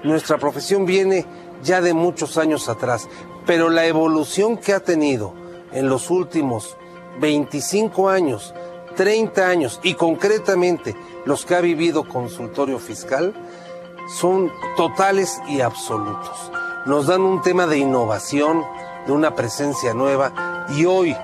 Nuestra 0.05 0.39
profesión 0.39 0.87
viene 0.87 1.25
ya 1.63 1.81
de 1.81 1.93
muchos 1.93 2.39
años 2.39 2.69
atrás, 2.69 3.09
pero 3.45 3.71
la 3.71 3.87
evolución 3.87 4.57
que 4.57 4.73
ha 4.73 4.81
tenido 4.81 5.35
en 5.73 5.89
los 5.89 6.11
últimos 6.11 6.77
25 7.21 8.09
años, 8.09 8.55
30 8.97 9.49
años 9.49 9.81
y 9.83 9.95
concretamente 9.95 10.95
los 11.25 11.45
que 11.45 11.55
ha 11.55 11.61
vivido 11.61 12.09
consultorio 12.09 12.79
fiscal 12.79 13.35
son 14.09 14.53
totales 14.77 15.41
y 15.49 15.61
absolutos. 15.61 16.53
Nos 16.87 17.09
dan 17.09 17.23
un 17.23 17.43
tema 17.43 17.67
de 17.67 17.79
innovación, 17.79 18.65
de 19.07 19.13
una 19.13 19.35
presencia 19.35 19.95
nueva 19.95 20.67
y 20.71 20.85
hoy, 20.85 21.17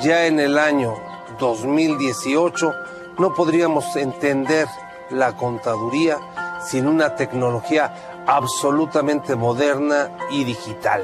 ya 0.00 0.26
en 0.26 0.40
el 0.40 0.58
año 0.58 0.94
2018, 1.38 2.72
no 3.18 3.34
podríamos 3.34 3.96
entender 3.96 4.68
la 5.10 5.36
contaduría 5.36 6.18
sin 6.64 6.86
una 6.86 7.16
tecnología 7.16 8.22
absolutamente 8.26 9.34
moderna 9.34 10.10
y 10.30 10.44
digital. 10.44 11.02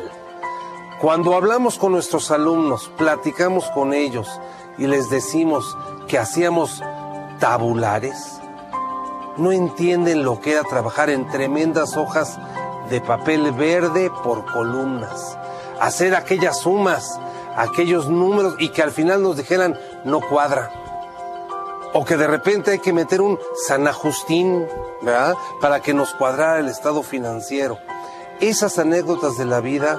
Cuando 1.01 1.35
hablamos 1.35 1.79
con 1.79 1.93
nuestros 1.93 2.31
alumnos, 2.31 2.91
platicamos 2.97 3.71
con 3.71 3.93
ellos 3.93 4.41
y 4.79 4.87
les 4.87 5.11
decimos 5.11 5.77
que 6.09 6.19
hacíamos 6.19 6.83
tabulares, 7.39 8.41
no 9.37 9.53
entienden 9.53 10.25
lo 10.25 10.41
que 10.41 10.53
era 10.53 10.63
trabajar 10.63 11.11
en 11.11 11.29
tremendas 11.29 11.97
hojas 11.97 12.39
de 12.89 13.01
papel 13.01 13.53
verde 13.53 14.11
por 14.25 14.51
columnas, 14.51 15.37
hacer 15.81 16.15
aquellas 16.15 16.61
sumas, 16.61 17.19
aquellos 17.57 18.09
números 18.09 18.55
y 18.59 18.69
que 18.71 18.83
al 18.83 18.91
final 18.91 19.23
nos 19.23 19.37
dijeran 19.37 19.79
no 20.05 20.21
cuadra. 20.21 20.71
O 21.93 22.05
que 22.05 22.17
de 22.17 22.27
repente 22.27 22.73
hay 22.73 22.79
que 22.79 22.93
meter 22.93 23.21
un 23.21 23.39
San 23.67 23.87
Agustín, 23.87 24.67
¿verdad? 25.03 25.35
Para 25.61 25.81
que 25.81 25.95
nos 25.95 26.13
cuadrara 26.15 26.59
el 26.59 26.69
estado 26.69 27.03
financiero. 27.03 27.79
Esas 28.41 28.79
anécdotas 28.79 29.39
de 29.39 29.47
la 29.47 29.61
vida, 29.61 29.99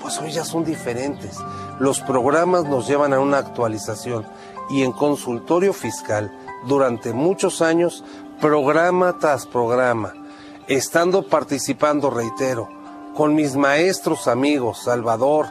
pues 0.00 0.18
hoy 0.18 0.32
ya 0.32 0.44
son 0.44 0.64
diferentes. 0.64 1.36
Los 1.78 2.00
programas 2.00 2.64
nos 2.64 2.88
llevan 2.88 3.12
a 3.12 3.20
una 3.20 3.38
actualización 3.38 4.26
y 4.68 4.82
en 4.82 4.92
consultorio 4.92 5.72
fiscal, 5.72 6.36
durante 6.66 7.12
muchos 7.12 7.62
años, 7.62 8.04
programa 8.40 9.18
tras 9.18 9.46
programa, 9.46 10.14
estando 10.66 11.22
participando, 11.28 12.10
reitero, 12.10 12.68
con 13.18 13.34
mis 13.34 13.56
maestros 13.56 14.28
amigos, 14.28 14.78
Salvador, 14.84 15.46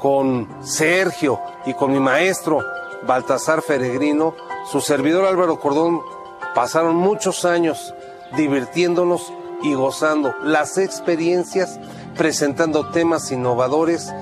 con 0.00 0.48
Sergio 0.64 1.40
y 1.64 1.74
con 1.74 1.92
mi 1.92 2.00
maestro 2.00 2.58
Baltasar 3.06 3.62
Feregrino, 3.62 4.34
su 4.68 4.80
servidor 4.80 5.24
Álvaro 5.24 5.60
Cordón, 5.60 6.00
pasaron 6.56 6.96
muchos 6.96 7.44
años 7.44 7.94
divirtiéndonos 8.36 9.32
y 9.62 9.74
gozando 9.74 10.34
las 10.42 10.76
experiencias, 10.76 11.78
presentando 12.16 12.90
temas 12.90 13.30
innovadores, 13.30 14.12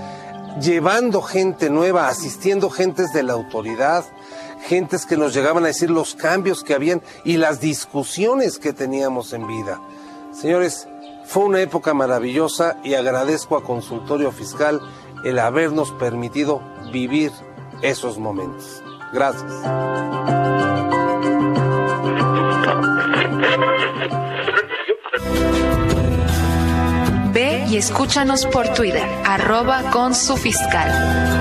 llevando 0.61 1.23
gente 1.23 1.71
nueva, 1.71 2.09
asistiendo 2.09 2.69
gentes 2.69 3.11
de 3.15 3.23
la 3.23 3.33
autoridad, 3.33 4.05
gentes 4.69 5.07
que 5.07 5.17
nos 5.17 5.33
llegaban 5.33 5.65
a 5.65 5.69
decir 5.69 5.89
los 5.89 6.15
cambios 6.15 6.63
que 6.63 6.75
habían 6.75 7.01
y 7.25 7.39
las 7.39 7.59
discusiones 7.59 8.59
que 8.59 8.75
teníamos 8.75 9.33
en 9.33 9.47
vida. 9.47 9.81
Señores, 10.39 10.87
fue 11.27 11.45
una 11.45 11.61
época 11.61 11.93
maravillosa 11.93 12.79
y 12.85 12.95
agradezco 12.95 13.57
a 13.57 13.65
Consultorio 13.65 14.31
Fiscal 14.31 14.81
el 15.25 15.39
habernos 15.39 15.91
permitido 15.93 16.63
vivir 16.93 17.33
esos 17.83 18.19
momentos. 18.19 18.83
Gracias. 19.13 19.53
Ve 27.33 27.67
y 27.69 27.77
escúchanos 27.77 28.47
por 28.47 28.69
Twitter, 28.69 29.07
arroba 29.25 29.91
con 29.91 30.15
su 30.15 30.37
fiscal. 30.37 31.37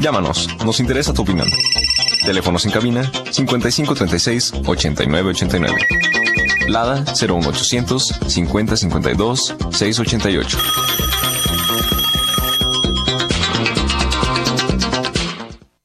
Llámanos, 0.00 0.48
nos 0.64 0.80
interesa 0.80 1.12
tu 1.12 1.22
opinión. 1.22 1.48
Teléfonos 2.26 2.66
en 2.66 2.72
cabina 2.72 3.10
5536 3.30 4.52
8989. 4.66 5.74
Lada 6.68 7.04
01800 7.14 8.18
5052 8.26 9.54
688. 9.70 10.58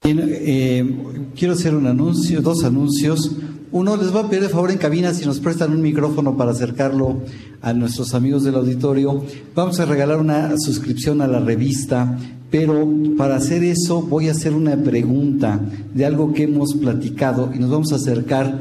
Bien, 0.04 0.20
eh, 0.20 1.30
quiero 1.36 1.54
hacer 1.54 1.76
un 1.76 1.86
anuncio, 1.86 2.42
dos 2.42 2.64
anuncios. 2.64 3.32
Uno, 3.72 3.96
les 3.96 4.12
voy 4.12 4.24
a 4.24 4.28
pedir 4.28 4.42
de 4.42 4.50
favor 4.50 4.72
en 4.72 4.80
cabina 4.80 5.14
si 5.14 5.26
nos 5.28 5.40
prestan 5.40 5.72
un 5.72 5.82
micrófono 5.84 6.36
para 6.36 6.52
acercarlo 6.52 7.22
a 7.62 7.72
nuestros 7.74 8.16
amigos 8.16 8.44
del 8.44 8.56
auditorio. 8.56 9.24
Vamos 9.54 9.80
a 9.80 9.86
regalar 9.86 10.18
una 10.18 10.58
suscripción 10.58 11.22
a 11.22 11.28
la 11.28 11.40
revista, 11.40 12.18
pero 12.52 12.88
para 13.18 13.38
hacer 13.38 13.64
eso 13.64 14.02
voy 14.02 14.28
a 14.28 14.32
hacer 14.32 14.54
una 14.54 14.76
pregunta 14.76 15.60
de 15.94 16.06
algo 16.06 16.34
que 16.34 16.44
hemos 16.44 16.76
platicado 16.76 17.50
y 17.56 17.60
nos 17.60 17.72
vamos 17.72 17.94
a 17.94 17.96
acercar 17.96 18.60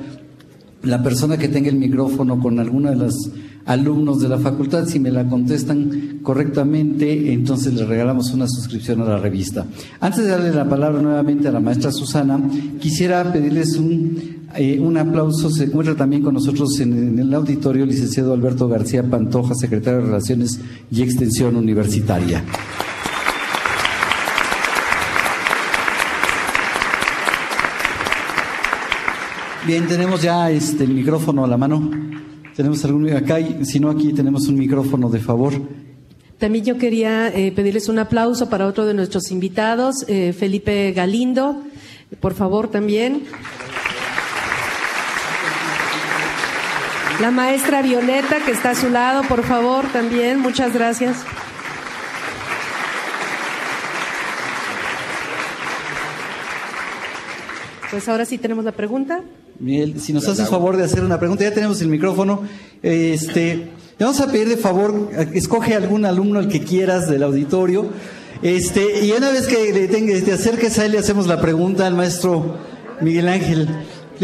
la 0.82 1.02
persona 1.02 1.36
que 1.36 1.48
tenga 1.48 1.68
el 1.68 1.76
micrófono 1.76 2.40
con 2.40 2.58
alguna 2.60 2.90
de 2.90 2.96
los 2.96 3.30
alumnos 3.66 4.20
de 4.20 4.28
la 4.28 4.38
facultad, 4.38 4.86
si 4.86 4.98
me 4.98 5.10
la 5.10 5.28
contestan 5.28 6.20
correctamente, 6.22 7.32
entonces 7.32 7.74
les 7.74 7.86
regalamos 7.86 8.32
una 8.32 8.48
suscripción 8.48 9.02
a 9.02 9.04
la 9.04 9.18
revista. 9.18 9.66
Antes 10.00 10.24
de 10.24 10.30
darle 10.30 10.52
la 10.52 10.68
palabra 10.68 11.02
nuevamente 11.02 11.48
a 11.48 11.52
la 11.52 11.60
maestra 11.60 11.92
Susana, 11.92 12.40
quisiera 12.80 13.30
pedirles 13.30 13.76
un, 13.76 14.46
eh, 14.56 14.78
un 14.80 14.96
aplauso. 14.96 15.50
Se 15.50 15.64
encuentra 15.64 15.94
también 15.94 16.22
con 16.22 16.34
nosotros 16.34 16.80
en, 16.80 16.96
en 16.96 17.18
el 17.18 17.34
auditorio 17.34 17.84
el 17.84 17.90
licenciado 17.90 18.32
Alberto 18.32 18.66
García 18.68 19.02
Pantoja, 19.02 19.54
secretario 19.54 20.00
de 20.00 20.06
Relaciones 20.06 20.58
y 20.90 21.02
Extensión 21.02 21.56
Universitaria. 21.56 22.42
Bien, 29.66 29.86
tenemos 29.86 30.22
ya 30.22 30.50
este, 30.50 30.84
el 30.84 30.90
micrófono 30.90 31.44
a 31.44 31.48
la 31.48 31.58
mano. 31.58 31.90
Tenemos 32.56 32.82
algún 32.84 33.10
acá, 33.12 33.36
si 33.62 33.78
no 33.78 33.90
aquí 33.90 34.12
tenemos 34.12 34.48
un 34.48 34.56
micrófono 34.56 35.10
de 35.10 35.20
favor. 35.20 35.52
También 36.38 36.64
yo 36.64 36.78
quería 36.78 37.28
eh, 37.28 37.52
pedirles 37.52 37.90
un 37.90 37.98
aplauso 37.98 38.48
para 38.48 38.66
otro 38.66 38.86
de 38.86 38.94
nuestros 38.94 39.30
invitados, 39.30 39.96
eh, 40.08 40.32
Felipe 40.32 40.92
Galindo, 40.92 41.62
por 42.20 42.32
favor 42.32 42.68
también. 42.68 43.24
La 47.20 47.30
maestra 47.30 47.82
Violeta, 47.82 48.38
que 48.42 48.52
está 48.52 48.70
a 48.70 48.74
su 48.74 48.88
lado, 48.88 49.22
por 49.28 49.42
favor 49.44 49.84
también, 49.92 50.40
muchas 50.40 50.72
gracias. 50.72 51.18
Pues 57.90 58.08
ahora 58.08 58.24
sí 58.24 58.38
tenemos 58.38 58.64
la 58.64 58.72
pregunta. 58.72 59.20
Miguel, 59.60 60.00
si 60.00 60.14
nos 60.14 60.26
haces 60.26 60.48
favor 60.48 60.78
de 60.78 60.84
hacer 60.84 61.04
una 61.04 61.18
pregunta, 61.18 61.44
ya 61.44 61.52
tenemos 61.52 61.82
el 61.82 61.88
micrófono. 61.88 62.42
Este, 62.82 63.56
le 63.98 64.04
vamos 64.06 64.18
a 64.22 64.32
pedir 64.32 64.48
de 64.48 64.56
favor, 64.56 65.10
escoge 65.34 65.74
algún 65.74 66.06
alumno 66.06 66.40
el 66.40 66.48
que 66.48 66.64
quieras 66.64 67.08
del 67.10 67.22
auditorio. 67.22 67.90
Este, 68.40 69.04
y 69.04 69.12
una 69.12 69.30
vez 69.30 69.46
que 69.46 69.70
le 69.70 69.86
te 69.86 70.32
acerques 70.32 70.78
a 70.78 70.86
él, 70.86 70.92
le 70.92 70.98
hacemos 70.98 71.26
la 71.26 71.42
pregunta 71.42 71.86
al 71.86 71.94
maestro 71.94 72.56
Miguel 73.02 73.28
Ángel. 73.28 73.68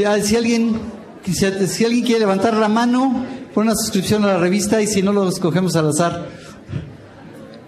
Ah, 0.07 0.17
Si 0.23 0.37
alguien, 0.37 0.81
si, 1.27 1.35
si 1.67 1.85
alguien 1.85 2.05
quiere 2.05 2.21
levantar 2.21 2.55
la 2.55 2.69
mano, 2.69 3.27
pon 3.53 3.67
una 3.67 3.77
suscripción 3.77 4.25
a 4.25 4.29
la 4.29 4.39
revista 4.39 4.81
y 4.81 4.87
si 4.87 5.03
no 5.03 5.13
lo 5.13 5.29
escogemos 5.29 5.77
al 5.77 5.91
azar. 5.91 6.29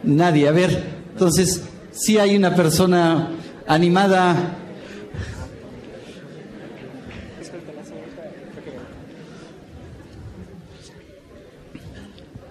Nadie. 0.02 0.48
A 0.48 0.52
ver, 0.52 0.84
entonces, 1.12 1.64
si 1.90 2.16
hay 2.16 2.34
una 2.34 2.54
persona 2.54 3.32
animada 3.66 4.56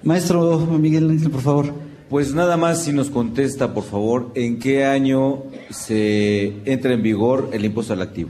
Maestro 0.07 0.57
Miguel 0.79 1.09
Ángel, 1.09 1.29
por 1.29 1.41
favor. 1.41 1.73
Pues 2.09 2.33
nada 2.33 2.55
más 2.55 2.81
si 2.81 2.93
nos 2.93 3.09
contesta, 3.09 3.73
por 3.73 3.83
favor, 3.83 4.31
¿en 4.35 4.57
qué 4.57 4.85
año 4.85 5.43
se 5.69 6.53
entra 6.63 6.93
en 6.93 7.03
vigor 7.03 7.49
el 7.51 7.65
impuesto 7.65 7.91
al 7.91 8.01
activo? 8.01 8.29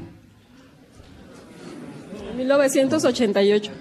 1988. 2.35 3.71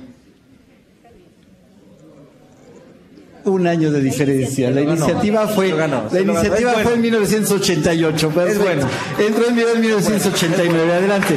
Un 3.47 3.67
año 3.67 3.91
de 3.91 4.03
diferencia. 4.03 4.71
La 4.71 4.83
iniciativa 4.83 5.49
fue, 5.49 5.71
la 5.71 6.21
iniciativa 6.21 6.73
fue 6.73 6.95
en 6.95 7.01
1988. 7.01 8.33
pero 8.35 8.47
Es 8.47 8.59
bueno. 8.59 8.87
Entró 9.19 9.49
en 9.49 9.57
vigor 9.57 9.71
en 9.77 9.81
1989. 9.81 10.93
Adelante. 10.93 11.35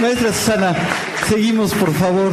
Maestra 0.00 0.32
Susana, 0.32 0.74
seguimos, 1.28 1.74
por 1.74 1.92
favor. 1.92 2.32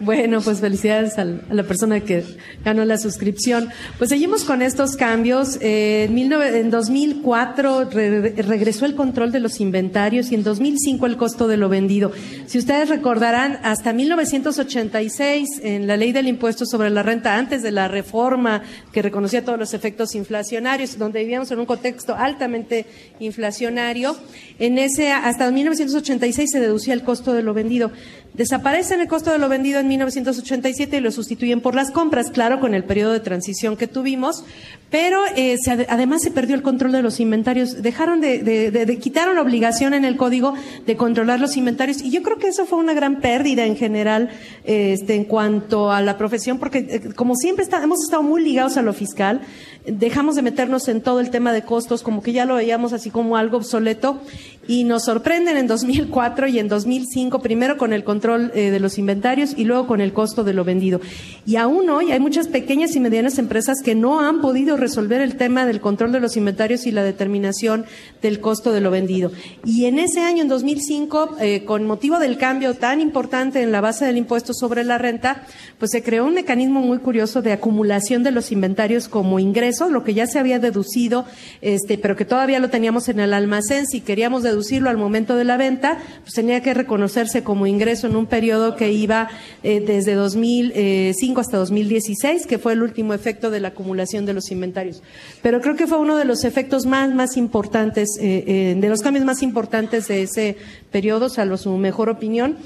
Bueno, 0.00 0.40
pues 0.42 0.60
felicidades 0.60 1.18
a 1.18 1.24
la 1.24 1.62
persona 1.62 2.00
que 2.00 2.22
ganó 2.64 2.84
la 2.84 2.98
suscripción. 2.98 3.70
Pues 3.98 4.10
seguimos 4.10 4.44
con 4.44 4.60
estos 4.60 4.94
cambios. 4.96 5.58
Eh, 5.62 6.04
en, 6.08 6.14
19 6.14 6.60
en 6.60 6.70
2004 6.70 7.90
re- 7.90 8.34
regresó 8.42 8.84
el 8.84 8.94
control 8.94 9.32
de 9.32 9.40
los 9.40 9.60
inventarios 9.60 10.30
y 10.30 10.34
en 10.34 10.42
2005 10.42 11.06
el 11.06 11.16
costo 11.16 11.48
de 11.48 11.56
lo 11.56 11.68
vendido. 11.68 12.12
Si 12.46 12.58
ustedes 12.58 12.88
recordarán, 12.90 13.58
hasta 13.62 13.92
1986, 13.94 15.60
en 15.62 15.86
la 15.86 15.96
ley 15.96 16.12
del 16.12 16.28
impuesto 16.28 16.66
sobre 16.66 16.90
la 16.90 17.02
renta, 17.02 17.36
antes 17.36 17.62
de 17.62 17.72
la 17.72 17.88
reforma 17.88 18.62
que 18.92 19.00
reconocía 19.02 19.44
todos 19.44 19.58
los 19.58 19.72
efectos 19.72 20.14
inflacionarios, 20.14 20.98
donde 20.98 21.20
vivíamos 21.20 21.50
en 21.52 21.58
un 21.60 21.66
contexto 21.66 22.14
altamente 22.14 22.84
inflacionario, 23.18 24.16
en 24.58 24.78
ese, 24.78 25.10
hasta 25.10 25.50
1986 25.50 26.50
se 26.50 26.60
deducía 26.60 26.92
el 26.94 27.02
costo 27.02 27.32
de 27.32 27.42
lo 27.42 27.54
vendido. 27.54 27.90
Desaparecen 28.36 29.00
el 29.00 29.08
costo 29.08 29.32
de 29.32 29.38
lo 29.38 29.48
vendido 29.48 29.80
en 29.80 29.88
1987 29.88 30.98
y 30.98 31.00
lo 31.00 31.10
sustituyen 31.10 31.60
por 31.62 31.74
las 31.74 31.90
compras, 31.90 32.30
claro, 32.30 32.60
con 32.60 32.74
el 32.74 32.84
periodo 32.84 33.12
de 33.12 33.20
transición 33.20 33.76
que 33.76 33.86
tuvimos, 33.86 34.44
pero 34.90 35.20
eh, 35.36 35.56
se 35.62 35.72
ade- 35.72 35.86
además 35.88 36.20
se 36.22 36.30
perdió 36.30 36.54
el 36.54 36.62
control 36.62 36.92
de 36.92 37.02
los 37.02 37.18
inventarios. 37.18 37.82
Dejaron 37.82 38.20
de, 38.20 38.42
de- 38.42 38.70
de- 38.70 38.84
de- 38.86 38.98
quitaron 38.98 39.36
la 39.36 39.42
obligación 39.42 39.94
en 39.94 40.04
el 40.04 40.16
código 40.16 40.52
de 40.86 40.96
controlar 40.96 41.40
los 41.40 41.56
inventarios 41.56 42.02
y 42.02 42.10
yo 42.10 42.22
creo 42.22 42.36
que 42.36 42.48
eso 42.48 42.66
fue 42.66 42.78
una 42.78 42.92
gran 42.92 43.20
pérdida 43.20 43.64
en 43.64 43.74
general 43.76 44.28
eh, 44.64 44.92
este, 44.92 45.14
en 45.14 45.24
cuanto 45.24 45.90
a 45.90 46.02
la 46.02 46.18
profesión, 46.18 46.58
porque 46.58 46.78
eh, 46.90 47.00
como 47.14 47.36
siempre 47.36 47.64
está- 47.64 47.82
hemos 47.82 48.02
estado 48.04 48.22
muy 48.22 48.42
ligados 48.44 48.76
a 48.76 48.82
lo 48.82 48.92
fiscal, 48.92 49.40
dejamos 49.86 50.34
de 50.34 50.42
meternos 50.42 50.88
en 50.88 51.00
todo 51.00 51.20
el 51.20 51.30
tema 51.30 51.52
de 51.52 51.62
costos, 51.62 52.02
como 52.02 52.22
que 52.22 52.32
ya 52.32 52.44
lo 52.44 52.56
veíamos 52.56 52.92
así 52.92 53.08
como 53.10 53.36
algo 53.36 53.56
obsoleto, 53.56 54.20
y 54.68 54.84
nos 54.84 55.04
sorprenden 55.04 55.56
en 55.56 55.66
2004 55.66 56.48
y 56.48 56.58
en 56.58 56.68
2005, 56.68 57.40
primero 57.40 57.76
con 57.76 57.92
el 57.92 58.04
control 58.04 58.50
eh, 58.54 58.70
de 58.70 58.80
los 58.80 58.98
inventarios 58.98 59.54
y 59.56 59.64
luego 59.64 59.86
con 59.86 60.00
el 60.00 60.12
costo 60.12 60.44
de 60.44 60.52
lo 60.52 60.64
vendido. 60.64 61.00
Y 61.44 61.56
aún 61.56 61.88
hoy 61.90 62.12
hay 62.12 62.20
muchas 62.20 62.48
pequeñas 62.48 62.96
y 62.96 63.00
medianas 63.00 63.38
empresas 63.38 63.78
que 63.84 63.94
no 63.94 64.20
han 64.20 64.40
podido 64.40 64.76
resolver 64.76 65.20
el 65.20 65.36
tema 65.36 65.66
del 65.66 65.80
control 65.80 66.12
de 66.12 66.20
los 66.20 66.36
inventarios 66.36 66.86
y 66.86 66.90
la 66.90 67.02
determinación 67.02 67.86
del 68.22 68.40
costo 68.40 68.72
de 68.72 68.80
lo 68.80 68.90
vendido. 68.90 69.30
Y 69.64 69.86
en 69.86 69.98
ese 69.98 70.20
año, 70.20 70.42
en 70.42 70.48
2005, 70.48 71.36
eh, 71.40 71.64
con 71.64 71.86
motivo 71.86 72.18
del 72.18 72.38
cambio 72.38 72.74
tan 72.74 73.00
importante 73.00 73.62
en 73.62 73.72
la 73.72 73.80
base 73.80 74.04
del 74.04 74.16
impuesto 74.16 74.52
sobre 74.52 74.84
la 74.84 74.98
renta, 74.98 75.42
pues 75.78 75.90
se 75.90 76.02
creó 76.02 76.24
un 76.24 76.34
mecanismo 76.34 76.80
muy 76.80 76.98
curioso 76.98 77.42
de 77.42 77.52
acumulación 77.52 78.22
de 78.22 78.30
los 78.30 78.52
inventarios 78.52 79.08
como 79.08 79.38
ingreso, 79.38 79.88
lo 79.88 80.04
que 80.04 80.14
ya 80.14 80.26
se 80.26 80.38
había 80.38 80.58
deducido, 80.58 81.24
este, 81.60 81.98
pero 81.98 82.16
que 82.16 82.24
todavía 82.24 82.58
lo 82.58 82.70
teníamos 82.70 83.08
en 83.08 83.20
el 83.20 83.32
almacén. 83.32 83.86
Si 83.86 84.00
queríamos 84.00 84.42
deducirlo 84.56 84.88
al 84.90 84.96
momento 84.96 85.36
de 85.36 85.44
la 85.44 85.56
venta, 85.56 85.98
pues 86.22 86.32
tenía 86.34 86.62
que 86.62 86.72
reconocerse 86.74 87.42
como 87.44 87.66
ingreso 87.66 88.06
en 88.06 88.16
un 88.16 88.26
periodo 88.26 88.74
que 88.76 88.90
iba 88.92 89.28
eh, 89.62 89.80
desde 89.80 90.14
2005 90.14 91.40
hasta 91.40 91.58
2016, 91.58 92.46
que 92.46 92.58
fue 92.58 92.72
el 92.72 92.82
último 92.82 93.12
efecto 93.14 93.50
de 93.50 93.60
la 93.60 93.68
acumulación 93.68 94.24
de 94.26 94.32
los 94.32 94.50
inventarios. 94.50 95.02
Pero 95.42 95.60
creo 95.60 95.76
que 95.76 95.86
fue 95.86 95.98
uno 95.98 96.16
de 96.16 96.24
los 96.24 96.44
efectos 96.44 96.86
más, 96.86 97.14
más 97.14 97.36
importantes, 97.36 98.08
eh, 98.20 98.44
eh, 98.46 98.76
de 98.78 98.88
los 98.88 99.00
cambios 99.00 99.24
más 99.24 99.42
importantes 99.42 100.08
de 100.08 100.22
ese 100.22 100.56
periodo, 100.90 101.28
salvo 101.28 101.56
su 101.56 101.76
mejor 101.76 102.08
opinión, 102.08 102.56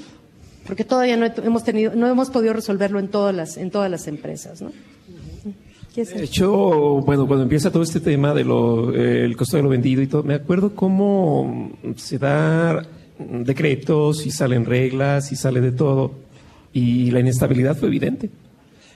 porque 0.65 0.83
todavía 0.85 1.17
no 1.17 1.25
he- 1.25 1.33
hemos 1.43 1.63
tenido, 1.63 1.93
no 1.95 2.07
hemos 2.07 2.29
podido 2.29 2.53
resolverlo 2.53 2.99
en 2.99 3.09
todas 3.09 3.35
las, 3.35 3.57
en 3.57 3.71
todas 3.71 3.91
las 3.91 4.07
empresas, 4.07 4.61
¿no? 4.61 4.71
¿Quieres 5.93 6.15
De 6.15 6.23
hecho, 6.23 6.51
bueno, 7.01 7.27
cuando 7.27 7.43
empieza 7.43 7.71
todo 7.71 7.83
este 7.83 7.99
tema 7.99 8.33
de 8.33 8.45
lo, 8.45 8.95
eh, 8.95 9.33
costo 9.35 9.57
de 9.57 9.63
lo 9.63 9.69
vendido 9.69 10.01
y 10.01 10.07
todo, 10.07 10.23
me 10.23 10.35
acuerdo 10.35 10.73
cómo 10.73 11.71
se 11.97 12.17
da 12.17 12.85
decretos 13.19 14.25
y 14.25 14.31
salen 14.31 14.65
reglas 14.65 15.31
y 15.31 15.35
sale 15.35 15.59
de 15.59 15.71
todo. 15.71 16.13
Y 16.71 17.11
la 17.11 17.19
inestabilidad 17.19 17.75
fue 17.75 17.89
evidente. 17.89 18.29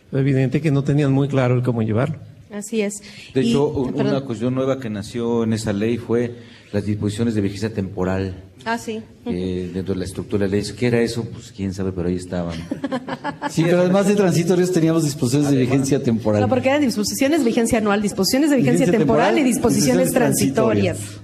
Fue 0.10 0.22
evidente 0.22 0.62
que 0.62 0.72
no 0.72 0.84
tenían 0.84 1.12
muy 1.12 1.28
claro 1.28 1.56
el 1.56 1.64
cómo 1.64 1.82
llevarlo. 1.82 2.18
Así 2.56 2.82
es. 2.82 2.94
De 3.34 3.44
Y- 3.44 3.50
hecho, 3.50 3.74
perdón. 3.96 4.08
una 4.08 4.22
cuestión 4.22 4.56
nueva 4.56 4.80
que 4.80 4.90
nació 4.90 5.44
en 5.44 5.54
esa 5.54 5.74
ley 5.74 5.98
fue 5.98 6.34
las 6.72 6.86
disposiciones 6.86 7.36
de 7.36 7.42
vigencia 7.42 7.74
temporal. 7.74 8.44
Ah, 8.68 8.80
sí. 8.80 9.00
eh, 9.28 9.70
dentro 9.74 9.94
de 9.94 10.00
la 10.00 10.06
estructura 10.06 10.46
de 10.46 10.50
la 10.52 10.58
ley. 10.64 10.72
¿Qué 10.76 10.88
era 10.88 11.00
eso? 11.00 11.24
Pues 11.26 11.52
quién 11.56 11.72
sabe, 11.74 11.92
pero 11.92 12.08
ahí 12.10 12.16
estaban. 12.16 12.56
Sí, 13.52 13.64
pero 13.64 13.82
además 13.82 14.08
de 14.08 14.16
transitorios 14.16 14.72
teníamos 14.72 15.04
disposiciones 15.04 15.52
de 15.52 15.58
vigencia 15.58 16.02
temporal. 16.02 16.42
No, 16.42 16.50
porque 16.50 16.70
eran 16.70 16.82
disposiciones 16.82 17.40
de 17.40 17.46
vigencia 17.46 17.78
anual, 17.78 18.02
disposiciones 18.02 18.50
de 18.50 18.56
vigencia, 18.58 18.86
Vigencia 18.86 19.00
temporal, 19.00 19.36
temporal 19.36 19.46
y 19.48 19.52
disposiciones, 19.54 20.12
transitorias. 20.12 20.98
transitorias. 20.98 21.22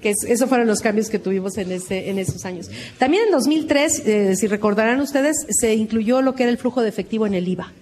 Que 0.00 0.10
es- 0.10 0.24
esos 0.28 0.48
fueron 0.48 0.66
los 0.66 0.80
cambios 0.80 1.10
que 1.10 1.18
tuvimos 1.18 1.56
en, 1.58 1.70
ese, 1.72 2.10
en 2.10 2.18
esos 2.18 2.44
años. 2.44 2.68
También 2.98 3.24
en 3.26 3.30
2003, 3.32 4.02
eh, 4.06 4.34
si 4.36 4.46
recordarán 4.48 5.00
ustedes, 5.00 5.36
se 5.48 5.74
incluyó 5.74 6.22
lo 6.22 6.34
que 6.34 6.42
era 6.44 6.50
el 6.52 6.58
flujo 6.58 6.82
de 6.82 6.88
efectivo 6.88 7.26
en 7.26 7.34
el 7.34 7.46
IVA. 7.46 7.72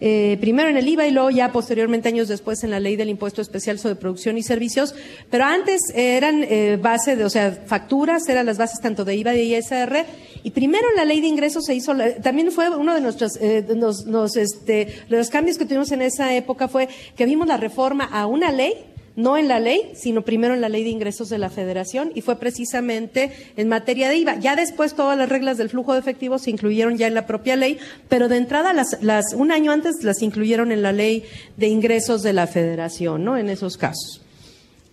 Eh, 0.00 0.36
primero 0.40 0.68
en 0.68 0.76
el 0.76 0.86
IVA 0.88 1.06
y 1.06 1.10
luego 1.12 1.30
ya 1.30 1.52
posteriormente, 1.52 2.08
años 2.08 2.28
después, 2.28 2.62
en 2.64 2.70
la 2.70 2.80
ley 2.80 2.96
del 2.96 3.08
impuesto 3.08 3.40
especial 3.40 3.78
sobre 3.78 3.96
producción 3.96 4.36
y 4.36 4.42
servicios. 4.42 4.94
Pero 5.30 5.44
antes 5.44 5.80
eran 5.94 6.44
eh, 6.44 6.78
base 6.80 7.16
de, 7.16 7.24
o 7.24 7.30
sea, 7.30 7.52
facturas, 7.66 8.28
eran 8.28 8.46
las 8.46 8.58
bases 8.58 8.80
tanto 8.80 9.04
de 9.04 9.14
IVA 9.16 9.34
y 9.34 9.48
de 9.50 9.58
ISR. 9.58 10.04
Y 10.42 10.50
primero 10.50 10.84
en 10.90 10.96
la 10.96 11.04
ley 11.04 11.20
de 11.20 11.28
ingresos 11.28 11.64
se 11.64 11.74
hizo, 11.74 11.94
la- 11.94 12.16
también 12.16 12.50
fue 12.52 12.68
uno 12.70 12.94
de 12.94 13.00
nuestros, 13.00 13.36
eh, 13.40 13.64
nos- 13.76 14.04
nos, 14.06 14.36
este, 14.36 14.88
los 15.08 15.30
cambios 15.30 15.56
que 15.58 15.64
tuvimos 15.64 15.90
en 15.92 16.02
esa 16.02 16.34
época 16.34 16.68
fue 16.68 16.88
que 17.16 17.24
vimos 17.24 17.46
la 17.48 17.56
reforma 17.56 18.04
a 18.04 18.26
una 18.26 18.52
ley 18.52 18.74
no 19.16 19.36
en 19.36 19.48
la 19.48 19.60
ley, 19.60 19.92
sino 19.94 20.22
primero 20.22 20.54
en 20.54 20.60
la 20.60 20.68
ley 20.68 20.84
de 20.84 20.90
ingresos 20.90 21.28
de 21.28 21.38
la 21.38 21.50
federación 21.50 22.10
y 22.14 22.20
fue 22.20 22.36
precisamente 22.36 23.32
en 23.56 23.68
materia 23.68 24.08
de 24.08 24.16
IVA. 24.16 24.38
Ya 24.40 24.56
después 24.56 24.94
todas 24.94 25.16
las 25.16 25.28
reglas 25.28 25.56
del 25.56 25.70
flujo 25.70 25.92
de 25.92 26.00
efectivo 26.00 26.38
se 26.38 26.50
incluyeron 26.50 26.96
ya 26.96 27.06
en 27.06 27.14
la 27.14 27.26
propia 27.26 27.56
ley, 27.56 27.78
pero 28.08 28.28
de 28.28 28.36
entrada 28.36 28.72
las, 28.72 29.02
las 29.02 29.34
un 29.34 29.52
año 29.52 29.72
antes 29.72 30.02
las 30.02 30.22
incluyeron 30.22 30.72
en 30.72 30.82
la 30.82 30.92
ley 30.92 31.24
de 31.56 31.68
ingresos 31.68 32.22
de 32.22 32.32
la 32.32 32.46
federación, 32.46 33.24
¿no? 33.24 33.36
En 33.36 33.48
esos 33.48 33.76
casos. 33.76 34.23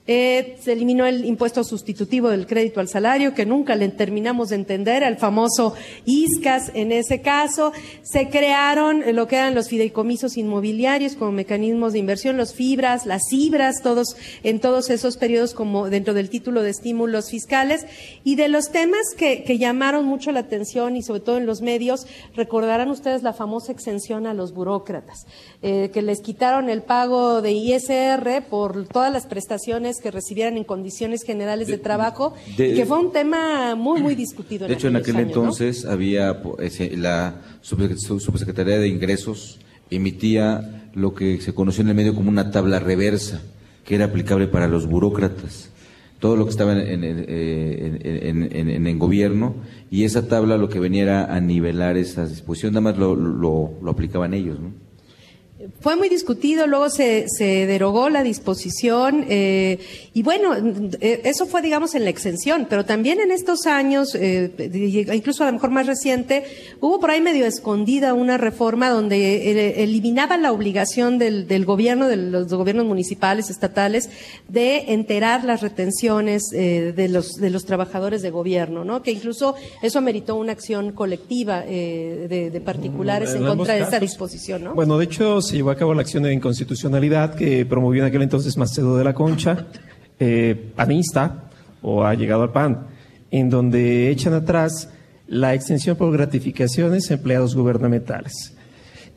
Eh, 0.08 0.58
se 0.60 0.74
eliminó 0.74 1.06
el 1.06 1.26
impuesto 1.26 1.64
sustitutivo 1.64 2.30
del 2.30 2.48
crédito 2.48 2.80
al 2.80 2.88
salario, 2.88 3.36
que 3.36 3.46
nunca 3.46 3.76
le 3.76 3.88
terminamos 3.90 4.50
de 4.50 4.56
entender, 4.56 5.04
el 5.04 5.18
famoso 5.18 5.76
ISCAS 6.06 6.72
en 6.74 6.92
ese 6.92 7.22
caso. 7.22 7.72
Se 8.02 8.30
crearon 8.30 9.04
eh, 9.04 9.14
lo 9.14 9.28
que 9.28 9.36
eran 9.36 9.54
los 9.54 9.70
fideicomisos 9.70 10.38
inmobiliarios 10.38 11.16
como 11.16 11.32
mecanismos 11.32 11.94
de 11.94 12.00
inversión, 12.00 12.36
los 12.36 12.54
fibras, 12.54 13.06
las 13.06 13.22
cibras, 13.30 13.82
todos, 13.84 14.16
en 14.44 14.60
todos 14.60 14.90
esos 14.90 15.18
periodos 15.18 15.54
como 15.54 15.90
dentro 15.90 16.14
del 16.14 16.30
título 16.30 16.64
de 16.64 16.72
estímulos 16.72 17.30
fiscales. 17.30 17.86
Y 18.24 18.36
de 18.36 18.50
los 18.50 18.72
temas 18.72 19.02
que, 19.16 19.44
que 19.44 19.60
llamaron 19.60 20.06
mucho 20.06 20.32
la 20.32 20.40
atención 20.40 20.96
y 20.96 21.04
sobre 21.04 21.20
todo 21.22 21.38
en 21.38 21.46
los 21.46 21.62
medios, 21.62 22.08
recordarán 22.36 22.90
ustedes 22.90 23.22
la 23.22 23.34
famosa 23.34 23.72
exención 23.72 24.26
a 24.26 24.34
los 24.34 24.54
burócratas, 24.54 25.28
eh, 25.62 25.92
que 25.94 26.02
les 26.02 26.22
quitaron 26.22 26.70
el 26.70 26.82
pago 26.82 27.42
de 27.42 27.52
ISR 27.52 28.44
por 28.50 28.88
todas 28.88 29.12
las 29.12 29.28
prestaciones 29.28 29.91
que 30.00 30.12
recibieran 30.12 30.58
en 30.58 30.64
condiciones 30.64 31.24
generales 31.24 31.68
de, 31.68 31.78
trabajo, 31.78 32.34
de- 32.58 32.70
y 32.70 32.76
que 32.76 32.86
fue 32.86 33.00
un 33.00 33.12
tema 33.12 33.76
muy, 33.76 34.02
muy 34.02 34.16
discutido. 34.16 34.68
De 34.68 34.74
hecho, 34.76 34.88
en 34.88 34.96
aquel 34.96 35.16
años, 35.18 35.36
¿no? 35.36 35.42
entonces 35.44 35.86
había 35.86 36.42
po- 36.42 36.58
ese- 36.60 36.96
la 36.96 37.42
Subsec- 37.64 37.98
Sub- 37.98 38.20
Subsecretaría 38.22 38.78
de 38.80 38.88
Ingresos 38.88 39.60
emitía 39.90 40.90
lo 40.94 41.14
que 41.14 41.40
se 41.42 41.54
conoció 41.54 41.82
en 41.84 41.90
el 41.90 41.96
medio 41.96 42.16
como 42.16 42.30
una 42.30 42.52
tabla 42.52 42.80
reversa, 42.80 43.42
que 43.86 43.96
era 43.96 44.06
aplicable 44.06 44.48
para 44.48 44.68
los 44.68 44.88
burócratas. 44.88 45.70
Todo 46.20 46.36
lo 46.36 46.46
que 46.46 46.52
estaba 46.52 46.74
en, 46.74 47.04
en, 47.04 47.26
eh, 47.28 48.00
en- 48.04 48.50
en- 48.70 48.88
en- 48.88 49.00
gobierno, 49.00 49.56
y 49.90 50.04
esa 50.04 50.28
tabla 50.28 50.58
lo 50.58 50.70
que 50.70 50.80
venía 50.80 51.02
era 51.04 51.34
a 51.36 51.40
nivelar 51.42 51.98
esas 51.98 52.30
disposiciones, 52.30 52.74
nada 52.74 52.82
más 52.92 52.98
lo, 52.98 53.16
lo, 53.16 53.72
lo 53.82 53.92
aplicaban 53.92 54.34
ellos, 54.36 54.60
¿no? 54.60 54.72
Fue 55.80 55.96
muy 55.96 56.10
discutido, 56.10 56.68
luego 56.68 56.90
se, 56.90 57.26
se 57.28 57.66
derogó 57.66 58.10
la 58.10 58.24
disposición 58.24 59.26
eh, 59.30 59.80
y 60.14 60.24
bueno, 60.24 60.56
eh, 61.00 61.22
eso 61.26 61.46
fue 61.46 61.62
digamos 61.62 61.96
en 61.96 62.04
la 62.04 62.10
exención, 62.10 62.68
pero 62.70 62.86
también 62.86 63.20
en 63.20 63.32
estos 63.32 63.66
años, 63.66 64.16
eh, 64.16 64.52
incluso 65.14 65.44
a 65.44 65.48
lo 65.48 65.54
mejor 65.54 65.72
más 65.72 65.88
reciente, 65.88 66.44
hubo 66.80 67.00
por 67.00 67.12
ahí 67.12 67.22
medio 67.22 67.46
escondida 67.46 68.14
una 68.14 68.38
reforma 68.38 68.90
donde 68.90 69.52
eh, 69.52 69.84
eliminaba 69.84 70.38
la 70.38 70.52
obligación 70.52 71.18
del, 71.18 71.48
del 71.48 71.66
gobierno, 71.66 72.08
de 72.08 72.18
los 72.18 72.48
gobiernos 72.54 72.86
municipales, 72.86 73.50
estatales, 73.50 74.10
de 74.48 74.94
enterar 74.94 75.44
las 75.44 75.62
retenciones 75.62 76.44
eh, 76.54 76.94
de, 76.96 77.10
los, 77.10 77.36
de 77.36 77.50
los 77.50 77.66
trabajadores 77.66 78.22
de 78.22 78.30
gobierno, 78.30 78.84
¿no? 78.84 79.02
Que 79.02 79.12
incluso 79.12 79.56
eso 79.82 80.00
ameritó 80.00 80.36
una 80.36 80.52
acción 80.52 80.92
colectiva 80.92 81.64
eh, 81.68 82.28
de, 82.30 82.50
de 82.50 82.62
particulares 82.62 83.32
En 83.32 83.44
en 83.44 83.48
contra 83.48 83.76
de 83.76 83.82
esta 83.82 84.00
disposición, 84.00 84.64
¿no? 84.64 84.76
Bueno, 84.76 84.98
de 84.98 85.06
hecho, 85.06 85.42
se 85.52 85.58
llevó 85.58 85.72
a 85.72 85.76
cabo 85.76 85.94
la 85.94 86.00
acción 86.00 86.24
de 86.24 86.32
inconstitucionalidad 86.32 87.36
que 87.36 87.66
promovió 87.66 88.04
en 88.04 88.08
aquel 88.08 88.22
entonces 88.22 88.56
Macedo 88.56 88.96
de 88.96 89.04
la 89.04 89.14
Concha, 89.14 89.68
eh, 90.18 90.72
panista, 90.78 91.50
o 91.82 92.06
ha 92.06 92.14
llegado 92.14 92.44
al 92.44 92.54
PAN, 92.54 92.88
en 93.32 93.50
donde 93.50 94.10
echan 94.12 94.34
atrás 94.34 94.88
la 95.28 95.54
extensión 95.54 95.98
por 95.98 96.10
gratificaciones 96.14 97.12
a 97.12 97.16
empleados 97.16 97.54
gubernamentales. 97.54 98.54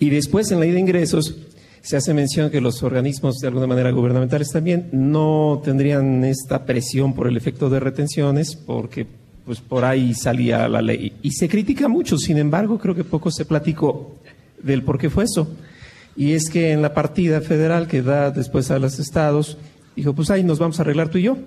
Y 0.01 0.11
después, 0.11 0.51
en 0.51 0.59
la 0.59 0.65
ley 0.65 0.73
de 0.73 0.81
ingresos, 0.81 1.37
se 1.83 1.97
hace 1.97 2.13
mención 2.13 2.51
que 2.51 2.61
los 2.61 2.83
organismos 2.83 3.37
de 3.37 3.47
alguna 3.47 3.69
manera 3.69 3.93
gubernamentales 3.93 4.51
también 4.51 4.89
no 4.91 5.63
tendrían 5.65 6.25
esta 6.25 6.67
presión 6.67 7.15
por 7.15 7.29
el 7.29 7.37
efecto 7.37 7.71
de 7.71 7.79
retenciones, 7.79 8.57
porque 8.57 9.07
pues 9.47 9.61
por 9.61 9.85
ahí 9.85 10.15
salía 10.15 10.67
la 10.69 10.83
ley. 10.83 11.13
Y 11.23 11.31
se 11.31 11.49
critica 11.49 11.87
mucho, 11.87 12.19
sin 12.19 12.39
embargo, 12.39 12.77
creo 12.81 12.97
que 12.97 13.05
poco 13.05 13.31
se 13.31 13.45
platicó 13.45 14.17
del 14.61 14.83
por 14.83 14.99
qué 14.99 15.11
fue 15.11 15.23
eso. 15.23 15.47
Y 16.17 16.33
es 16.33 16.49
que 16.49 16.73
en 16.73 16.83
la 16.83 16.95
partida 16.95 17.41
federal 17.41 17.89
que 17.89 18.03
da 18.03 18.31
después 18.31 18.71
a 18.71 18.79
los 18.79 18.99
estados, 18.99 19.59
dijo, 19.97 20.15
pues 20.15 20.31
ahí 20.31 20.45
nos 20.45 20.59
vamos 20.59 20.79
a 20.79 20.83
arreglar 20.83 21.09
tú 21.09 21.19
y 21.19 21.23
yo, 21.23 21.39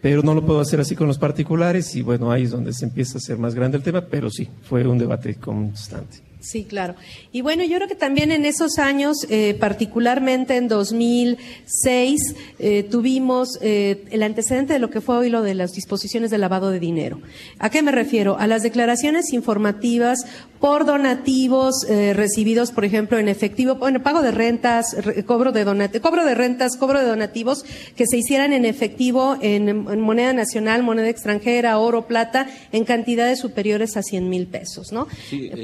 pero 0.00 0.22
no 0.22 0.34
lo 0.34 0.44
puedo 0.44 0.60
hacer 0.60 0.80
así 0.80 0.96
con 0.96 1.06
los 1.06 1.18
particulares 1.18 1.94
y 1.94 2.02
bueno, 2.02 2.30
ahí 2.30 2.44
es 2.44 2.50
donde 2.50 2.72
se 2.72 2.84
empieza 2.84 3.14
a 3.14 3.18
hacer 3.18 3.38
más 3.38 3.54
grande 3.54 3.76
el 3.78 3.82
tema, 3.82 4.02
pero 4.02 4.30
sí, 4.30 4.48
fue 4.62 4.86
un 4.86 4.98
debate 4.98 5.34
constante. 5.34 6.30
Sí, 6.40 6.64
claro. 6.64 6.94
Y 7.32 7.42
bueno, 7.42 7.64
yo 7.64 7.76
creo 7.76 7.88
que 7.88 7.94
también 7.94 8.32
en 8.32 8.46
esos 8.46 8.78
años, 8.78 9.26
eh, 9.28 9.54
particularmente 9.60 10.56
en 10.56 10.68
2006, 10.68 12.34
eh, 12.58 12.82
tuvimos 12.84 13.58
eh, 13.60 14.04
el 14.10 14.22
antecedente 14.22 14.72
de 14.72 14.78
lo 14.78 14.88
que 14.88 15.02
fue 15.02 15.18
hoy 15.18 15.28
lo 15.28 15.42
de 15.42 15.54
las 15.54 15.72
disposiciones 15.72 16.30
de 16.30 16.38
lavado 16.38 16.70
de 16.70 16.80
dinero. 16.80 17.20
¿A 17.58 17.68
qué 17.68 17.82
me 17.82 17.92
refiero? 17.92 18.38
A 18.38 18.46
las 18.46 18.62
declaraciones 18.62 19.34
informativas 19.34 20.24
por 20.60 20.84
donativos 20.84 21.86
recibidos, 21.88 22.70
por 22.70 22.84
ejemplo, 22.84 23.18
en 23.18 23.28
efectivo, 23.28 23.76
bueno, 23.76 24.02
pago 24.02 24.20
de 24.20 24.30
rentas, 24.30 24.94
cobro 25.26 25.52
de 25.52 25.64
cobro 26.00 26.24
de 26.24 26.34
rentas, 26.34 26.76
cobro 26.76 27.00
de 27.00 27.06
donativos 27.06 27.64
que 27.96 28.04
se 28.06 28.18
hicieran 28.18 28.52
en 28.52 28.64
efectivo 28.64 29.36
en, 29.40 30.00
moneda 30.00 30.32
nacional, 30.32 30.82
moneda 30.82 31.08
extranjera, 31.08 31.78
oro, 31.78 32.06
plata, 32.06 32.46
en 32.72 32.84
cantidades 32.84 33.40
superiores 33.40 33.96
a 33.96 34.02
100 34.02 34.28
mil 34.28 34.46
pesos, 34.46 34.92
¿no? 34.92 35.08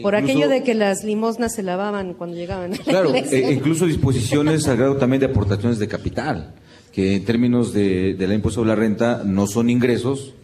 por 0.03 0.15
aquello 0.15 0.49
de 0.49 0.63
que 0.63 0.75
las 0.75 1.05
limosnas 1.05 1.55
se 1.55 1.63
lavaban 1.63 2.15
cuando 2.15 2.37
llegaban. 2.37 2.75
A 2.75 2.77
claro, 2.79 3.15
e 3.15 3.53
incluso 3.53 3.87
disposiciones 3.87 4.67
al 4.69 4.77
grado 4.77 4.97
también 4.97 5.21
de 5.21 5.27
aportaciones 5.27 5.79
de 5.79 5.89
capital, 5.89 6.55
que 6.93 7.17
en 7.17 7.25
términos 7.25 7.73
de, 7.73 8.15
de 8.15 8.27
la 8.27 8.35
impuesto 8.35 8.61
sobre 8.61 8.69
la 8.69 8.77
renta 8.77 9.23
no 9.25 9.47
son 9.47 9.71
ingresos, 9.71 10.35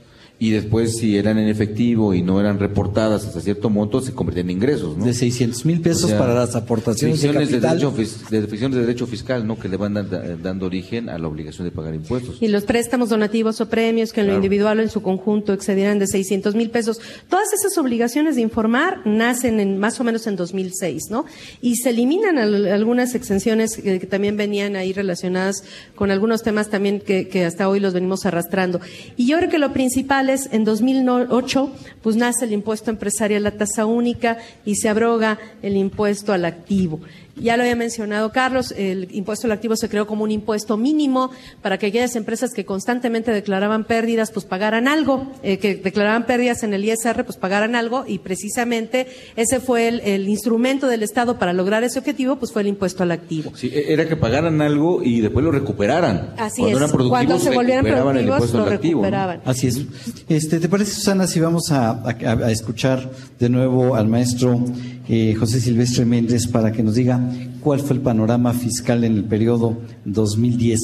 y 0.43 0.51
después 0.51 0.97
si 0.97 1.17
eran 1.17 1.39
en 1.39 1.47
efectivo 1.47 2.15
y 2.15 2.21
no 2.21 2.41
eran 2.41 2.59
reportadas 2.59 3.25
hasta 3.25 3.41
cierto 3.41 3.71
monto, 3.71 4.01
se 4.01 4.13
convertían 4.13 4.51
en 4.51 4.57
ingresos, 4.57 4.97
¿no? 4.97 5.05
De 5.05 5.15
600 5.15 5.65
mil 5.65 5.81
pesos 5.81 6.11
para 6.11 6.35
las 6.35 6.57
aportaciones 6.57 7.23
de 7.23 7.29
capital. 7.29 7.79
De, 7.79 7.87
derecho, 8.29 8.69
de, 8.69 8.81
derecho 8.81 9.07
fiscal, 9.07 9.47
¿no? 9.47 9.57
Que 9.57 9.69
le 9.69 9.77
van 9.77 9.95
dando 10.43 10.67
origen 10.67 11.09
a 11.09 11.17
la 11.17 11.29
obligación 11.29 11.69
de 11.69 11.71
pagar 11.71 11.95
impuestos. 11.95 12.39
Y 12.41 12.49
los 12.49 12.65
préstamos 12.65 13.11
donativos 13.11 13.61
o 13.61 13.69
premios 13.69 14.13
que 14.13 14.23
en 14.23 14.27
lo 14.27 14.35
individual 14.35 14.81
o 14.81 14.83
en 14.83 14.91
su 14.91 15.01
conjunto 15.01 15.53
excedieran 15.53 16.01
de 16.01 16.09
600 16.09 16.57
mil 16.57 16.71
pesos. 16.71 17.01
Todas 17.29 17.47
esas 17.53 17.79
obligaciones 17.79 18.35
de 18.35 18.41
informar 18.41 19.07
nacen 19.07 19.61
en 19.61 19.79
más 19.79 20.01
o 20.01 20.03
menos 20.03 20.27
en 20.27 20.35
2006, 20.35 21.05
¿no? 21.09 21.25
Y 21.61 21.77
se 21.77 21.91
eliminan 21.91 22.39
algunas 22.39 23.15
exenciones 23.15 23.77
que, 23.77 24.01
también 24.01 24.37
venían 24.37 24.75
ahí 24.75 24.93
relacionadas 24.93 25.63
con 25.95 26.11
algunos 26.11 26.43
temas 26.43 26.69
también 26.69 26.99
que, 26.99 27.29
que 27.29 27.45
hasta 27.45 27.69
hoy 27.69 27.79
los 27.79 27.95
venimos 27.95 28.27
arrastrando. 28.27 28.81
Y 29.17 29.29
yo 29.29 29.39
creo 29.39 29.49
que 29.49 29.59
lo 29.61 29.73
principal 29.73 30.32
en 30.51 30.65
2008, 30.65 31.71
pues 32.03 32.17
nace 32.17 32.45
el 32.45 32.53
impuesto 32.53 32.91
empresarial, 32.91 33.43
la 33.43 33.51
tasa 33.53 33.87
única, 33.87 34.39
y 34.65 34.77
se 34.77 34.89
abroga 34.89 35.39
el 35.63 35.77
impuesto 35.77 36.33
al 36.33 36.45
activo. 36.45 37.01
Ya 37.37 37.57
lo 37.57 37.63
había 37.63 37.77
mencionado 37.77 38.31
Carlos, 38.31 38.75
el 38.77 39.09
impuesto 39.13 39.47
al 39.47 39.53
activo 39.53 39.77
se 39.77 39.89
creó 39.89 40.07
como 40.07 40.25
un 40.25 40.31
impuesto 40.31 40.77
mínimo 40.77 41.31
para 41.63 41.79
que 41.79 41.87
aquellas 41.87 42.15
empresas 42.15 42.53
que 42.53 42.65
constantemente 42.65 43.31
declaraban 43.31 43.85
pérdidas, 43.85 44.31
pues 44.31 44.45
pagaran 44.45 44.87
algo, 44.87 45.33
eh, 45.43 45.59
que 45.59 45.77
declaraban 45.77 46.27
pérdidas 46.27 46.63
en 46.63 46.75
el 46.75 46.85
ISR, 46.85 47.25
pues 47.25 47.39
pagaran 47.39 47.75
algo, 47.75 48.05
y 48.07 48.19
precisamente 48.19 49.07
ese 49.37 49.61
fue 49.61 49.89
el, 49.89 50.29
instrumento 50.29 50.87
del 50.87 51.03
Estado 51.03 51.39
para 51.39 51.53
lograr 51.53 51.85
ese 51.85 51.99
objetivo, 51.99 52.37
pues 52.37 52.53
fue 52.53 52.63
el 52.63 52.69
impuesto 52.69 53.03
al 53.03 53.13
activo. 53.13 53.53
Sí, 53.57 53.71
e, 53.73 53.93
era 53.93 54.07
que 54.07 54.17
pagaran 54.17 54.61
algo 54.61 55.03
y 55.03 55.21
después 55.21 55.45
lo 55.45 55.51
recuperaran. 55.51 56.35
Así 56.37 56.63
Cuando 56.63 56.85
es. 56.85 56.93
Cuando 56.93 57.39
se 57.39 57.51
volvieran 57.51 57.85
productivos, 57.85 58.53
lo 58.53 58.67
recuperaban. 58.67 59.41
Así 59.45 59.67
es. 59.69 59.81
Este, 60.29 60.61
¿Te 60.61 60.69
parece, 60.69 60.93
Susana, 60.93 61.27
si 61.27 61.41
vamos 61.41 61.71
a, 61.71 62.03
escuchar 62.51 63.11
de 63.39 63.49
nuevo 63.49 63.95
al 63.95 64.09
maestro 64.09 64.63
eh, 65.09 65.35
José 65.39 65.61
Silvestre 65.61 66.05
Méndez 66.05 66.47
para 66.47 66.73
que 66.73 66.83
nos 66.83 66.95
diga 66.95 67.21
cuál 67.61 67.81
fue 67.81 67.97
el 67.97 68.03
panorama 68.03 68.53
fiscal 68.53 69.05
en 69.05 69.17
el 69.17 69.25
periodo 69.25 69.79
2010 70.05 70.81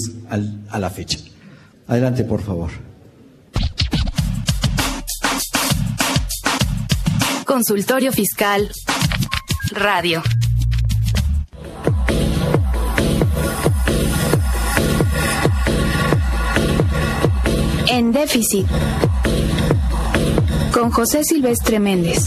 a 0.70 0.78
la 0.78 0.90
fecha. 0.90 1.19
Adelante, 1.86 2.24
por 2.24 2.43
favor. 2.43 2.70
Consultorio 7.45 8.12
Fiscal 8.12 8.70
Radio. 9.73 10.23
En 17.90 18.12
déficit. 18.12 18.66
Con 20.73 20.90
José 20.90 21.24
Silvestre 21.24 21.81
Méndez. 21.81 22.19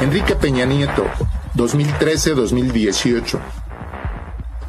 Enrique 0.00 0.34
Peña 0.34 0.64
Nieto, 0.64 1.04
2013-2018. 1.56 3.38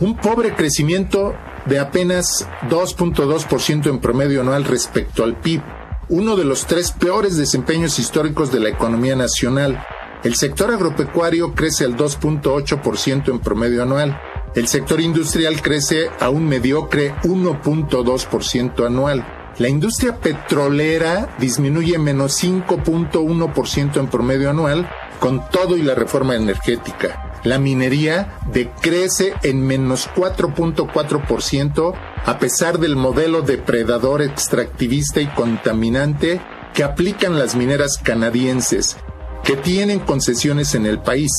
Un 0.02 0.18
pobre 0.18 0.54
crecimiento 0.56 1.34
de 1.66 1.80
apenas 1.80 2.46
2.2% 2.70 3.90
en 3.90 4.00
promedio 4.00 4.42
anual 4.42 4.66
respecto 4.66 5.24
al 5.24 5.38
PIB, 5.38 5.62
uno 6.10 6.36
de 6.36 6.44
los 6.44 6.66
tres 6.66 6.92
peores 6.92 7.38
desempeños 7.38 7.98
históricos 7.98 8.52
de 8.52 8.60
la 8.60 8.70
economía 8.70 9.16
nacional. 9.16 9.82
El 10.24 10.36
sector 10.36 10.70
agropecuario 10.70 11.54
crece 11.54 11.86
al 11.86 11.96
2.8% 11.96 13.30
en 13.30 13.40
promedio 13.40 13.84
anual. 13.84 14.20
El 14.54 14.68
sector 14.68 15.00
industrial 15.00 15.62
crece 15.62 16.10
a 16.20 16.30
un 16.30 16.46
mediocre 16.46 17.16
1.2% 17.24 18.86
anual. 18.86 19.41
La 19.58 19.68
industria 19.68 20.18
petrolera 20.18 21.36
disminuye 21.38 21.98
menos 21.98 22.44
5.1% 22.44 23.98
en 23.98 24.08
promedio 24.08 24.50
anual 24.50 24.90
con 25.20 25.48
todo 25.50 25.78
y 25.78 25.84
la 25.84 25.94
reforma 25.94 26.36
energética. 26.36 27.40
La 27.44 27.58
minería 27.58 28.38
decrece 28.52 29.34
en 29.44 29.66
menos 29.66 30.10
4.4% 30.16 31.94
a 32.26 32.40
pesar 32.40 32.78
del 32.80 32.96
modelo 32.96 33.42
depredador 33.42 34.22
extractivista 34.22 35.22
y 35.22 35.28
contaminante 35.28 36.40
que 36.74 36.84
aplican 36.84 37.38
las 37.38 37.56
mineras 37.56 37.98
canadienses, 38.02 38.96
que 39.44 39.56
tienen 39.56 40.00
concesiones 40.00 40.76
en 40.76 40.86
el 40.86 41.00
país. 41.00 41.32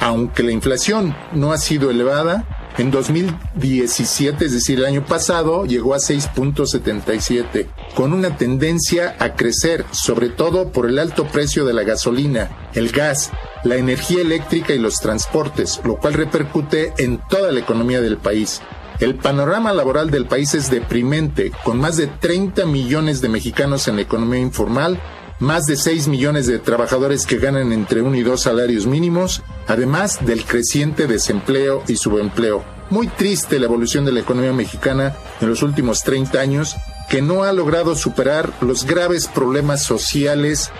Aunque 0.00 0.42
la 0.42 0.52
inflación 0.52 1.16
no 1.32 1.52
ha 1.52 1.58
sido 1.58 1.90
elevada, 1.90 2.55
en 2.78 2.90
2017, 2.90 4.44
es 4.44 4.52
decir, 4.52 4.78
el 4.78 4.84
año 4.84 5.04
pasado, 5.04 5.64
llegó 5.64 5.94
a 5.94 5.98
6.77, 5.98 7.66
con 7.94 8.12
una 8.12 8.36
tendencia 8.36 9.16
a 9.18 9.34
crecer, 9.34 9.84
sobre 9.92 10.28
todo 10.28 10.72
por 10.72 10.86
el 10.86 10.98
alto 10.98 11.26
precio 11.26 11.64
de 11.64 11.72
la 11.72 11.84
gasolina, 11.84 12.70
el 12.74 12.90
gas, 12.90 13.30
la 13.64 13.76
energía 13.76 14.20
eléctrica 14.20 14.74
y 14.74 14.78
los 14.78 15.00
transportes, 15.00 15.80
lo 15.84 15.96
cual 15.96 16.14
repercute 16.14 16.92
en 16.98 17.20
toda 17.28 17.50
la 17.50 17.60
economía 17.60 18.00
del 18.00 18.18
país. 18.18 18.60
El 18.98 19.14
panorama 19.14 19.72
laboral 19.72 20.10
del 20.10 20.26
país 20.26 20.54
es 20.54 20.70
deprimente, 20.70 21.52
con 21.64 21.78
más 21.78 21.96
de 21.96 22.06
30 22.06 22.64
millones 22.66 23.20
de 23.20 23.28
mexicanos 23.28 23.88
en 23.88 23.96
la 23.96 24.02
economía 24.02 24.40
informal, 24.40 25.00
más 25.38 25.64
de 25.64 25.76
6 25.76 26.08
millones 26.08 26.46
de 26.46 26.58
trabajadores 26.58 27.26
que 27.26 27.38
ganan 27.38 27.72
entre 27.72 28.00
uno 28.00 28.16
y 28.16 28.22
dos 28.22 28.42
salarios 28.42 28.86
mínimos, 28.86 29.42
además 29.66 30.24
del 30.24 30.44
creciente 30.44 31.06
desempleo 31.06 31.82
y 31.88 31.96
subempleo. 31.96 32.64
Muy 32.88 33.08
triste 33.08 33.58
la 33.58 33.66
evolución 33.66 34.04
de 34.04 34.12
la 34.12 34.20
economía 34.20 34.52
mexicana 34.52 35.16
en 35.40 35.48
los 35.48 35.62
últimos 35.62 36.02
30 36.02 36.38
años, 36.40 36.76
que 37.10 37.22
no 37.22 37.42
ha 37.42 37.52
logrado 37.52 37.94
superar 37.94 38.52
los 38.60 38.84
graves 38.84 39.26
problemas 39.26 39.82
sociales 39.82 40.70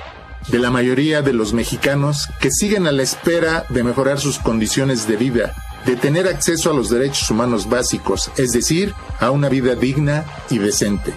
de 0.49 0.59
la 0.59 0.71
mayoría 0.71 1.23
de 1.23 1.33
los 1.33 1.53
mexicanos 1.53 2.29
que 2.41 2.51
siguen 2.51 2.87
a 2.87 2.93
la 2.93 3.03
espera 3.03 3.67
de 3.69 3.83
mejorar 3.83 4.21
sus 4.21 4.39
condiciones 4.39 5.09
de 5.09 5.17
vida, 5.17 5.55
de 5.85 5.97
tener 5.97 6.29
acceso 6.29 6.71
a 6.71 6.75
los 6.75 6.89
derechos 6.89 7.31
humanos 7.31 7.69
básicos, 7.69 8.31
es 8.37 8.53
decir, 8.53 8.95
a 9.19 9.31
una 9.31 9.49
vida 9.49 9.75
digna 9.75 10.25
y 10.49 10.59
decente. 10.59 11.15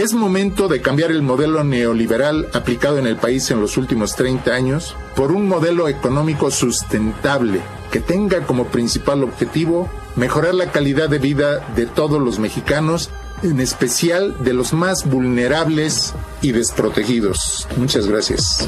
Es 0.00 0.14
momento 0.14 0.66
de 0.68 0.80
cambiar 0.80 1.10
el 1.10 1.20
modelo 1.20 1.62
neoliberal 1.62 2.48
aplicado 2.54 2.96
en 2.96 3.06
el 3.06 3.16
país 3.16 3.50
en 3.50 3.60
los 3.60 3.76
últimos 3.76 4.16
30 4.16 4.50
años 4.50 4.96
por 5.14 5.30
un 5.30 5.46
modelo 5.46 5.88
económico 5.88 6.50
sustentable 6.50 7.60
que 7.92 8.00
tenga 8.00 8.46
como 8.46 8.64
principal 8.68 9.22
objetivo 9.22 9.90
mejorar 10.16 10.54
la 10.54 10.72
calidad 10.72 11.10
de 11.10 11.18
vida 11.18 11.58
de 11.76 11.84
todos 11.84 12.18
los 12.18 12.38
mexicanos, 12.38 13.10
en 13.42 13.60
especial 13.60 14.42
de 14.42 14.54
los 14.54 14.72
más 14.72 15.04
vulnerables 15.04 16.14
y 16.40 16.52
desprotegidos. 16.52 17.68
Muchas 17.76 18.06
gracias. 18.06 18.66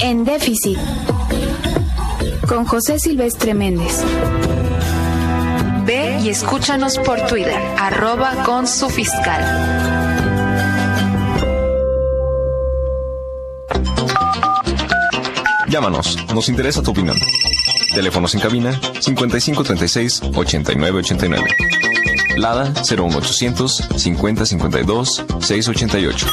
En 0.00 0.24
déficit. 0.24 0.78
Con 2.48 2.64
José 2.64 2.98
Silvestre 2.98 3.54
Méndez. 3.54 4.02
Ve 5.94 6.18
y 6.24 6.28
escúchanos 6.28 6.98
por 6.98 7.24
Twitter, 7.28 7.62
arroba 7.78 8.42
con 8.44 8.66
su 8.66 8.90
fiscal. 8.90 9.42
Llámanos, 15.68 16.18
nos 16.34 16.48
interesa 16.48 16.82
tu 16.82 16.90
opinión. 16.90 17.16
Teléfonos 17.94 18.34
en 18.34 18.40
cabina 18.40 18.72
5536 18.98 20.22
8989. 20.34 21.44
Lada 22.38 22.72
01800 22.82 23.88
5052 23.96 25.24
688. 25.38 26.26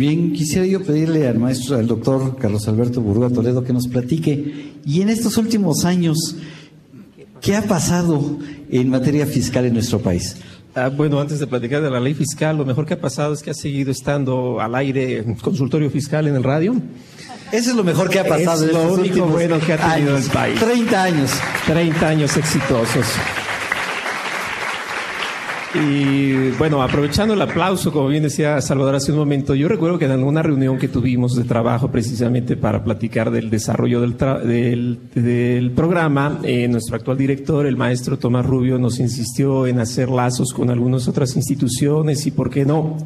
Bien, 0.00 0.32
quisiera 0.32 0.64
yo 0.64 0.82
pedirle 0.82 1.28
al 1.28 1.38
maestro, 1.38 1.76
al 1.76 1.86
doctor 1.86 2.38
Carlos 2.38 2.66
Alberto 2.66 3.02
Burúa 3.02 3.28
Toledo 3.28 3.62
que 3.62 3.74
nos 3.74 3.86
platique, 3.86 4.72
y 4.86 5.02
en 5.02 5.10
estos 5.10 5.36
últimos 5.36 5.84
años, 5.84 6.36
¿qué 7.42 7.54
ha 7.54 7.60
pasado 7.64 8.38
en 8.70 8.88
materia 8.88 9.26
fiscal 9.26 9.66
en 9.66 9.74
nuestro 9.74 9.98
país? 9.98 10.38
Ah, 10.74 10.88
bueno, 10.88 11.20
antes 11.20 11.38
de 11.38 11.46
platicar 11.46 11.82
de 11.82 11.90
la 11.90 12.00
ley 12.00 12.14
fiscal, 12.14 12.56
lo 12.56 12.64
mejor 12.64 12.86
que 12.86 12.94
ha 12.94 13.00
pasado 13.02 13.34
es 13.34 13.42
que 13.42 13.50
ha 13.50 13.54
seguido 13.54 13.90
estando 13.90 14.58
al 14.58 14.74
aire 14.74 15.22
consultorio 15.42 15.90
fiscal 15.90 16.26
en 16.26 16.36
el 16.36 16.44
radio. 16.44 16.76
Eso 17.52 17.70
es 17.72 17.76
lo 17.76 17.84
mejor 17.84 18.08
que 18.08 18.20
ha 18.20 18.24
pasado. 18.24 18.64
Es 18.64 18.70
en 18.70 18.76
lo 18.78 18.94
único 18.94 19.26
bueno 19.26 19.60
que 19.60 19.74
ha 19.74 19.92
tenido 19.92 20.14
años. 20.14 20.24
el 20.24 20.30
país. 20.30 20.60
30 20.60 21.02
años. 21.02 21.30
30 21.66 22.08
años 22.08 22.36
exitosos. 22.38 23.04
Y 25.72 26.50
bueno, 26.58 26.82
aprovechando 26.82 27.34
el 27.34 27.42
aplauso, 27.42 27.92
como 27.92 28.08
bien 28.08 28.24
decía 28.24 28.60
Salvador 28.60 28.96
hace 28.96 29.12
un 29.12 29.18
momento, 29.18 29.54
yo 29.54 29.68
recuerdo 29.68 30.00
que 30.00 30.06
en 30.06 30.10
alguna 30.10 30.42
reunión 30.42 30.78
que 30.78 30.88
tuvimos 30.88 31.36
de 31.36 31.44
trabajo 31.44 31.92
precisamente 31.92 32.56
para 32.56 32.82
platicar 32.82 33.30
del 33.30 33.50
desarrollo 33.50 34.00
del, 34.00 34.18
tra- 34.18 34.42
del, 34.42 35.70
programa, 35.70 36.40
eh, 36.42 36.66
nuestro 36.66 36.96
actual 36.96 37.16
director, 37.18 37.66
el 37.66 37.76
maestro 37.76 38.18
Tomás 38.18 38.46
Rubio, 38.46 38.78
nos 38.78 38.98
insistió 38.98 39.68
en 39.68 39.78
hacer 39.78 40.08
lazos 40.08 40.52
con 40.52 40.70
algunas 40.70 41.06
otras 41.06 41.36
instituciones 41.36 42.26
y, 42.26 42.32
¿por 42.32 42.50
qué 42.50 42.64
no?, 42.64 42.96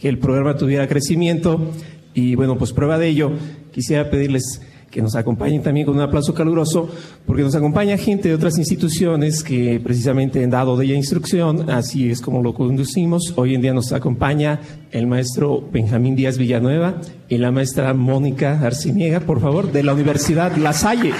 que 0.00 0.08
el 0.08 0.18
programa 0.18 0.56
tuviera 0.56 0.88
crecimiento. 0.88 1.70
Y 2.14 2.34
bueno, 2.34 2.58
pues 2.58 2.72
prueba 2.72 2.98
de 2.98 3.08
ello, 3.08 3.30
quisiera 3.70 4.10
pedirles 4.10 4.60
que 4.90 5.02
nos 5.02 5.14
acompañen 5.14 5.62
también 5.62 5.86
con 5.86 5.96
un 5.96 6.00
aplauso 6.00 6.34
caluroso, 6.34 6.88
porque 7.26 7.42
nos 7.42 7.54
acompaña 7.54 7.96
gente 7.98 8.28
de 8.28 8.34
otras 8.34 8.58
instituciones 8.58 9.42
que 9.42 9.80
precisamente 9.82 10.42
han 10.42 10.50
dado 10.50 10.76
de 10.76 10.86
ella 10.86 10.94
instrucción, 10.94 11.70
así 11.70 12.10
es 12.10 12.20
como 12.20 12.42
lo 12.42 12.54
conducimos. 12.54 13.34
Hoy 13.36 13.54
en 13.54 13.60
día 13.60 13.74
nos 13.74 13.92
acompaña 13.92 14.60
el 14.90 15.06
maestro 15.06 15.62
Benjamín 15.72 16.16
Díaz 16.16 16.38
Villanueva 16.38 17.00
y 17.28 17.38
la 17.38 17.50
maestra 17.50 17.92
Mónica 17.94 18.60
Arciniega, 18.60 19.20
por 19.20 19.40
favor, 19.40 19.70
de 19.72 19.82
la 19.82 19.92
Universidad 19.92 20.56
La 20.56 20.72
Salle. 20.72 21.12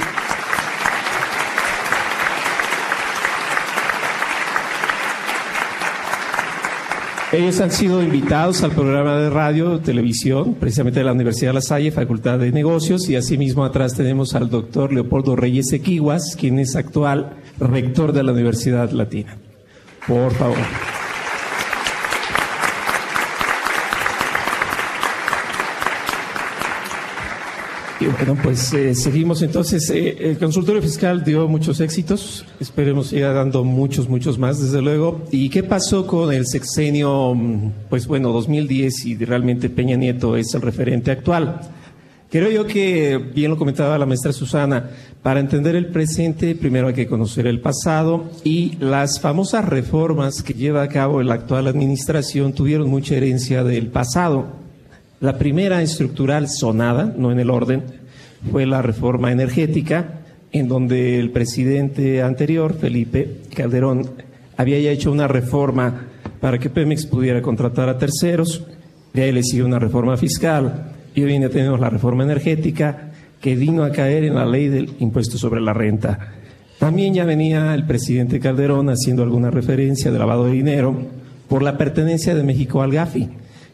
Ellos 7.31 7.61
han 7.61 7.71
sido 7.71 8.03
invitados 8.03 8.63
al 8.63 8.71
programa 8.71 9.19
de 9.19 9.29
radio, 9.29 9.81
televisión, 9.81 10.55
precisamente 10.55 11.01
de 11.01 11.05
la 11.05 11.13
Universidad 11.13 11.51
de 11.51 11.55
La 11.57 11.61
Salle, 11.61 11.91
Facultad 11.91 12.39
de 12.39 12.51
Negocios, 12.53 13.07
y 13.11 13.17
asimismo 13.17 13.67
atrás 13.67 13.95
tenemos 13.95 14.35
al 14.35 14.49
doctor 14.49 14.95
Leopoldo 14.95 15.37
Reyes 15.37 15.71
Equiguas, 15.75 16.37
quien 16.41 16.59
es 16.59 16.75
actual 16.75 17.37
rector 17.61 18.15
de 18.15 18.23
la 18.23 18.33
Universidad 18.33 18.91
Latina. 18.93 19.37
Por 20.07 20.33
favor. 20.33 20.57
Bueno, 28.07 28.37
pues 28.43 28.73
eh, 28.73 28.95
seguimos 28.95 29.43
entonces. 29.43 29.91
Eh, 29.91 30.17
el 30.21 30.39
consultorio 30.39 30.81
fiscal 30.81 31.25
dio 31.25 31.49
muchos 31.49 31.81
éxitos. 31.81 32.45
Esperemos 32.61 33.09
siga 33.09 33.33
dando 33.33 33.65
muchos, 33.65 34.09
muchos 34.09 34.39
más, 34.39 34.61
desde 34.61 34.81
luego. 34.81 35.27
¿Y 35.33 35.49
qué 35.51 35.65
pasó 35.65 36.07
con 36.07 36.33
el 36.33 36.47
sexenio, 36.47 37.35
mm, 37.35 37.73
pues 37.91 38.07
bueno, 38.07 38.31
2010 38.33 39.07
y 39.07 39.17
realmente 39.17 39.69
Peña 39.69 39.97
Nieto 39.97 40.37
es 40.37 40.55
el 40.55 40.63
referente 40.63 41.11
actual? 41.11 41.61
Creo 42.31 42.51
yo 42.51 42.67
que, 42.67 43.17
bien 43.17 43.51
lo 43.51 43.57
comentaba 43.57 43.97
la 43.97 44.05
maestra 44.05 44.33
Susana, 44.33 44.91
para 45.23 45.41
entender 45.41 45.75
el 45.75 45.87
presente 45.87 46.55
primero 46.55 46.89
hay 46.89 46.95
que 46.95 47.07
conocer 47.07 47.47
el 47.47 47.61
pasado 47.61 48.31
y 48.45 48.77
las 48.81 49.19
famosas 49.19 49.65
reformas 49.65 50.43
que 50.43 50.53
lleva 50.53 50.83
a 50.83 50.89
cabo 50.89 51.23
la 51.23 51.35
actual 51.35 51.67
administración 51.67 52.53
tuvieron 52.53 52.91
mucha 52.91 53.17
herencia 53.17 53.65
del 53.65 53.87
pasado. 53.87 54.68
La 55.21 55.37
primera 55.37 55.83
estructural 55.83 56.49
sonada, 56.49 57.13
no 57.17 57.33
en 57.33 57.41
el 57.41 57.51
orden, 57.51 57.83
fue 58.53 58.67
la 58.67 58.83
reforma 58.83 59.33
energética, 59.33 60.21
en 60.53 60.69
donde 60.69 61.19
el 61.19 61.33
presidente 61.33 62.23
anterior, 62.23 62.77
Felipe 62.79 63.41
Calderón, 63.53 64.09
había 64.57 64.79
ya 64.79 64.93
hecho 64.93 65.11
una 65.11 65.27
reforma 65.27 66.07
para 66.41 66.59
que 66.59 66.71
Pemex 66.71 67.07
pudiera 67.07 67.43
contratar 67.43 67.89
a 67.89 67.99
terceros. 67.99 68.63
De 69.13 69.23
ahí 69.23 69.33
le 69.33 69.43
sigue 69.43 69.65
una 69.65 69.81
reforma 69.81 70.17
fiscal. 70.17 70.93
Y 71.17 71.23
hoy 71.23 71.37
día 71.37 71.51
tenemos 71.51 71.81
la 71.81 71.91
reforma 71.91 72.23
energética 72.23 73.11
que 73.41 73.57
vino 73.57 73.83
a 73.83 73.91
caer 73.91 74.23
en 74.23 74.37
la 74.37 74.47
ley 74.47 74.69
del 74.69 74.95
impuesto 75.01 75.37
sobre 75.37 75.61
la 75.61 75.73
renta. 75.73 76.35
También 76.79 77.13
ya 77.13 77.25
venía 77.25 77.75
el 77.75 77.87
presidente 77.87 78.39
Calderón 78.39 78.89
haciendo 78.89 79.25
alguna 79.25 79.51
referencia 79.51 80.13
de 80.13 80.19
lavado 80.21 80.45
de 80.45 80.53
dinero 80.53 80.97
por 81.49 81.65
la 81.65 81.77
pertenencia 81.77 82.37
de 82.37 82.45
México 82.45 82.83
al 82.83 82.93
GAFI 82.93 83.29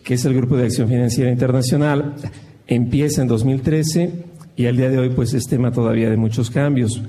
que 0.04 0.14
es 0.14 0.24
el 0.26 0.34
Grupo 0.34 0.56
de 0.56 0.66
Acción 0.66 0.88
Financiera 0.88 1.30
Internacional, 1.30 2.14
empieza 2.66 3.22
en 3.22 3.28
2013 3.28 4.12
y 4.54 4.66
al 4.66 4.76
día 4.76 4.90
de 4.90 4.98
hoy 4.98 5.08
pues 5.08 5.32
es 5.32 5.44
tema 5.46 5.72
todavía 5.72 6.10
de 6.10 6.16
muchos 6.16 6.50
cambios. 6.50 7.00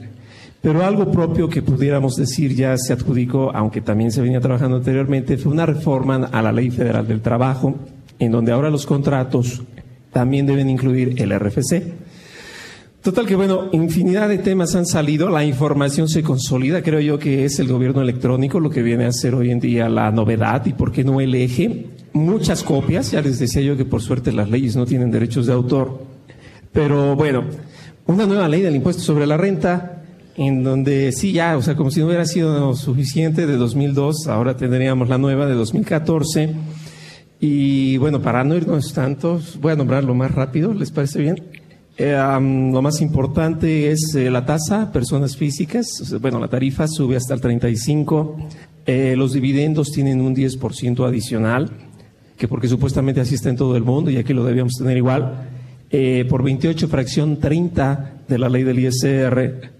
Pero 0.61 0.83
algo 0.83 1.11
propio 1.11 1.47
que 1.47 1.61
pudiéramos 1.61 2.15
decir 2.15 2.55
ya 2.55 2.75
se 2.77 2.93
adjudicó, 2.93 3.51
aunque 3.53 3.81
también 3.81 4.11
se 4.11 4.21
venía 4.21 4.39
trabajando 4.39 4.77
anteriormente, 4.77 5.37
fue 5.37 5.51
una 5.51 5.65
reforma 5.65 6.29
a 6.31 6.41
la 6.41 6.51
Ley 6.51 6.71
Federal 6.71 7.07
del 7.07 7.21
Trabajo, 7.21 7.75
en 8.17 8.31
donde 8.31 8.51
ahora 8.51 8.71
los 8.71 8.85
contratos 8.85 9.61
también 10.11 10.47
deben 10.47 10.69
incluir 10.69 11.21
el 11.21 11.37
RFC. 11.37 11.83
Total 13.03 13.27
que 13.27 13.35
bueno, 13.35 13.69
infinidad 13.73 14.29
de 14.29 14.39
temas 14.39 14.73
han 14.73 14.87
salido, 14.87 15.29
la 15.29 15.45
información 15.45 16.07
se 16.07 16.23
consolida, 16.23 16.81
creo 16.81 17.01
yo 17.01 17.19
que 17.19 17.45
es 17.45 17.59
el 17.59 17.67
gobierno 17.67 18.01
electrónico 18.01 18.59
lo 18.59 18.71
que 18.71 18.81
viene 18.81 19.05
a 19.05 19.11
ser 19.11 19.35
hoy 19.35 19.51
en 19.51 19.59
día 19.59 19.87
la 19.89 20.09
novedad 20.09 20.65
y 20.65 20.73
por 20.73 20.91
qué 20.91 21.03
no 21.03 21.21
el 21.21 21.35
eje. 21.35 21.94
Muchas 22.15 22.63
copias, 22.63 23.11
ya 23.11 23.21
les 23.21 23.39
decía 23.39 23.61
yo 23.61 23.75
que 23.75 23.83
por 23.83 24.01
suerte 24.01 24.31
las 24.31 24.49
leyes 24.49 24.77
no 24.77 24.85
tienen 24.85 25.11
derechos 25.11 25.47
de 25.47 25.51
autor, 25.51 25.99
pero 26.71 27.13
bueno, 27.13 27.43
una 28.05 28.25
nueva 28.25 28.47
ley 28.47 28.61
del 28.61 28.73
impuesto 28.73 29.03
sobre 29.03 29.27
la 29.27 29.35
renta 29.35 30.01
en 30.37 30.63
donde 30.63 31.11
sí 31.11 31.33
ya, 31.33 31.57
o 31.57 31.61
sea, 31.61 31.75
como 31.75 31.91
si 31.91 31.99
no 31.99 32.05
hubiera 32.05 32.23
sido 32.23 32.73
suficiente 32.73 33.45
de 33.45 33.57
2002, 33.57 34.27
ahora 34.27 34.55
tendríamos 34.55 35.09
la 35.09 35.17
nueva 35.17 35.45
de 35.45 35.55
2014. 35.55 36.55
Y 37.41 37.97
bueno, 37.97 38.21
para 38.21 38.45
no 38.45 38.55
irnos 38.55 38.93
tanto, 38.93 39.41
voy 39.59 39.73
a 39.73 39.75
nombrarlo 39.75 40.15
más 40.15 40.31
rápido, 40.31 40.73
¿les 40.73 40.91
parece 40.91 41.19
bien? 41.19 41.43
Um, 41.99 42.71
lo 42.71 42.81
más 42.81 43.01
importante 43.01 43.91
es 43.91 44.15
eh, 44.15 44.31
la 44.31 44.45
tasa, 44.45 44.93
personas 44.93 45.35
físicas, 45.35 46.15
bueno, 46.21 46.39
la 46.39 46.47
tarifa 46.47 46.87
sube 46.87 47.17
hasta 47.17 47.33
el 47.33 47.41
35, 47.41 48.37
eh, 48.85 49.15
los 49.17 49.33
dividendos 49.33 49.91
tienen 49.91 50.21
un 50.21 50.33
10% 50.33 51.05
adicional, 51.05 51.84
que 52.37 52.47
porque 52.47 52.67
supuestamente 52.67 53.21
así 53.21 53.35
está 53.35 53.49
en 53.49 53.55
todo 53.55 53.75
el 53.75 53.83
mundo 53.83 54.11
y 54.11 54.17
aquí 54.17 54.33
lo 54.33 54.43
debíamos 54.43 54.73
tener 54.73 54.97
igual, 54.97 55.49
eh, 55.89 56.25
por 56.29 56.43
28 56.43 56.87
fracción 56.87 57.39
30 57.39 58.23
de 58.27 58.37
la 58.37 58.49
ley 58.49 58.63
del 58.63 58.79
ISR, 58.79 59.71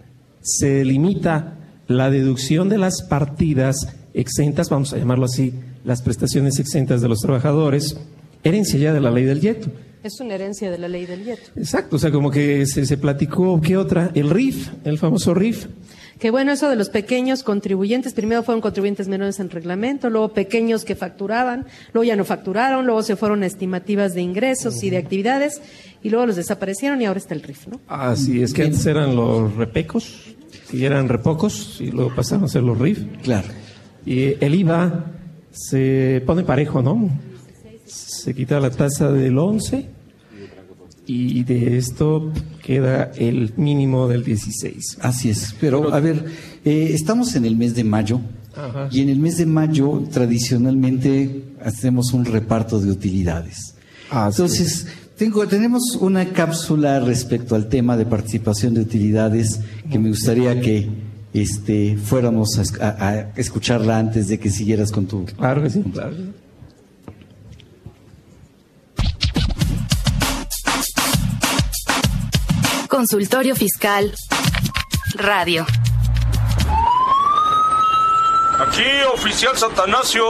se 0.42 0.86
limita 0.86 1.58
la 1.88 2.10
deducción 2.10 2.70
de 2.70 2.78
las 2.78 3.04
partidas 3.04 3.96
exentas, 4.14 4.70
vamos 4.70 4.94
a 4.94 4.98
llamarlo 4.98 5.26
así, 5.26 5.54
las 5.84 6.02
prestaciones 6.02 6.60
exentas 6.60 7.02
de 7.02 7.10
los 7.10 7.20
trabajadores, 7.20 7.98
herencia 8.44 8.80
ya 8.80 8.94
de 8.94 9.02
la 9.02 9.12
ley 9.12 9.26
del 9.26 9.42
YETO. 9.42 9.70
Es 10.04 10.20
una 10.20 10.36
herencia 10.36 10.70
de 10.70 10.78
la 10.78 10.88
ley 10.88 11.06
del 11.06 11.26
YETO. 11.26 11.52
Exacto, 11.56 11.96
o 11.96 12.00
sea, 12.00 12.12
como 12.12 12.30
que 12.30 12.66
se, 12.66 12.86
se 12.86 12.98
platicó, 12.98 13.60
¿qué 13.60 13.76
otra? 13.76 14.12
El 14.14 14.30
RIF, 14.30 14.70
el 14.84 14.98
famoso 14.98 15.34
RIF. 15.34 15.68
Que 16.20 16.32
bueno, 16.32 16.54
eso 16.54 16.70
de 16.70 16.78
los 16.78 16.90
pequeños 16.90 17.44
contribuyentes, 17.44 18.14
primero 18.14 18.42
fueron 18.42 18.62
contribuyentes 18.62 19.08
menores 19.08 19.40
en 19.40 19.50
reglamento, 19.50 20.10
luego 20.10 20.30
pequeños 20.30 20.86
que 20.86 20.96
facturaban, 20.96 21.66
luego 21.94 22.06
ya 22.06 22.16
no 22.16 22.24
facturaron, 22.24 22.86
luego 22.86 23.04
se 23.04 23.18
fueron 23.18 23.44
a 23.44 23.46
estimativas 23.46 24.14
de 24.14 24.22
ingresos 24.22 24.82
y 24.84 24.90
de 24.90 24.98
actividades, 24.98 25.62
y 26.02 26.10
luego 26.10 26.26
los 26.26 26.38
desaparecieron 26.38 27.02
y 27.02 27.06
ahora 27.06 27.20
está 27.20 27.34
el 27.34 27.44
RIF, 27.44 27.68
¿no? 27.68 27.82
Así 27.88 28.42
es 28.42 28.54
que 28.54 28.64
antes 28.64 28.86
eran 28.86 29.16
los 29.16 29.56
repecos, 29.56 30.36
y 30.72 30.86
eran 30.86 31.10
repocos, 31.10 31.82
y 31.82 31.92
luego 31.92 32.16
pasaron 32.16 32.46
a 32.46 32.48
ser 32.48 32.64
los 32.64 32.80
RIF. 32.80 33.00
Claro. 33.22 33.50
Y 34.06 34.44
el 34.44 34.56
IVA 34.56 35.12
se 35.52 36.24
pone 36.26 36.44
parejo, 36.44 36.82
¿no? 36.82 37.10
Se 37.86 38.34
quita 38.34 38.60
la 38.60 38.70
tasa 38.70 39.12
del 39.12 39.38
11 39.38 39.95
y 41.08 41.44
de 41.44 41.78
esto 41.78 42.32
queda 42.64 43.12
el 43.18 43.54
mínimo 43.58 44.08
del 44.08 44.24
16. 44.24 44.98
Así 45.02 45.30
es, 45.30 45.56
pero 45.60 45.94
a 45.94 46.00
ver, 46.00 46.26
eh, 46.64 46.90
estamos 46.94 47.36
en 47.36 47.46
el 47.46 47.56
mes 47.56 47.76
de 47.76 47.84
mayo 47.84 48.22
Ajá. 48.56 48.90
y 48.92 49.02
en 49.02 49.10
el 49.10 49.20
mes 49.20 49.38
de 49.38 49.46
mayo 49.46 50.04
tradicionalmente 50.12 51.44
hacemos 51.64 52.14
un 52.14 52.26
reparto 52.26 52.80
de 52.80 52.92
utilidades. 52.92 53.76
Entonces, 54.12 54.88
tengo, 55.18 55.48
tenemos 55.48 55.98
una 56.00 56.26
cápsula 56.30 57.00
respecto 57.00 57.56
al 57.56 57.68
tema 57.68 57.98
de 57.98 58.06
participación 58.06 58.74
de 58.74 58.82
utilidades 58.82 59.60
que 59.92 60.00
me 60.00 60.10
gustaría 60.10 60.60
que 60.62 60.88
este, 61.34 61.98
fuéramos 61.98 62.50
a- 62.80 62.86
a 63.10 63.20
escucharla 63.36 63.98
antes 64.00 64.28
de 64.30 64.40
que 64.40 64.50
siguieras 64.50 64.92
con 64.92 65.06
tu... 65.06 65.26
Claro 65.26 65.64
que 65.64 65.70
sí, 65.70 65.82
claro. 65.92 66.16
Consultorio 72.96 73.58
Fiscal 73.58 74.16
Radio. 75.16 75.66
Aquí, 78.58 78.86
oficial 79.14 79.58
Satanasio. 79.58 80.26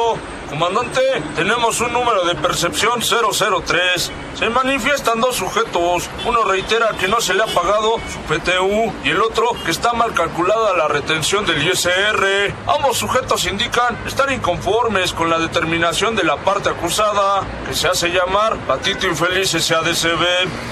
Comandante, 0.49 1.01
tenemos 1.35 1.81
un 1.81 1.91
número 1.91 2.23
de 2.25 2.35
percepción 2.35 3.01
003. 3.01 4.11
Se 4.37 4.49
manifiestan 4.49 5.19
dos 5.19 5.35
sujetos. 5.35 6.09
Uno 6.25 6.43
reitera 6.43 6.89
que 6.99 7.07
no 7.07 7.19
se 7.19 7.33
le 7.33 7.43
ha 7.43 7.47
pagado 7.47 7.95
su 8.11 8.19
PTU 8.21 8.93
y 9.03 9.09
el 9.09 9.21
otro 9.21 9.47
que 9.65 9.71
está 9.71 9.93
mal 9.93 10.13
calculada 10.13 10.77
la 10.77 10.87
retención 10.87 11.45
del 11.45 11.65
ISR. 11.67 12.53
Ambos 12.67 12.97
sujetos 12.97 13.45
indican 13.45 13.97
estar 14.05 14.31
inconformes 14.31 15.13
con 15.13 15.29
la 15.29 15.39
determinación 15.39 16.15
de 16.15 16.23
la 16.23 16.37
parte 16.37 16.69
acusada, 16.69 17.41
que 17.67 17.73
se 17.73 17.87
hace 17.87 18.09
llamar 18.09 18.57
Patito 18.67 19.07
Infeliz 19.07 19.49
SADCB. 19.51 20.23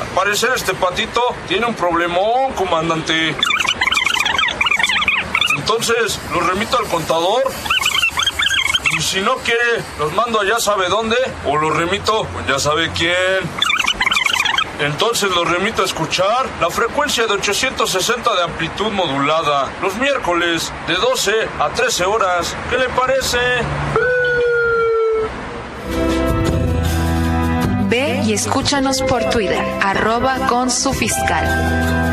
Al 0.02 0.08
parecer 0.16 0.52
este 0.56 0.74
patito 0.76 1.22
tiene 1.48 1.66
un 1.66 1.76
problemón, 1.76 2.54
comandante. 2.54 3.36
Entonces, 5.58 6.20
¿lo 6.32 6.42
remito 6.42 6.78
al 6.78 6.86
contador? 6.86 7.44
Si 9.04 9.20
no 9.20 9.36
quiere, 9.36 9.84
los 10.00 10.14
mando 10.14 10.40
a 10.40 10.46
ya 10.46 10.60
sabe 10.60 10.88
dónde 10.88 11.18
o 11.46 11.58
los 11.58 11.76
remito 11.76 12.26
con 12.26 12.48
ya 12.48 12.58
sabe 12.58 12.90
quién. 12.94 13.14
Entonces 14.80 15.30
los 15.30 15.48
remito 15.48 15.82
a 15.82 15.86
escuchar 15.86 16.48
la 16.62 16.70
frecuencia 16.70 17.28
de 17.28 17.34
860 17.34 18.34
de 18.34 18.44
amplitud 18.44 18.92
modulada 18.92 19.70
los 19.82 19.96
miércoles 19.98 20.72
de 20.88 20.96
12 20.96 21.32
a 21.60 21.70
13 21.70 22.06
horas. 22.06 22.56
¿Qué 22.70 22.78
le 22.78 22.90
parece? 22.90 23.38
Ve 27.90 28.22
y 28.26 28.34
escúchanos 28.34 29.02
por 29.04 29.30
Twitter, 29.30 29.64
arroba 29.82 30.48
con 30.48 30.72
su 30.72 30.94
fiscal. 30.94 32.13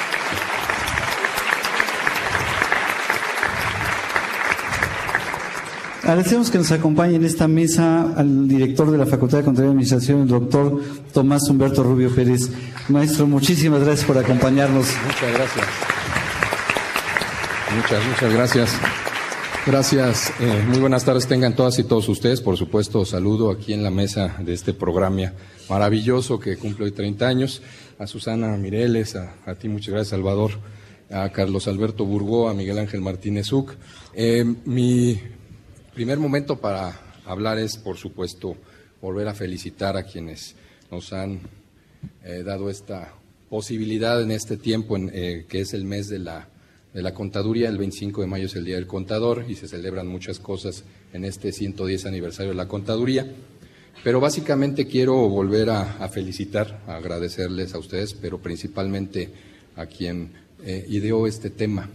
Agradecemos 6.11 6.51
que 6.51 6.57
nos 6.57 6.69
acompañe 6.73 7.15
en 7.15 7.23
esta 7.23 7.47
mesa 7.47 8.01
al 8.17 8.45
director 8.45 8.91
de 8.91 8.97
la 8.97 9.05
Facultad 9.05 9.37
de 9.37 9.45
Contaduría 9.45 9.69
y 9.69 9.71
Administración, 9.71 10.21
el 10.23 10.27
doctor 10.27 10.81
Tomás 11.13 11.49
Humberto 11.49 11.83
Rubio 11.83 12.13
Pérez. 12.13 12.49
Maestro, 12.89 13.27
muchísimas 13.27 13.79
gracias 13.79 14.05
por 14.05 14.17
acompañarnos. 14.17 14.87
Muchas 15.05 15.33
gracias. 15.33 15.65
Muchas, 17.77 18.05
muchas 18.05 18.33
gracias. 18.33 18.77
Gracias. 19.65 20.33
Eh, 20.41 20.65
muy 20.67 20.79
buenas 20.79 21.05
tardes 21.05 21.27
tengan 21.27 21.55
todas 21.55 21.79
y 21.79 21.85
todos 21.85 22.09
ustedes. 22.09 22.41
Por 22.41 22.57
supuesto, 22.57 23.05
saludo 23.05 23.49
aquí 23.49 23.71
en 23.71 23.81
la 23.81 23.89
mesa 23.89 24.35
de 24.39 24.51
este 24.51 24.73
programa 24.73 25.31
maravilloso 25.69 26.41
que 26.41 26.57
cumple 26.57 26.87
hoy 26.87 26.91
30 26.91 27.25
años. 27.25 27.61
A 27.99 28.05
Susana 28.05 28.49
Mireles, 28.57 29.15
a, 29.15 29.55
ti 29.55 29.69
muchas 29.69 29.93
gracias, 29.93 30.09
Salvador, 30.09 30.59
a 31.09 31.29
Carlos 31.29 31.69
Alberto 31.69 32.03
Burgó, 32.03 32.49
a 32.49 32.53
Miguel 32.53 32.79
Ángel 32.79 32.99
Martínez 32.99 33.53
Uc. 33.53 33.71
Eh, 34.13 34.43
mi 34.65 35.17
primer 35.93 36.19
momento 36.19 36.59
para 36.59 36.99
hablar 37.25 37.59
es, 37.59 37.77
por 37.77 37.97
supuesto, 37.97 38.55
volver 39.01 39.27
a 39.27 39.33
felicitar 39.33 39.97
a 39.97 40.03
quienes 40.03 40.55
nos 40.89 41.13
han 41.13 41.41
eh, 42.23 42.43
dado 42.43 42.69
esta 42.69 43.13
posibilidad 43.49 44.21
en 44.21 44.31
este 44.31 44.57
tiempo, 44.57 44.95
en, 44.95 45.11
eh, 45.13 45.45
que 45.47 45.61
es 45.61 45.73
el 45.73 45.85
mes 45.85 46.07
de 46.07 46.19
la, 46.19 46.47
de 46.93 47.01
la 47.01 47.13
contaduría. 47.13 47.69
El 47.69 47.77
25 47.77 48.21
de 48.21 48.27
mayo 48.27 48.45
es 48.45 48.55
el 48.55 48.65
Día 48.65 48.75
del 48.75 48.87
Contador 48.87 49.45
y 49.47 49.55
se 49.55 49.67
celebran 49.67 50.07
muchas 50.07 50.39
cosas 50.39 50.83
en 51.13 51.25
este 51.25 51.51
110 51.51 52.05
aniversario 52.05 52.51
de 52.51 52.57
la 52.57 52.67
contaduría. 52.67 53.27
Pero 54.03 54.19
básicamente 54.19 54.87
quiero 54.87 55.29
volver 55.29 55.69
a, 55.69 56.07
felicitar, 56.09 56.81
a 56.87 56.95
agradecerles 56.95 57.75
a 57.75 57.77
ustedes, 57.77 58.13
pero 58.13 58.41
principalmente 58.41 59.29
a 59.75 59.85
quien 59.85 60.31
eh, 60.63 60.85
ideó 60.89 61.27
este 61.27 61.49
tema, 61.49 61.89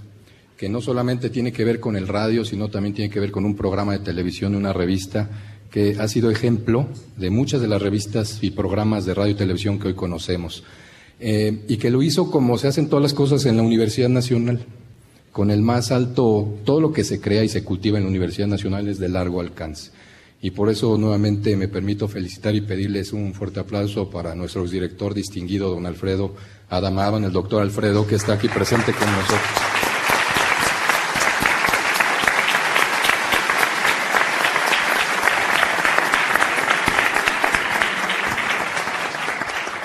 que 0.56 0.68
no 0.68 0.80
solamente 0.80 1.30
tiene 1.30 1.52
que 1.52 1.64
ver 1.64 1.80
con 1.80 1.96
el 1.96 2.08
radio, 2.08 2.44
sino 2.44 2.68
también 2.68 2.94
tiene 2.94 3.10
que 3.10 3.20
ver 3.20 3.30
con 3.30 3.44
un 3.44 3.56
programa 3.56 3.92
de 3.92 3.98
televisión 3.98 4.54
una 4.54 4.72
revista 4.72 5.28
que 5.70 5.96
ha 5.98 6.08
sido 6.08 6.30
ejemplo 6.30 6.88
de 7.16 7.30
muchas 7.30 7.60
de 7.60 7.68
las 7.68 7.82
revistas 7.82 8.38
y 8.42 8.50
programas 8.50 9.04
de 9.04 9.14
radio 9.14 9.32
y 9.32 9.36
televisión 9.36 9.78
que 9.78 9.88
hoy 9.88 9.94
conocemos. 9.94 10.64
Eh, 11.18 11.64
y 11.68 11.76
que 11.76 11.90
lo 11.90 12.02
hizo 12.02 12.30
como 12.30 12.58
se 12.58 12.68
hacen 12.68 12.88
todas 12.88 13.02
las 13.02 13.14
cosas 13.14 13.44
en 13.46 13.56
la 13.56 13.62
Universidad 13.62 14.08
Nacional, 14.08 14.64
con 15.32 15.50
el 15.50 15.60
más 15.60 15.92
alto, 15.92 16.56
todo 16.64 16.80
lo 16.80 16.92
que 16.92 17.04
se 17.04 17.20
crea 17.20 17.44
y 17.44 17.48
se 17.48 17.62
cultiva 17.62 17.98
en 17.98 18.04
la 18.04 18.10
Universidad 18.10 18.48
Nacional 18.48 18.88
es 18.88 18.98
de 18.98 19.10
largo 19.10 19.40
alcance. 19.40 19.90
Y 20.40 20.50
por 20.50 20.70
eso 20.70 20.96
nuevamente 20.96 21.56
me 21.56 21.68
permito 21.68 22.08
felicitar 22.08 22.54
y 22.54 22.60
pedirles 22.62 23.12
un 23.12 23.34
fuerte 23.34 23.60
aplauso 23.60 24.08
para 24.08 24.34
nuestro 24.34 24.66
director 24.66 25.12
distinguido, 25.12 25.70
don 25.70 25.84
Alfredo 25.86 26.34
Adamaban, 26.68 27.24
el 27.24 27.32
doctor 27.32 27.62
Alfredo, 27.62 28.06
que 28.06 28.14
está 28.14 28.34
aquí 28.34 28.48
presente 28.48 28.92
con 28.92 29.10
nosotros. 29.10 29.75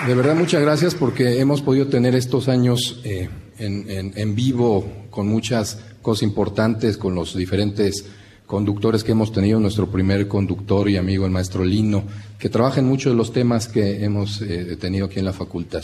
De 0.08 0.16
verdad, 0.16 0.36
muchas 0.36 0.64
gracias 0.64 0.96
porque 0.96 1.40
hemos 1.40 1.62
podido 1.62 1.86
tener 1.86 2.16
estos 2.16 2.50
años 2.50 3.00
eh, 3.04 3.30
en, 3.60 4.14
en, 4.16 4.36
vivo 4.36 4.84
con 5.12 5.28
muchas 5.28 5.78
cosas 6.02 6.24
importantes, 6.24 6.98
con 6.98 7.14
los 7.14 7.36
diferentes 7.36 8.06
conductores 8.48 9.04
que 9.04 9.12
hemos 9.12 9.32
tenido, 9.32 9.60
nuestro 9.60 9.92
primer 9.92 10.28
conductor 10.28 10.90
y 10.90 10.98
amigo, 10.98 11.26
el 11.26 11.32
maestro 11.32 11.64
Lino, 11.64 12.04
que 12.40 12.50
trabaja 12.50 12.80
en 12.80 12.88
muchos 12.88 13.14
de 13.14 13.18
los 13.18 13.32
temas 13.32 13.68
que 13.68 14.04
hemos 14.04 14.42
eh, 14.42 14.76
tenido 14.82 15.06
aquí 15.06 15.20
en 15.20 15.26
la 15.26 15.34
facultad. 15.34 15.84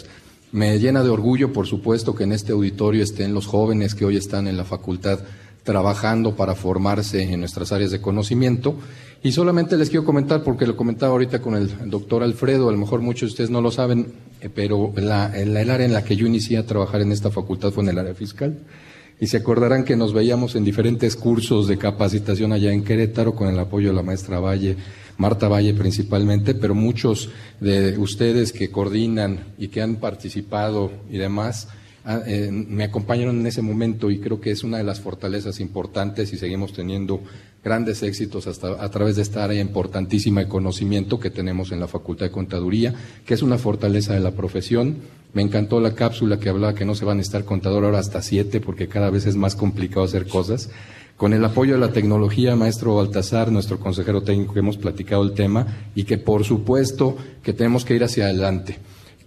Me 0.51 0.79
llena 0.79 1.03
de 1.03 1.09
orgullo, 1.09 1.53
por 1.53 1.67
supuesto, 1.67 2.15
que 2.15 2.23
en 2.23 2.31
este 2.31 2.53
auditorio 2.53 3.03
estén 3.03 3.35
los 3.35 3.45
jóvenes 3.45 3.93
que 3.93 4.05
hoy 4.05 4.17
están 4.17 4.47
en 4.47 4.57
la 4.57 4.65
facultad 4.65 5.19
trabajando 5.63 6.35
para 6.35 6.55
formarse 6.55 7.21
en 7.21 7.41
nuestras 7.41 7.71
áreas 7.71 7.91
de 7.91 8.01
conocimiento. 8.01 8.77
Y 9.23 9.31
solamente 9.31 9.77
les 9.77 9.89
quiero 9.89 10.05
comentar, 10.05 10.43
porque 10.43 10.67
lo 10.67 10.77
comentaba 10.77 11.13
ahorita 11.13 11.41
con 11.41 11.55
el 11.55 11.89
doctor 11.89 12.23
Alfredo, 12.23 12.69
a 12.69 12.71
lo 12.71 12.77
mejor 12.77 13.01
muchos 13.01 13.29
de 13.29 13.33
ustedes 13.33 13.49
no 13.49 13.61
lo 13.61 13.71
saben, 13.71 14.13
eh, 14.41 14.49
pero 14.53 14.93
la, 14.95 15.37
el, 15.37 15.57
el 15.57 15.69
área 15.69 15.85
en 15.85 15.93
la 15.93 16.03
que 16.03 16.15
yo 16.15 16.27
inicié 16.27 16.57
a 16.57 16.65
trabajar 16.65 17.01
en 17.01 17.11
esta 17.11 17.31
facultad 17.31 17.71
fue 17.71 17.83
en 17.83 17.89
el 17.89 17.99
área 17.99 18.13
fiscal. 18.13 18.59
Y 19.19 19.27
se 19.27 19.37
acordarán 19.37 19.83
que 19.83 19.95
nos 19.95 20.13
veíamos 20.13 20.55
en 20.55 20.63
diferentes 20.63 21.15
cursos 21.15 21.67
de 21.67 21.79
capacitación 21.79 22.53
allá 22.53 22.71
en 22.71 22.83
Querétaro 22.83 23.33
con 23.33 23.47
el 23.47 23.57
apoyo 23.57 23.89
de 23.89 23.95
la 23.95 24.03
maestra 24.03 24.39
Valle, 24.39 24.77
Marta 25.17 25.47
Valle 25.47 25.73
principalmente, 25.73 26.53
pero 26.53 26.75
muchos 26.75 27.31
de 27.59 27.97
ustedes 27.97 28.53
que 28.53 28.69
coordinan 28.69 29.39
y 29.57 29.69
que 29.69 29.81
han 29.81 29.95
participado 29.95 30.91
y 31.09 31.17
demás, 31.17 31.67
eh, 32.25 32.49
me 32.51 32.85
acompañaron 32.85 33.39
en 33.39 33.47
ese 33.47 33.61
momento 33.61 34.09
y 34.09 34.19
creo 34.19 34.39
que 34.39 34.51
es 34.51 34.63
una 34.63 34.77
de 34.77 34.85
las 34.85 35.01
fortalezas 35.01 35.59
importantes 35.59 36.31
y 36.31 36.37
seguimos 36.37 36.71
teniendo 36.71 37.21
grandes 37.61 38.01
éxitos 38.01 38.47
hasta 38.47 38.81
a 38.81 38.89
través 38.89 39.17
de 39.17 39.23
esta 39.23 39.43
área 39.43 39.59
importantísima 39.59 40.39
de 40.39 40.47
conocimiento 40.47 41.19
que 41.19 41.29
tenemos 41.29 41.73
en 41.73 41.81
la 41.81 41.87
Facultad 41.87 42.27
de 42.27 42.31
Contaduría, 42.31 42.93
que 43.25 43.33
es 43.33 43.41
una 43.41 43.57
fortaleza 43.57 44.13
de 44.13 44.21
la 44.21 44.31
profesión. 44.31 44.99
Me 45.33 45.41
encantó 45.41 45.81
la 45.81 45.95
cápsula 45.95 46.39
que 46.39 46.47
hablaba 46.47 46.75
que 46.75 46.85
no 46.85 46.95
se 46.95 47.03
van 47.03 47.17
a 47.17 47.21
estar 47.21 47.43
contador 47.43 47.83
ahora 47.83 47.99
hasta 47.99 48.21
siete 48.21 48.61
porque 48.61 48.87
cada 48.87 49.09
vez 49.09 49.25
es 49.25 49.35
más 49.35 49.57
complicado 49.57 50.05
hacer 50.05 50.27
cosas. 50.27 50.69
Con 51.17 51.33
el 51.33 51.43
apoyo 51.43 51.73
de 51.73 51.79
la 51.79 51.91
tecnología, 51.91 52.55
maestro 52.55 52.95
Baltasar, 52.95 53.51
nuestro 53.51 53.79
consejero 53.79 54.21
técnico, 54.21 54.57
hemos 54.57 54.77
platicado 54.77 55.23
el 55.23 55.33
tema 55.33 55.89
y 55.93 56.05
que 56.05 56.17
por 56.17 56.45
supuesto 56.45 57.17
que 57.43 57.51
tenemos 57.51 57.83
que 57.83 57.95
ir 57.95 58.03
hacia 58.05 58.25
adelante 58.25 58.77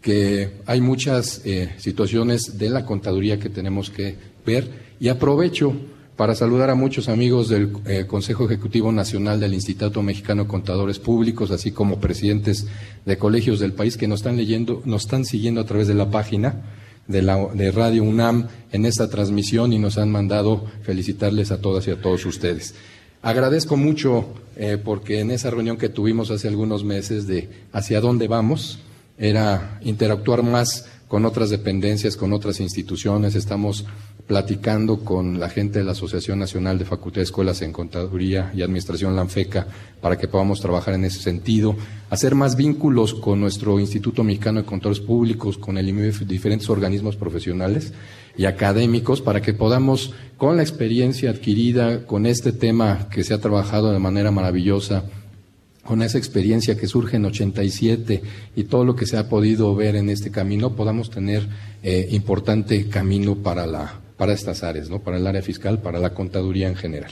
que 0.00 0.50
hay 0.66 0.80
muchas 0.80 1.42
eh, 1.44 1.74
situaciones 1.78 2.58
de 2.58 2.70
la 2.70 2.86
contaduría 2.86 3.38
que 3.38 3.50
tenemos 3.50 3.90
que 3.90 4.16
ver 4.46 4.68
y 4.98 5.08
aprovecho 5.08 5.74
para 6.16 6.34
saludar 6.34 6.68
a 6.68 6.74
muchos 6.74 7.08
amigos 7.08 7.48
del 7.48 7.72
eh, 7.86 8.04
Consejo 8.06 8.44
Ejecutivo 8.44 8.92
Nacional 8.92 9.40
del 9.40 9.54
Instituto 9.54 10.02
Mexicano 10.02 10.42
de 10.42 10.48
Contadores 10.50 10.98
Públicos, 10.98 11.50
así 11.50 11.70
como 11.70 11.98
presidentes 11.98 12.66
de 13.06 13.16
colegios 13.16 13.58
del 13.58 13.72
país 13.72 13.96
que 13.96 14.06
nos 14.06 14.20
están 14.20 14.36
leyendo, 14.36 14.82
nos 14.84 15.02
están 15.02 15.24
siguiendo 15.24 15.62
a 15.62 15.64
través 15.64 15.88
de 15.88 15.94
la 15.94 16.10
página 16.10 16.62
de, 17.08 17.22
la, 17.22 17.46
de 17.54 17.72
Radio 17.72 18.04
UNAM 18.04 18.48
en 18.70 18.84
esta 18.84 19.08
transmisión 19.08 19.72
y 19.72 19.78
nos 19.78 19.96
han 19.96 20.10
mandado 20.10 20.66
felicitarles 20.82 21.52
a 21.52 21.60
todas 21.60 21.86
y 21.88 21.90
a 21.90 22.00
todos 22.00 22.26
ustedes. 22.26 22.74
Agradezco 23.22 23.78
mucho 23.78 24.26
eh, 24.56 24.78
porque 24.82 25.20
en 25.20 25.30
esa 25.30 25.50
reunión 25.50 25.78
que 25.78 25.88
tuvimos 25.88 26.30
hace 26.30 26.48
algunos 26.48 26.84
meses 26.84 27.26
de 27.26 27.48
hacia 27.72 28.00
dónde 28.00 28.28
vamos, 28.28 28.78
era 29.20 29.78
interactuar 29.82 30.42
más 30.42 30.86
con 31.06 31.26
otras 31.26 31.50
dependencias, 31.50 32.16
con 32.16 32.32
otras 32.32 32.60
instituciones, 32.60 33.34
estamos 33.34 33.84
platicando 34.26 35.00
con 35.00 35.40
la 35.40 35.48
gente 35.48 35.80
de 35.80 35.84
la 35.84 35.90
Asociación 35.90 36.38
Nacional 36.38 36.78
de 36.78 36.84
Facultad 36.84 37.16
de 37.16 37.24
Escuelas 37.24 37.62
en 37.62 37.72
Contaduría 37.72 38.52
y 38.54 38.62
Administración 38.62 39.16
Lanfeca 39.16 39.66
para 40.00 40.16
que 40.16 40.28
podamos 40.28 40.60
trabajar 40.60 40.94
en 40.94 41.04
ese 41.04 41.20
sentido, 41.20 41.74
hacer 42.10 42.36
más 42.36 42.54
vínculos 42.54 43.12
con 43.12 43.40
nuestro 43.40 43.80
Instituto 43.80 44.22
Mexicano 44.22 44.60
de 44.60 44.66
Contadores 44.66 45.00
Públicos, 45.00 45.58
con 45.58 45.78
el 45.78 45.88
IMEF, 45.88 46.20
diferentes 46.20 46.70
organismos 46.70 47.16
profesionales 47.16 47.92
y 48.36 48.44
académicos 48.44 49.20
para 49.20 49.42
que 49.42 49.52
podamos, 49.52 50.14
con 50.36 50.56
la 50.56 50.62
experiencia 50.62 51.30
adquirida, 51.30 52.06
con 52.06 52.24
este 52.24 52.52
tema 52.52 53.08
que 53.10 53.24
se 53.24 53.34
ha 53.34 53.40
trabajado 53.40 53.90
de 53.90 53.98
manera 53.98 54.30
maravillosa, 54.30 55.04
con 55.90 56.02
esa 56.02 56.18
experiencia 56.18 56.76
que 56.76 56.86
surge 56.86 57.16
en 57.16 57.24
87 57.24 58.22
y 58.54 58.62
todo 58.62 58.84
lo 58.84 58.94
que 58.94 59.06
se 59.06 59.16
ha 59.16 59.28
podido 59.28 59.74
ver 59.74 59.96
en 59.96 60.08
este 60.08 60.30
camino, 60.30 60.76
podamos 60.76 61.10
tener 61.10 61.48
eh, 61.82 62.06
importante 62.12 62.88
camino 62.88 63.34
para, 63.34 63.66
la, 63.66 63.98
para 64.16 64.32
estas 64.32 64.62
áreas, 64.62 64.88
¿no? 64.88 65.00
para 65.00 65.16
el 65.16 65.26
área 65.26 65.42
fiscal, 65.42 65.80
para 65.82 65.98
la 65.98 66.14
contaduría 66.14 66.68
en 66.68 66.76
general. 66.76 67.10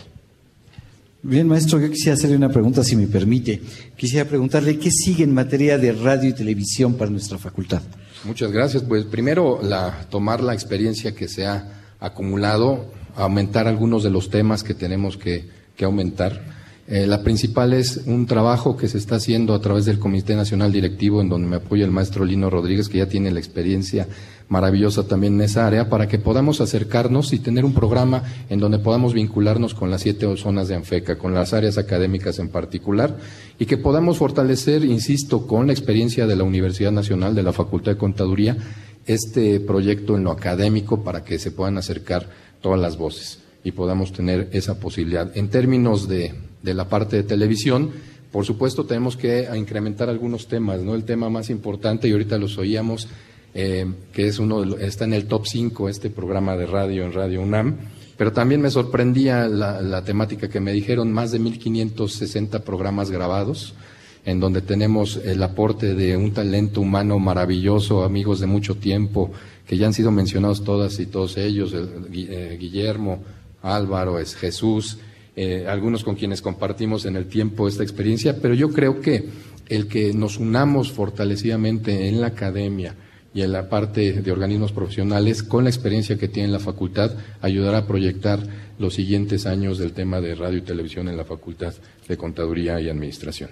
Bien, 1.24 1.48
maestro, 1.48 1.80
yo 1.80 1.90
quisiera 1.90 2.14
hacerle 2.14 2.36
una 2.36 2.50
pregunta, 2.50 2.84
si 2.84 2.94
me 2.94 3.08
permite. 3.08 3.60
Quisiera 3.96 4.28
preguntarle 4.28 4.78
qué 4.78 4.92
sigue 4.92 5.24
en 5.24 5.34
materia 5.34 5.76
de 5.76 5.90
radio 5.90 6.30
y 6.30 6.32
televisión 6.32 6.94
para 6.94 7.10
nuestra 7.10 7.36
facultad. 7.36 7.82
Muchas 8.22 8.52
gracias. 8.52 8.84
Pues 8.84 9.06
primero, 9.06 9.58
la, 9.60 10.06
tomar 10.08 10.40
la 10.40 10.54
experiencia 10.54 11.16
que 11.16 11.26
se 11.26 11.46
ha 11.46 11.96
acumulado, 11.98 12.92
aumentar 13.16 13.66
algunos 13.66 14.04
de 14.04 14.10
los 14.10 14.30
temas 14.30 14.62
que 14.62 14.74
tenemos 14.74 15.16
que, 15.16 15.48
que 15.74 15.84
aumentar 15.84 16.57
eh, 16.90 17.06
la 17.06 17.22
principal 17.22 17.74
es 17.74 18.00
un 18.06 18.24
trabajo 18.24 18.78
que 18.78 18.88
se 18.88 18.96
está 18.96 19.16
haciendo 19.16 19.52
a 19.52 19.60
través 19.60 19.84
del 19.84 19.98
Comité 19.98 20.34
Nacional 20.34 20.72
Directivo, 20.72 21.20
en 21.20 21.28
donde 21.28 21.46
me 21.46 21.56
apoya 21.56 21.84
el 21.84 21.90
maestro 21.90 22.24
Lino 22.24 22.48
Rodríguez, 22.48 22.88
que 22.88 22.96
ya 22.96 23.06
tiene 23.06 23.30
la 23.30 23.40
experiencia 23.40 24.08
maravillosa 24.48 25.06
también 25.06 25.34
en 25.34 25.42
esa 25.42 25.66
área, 25.66 25.90
para 25.90 26.08
que 26.08 26.18
podamos 26.18 26.62
acercarnos 26.62 27.34
y 27.34 27.40
tener 27.40 27.66
un 27.66 27.74
programa 27.74 28.22
en 28.48 28.58
donde 28.58 28.78
podamos 28.78 29.12
vincularnos 29.12 29.74
con 29.74 29.90
las 29.90 30.00
siete 30.00 30.34
zonas 30.38 30.68
de 30.68 30.76
ANFECA, 30.76 31.18
con 31.18 31.34
las 31.34 31.52
áreas 31.52 31.76
académicas 31.76 32.38
en 32.38 32.48
particular, 32.48 33.18
y 33.58 33.66
que 33.66 33.76
podamos 33.76 34.16
fortalecer, 34.16 34.82
insisto, 34.82 35.46
con 35.46 35.66
la 35.66 35.74
experiencia 35.74 36.26
de 36.26 36.36
la 36.36 36.44
Universidad 36.44 36.90
Nacional, 36.90 37.34
de 37.34 37.42
la 37.42 37.52
Facultad 37.52 37.92
de 37.92 37.98
Contaduría, 37.98 38.56
este 39.04 39.60
proyecto 39.60 40.16
en 40.16 40.24
lo 40.24 40.30
académico 40.30 41.04
para 41.04 41.22
que 41.22 41.38
se 41.38 41.50
puedan 41.50 41.76
acercar 41.76 42.30
todas 42.62 42.80
las 42.80 42.96
voces 42.96 43.40
y 43.62 43.72
podamos 43.72 44.14
tener 44.14 44.48
esa 44.52 44.80
posibilidad. 44.80 45.36
En 45.36 45.48
términos 45.48 46.08
de, 46.08 46.47
de 46.62 46.74
la 46.74 46.88
parte 46.88 47.16
de 47.16 47.22
televisión, 47.22 47.90
por 48.32 48.44
supuesto 48.44 48.84
tenemos 48.84 49.16
que 49.16 49.48
incrementar 49.56 50.08
algunos 50.08 50.48
temas, 50.48 50.80
¿no? 50.82 50.94
El 50.94 51.04
tema 51.04 51.30
más 51.30 51.50
importante, 51.50 52.08
y 52.08 52.12
ahorita 52.12 52.36
los 52.38 52.58
oíamos, 52.58 53.08
eh, 53.54 53.86
que 54.12 54.26
es 54.26 54.38
uno 54.38 54.76
está 54.76 55.04
en 55.04 55.14
el 55.14 55.26
top 55.26 55.46
5 55.46 55.88
este 55.88 56.10
programa 56.10 56.54
de 56.56 56.66
radio 56.66 57.04
en 57.04 57.12
Radio 57.12 57.40
UNAM, 57.40 57.76
pero 58.18 58.32
también 58.32 58.60
me 58.60 58.70
sorprendía 58.70 59.48
la, 59.48 60.04
temática 60.04 60.48
que 60.48 60.60
me 60.60 60.72
dijeron, 60.72 61.12
más 61.12 61.30
de 61.30 61.40
1.560 61.40 62.62
programas 62.62 63.10
grabados, 63.10 63.74
en 64.24 64.40
donde 64.40 64.60
tenemos 64.60 65.16
el 65.16 65.42
aporte 65.42 65.94
de 65.94 66.16
un 66.16 66.32
talento 66.32 66.80
humano 66.80 67.18
maravilloso, 67.18 68.04
amigos 68.04 68.40
de 68.40 68.46
mucho 68.46 68.74
tiempo, 68.74 69.30
que 69.66 69.78
ya 69.78 69.86
han 69.86 69.94
sido 69.94 70.10
mencionados 70.10 70.64
todas 70.64 70.98
y 70.98 71.06
todos 71.06 71.36
ellos, 71.38 71.72
eh, 71.74 72.56
Guillermo, 72.60 73.22
Álvaro, 73.62 74.18
es 74.18 74.34
Jesús, 74.34 74.98
eh, 75.40 75.68
algunos 75.68 76.02
con 76.02 76.16
quienes 76.16 76.42
compartimos 76.42 77.06
en 77.06 77.14
el 77.14 77.26
tiempo 77.26 77.68
esta 77.68 77.84
experiencia, 77.84 78.38
pero 78.42 78.54
yo 78.54 78.70
creo 78.70 79.00
que 79.00 79.28
el 79.68 79.86
que 79.86 80.12
nos 80.12 80.38
unamos 80.38 80.90
fortalecidamente 80.90 82.08
en 82.08 82.20
la 82.20 82.26
academia 82.26 82.96
y 83.32 83.42
en 83.42 83.52
la 83.52 83.68
parte 83.68 84.14
de 84.14 84.32
organismos 84.32 84.72
profesionales 84.72 85.44
con 85.44 85.62
la 85.62 85.70
experiencia 85.70 86.18
que 86.18 86.26
tiene 86.26 86.48
la 86.48 86.58
facultad 86.58 87.12
ayudará 87.40 87.78
a 87.78 87.86
proyectar 87.86 88.40
los 88.80 88.94
siguientes 88.94 89.46
años 89.46 89.78
del 89.78 89.92
tema 89.92 90.20
de 90.20 90.34
radio 90.34 90.58
y 90.58 90.62
televisión 90.62 91.06
en 91.06 91.16
la 91.16 91.24
Facultad 91.24 91.72
de 92.08 92.16
Contaduría 92.16 92.80
y 92.80 92.88
Administración. 92.88 93.50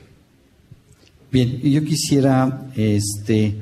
Bien, 1.30 1.60
yo 1.60 1.84
quisiera 1.84 2.66
este 2.74 3.54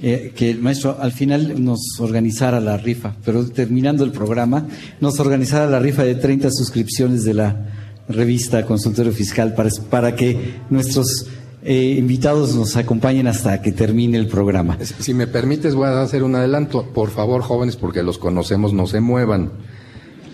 eh, 0.00 0.32
que 0.36 0.48
el 0.48 0.60
maestro 0.60 0.96
al 1.00 1.10
final 1.10 1.64
nos 1.64 1.98
organizara 1.98 2.60
la 2.60 2.76
rifa, 2.76 3.16
pero 3.24 3.44
terminando 3.48 4.04
el 4.04 4.12
programa, 4.12 4.68
nos 5.00 5.18
organizara 5.18 5.66
la 5.66 5.80
rifa 5.80 6.04
de 6.04 6.14
30 6.14 6.50
suscripciones 6.52 7.24
de 7.24 7.34
la 7.34 7.66
revista 8.08 8.64
Consultorio 8.64 9.12
Fiscal 9.12 9.54
para, 9.54 9.70
para 9.90 10.14
que 10.14 10.60
nuestros 10.70 11.26
eh, 11.64 11.96
invitados 11.98 12.54
nos 12.54 12.76
acompañen 12.76 13.26
hasta 13.26 13.60
que 13.60 13.72
termine 13.72 14.18
el 14.18 14.28
programa. 14.28 14.78
Si 15.00 15.12
me 15.14 15.26
permites, 15.26 15.74
voy 15.74 15.88
a 15.88 16.00
hacer 16.00 16.22
un 16.22 16.36
adelanto. 16.36 16.92
Por 16.94 17.10
favor, 17.10 17.42
jóvenes, 17.42 17.74
porque 17.74 18.04
los 18.04 18.18
conocemos, 18.18 18.72
no 18.72 18.86
se 18.86 19.00
muevan. 19.00 19.50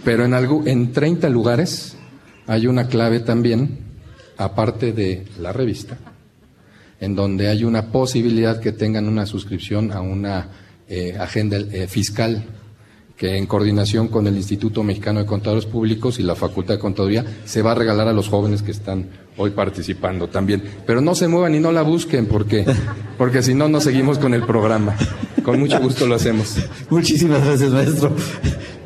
Pero 0.04 0.26
en, 0.26 0.34
algo, 0.34 0.62
en 0.66 0.92
30 0.92 1.30
lugares 1.30 1.96
hay 2.46 2.66
una 2.66 2.88
clave 2.88 3.20
también, 3.20 3.78
aparte 4.36 4.92
de 4.92 5.24
la 5.40 5.54
revista 5.54 5.98
en 7.00 7.14
donde 7.14 7.48
hay 7.48 7.64
una 7.64 7.90
posibilidad 7.90 8.60
que 8.60 8.72
tengan 8.72 9.08
una 9.08 9.26
suscripción 9.26 9.92
a 9.92 10.00
una 10.00 10.48
eh, 10.88 11.16
agenda 11.18 11.56
eh, 11.56 11.86
fiscal 11.86 12.44
que 13.16 13.36
en 13.36 13.46
coordinación 13.46 14.08
con 14.08 14.26
el 14.26 14.36
Instituto 14.36 14.82
Mexicano 14.82 15.20
de 15.20 15.26
Contadores 15.26 15.66
Públicos 15.66 16.18
y 16.18 16.22
la 16.22 16.34
Facultad 16.34 16.74
de 16.74 16.80
Contaduría 16.80 17.24
se 17.44 17.62
va 17.62 17.72
a 17.72 17.74
regalar 17.74 18.08
a 18.08 18.12
los 18.12 18.28
jóvenes 18.28 18.62
que 18.62 18.72
están 18.72 19.06
hoy 19.36 19.50
participando 19.50 20.28
también. 20.28 20.62
Pero 20.86 21.00
no 21.00 21.14
se 21.14 21.28
muevan 21.28 21.54
y 21.54 21.60
no 21.60 21.70
la 21.70 21.82
busquen 21.82 22.26
porque, 22.26 22.64
porque 23.18 23.42
si 23.42 23.54
no, 23.54 23.68
no 23.68 23.80
seguimos 23.80 24.18
con 24.18 24.34
el 24.34 24.44
programa. 24.44 24.96
Con 25.44 25.60
mucho 25.60 25.78
gusto 25.80 26.06
lo 26.06 26.14
hacemos. 26.14 26.56
Muchísimas 26.90 27.44
gracias, 27.44 27.70
maestro. 27.70 28.12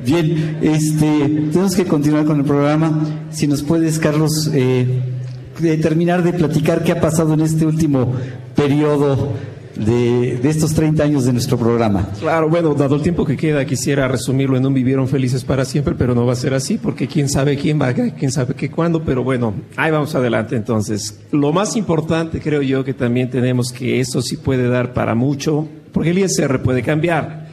Bien, 0.04 0.58
este, 0.60 1.06
tenemos 1.52 1.74
que 1.74 1.84
continuar 1.84 2.24
con 2.24 2.40
el 2.40 2.44
programa. 2.44 3.26
Si 3.30 3.46
nos 3.46 3.62
puedes, 3.62 3.98
Carlos, 3.98 4.50
eh, 4.52 5.17
de 5.60 5.76
terminar 5.78 6.22
de 6.22 6.32
platicar 6.32 6.82
qué 6.82 6.92
ha 6.92 7.00
pasado 7.00 7.34
en 7.34 7.40
este 7.40 7.66
último 7.66 8.12
periodo 8.54 9.32
de, 9.78 10.40
estos 10.48 10.74
30 10.74 11.02
años 11.02 11.24
de 11.24 11.32
nuestro 11.32 11.56
programa. 11.56 12.08
Claro, 12.18 12.48
bueno, 12.48 12.74
dado 12.74 12.96
el 12.96 13.02
tiempo 13.02 13.24
que 13.24 13.36
queda, 13.36 13.64
quisiera 13.64 14.08
resumirlo 14.08 14.56
en 14.56 14.66
un 14.66 14.74
vivieron 14.74 15.08
felices 15.08 15.44
para 15.44 15.64
siempre, 15.64 15.94
pero 15.96 16.14
no 16.14 16.26
va 16.26 16.32
a 16.32 16.36
ser 16.36 16.54
así, 16.54 16.78
porque 16.78 17.06
quién 17.06 17.28
sabe 17.28 17.56
quién 17.56 17.80
va, 17.80 17.92
quién 17.92 18.32
sabe 18.32 18.54
qué 18.54 18.70
cuándo, 18.70 19.02
pero 19.04 19.22
bueno, 19.22 19.54
ahí 19.76 19.90
vamos 19.90 20.14
adelante 20.14 20.56
entonces. 20.56 21.20
Lo 21.30 21.52
más 21.52 21.76
importante 21.76 22.40
creo 22.40 22.62
yo 22.62 22.84
que 22.84 22.94
también 22.94 23.30
tenemos 23.30 23.72
que 23.72 24.00
eso 24.00 24.20
sí 24.22 24.36
puede 24.36 24.68
dar 24.68 24.92
para 24.92 25.14
mucho, 25.14 25.68
porque 25.92 26.10
el 26.10 26.18
ISR 26.18 26.62
puede 26.62 26.82
cambiar, 26.82 27.48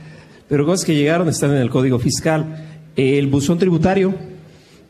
pero 0.48 0.66
cosas 0.66 0.86
que 0.86 0.96
llegaron 0.96 1.30
están 1.30 1.52
en 1.52 1.58
el 1.58 1.70
Código 1.70 2.00
Fiscal. 2.00 2.64
El 2.96 3.28
buzón 3.28 3.58
tributario, 3.58 4.16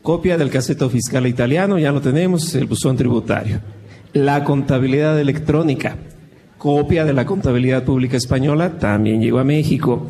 Copia 0.06 0.38
del 0.38 0.50
caseto 0.50 0.88
fiscal 0.88 1.26
italiano, 1.26 1.80
ya 1.80 1.90
lo 1.90 2.00
tenemos, 2.00 2.54
el 2.54 2.66
buzón 2.66 2.96
tributario. 2.96 3.60
La 4.12 4.44
contabilidad 4.44 5.18
electrónica, 5.18 5.96
copia 6.58 7.04
de 7.04 7.12
la 7.12 7.26
contabilidad 7.26 7.82
pública 7.82 8.16
española, 8.16 8.78
también 8.78 9.20
llegó 9.20 9.40
a 9.40 9.44
México. 9.44 10.06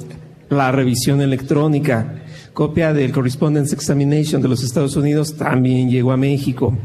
La 0.50 0.70
revisión 0.70 1.22
electrónica, 1.22 2.24
copia 2.52 2.92
del 2.92 3.10
Correspondence 3.10 3.74
Examination 3.74 4.42
de 4.42 4.48
los 4.48 4.62
Estados 4.62 4.96
Unidos, 4.96 5.34
también 5.34 5.88
llegó 5.88 6.12
a 6.12 6.18
México. 6.18 6.76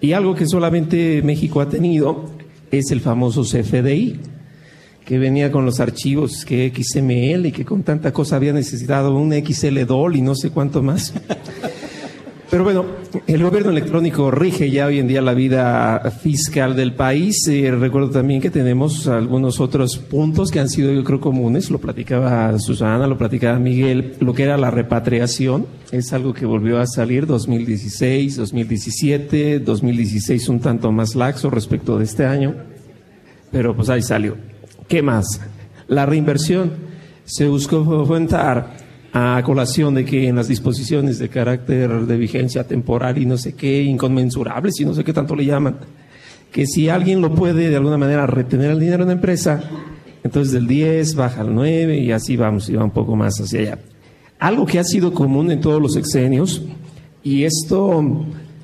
Y 0.00 0.14
algo 0.14 0.34
que 0.34 0.46
solamente 0.46 1.20
México 1.22 1.60
ha 1.60 1.68
tenido 1.68 2.30
es 2.70 2.90
el 2.90 3.02
famoso 3.02 3.42
CFDI, 3.42 4.18
que 5.04 5.18
venía 5.18 5.52
con 5.52 5.66
los 5.66 5.78
archivos 5.78 6.46
que 6.46 6.72
XML 6.74 7.44
y 7.44 7.52
que 7.52 7.66
con 7.66 7.82
tanta 7.82 8.14
cosa 8.14 8.36
había 8.36 8.54
necesitado 8.54 9.14
un 9.14 9.34
XLDOL 9.34 10.16
y 10.16 10.22
no 10.22 10.34
sé 10.34 10.48
cuánto 10.48 10.82
más. 10.82 11.12
Pero 12.56 12.64
bueno, 12.64 12.86
el 13.26 13.42
gobierno 13.42 13.70
electrónico 13.70 14.30
rige 14.30 14.70
ya 14.70 14.86
hoy 14.86 14.98
en 14.98 15.06
día 15.06 15.20
la 15.20 15.34
vida 15.34 16.10
fiscal 16.22 16.74
del 16.74 16.94
país. 16.94 17.46
Eh, 17.48 17.70
recuerdo 17.70 18.08
también 18.08 18.40
que 18.40 18.48
tenemos 18.48 19.06
algunos 19.08 19.60
otros 19.60 19.98
puntos 19.98 20.50
que 20.50 20.58
han 20.58 20.70
sido, 20.70 20.90
yo 20.90 21.04
creo, 21.04 21.20
comunes. 21.20 21.70
Lo 21.70 21.78
platicaba 21.78 22.58
Susana, 22.58 23.06
lo 23.06 23.18
platicaba 23.18 23.58
Miguel. 23.58 24.14
Lo 24.20 24.32
que 24.32 24.44
era 24.44 24.56
la 24.56 24.70
repatriación 24.70 25.66
es 25.92 26.14
algo 26.14 26.32
que 26.32 26.46
volvió 26.46 26.80
a 26.80 26.86
salir 26.86 27.26
2016, 27.26 28.36
2017, 28.36 29.58
2016 29.58 30.48
un 30.48 30.60
tanto 30.60 30.90
más 30.92 31.14
laxo 31.14 31.50
respecto 31.50 31.98
de 31.98 32.04
este 32.04 32.24
año. 32.24 32.54
Pero 33.52 33.76
pues 33.76 33.90
ahí 33.90 34.00
salió. 34.00 34.34
¿Qué 34.88 35.02
más? 35.02 35.42
La 35.88 36.06
reinversión. 36.06 36.72
Se 37.26 37.48
buscó 37.48 37.84
fomentar 37.84 38.75
a 39.18 39.42
colación 39.42 39.94
de 39.94 40.04
que 40.04 40.28
en 40.28 40.36
las 40.36 40.46
disposiciones 40.46 41.18
de 41.18 41.30
carácter 41.30 42.04
de 42.04 42.16
vigencia 42.18 42.64
temporal 42.64 43.16
y 43.16 43.24
no 43.24 43.38
sé 43.38 43.54
qué, 43.54 43.82
inconmensurables 43.82 44.78
y 44.78 44.84
no 44.84 44.92
sé 44.92 45.04
qué 45.04 45.14
tanto 45.14 45.34
le 45.34 45.46
llaman, 45.46 45.78
que 46.52 46.66
si 46.66 46.90
alguien 46.90 47.22
lo 47.22 47.34
puede 47.34 47.70
de 47.70 47.76
alguna 47.76 47.96
manera 47.96 48.26
retener 48.26 48.72
el 48.72 48.78
dinero 48.78 49.04
en 49.04 49.08
la 49.08 49.14
empresa, 49.14 49.62
entonces 50.22 50.52
del 50.52 50.66
10 50.66 51.14
baja 51.14 51.40
al 51.40 51.54
9 51.54 51.98
y 51.98 52.12
así 52.12 52.36
vamos, 52.36 52.68
y 52.68 52.74
va 52.74 52.84
un 52.84 52.90
poco 52.90 53.16
más 53.16 53.40
hacia 53.40 53.60
allá. 53.60 53.78
Algo 54.38 54.66
que 54.66 54.78
ha 54.78 54.84
sido 54.84 55.14
común 55.14 55.50
en 55.50 55.62
todos 55.62 55.80
los 55.80 55.94
sexenios, 55.94 56.62
y 57.22 57.44
esto 57.44 58.02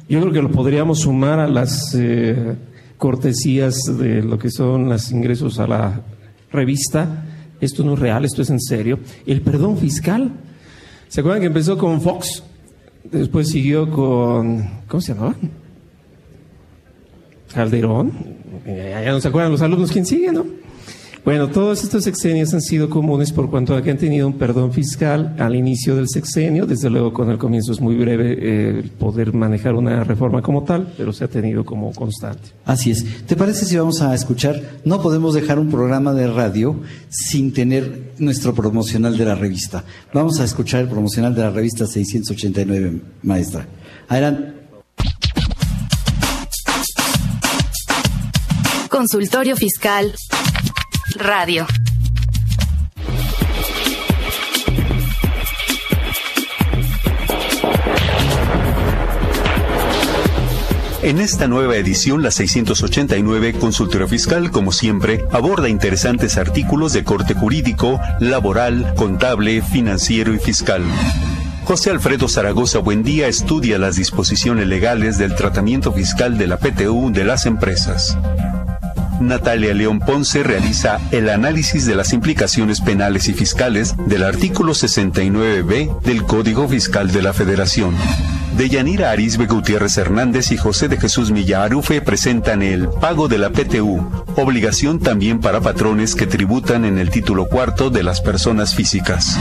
yo 0.07 0.21
creo 0.21 0.33
que 0.35 0.43
lo 0.43 0.51
podríamos 0.51 1.01
sumar 1.01 1.41
a 1.41 1.49
las 1.49 1.95
eh, 1.95 2.57
cortesías 2.99 3.79
de 3.99 4.23
lo 4.23 4.39
que 4.39 4.51
son 4.51 4.91
los 4.91 5.11
ingresos 5.13 5.59
a 5.59 5.67
la 5.67 6.03
revista, 6.51 7.25
esto 7.63 7.85
no 7.85 7.95
es 7.95 8.01
real, 8.01 8.25
esto 8.25 8.43
es 8.43 8.51
en 8.51 8.61
serio. 8.61 8.99
El 9.25 9.41
perdón 9.41 9.79
fiscal. 9.79 10.33
¿Se 11.09 11.21
acuerdan 11.21 11.41
que 11.41 11.47
empezó 11.47 11.79
con 11.79 12.01
Fox? 12.01 12.43
Después 13.05 13.49
siguió 13.49 13.89
con, 13.89 14.69
¿cómo 14.89 15.01
se 15.01 15.15
llamaba? 15.15 15.37
Calderón. 17.55 18.13
Ya 18.67 19.13
no 19.13 19.21
se 19.21 19.29
acuerdan 19.29 19.53
los 19.53 19.63
alumnos 19.63 19.93
quién 19.93 20.05
sigue, 20.05 20.33
¿no? 20.33 20.45
Bueno, 21.25 21.51
todos 21.51 21.85
estos 21.85 22.03
sexenios 22.03 22.53
han 22.53 22.61
sido 22.61 22.91
comunes 22.91 23.31
por 23.31 23.49
cuanto 23.49 23.77
a 23.77 23.83
que 23.83 23.93
han 23.93 23.97
tenido 23.97 24.27
un 24.27 24.39
perdón 24.39 24.73
fiscal 24.73 25.37
al 25.39 25.55
inicio 25.55 25.95
del 25.95 26.09
sexenio. 26.09 26.67
Desde 26.67 26.91
luego, 26.91 27.13
con 27.13 27.31
el 27.31 27.39
comienzo 27.39 27.71
es 27.71 27.81
muy 27.81 27.95
breve 27.95 28.37
eh, 28.41 28.91
poder 28.99 29.33
manejar 29.33 29.75
una 29.75 30.03
reforma 30.03 30.43
como 30.43 30.65
tal, 30.65 30.93
pero 30.97 31.13
se 31.13 31.23
ha 31.23 31.29
tenido 31.29 31.65
como 31.65 31.93
constante. 31.93 32.49
Así 32.65 32.91
es. 32.91 33.25
¿Te 33.25 33.37
parece 33.37 33.67
si 33.67 33.77
vamos 33.77 34.03
a 34.03 34.13
escuchar? 34.17 34.61
No 34.85 35.01
podemos 35.01 35.33
dejar 35.33 35.61
un 35.61 35.71
programa 35.71 36.13
de 36.13 36.27
radio 36.27 36.81
sin 37.09 37.53
tener 37.53 38.15
nuestro 38.19 38.53
promocional 38.53 39.17
de 39.17 39.25
la 39.25 39.37
revista. 39.37 39.85
Vamos 40.13 40.41
a 40.41 40.45
escuchar 40.45 40.81
el 40.81 40.89
promocional 40.89 41.37
de 41.37 41.43
la 41.43 41.51
revista 41.51 41.87
689, 41.87 43.01
maestra. 43.23 43.69
Adelante. 44.09 44.55
Consultorio 48.89 49.55
Fiscal 49.55 50.13
Radio. 51.17 51.67
En 61.03 61.19
esta 61.19 61.49
nueva 61.49 61.77
edición, 61.77 62.23
la 62.23 62.31
689 62.31 63.55
Consultorio 63.55 64.07
Fiscal, 64.07 64.51
como 64.51 64.71
siempre, 64.71 65.25
aborda 65.33 65.69
interesantes 65.69 66.39
artículos 66.39 66.93
de 66.93 67.05
corte 67.05 67.35
jurídico, 67.35 68.01
laboral, 68.21 68.95
contable, 68.95 69.63
financiero 69.63 70.33
y 70.33 70.39
fiscal. 70.39 70.83
José 71.65 71.91
Alfredo 71.91 72.29
Zaragoza 72.29 72.79
Buendía 72.79 73.29
estudia 73.29 73.79
las 73.79 73.97
disposiciones 73.97 74.67
legales 74.67 75.19
del 75.19 75.35
tratamiento 75.35 75.93
fiscal 75.93 76.39
de 76.39 76.47
la 76.47 76.59
PTU 76.59 77.13
de 77.13 77.25
las 77.25 77.47
empresas. 77.47 78.17
Natalia 79.21 79.75
León 79.75 80.01
Ponce 80.01 80.43
realiza 80.43 81.01
el 81.11 81.29
análisis 81.29 81.87
de 81.87 81.95
las 81.95 82.13
implicaciones 82.13 82.81
penales 82.81 83.29
y 83.29 83.35
fiscales 83.35 83.95
del 84.07 84.23
artículo 84.25 84.73
69b 84.73 86.01
del 86.01 86.25
Código 86.25 86.69
Fiscal 86.69 87.13
de 87.13 87.23
la 87.23 87.33
Federación. 87.33 87.95
Deyanira 88.57 89.11
Arisbe 89.11 89.47
Gutiérrez 89.47 89.97
Hernández 89.97 90.53
y 90.53 90.57
José 90.57 90.89
de 90.89 90.99
Jesús 90.99 91.31
Milla 91.31 91.65
Arufe 91.65 92.03
presentan 92.03 92.63
el 92.63 92.89
pago 92.89 93.29
de 93.29 93.39
la 93.39 93.51
PTU, 93.51 94.07
obligación 94.37 94.99
también 94.99 95.41
para 95.41 95.61
patrones 95.61 96.15
que 96.15 96.27
tributan 96.27 96.85
en 96.85 96.99
el 96.99 97.11
título 97.11 97.47
cuarto 97.47 97.91
de 97.91 98.03
las 98.03 98.21
personas 98.21 98.75
físicas. 98.75 99.39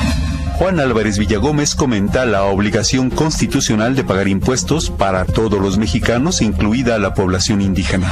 Juan 0.57 0.80
Álvarez 0.80 1.18
Villagómez 1.18 1.76
comenta 1.76 2.26
la 2.26 2.43
obligación 2.43 3.10
constitucional 3.10 3.95
de 3.95 4.03
pagar 4.03 4.27
impuestos 4.27 4.89
para 4.89 5.26
todos 5.26 5.60
los 5.60 5.77
mexicanos, 5.77 6.41
incluida 6.41 6.99
la 6.99 7.14
población 7.14 7.61
indígena. 7.61 8.11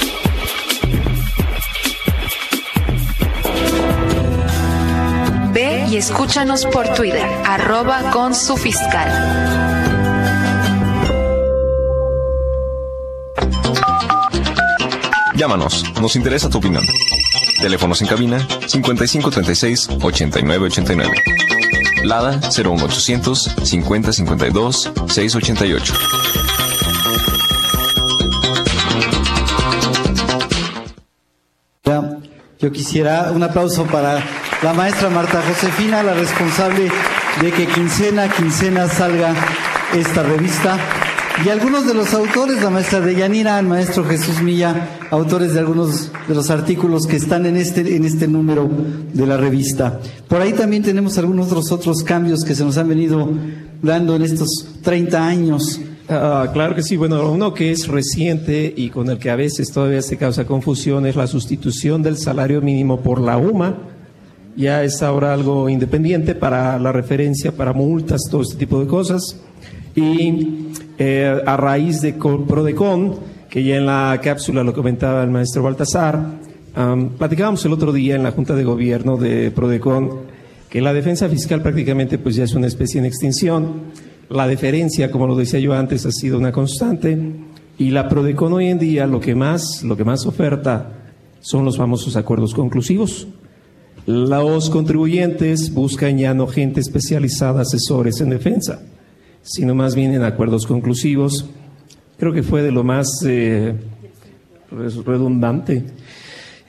y 5.91 5.97
escúchanos 5.97 6.65
por 6.67 6.87
Twitter, 6.93 7.27
arroba 7.45 8.11
con 8.11 8.33
su 8.33 8.55
fiscal. 8.55 9.09
Llámanos, 15.35 15.83
nos 15.99 16.15
interesa 16.15 16.49
tu 16.49 16.59
opinión. 16.59 16.83
Teléfonos 17.59 18.01
en 18.01 18.07
cabina 18.07 18.39
5536 18.67 19.89
8989. 20.01 21.11
Lada 22.05 22.39
01800 22.39 23.55
5052 23.61 24.91
688. 25.09 25.93
Ya, 31.83 32.17
Yo 32.59 32.71
quisiera 32.71 33.31
un 33.33 33.43
aplauso 33.43 33.85
para 33.87 34.23
la 34.63 34.73
maestra 34.73 35.09
Marta 35.09 35.41
Josefina, 35.41 36.03
la 36.03 36.13
responsable 36.13 36.89
de 37.41 37.51
que 37.51 37.65
quincena 37.67 38.29
quincena 38.29 38.87
salga 38.87 39.33
esta 39.97 40.21
revista. 40.21 40.77
Y 41.43 41.49
algunos 41.49 41.87
de 41.87 41.95
los 41.95 42.13
autores, 42.13 42.61
la 42.61 42.69
maestra 42.69 42.99
Deyanira, 42.99 43.57
el 43.57 43.65
maestro 43.65 44.03
Jesús 44.03 44.41
Milla, 44.41 44.89
autores 45.09 45.53
de 45.53 45.59
algunos 45.59 46.11
de 46.27 46.35
los 46.35 46.51
artículos 46.51 47.07
que 47.07 47.15
están 47.15 47.47
en 47.47 47.57
este, 47.57 47.95
en 47.95 48.05
este 48.05 48.27
número 48.27 48.69
de 49.13 49.25
la 49.25 49.37
revista. 49.37 49.99
Por 50.27 50.41
ahí 50.41 50.53
también 50.53 50.83
tenemos 50.83 51.17
algunos 51.17 51.47
otros, 51.47 51.71
otros 51.71 52.03
cambios 52.03 52.43
que 52.43 52.53
se 52.53 52.63
nos 52.63 52.77
han 52.77 52.89
venido 52.89 53.29
dando 53.81 54.15
en 54.15 54.21
estos 54.21 54.67
30 54.83 55.25
años. 55.25 55.79
Ah, 56.07 56.49
claro 56.53 56.75
que 56.75 56.83
sí. 56.83 56.97
Bueno, 56.97 57.31
uno 57.31 57.53
que 57.53 57.71
es 57.71 57.87
reciente 57.87 58.71
y 58.75 58.89
con 58.89 59.09
el 59.09 59.17
que 59.17 59.31
a 59.31 59.35
veces 59.35 59.71
todavía 59.71 60.03
se 60.03 60.17
causa 60.17 60.45
confusión 60.45 61.07
es 61.07 61.15
la 61.15 61.25
sustitución 61.25 62.03
del 62.03 62.17
salario 62.17 62.61
mínimo 62.61 63.01
por 63.01 63.19
la 63.19 63.37
UMA. 63.37 63.90
Ya 64.55 64.83
es 64.83 65.01
ahora 65.01 65.33
algo 65.33 65.69
independiente 65.69 66.35
para 66.35 66.77
la 66.77 66.91
referencia, 66.91 67.51
para 67.51 67.73
multas, 67.73 68.21
todo 68.29 68.41
este 68.41 68.55
tipo 68.57 68.79
de 68.81 68.87
cosas. 68.87 69.37
Y 69.95 70.67
eh, 70.97 71.41
a 71.45 71.57
raíz 71.57 72.01
de 72.01 72.17
Co- 72.17 72.45
Prodecon, 72.45 73.15
que 73.49 73.63
ya 73.63 73.77
en 73.77 73.85
la 73.85 74.19
cápsula 74.23 74.63
lo 74.63 74.73
comentaba 74.73 75.23
el 75.23 75.29
maestro 75.29 75.63
Baltasar, 75.63 76.19
am, 76.75 77.09
platicábamos 77.17 77.63
el 77.65 77.73
otro 77.73 77.91
día 77.91 78.15
en 78.15 78.23
la 78.23 78.31
Junta 78.31 78.55
de 78.55 78.63
Gobierno 78.63 79.17
de 79.17 79.51
Prodecon 79.51 80.31
que 80.69 80.79
la 80.81 80.93
defensa 80.93 81.27
fiscal 81.27 81.61
prácticamente 81.61 82.17
pues 82.17 82.35
ya 82.37 82.45
es 82.45 82.53
una 82.53 82.67
especie 82.67 82.99
en 82.99 83.05
extinción. 83.05 83.73
La 84.29 84.47
deferencia, 84.47 85.11
como 85.11 85.27
lo 85.27 85.35
decía 85.35 85.59
yo 85.59 85.73
antes, 85.73 86.05
ha 86.05 86.11
sido 86.11 86.37
una 86.37 86.53
constante 86.53 87.17
y 87.77 87.89
la 87.89 88.07
Prodecon 88.07 88.53
hoy 88.53 88.67
en 88.67 88.79
día 88.79 89.05
lo 89.05 89.19
que 89.19 89.35
más, 89.35 89.83
lo 89.83 89.97
que 89.97 90.05
más 90.05 90.25
oferta 90.25 90.93
son 91.41 91.65
los 91.65 91.75
famosos 91.75 92.15
acuerdos 92.15 92.53
conclusivos. 92.53 93.27
Los 94.05 94.69
contribuyentes 94.69 95.73
buscan 95.73 96.17
ya 96.17 96.33
no 96.33 96.47
gente 96.47 96.79
especializada, 96.79 97.61
asesores 97.61 98.19
en 98.21 98.29
defensa, 98.29 98.81
sino 99.43 99.75
más 99.75 99.95
bien 99.95 100.13
en 100.13 100.23
acuerdos 100.23 100.65
conclusivos. 100.65 101.45
Creo 102.17 102.33
que 102.33 102.43
fue 102.43 102.63
de 102.63 102.71
lo 102.71 102.83
más 102.83 103.07
eh, 103.25 103.75
redundante. 105.05 105.83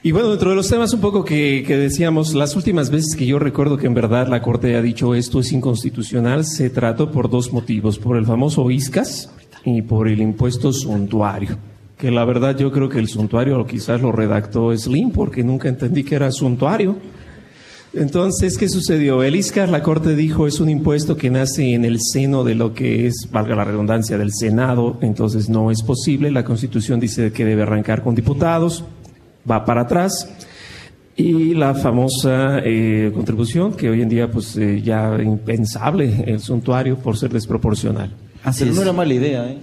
Y 0.05 0.11
bueno, 0.11 0.29
dentro 0.29 0.49
de 0.49 0.57
los 0.57 0.67
temas 0.67 0.93
un 0.93 0.99
poco 0.99 1.23
que, 1.23 1.63
que 1.65 1.77
decíamos, 1.77 2.33
las 2.33 2.55
últimas 2.55 2.89
veces 2.89 3.15
que 3.15 3.25
yo 3.25 3.39
recuerdo 3.39 3.77
que 3.77 3.87
en 3.87 3.93
verdad 3.93 4.27
la 4.27 4.41
Corte 4.41 4.75
ha 4.75 4.81
dicho 4.81 5.15
esto 5.15 5.39
es 5.39 5.51
inconstitucional, 5.53 6.45
se 6.45 6.69
trató 6.69 7.09
por 7.09 7.29
dos 7.29 7.53
motivos, 7.53 7.97
por 7.97 8.17
el 8.17 8.25
famoso 8.25 8.69
ISCAS 8.69 9.31
y 9.63 9.81
por 9.81 10.09
el 10.09 10.21
impuesto 10.21 10.73
suntuario. 10.73 11.57
Que 11.97 12.11
la 12.11 12.25
verdad 12.25 12.57
yo 12.57 12.69
creo 12.71 12.89
que 12.89 12.99
el 12.99 13.07
suntuario 13.07 13.65
quizás 13.65 14.01
lo 14.01 14.11
redactó 14.11 14.75
Slim 14.77 15.11
porque 15.11 15.41
nunca 15.41 15.69
entendí 15.69 16.03
que 16.03 16.15
era 16.15 16.31
suntuario. 16.31 16.97
Entonces, 17.93 18.57
¿qué 18.57 18.67
sucedió? 18.69 19.21
El 19.21 19.35
ISCAS, 19.35 19.69
la 19.69 19.83
Corte 19.83 20.15
dijo, 20.15 20.47
es 20.47 20.59
un 20.59 20.67
impuesto 20.69 21.15
que 21.15 21.29
nace 21.29 21.73
en 21.75 21.85
el 21.85 21.99
seno 22.01 22.43
de 22.43 22.55
lo 22.55 22.73
que 22.73 23.05
es, 23.05 23.27
valga 23.31 23.55
la 23.55 23.63
redundancia, 23.65 24.17
del 24.17 24.31
Senado, 24.33 24.97
entonces 25.01 25.47
no 25.47 25.69
es 25.69 25.83
posible. 25.83 26.31
La 26.31 26.43
Constitución 26.43 26.99
dice 26.99 27.31
que 27.31 27.45
debe 27.45 27.61
arrancar 27.61 28.01
con 28.01 28.15
diputados, 28.15 28.83
va 29.49 29.63
para 29.63 29.81
atrás. 29.81 30.27
Y 31.15 31.53
la 31.53 31.75
famosa 31.75 32.59
eh, 32.65 33.11
contribución, 33.13 33.73
que 33.73 33.87
hoy 33.91 34.01
en 34.01 34.09
día 34.09 34.31
pues 34.31 34.57
eh, 34.57 34.81
ya 34.81 35.15
impensable, 35.21 36.23
el 36.25 36.39
suntuario, 36.39 36.97
por 36.97 37.15
ser 37.15 37.31
desproporcional. 37.31 38.11
Pero 38.57 38.73
no 38.73 38.81
era 38.81 38.93
mala 38.93 39.13
idea, 39.13 39.47
¿eh? 39.51 39.59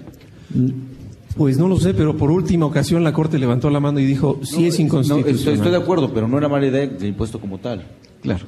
Pues 1.37 1.59
no 1.59 1.67
lo 1.67 1.81
sé, 1.81 1.95
pero 1.95 2.17
por 2.17 2.31
última 2.31 2.67
ocasión 2.67 3.03
la 3.03 3.13
Corte 3.13 3.41
levantó 3.41 3.69
la 3.71 3.81
mano 3.81 3.99
y 3.99 4.05
dijo, 4.05 4.39
sí 4.45 4.67
es 4.67 4.79
No, 4.79 4.85
inconstitucional. 4.85 5.35
estoy, 5.37 5.55
estoy 5.55 5.71
de 5.73 5.79
acuerdo, 5.79 6.13
pero 6.15 6.29
no 6.29 6.39
era 6.39 6.49
mala 6.49 6.67
idea 6.69 6.85
el 6.85 7.05
impuesto 7.05 7.41
como 7.41 7.59
tal. 7.59 7.85
Claro. 8.23 8.45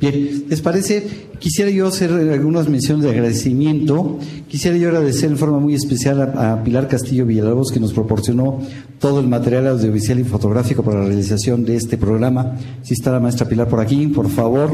Bien, 0.00 0.46
¿les 0.48 0.62
parece? 0.62 1.28
Quisiera 1.38 1.70
yo 1.70 1.86
hacer 1.86 2.10
algunas 2.10 2.68
menciones 2.68 3.04
de 3.04 3.10
agradecimiento. 3.10 4.18
Quisiera 4.48 4.76
yo 4.78 4.88
agradecer 4.88 5.30
en 5.30 5.36
forma 5.36 5.58
muy 5.58 5.74
especial 5.74 6.22
a, 6.22 6.62
Pilar 6.64 6.88
Castillo 6.88 7.26
Villalobos, 7.26 7.70
que 7.70 7.80
nos 7.80 7.92
proporcionó 7.92 8.60
todo 8.98 9.20
el 9.20 9.28
material 9.28 9.66
audiovisual 9.66 10.20
y 10.20 10.24
fotográfico 10.24 10.82
para 10.82 11.00
la 11.00 11.06
realización 11.06 11.66
de 11.66 11.76
este 11.76 11.98
programa. 11.98 12.56
Si 12.82 12.94
está 12.94 13.10
la 13.10 13.20
maestra 13.20 13.46
Pilar 13.46 13.68
por 13.68 13.80
aquí, 13.80 14.06
por 14.06 14.30
favor, 14.30 14.70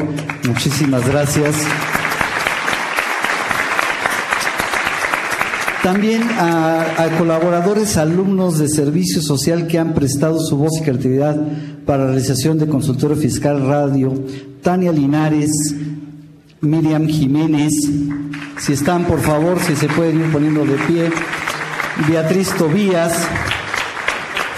muchísimas 0.46 1.06
gracias. 1.08 1.56
También 5.86 6.22
a, 6.36 7.14
colaboradores, 7.16 7.96
alumnos 7.96 8.58
de 8.58 8.68
servicio 8.68 9.22
social 9.22 9.68
que 9.68 9.78
han 9.78 9.94
prestado 9.94 10.40
su 10.40 10.56
voz 10.56 10.72
y 10.80 10.82
creatividad 10.82 11.40
para 11.86 12.04
la 12.04 12.06
realización 12.10 12.58
de 12.58 12.68
consultorio 12.68 13.16
fiscal 13.16 13.64
radio, 13.66 14.12
Tania 14.60 14.90
Linares, 14.90 15.52
Miriam 16.60 17.06
Jiménez, 17.06 17.72
si 18.58 18.72
están 18.72 19.04
por 19.04 19.20
favor, 19.20 19.60
si 19.60 19.76
se 19.76 19.88
pueden 19.88 20.20
ir 20.20 20.32
poniendo 20.32 20.66
de 20.66 20.76
pie, 20.78 21.10
Beatriz 22.08 22.50
Tobías, 22.58 23.28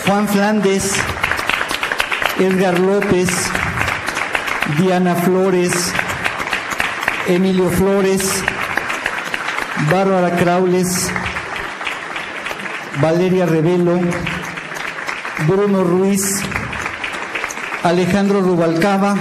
Juan 0.07 0.27
Flandes, 0.27 0.95
Edgar 2.39 2.79
López, 2.79 3.29
Diana 4.79 5.15
Flores, 5.15 5.93
Emilio 7.27 7.69
Flores, 7.69 8.43
Bárbara 9.91 10.35
Craules, 10.37 11.11
Valeria 13.03 13.45
Revelo, 13.45 14.01
Bruno 15.47 15.85
Ruiz, 15.85 16.43
Alejandro 17.85 18.41
Rubalcaba, 18.43 19.15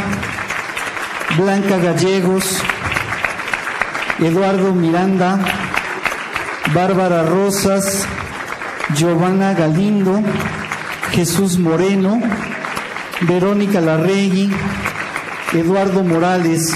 Blanca 1.37 1.77
Gallegos, 1.77 2.57
Eduardo 4.19 4.73
Miranda, 4.73 5.39
Bárbara 6.73 7.21
Rosas, 7.23 8.05
Giovanna 8.95 9.53
Galindo, 9.53 10.21
Jesús 11.11 11.59
Moreno, 11.59 12.19
Verónica 13.27 13.79
Larregui, 13.79 14.49
Eduardo 15.53 16.03
Morales. 16.03 16.73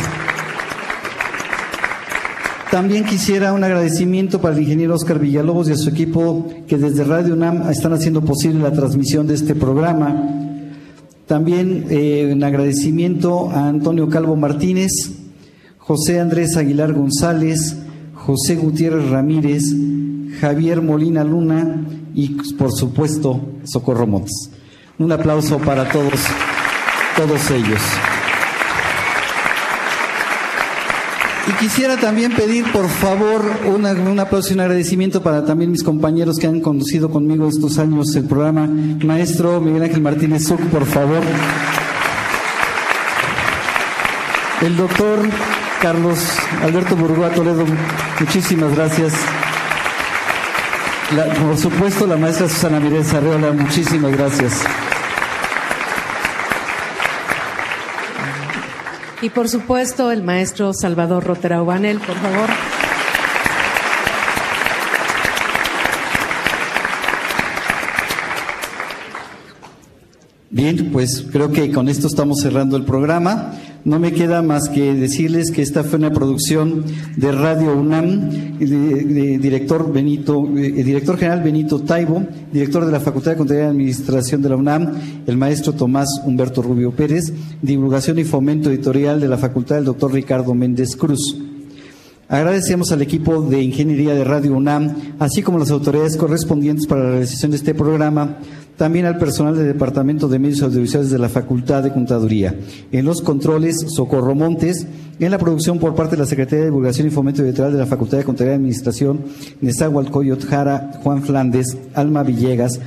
También 2.69 3.05
quisiera 3.05 3.53
un 3.53 3.63
agradecimiento 3.63 4.39
para 4.39 4.53
el 4.55 4.61
ingeniero 4.61 4.93
Oscar 4.93 5.17
Villalobos 5.17 5.67
y 5.67 5.71
a 5.71 5.77
su 5.77 5.89
equipo 5.89 6.47
que 6.67 6.77
desde 6.77 7.03
Radio 7.03 7.33
UNAM 7.33 7.69
están 7.71 7.93
haciendo 7.93 8.21
posible 8.21 8.61
la 8.61 8.71
transmisión 8.71 9.25
de 9.25 9.33
este 9.33 9.55
programa. 9.55 10.50
También 11.31 11.85
eh, 11.89 12.29
un 12.33 12.43
agradecimiento 12.43 13.49
a 13.51 13.69
Antonio 13.69 14.09
Calvo 14.09 14.35
Martínez, 14.35 14.91
José 15.77 16.19
Andrés 16.19 16.57
Aguilar 16.57 16.91
González, 16.91 17.77
José 18.13 18.57
Gutiérrez 18.57 19.09
Ramírez, 19.09 19.63
Javier 20.41 20.81
Molina 20.81 21.23
Luna 21.23 21.85
y 22.13 22.35
por 22.57 22.73
supuesto 22.73 23.39
Socorro 23.63 24.07
Montes. 24.07 24.51
Un 24.99 25.13
aplauso 25.13 25.57
para 25.59 25.87
todos, 25.89 26.19
todos 27.15 27.49
ellos. 27.51 27.79
Y 31.51 31.53
quisiera 31.55 31.97
también 31.97 32.31
pedir, 32.31 32.71
por 32.71 32.87
favor, 32.87 33.41
una, 33.65 33.91
un 33.91 34.19
aplauso 34.19 34.51
y 34.51 34.53
un 34.53 34.61
agradecimiento 34.61 35.21
para 35.21 35.43
también 35.43 35.69
mis 35.69 35.83
compañeros 35.83 36.37
que 36.37 36.47
han 36.47 36.61
conducido 36.61 37.09
conmigo 37.09 37.49
estos 37.49 37.77
años 37.77 38.15
el 38.15 38.23
programa. 38.23 38.69
Maestro 39.03 39.59
Miguel 39.59 39.83
Ángel 39.83 40.01
Martínez 40.01 40.47
Zuc, 40.47 40.61
por 40.67 40.85
favor. 40.85 41.21
El 44.61 44.77
doctor 44.77 45.19
Carlos 45.81 46.19
Alberto 46.63 46.95
Burgoa 46.95 47.29
Toledo, 47.31 47.65
muchísimas 48.19 48.73
gracias. 48.73 49.13
Por 51.41 51.57
supuesto, 51.57 52.07
la 52.07 52.15
maestra 52.15 52.47
Susana 52.47 52.79
Mirez 52.79 53.13
Arreola, 53.13 53.51
muchísimas 53.51 54.11
gracias. 54.13 54.63
Y 59.21 59.29
por 59.29 59.47
supuesto, 59.49 60.11
el 60.11 60.23
maestro 60.23 60.71
Salvador 60.73 61.23
Rotera 61.23 61.61
Ubanel, 61.61 61.99
por 61.99 62.15
favor. 62.15 62.49
Bien, 70.49 70.89
pues 70.91 71.25
creo 71.31 71.51
que 71.51 71.71
con 71.71 71.87
esto 71.87 72.07
estamos 72.07 72.39
cerrando 72.41 72.75
el 72.77 72.83
programa. 72.83 73.53
No 73.83 73.99
me 73.99 74.13
queda 74.13 74.43
más 74.43 74.69
que 74.69 74.93
decirles 74.93 75.49
que 75.49 75.63
esta 75.63 75.83
fue 75.83 75.97
una 75.97 76.11
producción 76.11 76.85
de 77.17 77.31
Radio 77.31 77.75
UNAM, 77.75 78.59
de, 78.59 78.67
de 78.67 79.37
director 79.39 81.17
general 81.17 81.41
Benito 81.41 81.79
Taibo, 81.79 82.23
director 82.53 82.85
de 82.85 82.91
la 82.91 82.99
Facultad 82.99 83.31
de 83.31 83.37
Contaduría 83.37 83.67
y 83.67 83.71
Administración 83.71 84.43
de 84.43 84.49
la 84.49 84.55
UNAM, 84.55 84.93
el 85.25 85.35
maestro 85.35 85.73
Tomás 85.73 86.07
Humberto 86.25 86.61
Rubio 86.61 86.91
Pérez, 86.91 87.33
divulgación 87.61 88.19
y 88.19 88.23
fomento 88.23 88.69
editorial 88.69 89.19
de 89.19 89.27
la 89.27 89.37
Facultad 89.37 89.77
del 89.77 89.85
doctor 89.85 90.13
Ricardo 90.13 90.53
Méndez 90.53 90.95
Cruz. 90.95 91.37
Agradecemos 92.31 92.91
al 92.93 93.01
equipo 93.01 93.41
de 93.41 93.61
Ingeniería 93.61 94.13
de 94.13 94.23
Radio 94.23 94.53
UNAM, 94.53 94.95
así 95.19 95.41
como 95.41 95.59
las 95.59 95.69
autoridades 95.69 96.15
correspondientes 96.15 96.87
para 96.87 97.03
la 97.03 97.09
realización 97.09 97.51
de 97.51 97.57
este 97.57 97.73
programa, 97.73 98.37
también 98.81 99.05
al 99.05 99.19
personal 99.19 99.55
del 99.55 99.67
Departamento 99.67 100.27
de 100.27 100.39
Medios 100.39 100.63
Audiovisuales 100.63 101.11
de 101.11 101.19
la 101.19 101.29
Facultad 101.29 101.83
de 101.83 101.93
Contaduría. 101.93 102.55
En 102.91 103.05
los 103.05 103.21
controles, 103.21 103.75
Socorro 103.95 104.33
Montes. 104.33 104.87
En 105.19 105.29
la 105.29 105.37
producción 105.37 105.77
por 105.77 105.93
parte 105.93 106.15
de 106.15 106.23
la 106.23 106.25
Secretaría 106.25 106.61
de 106.61 106.71
Divulgación 106.71 107.05
y 107.05 107.11
Fomento 107.11 107.43
Editorial 107.43 107.73
de 107.73 107.77
la 107.77 107.85
Facultad 107.85 108.17
de 108.17 108.23
Contaduría 108.23 108.53
y 108.53 108.55
Administración, 108.55 109.21
Nezahualcóyotl 109.61 110.47
Jara, 110.47 110.93
Juan 111.03 111.21
Flandes, 111.21 111.77
Alma 111.93 112.23
Villegas, 112.23 112.79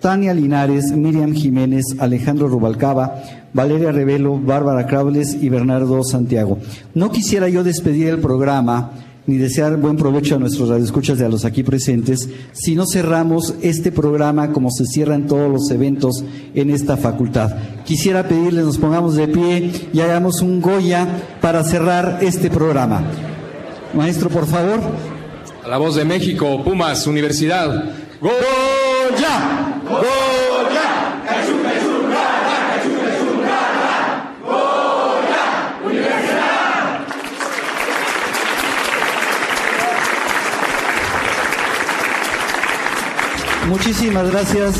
Tania 0.00 0.34
Linares, 0.34 0.92
Miriam 0.92 1.32
Jiménez, 1.32 1.84
Alejandro 1.98 2.46
Rubalcaba, 2.46 3.20
Valeria 3.52 3.90
Revelo, 3.90 4.38
Bárbara 4.38 4.86
Craules 4.86 5.34
y 5.34 5.48
Bernardo 5.48 6.04
Santiago. 6.04 6.58
No 6.94 7.10
quisiera 7.10 7.48
yo 7.48 7.64
despedir 7.64 8.06
el 8.06 8.20
programa 8.20 8.92
ni 9.26 9.36
desear 9.36 9.76
buen 9.76 9.96
provecho 9.96 10.36
a 10.36 10.38
nuestros 10.38 10.68
radioescuchas 10.68 11.20
y 11.20 11.24
a 11.24 11.28
los 11.28 11.44
aquí 11.44 11.62
presentes, 11.62 12.28
si 12.52 12.74
no 12.74 12.84
cerramos 12.86 13.54
este 13.62 13.92
programa 13.92 14.52
como 14.52 14.70
se 14.70 14.84
cierran 14.86 15.26
todos 15.26 15.50
los 15.50 15.70
eventos 15.70 16.24
en 16.54 16.70
esta 16.70 16.96
facultad. 16.96 17.56
Quisiera 17.84 18.26
pedirles 18.26 18.64
nos 18.64 18.78
pongamos 18.78 19.14
de 19.14 19.28
pie 19.28 19.70
y 19.92 20.00
hagamos 20.00 20.40
un 20.42 20.60
Goya 20.60 21.06
para 21.40 21.64
cerrar 21.64 22.18
este 22.22 22.50
programa. 22.50 23.02
Maestro, 23.94 24.28
por 24.30 24.46
favor. 24.46 24.80
A 25.64 25.68
la 25.68 25.78
voz 25.78 25.96
de 25.96 26.04
México, 26.04 26.62
Pumas, 26.64 27.06
Universidad. 27.06 27.92
¡Goya! 28.20 29.80
¡Goya! 29.88 30.99
Muchísimas 43.70 44.28
gracias. 44.32 44.74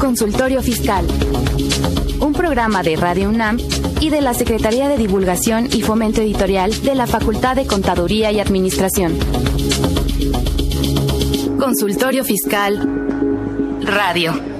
Consultorio 0.00 0.62
Fiscal. 0.62 1.06
Un 2.20 2.32
programa 2.32 2.82
de 2.82 2.96
Radio 2.96 3.28
UNAM 3.28 3.58
y 4.00 4.08
de 4.08 4.22
la 4.22 4.32
Secretaría 4.32 4.88
de 4.88 4.96
Divulgación 4.96 5.68
y 5.70 5.82
Fomento 5.82 6.22
Editorial 6.22 6.82
de 6.82 6.94
la 6.94 7.06
Facultad 7.06 7.56
de 7.56 7.66
Contaduría 7.66 8.32
y 8.32 8.40
Administración. 8.40 9.18
Consultorio 11.58 12.24
Fiscal 12.24 12.78
Radio. 13.82 14.53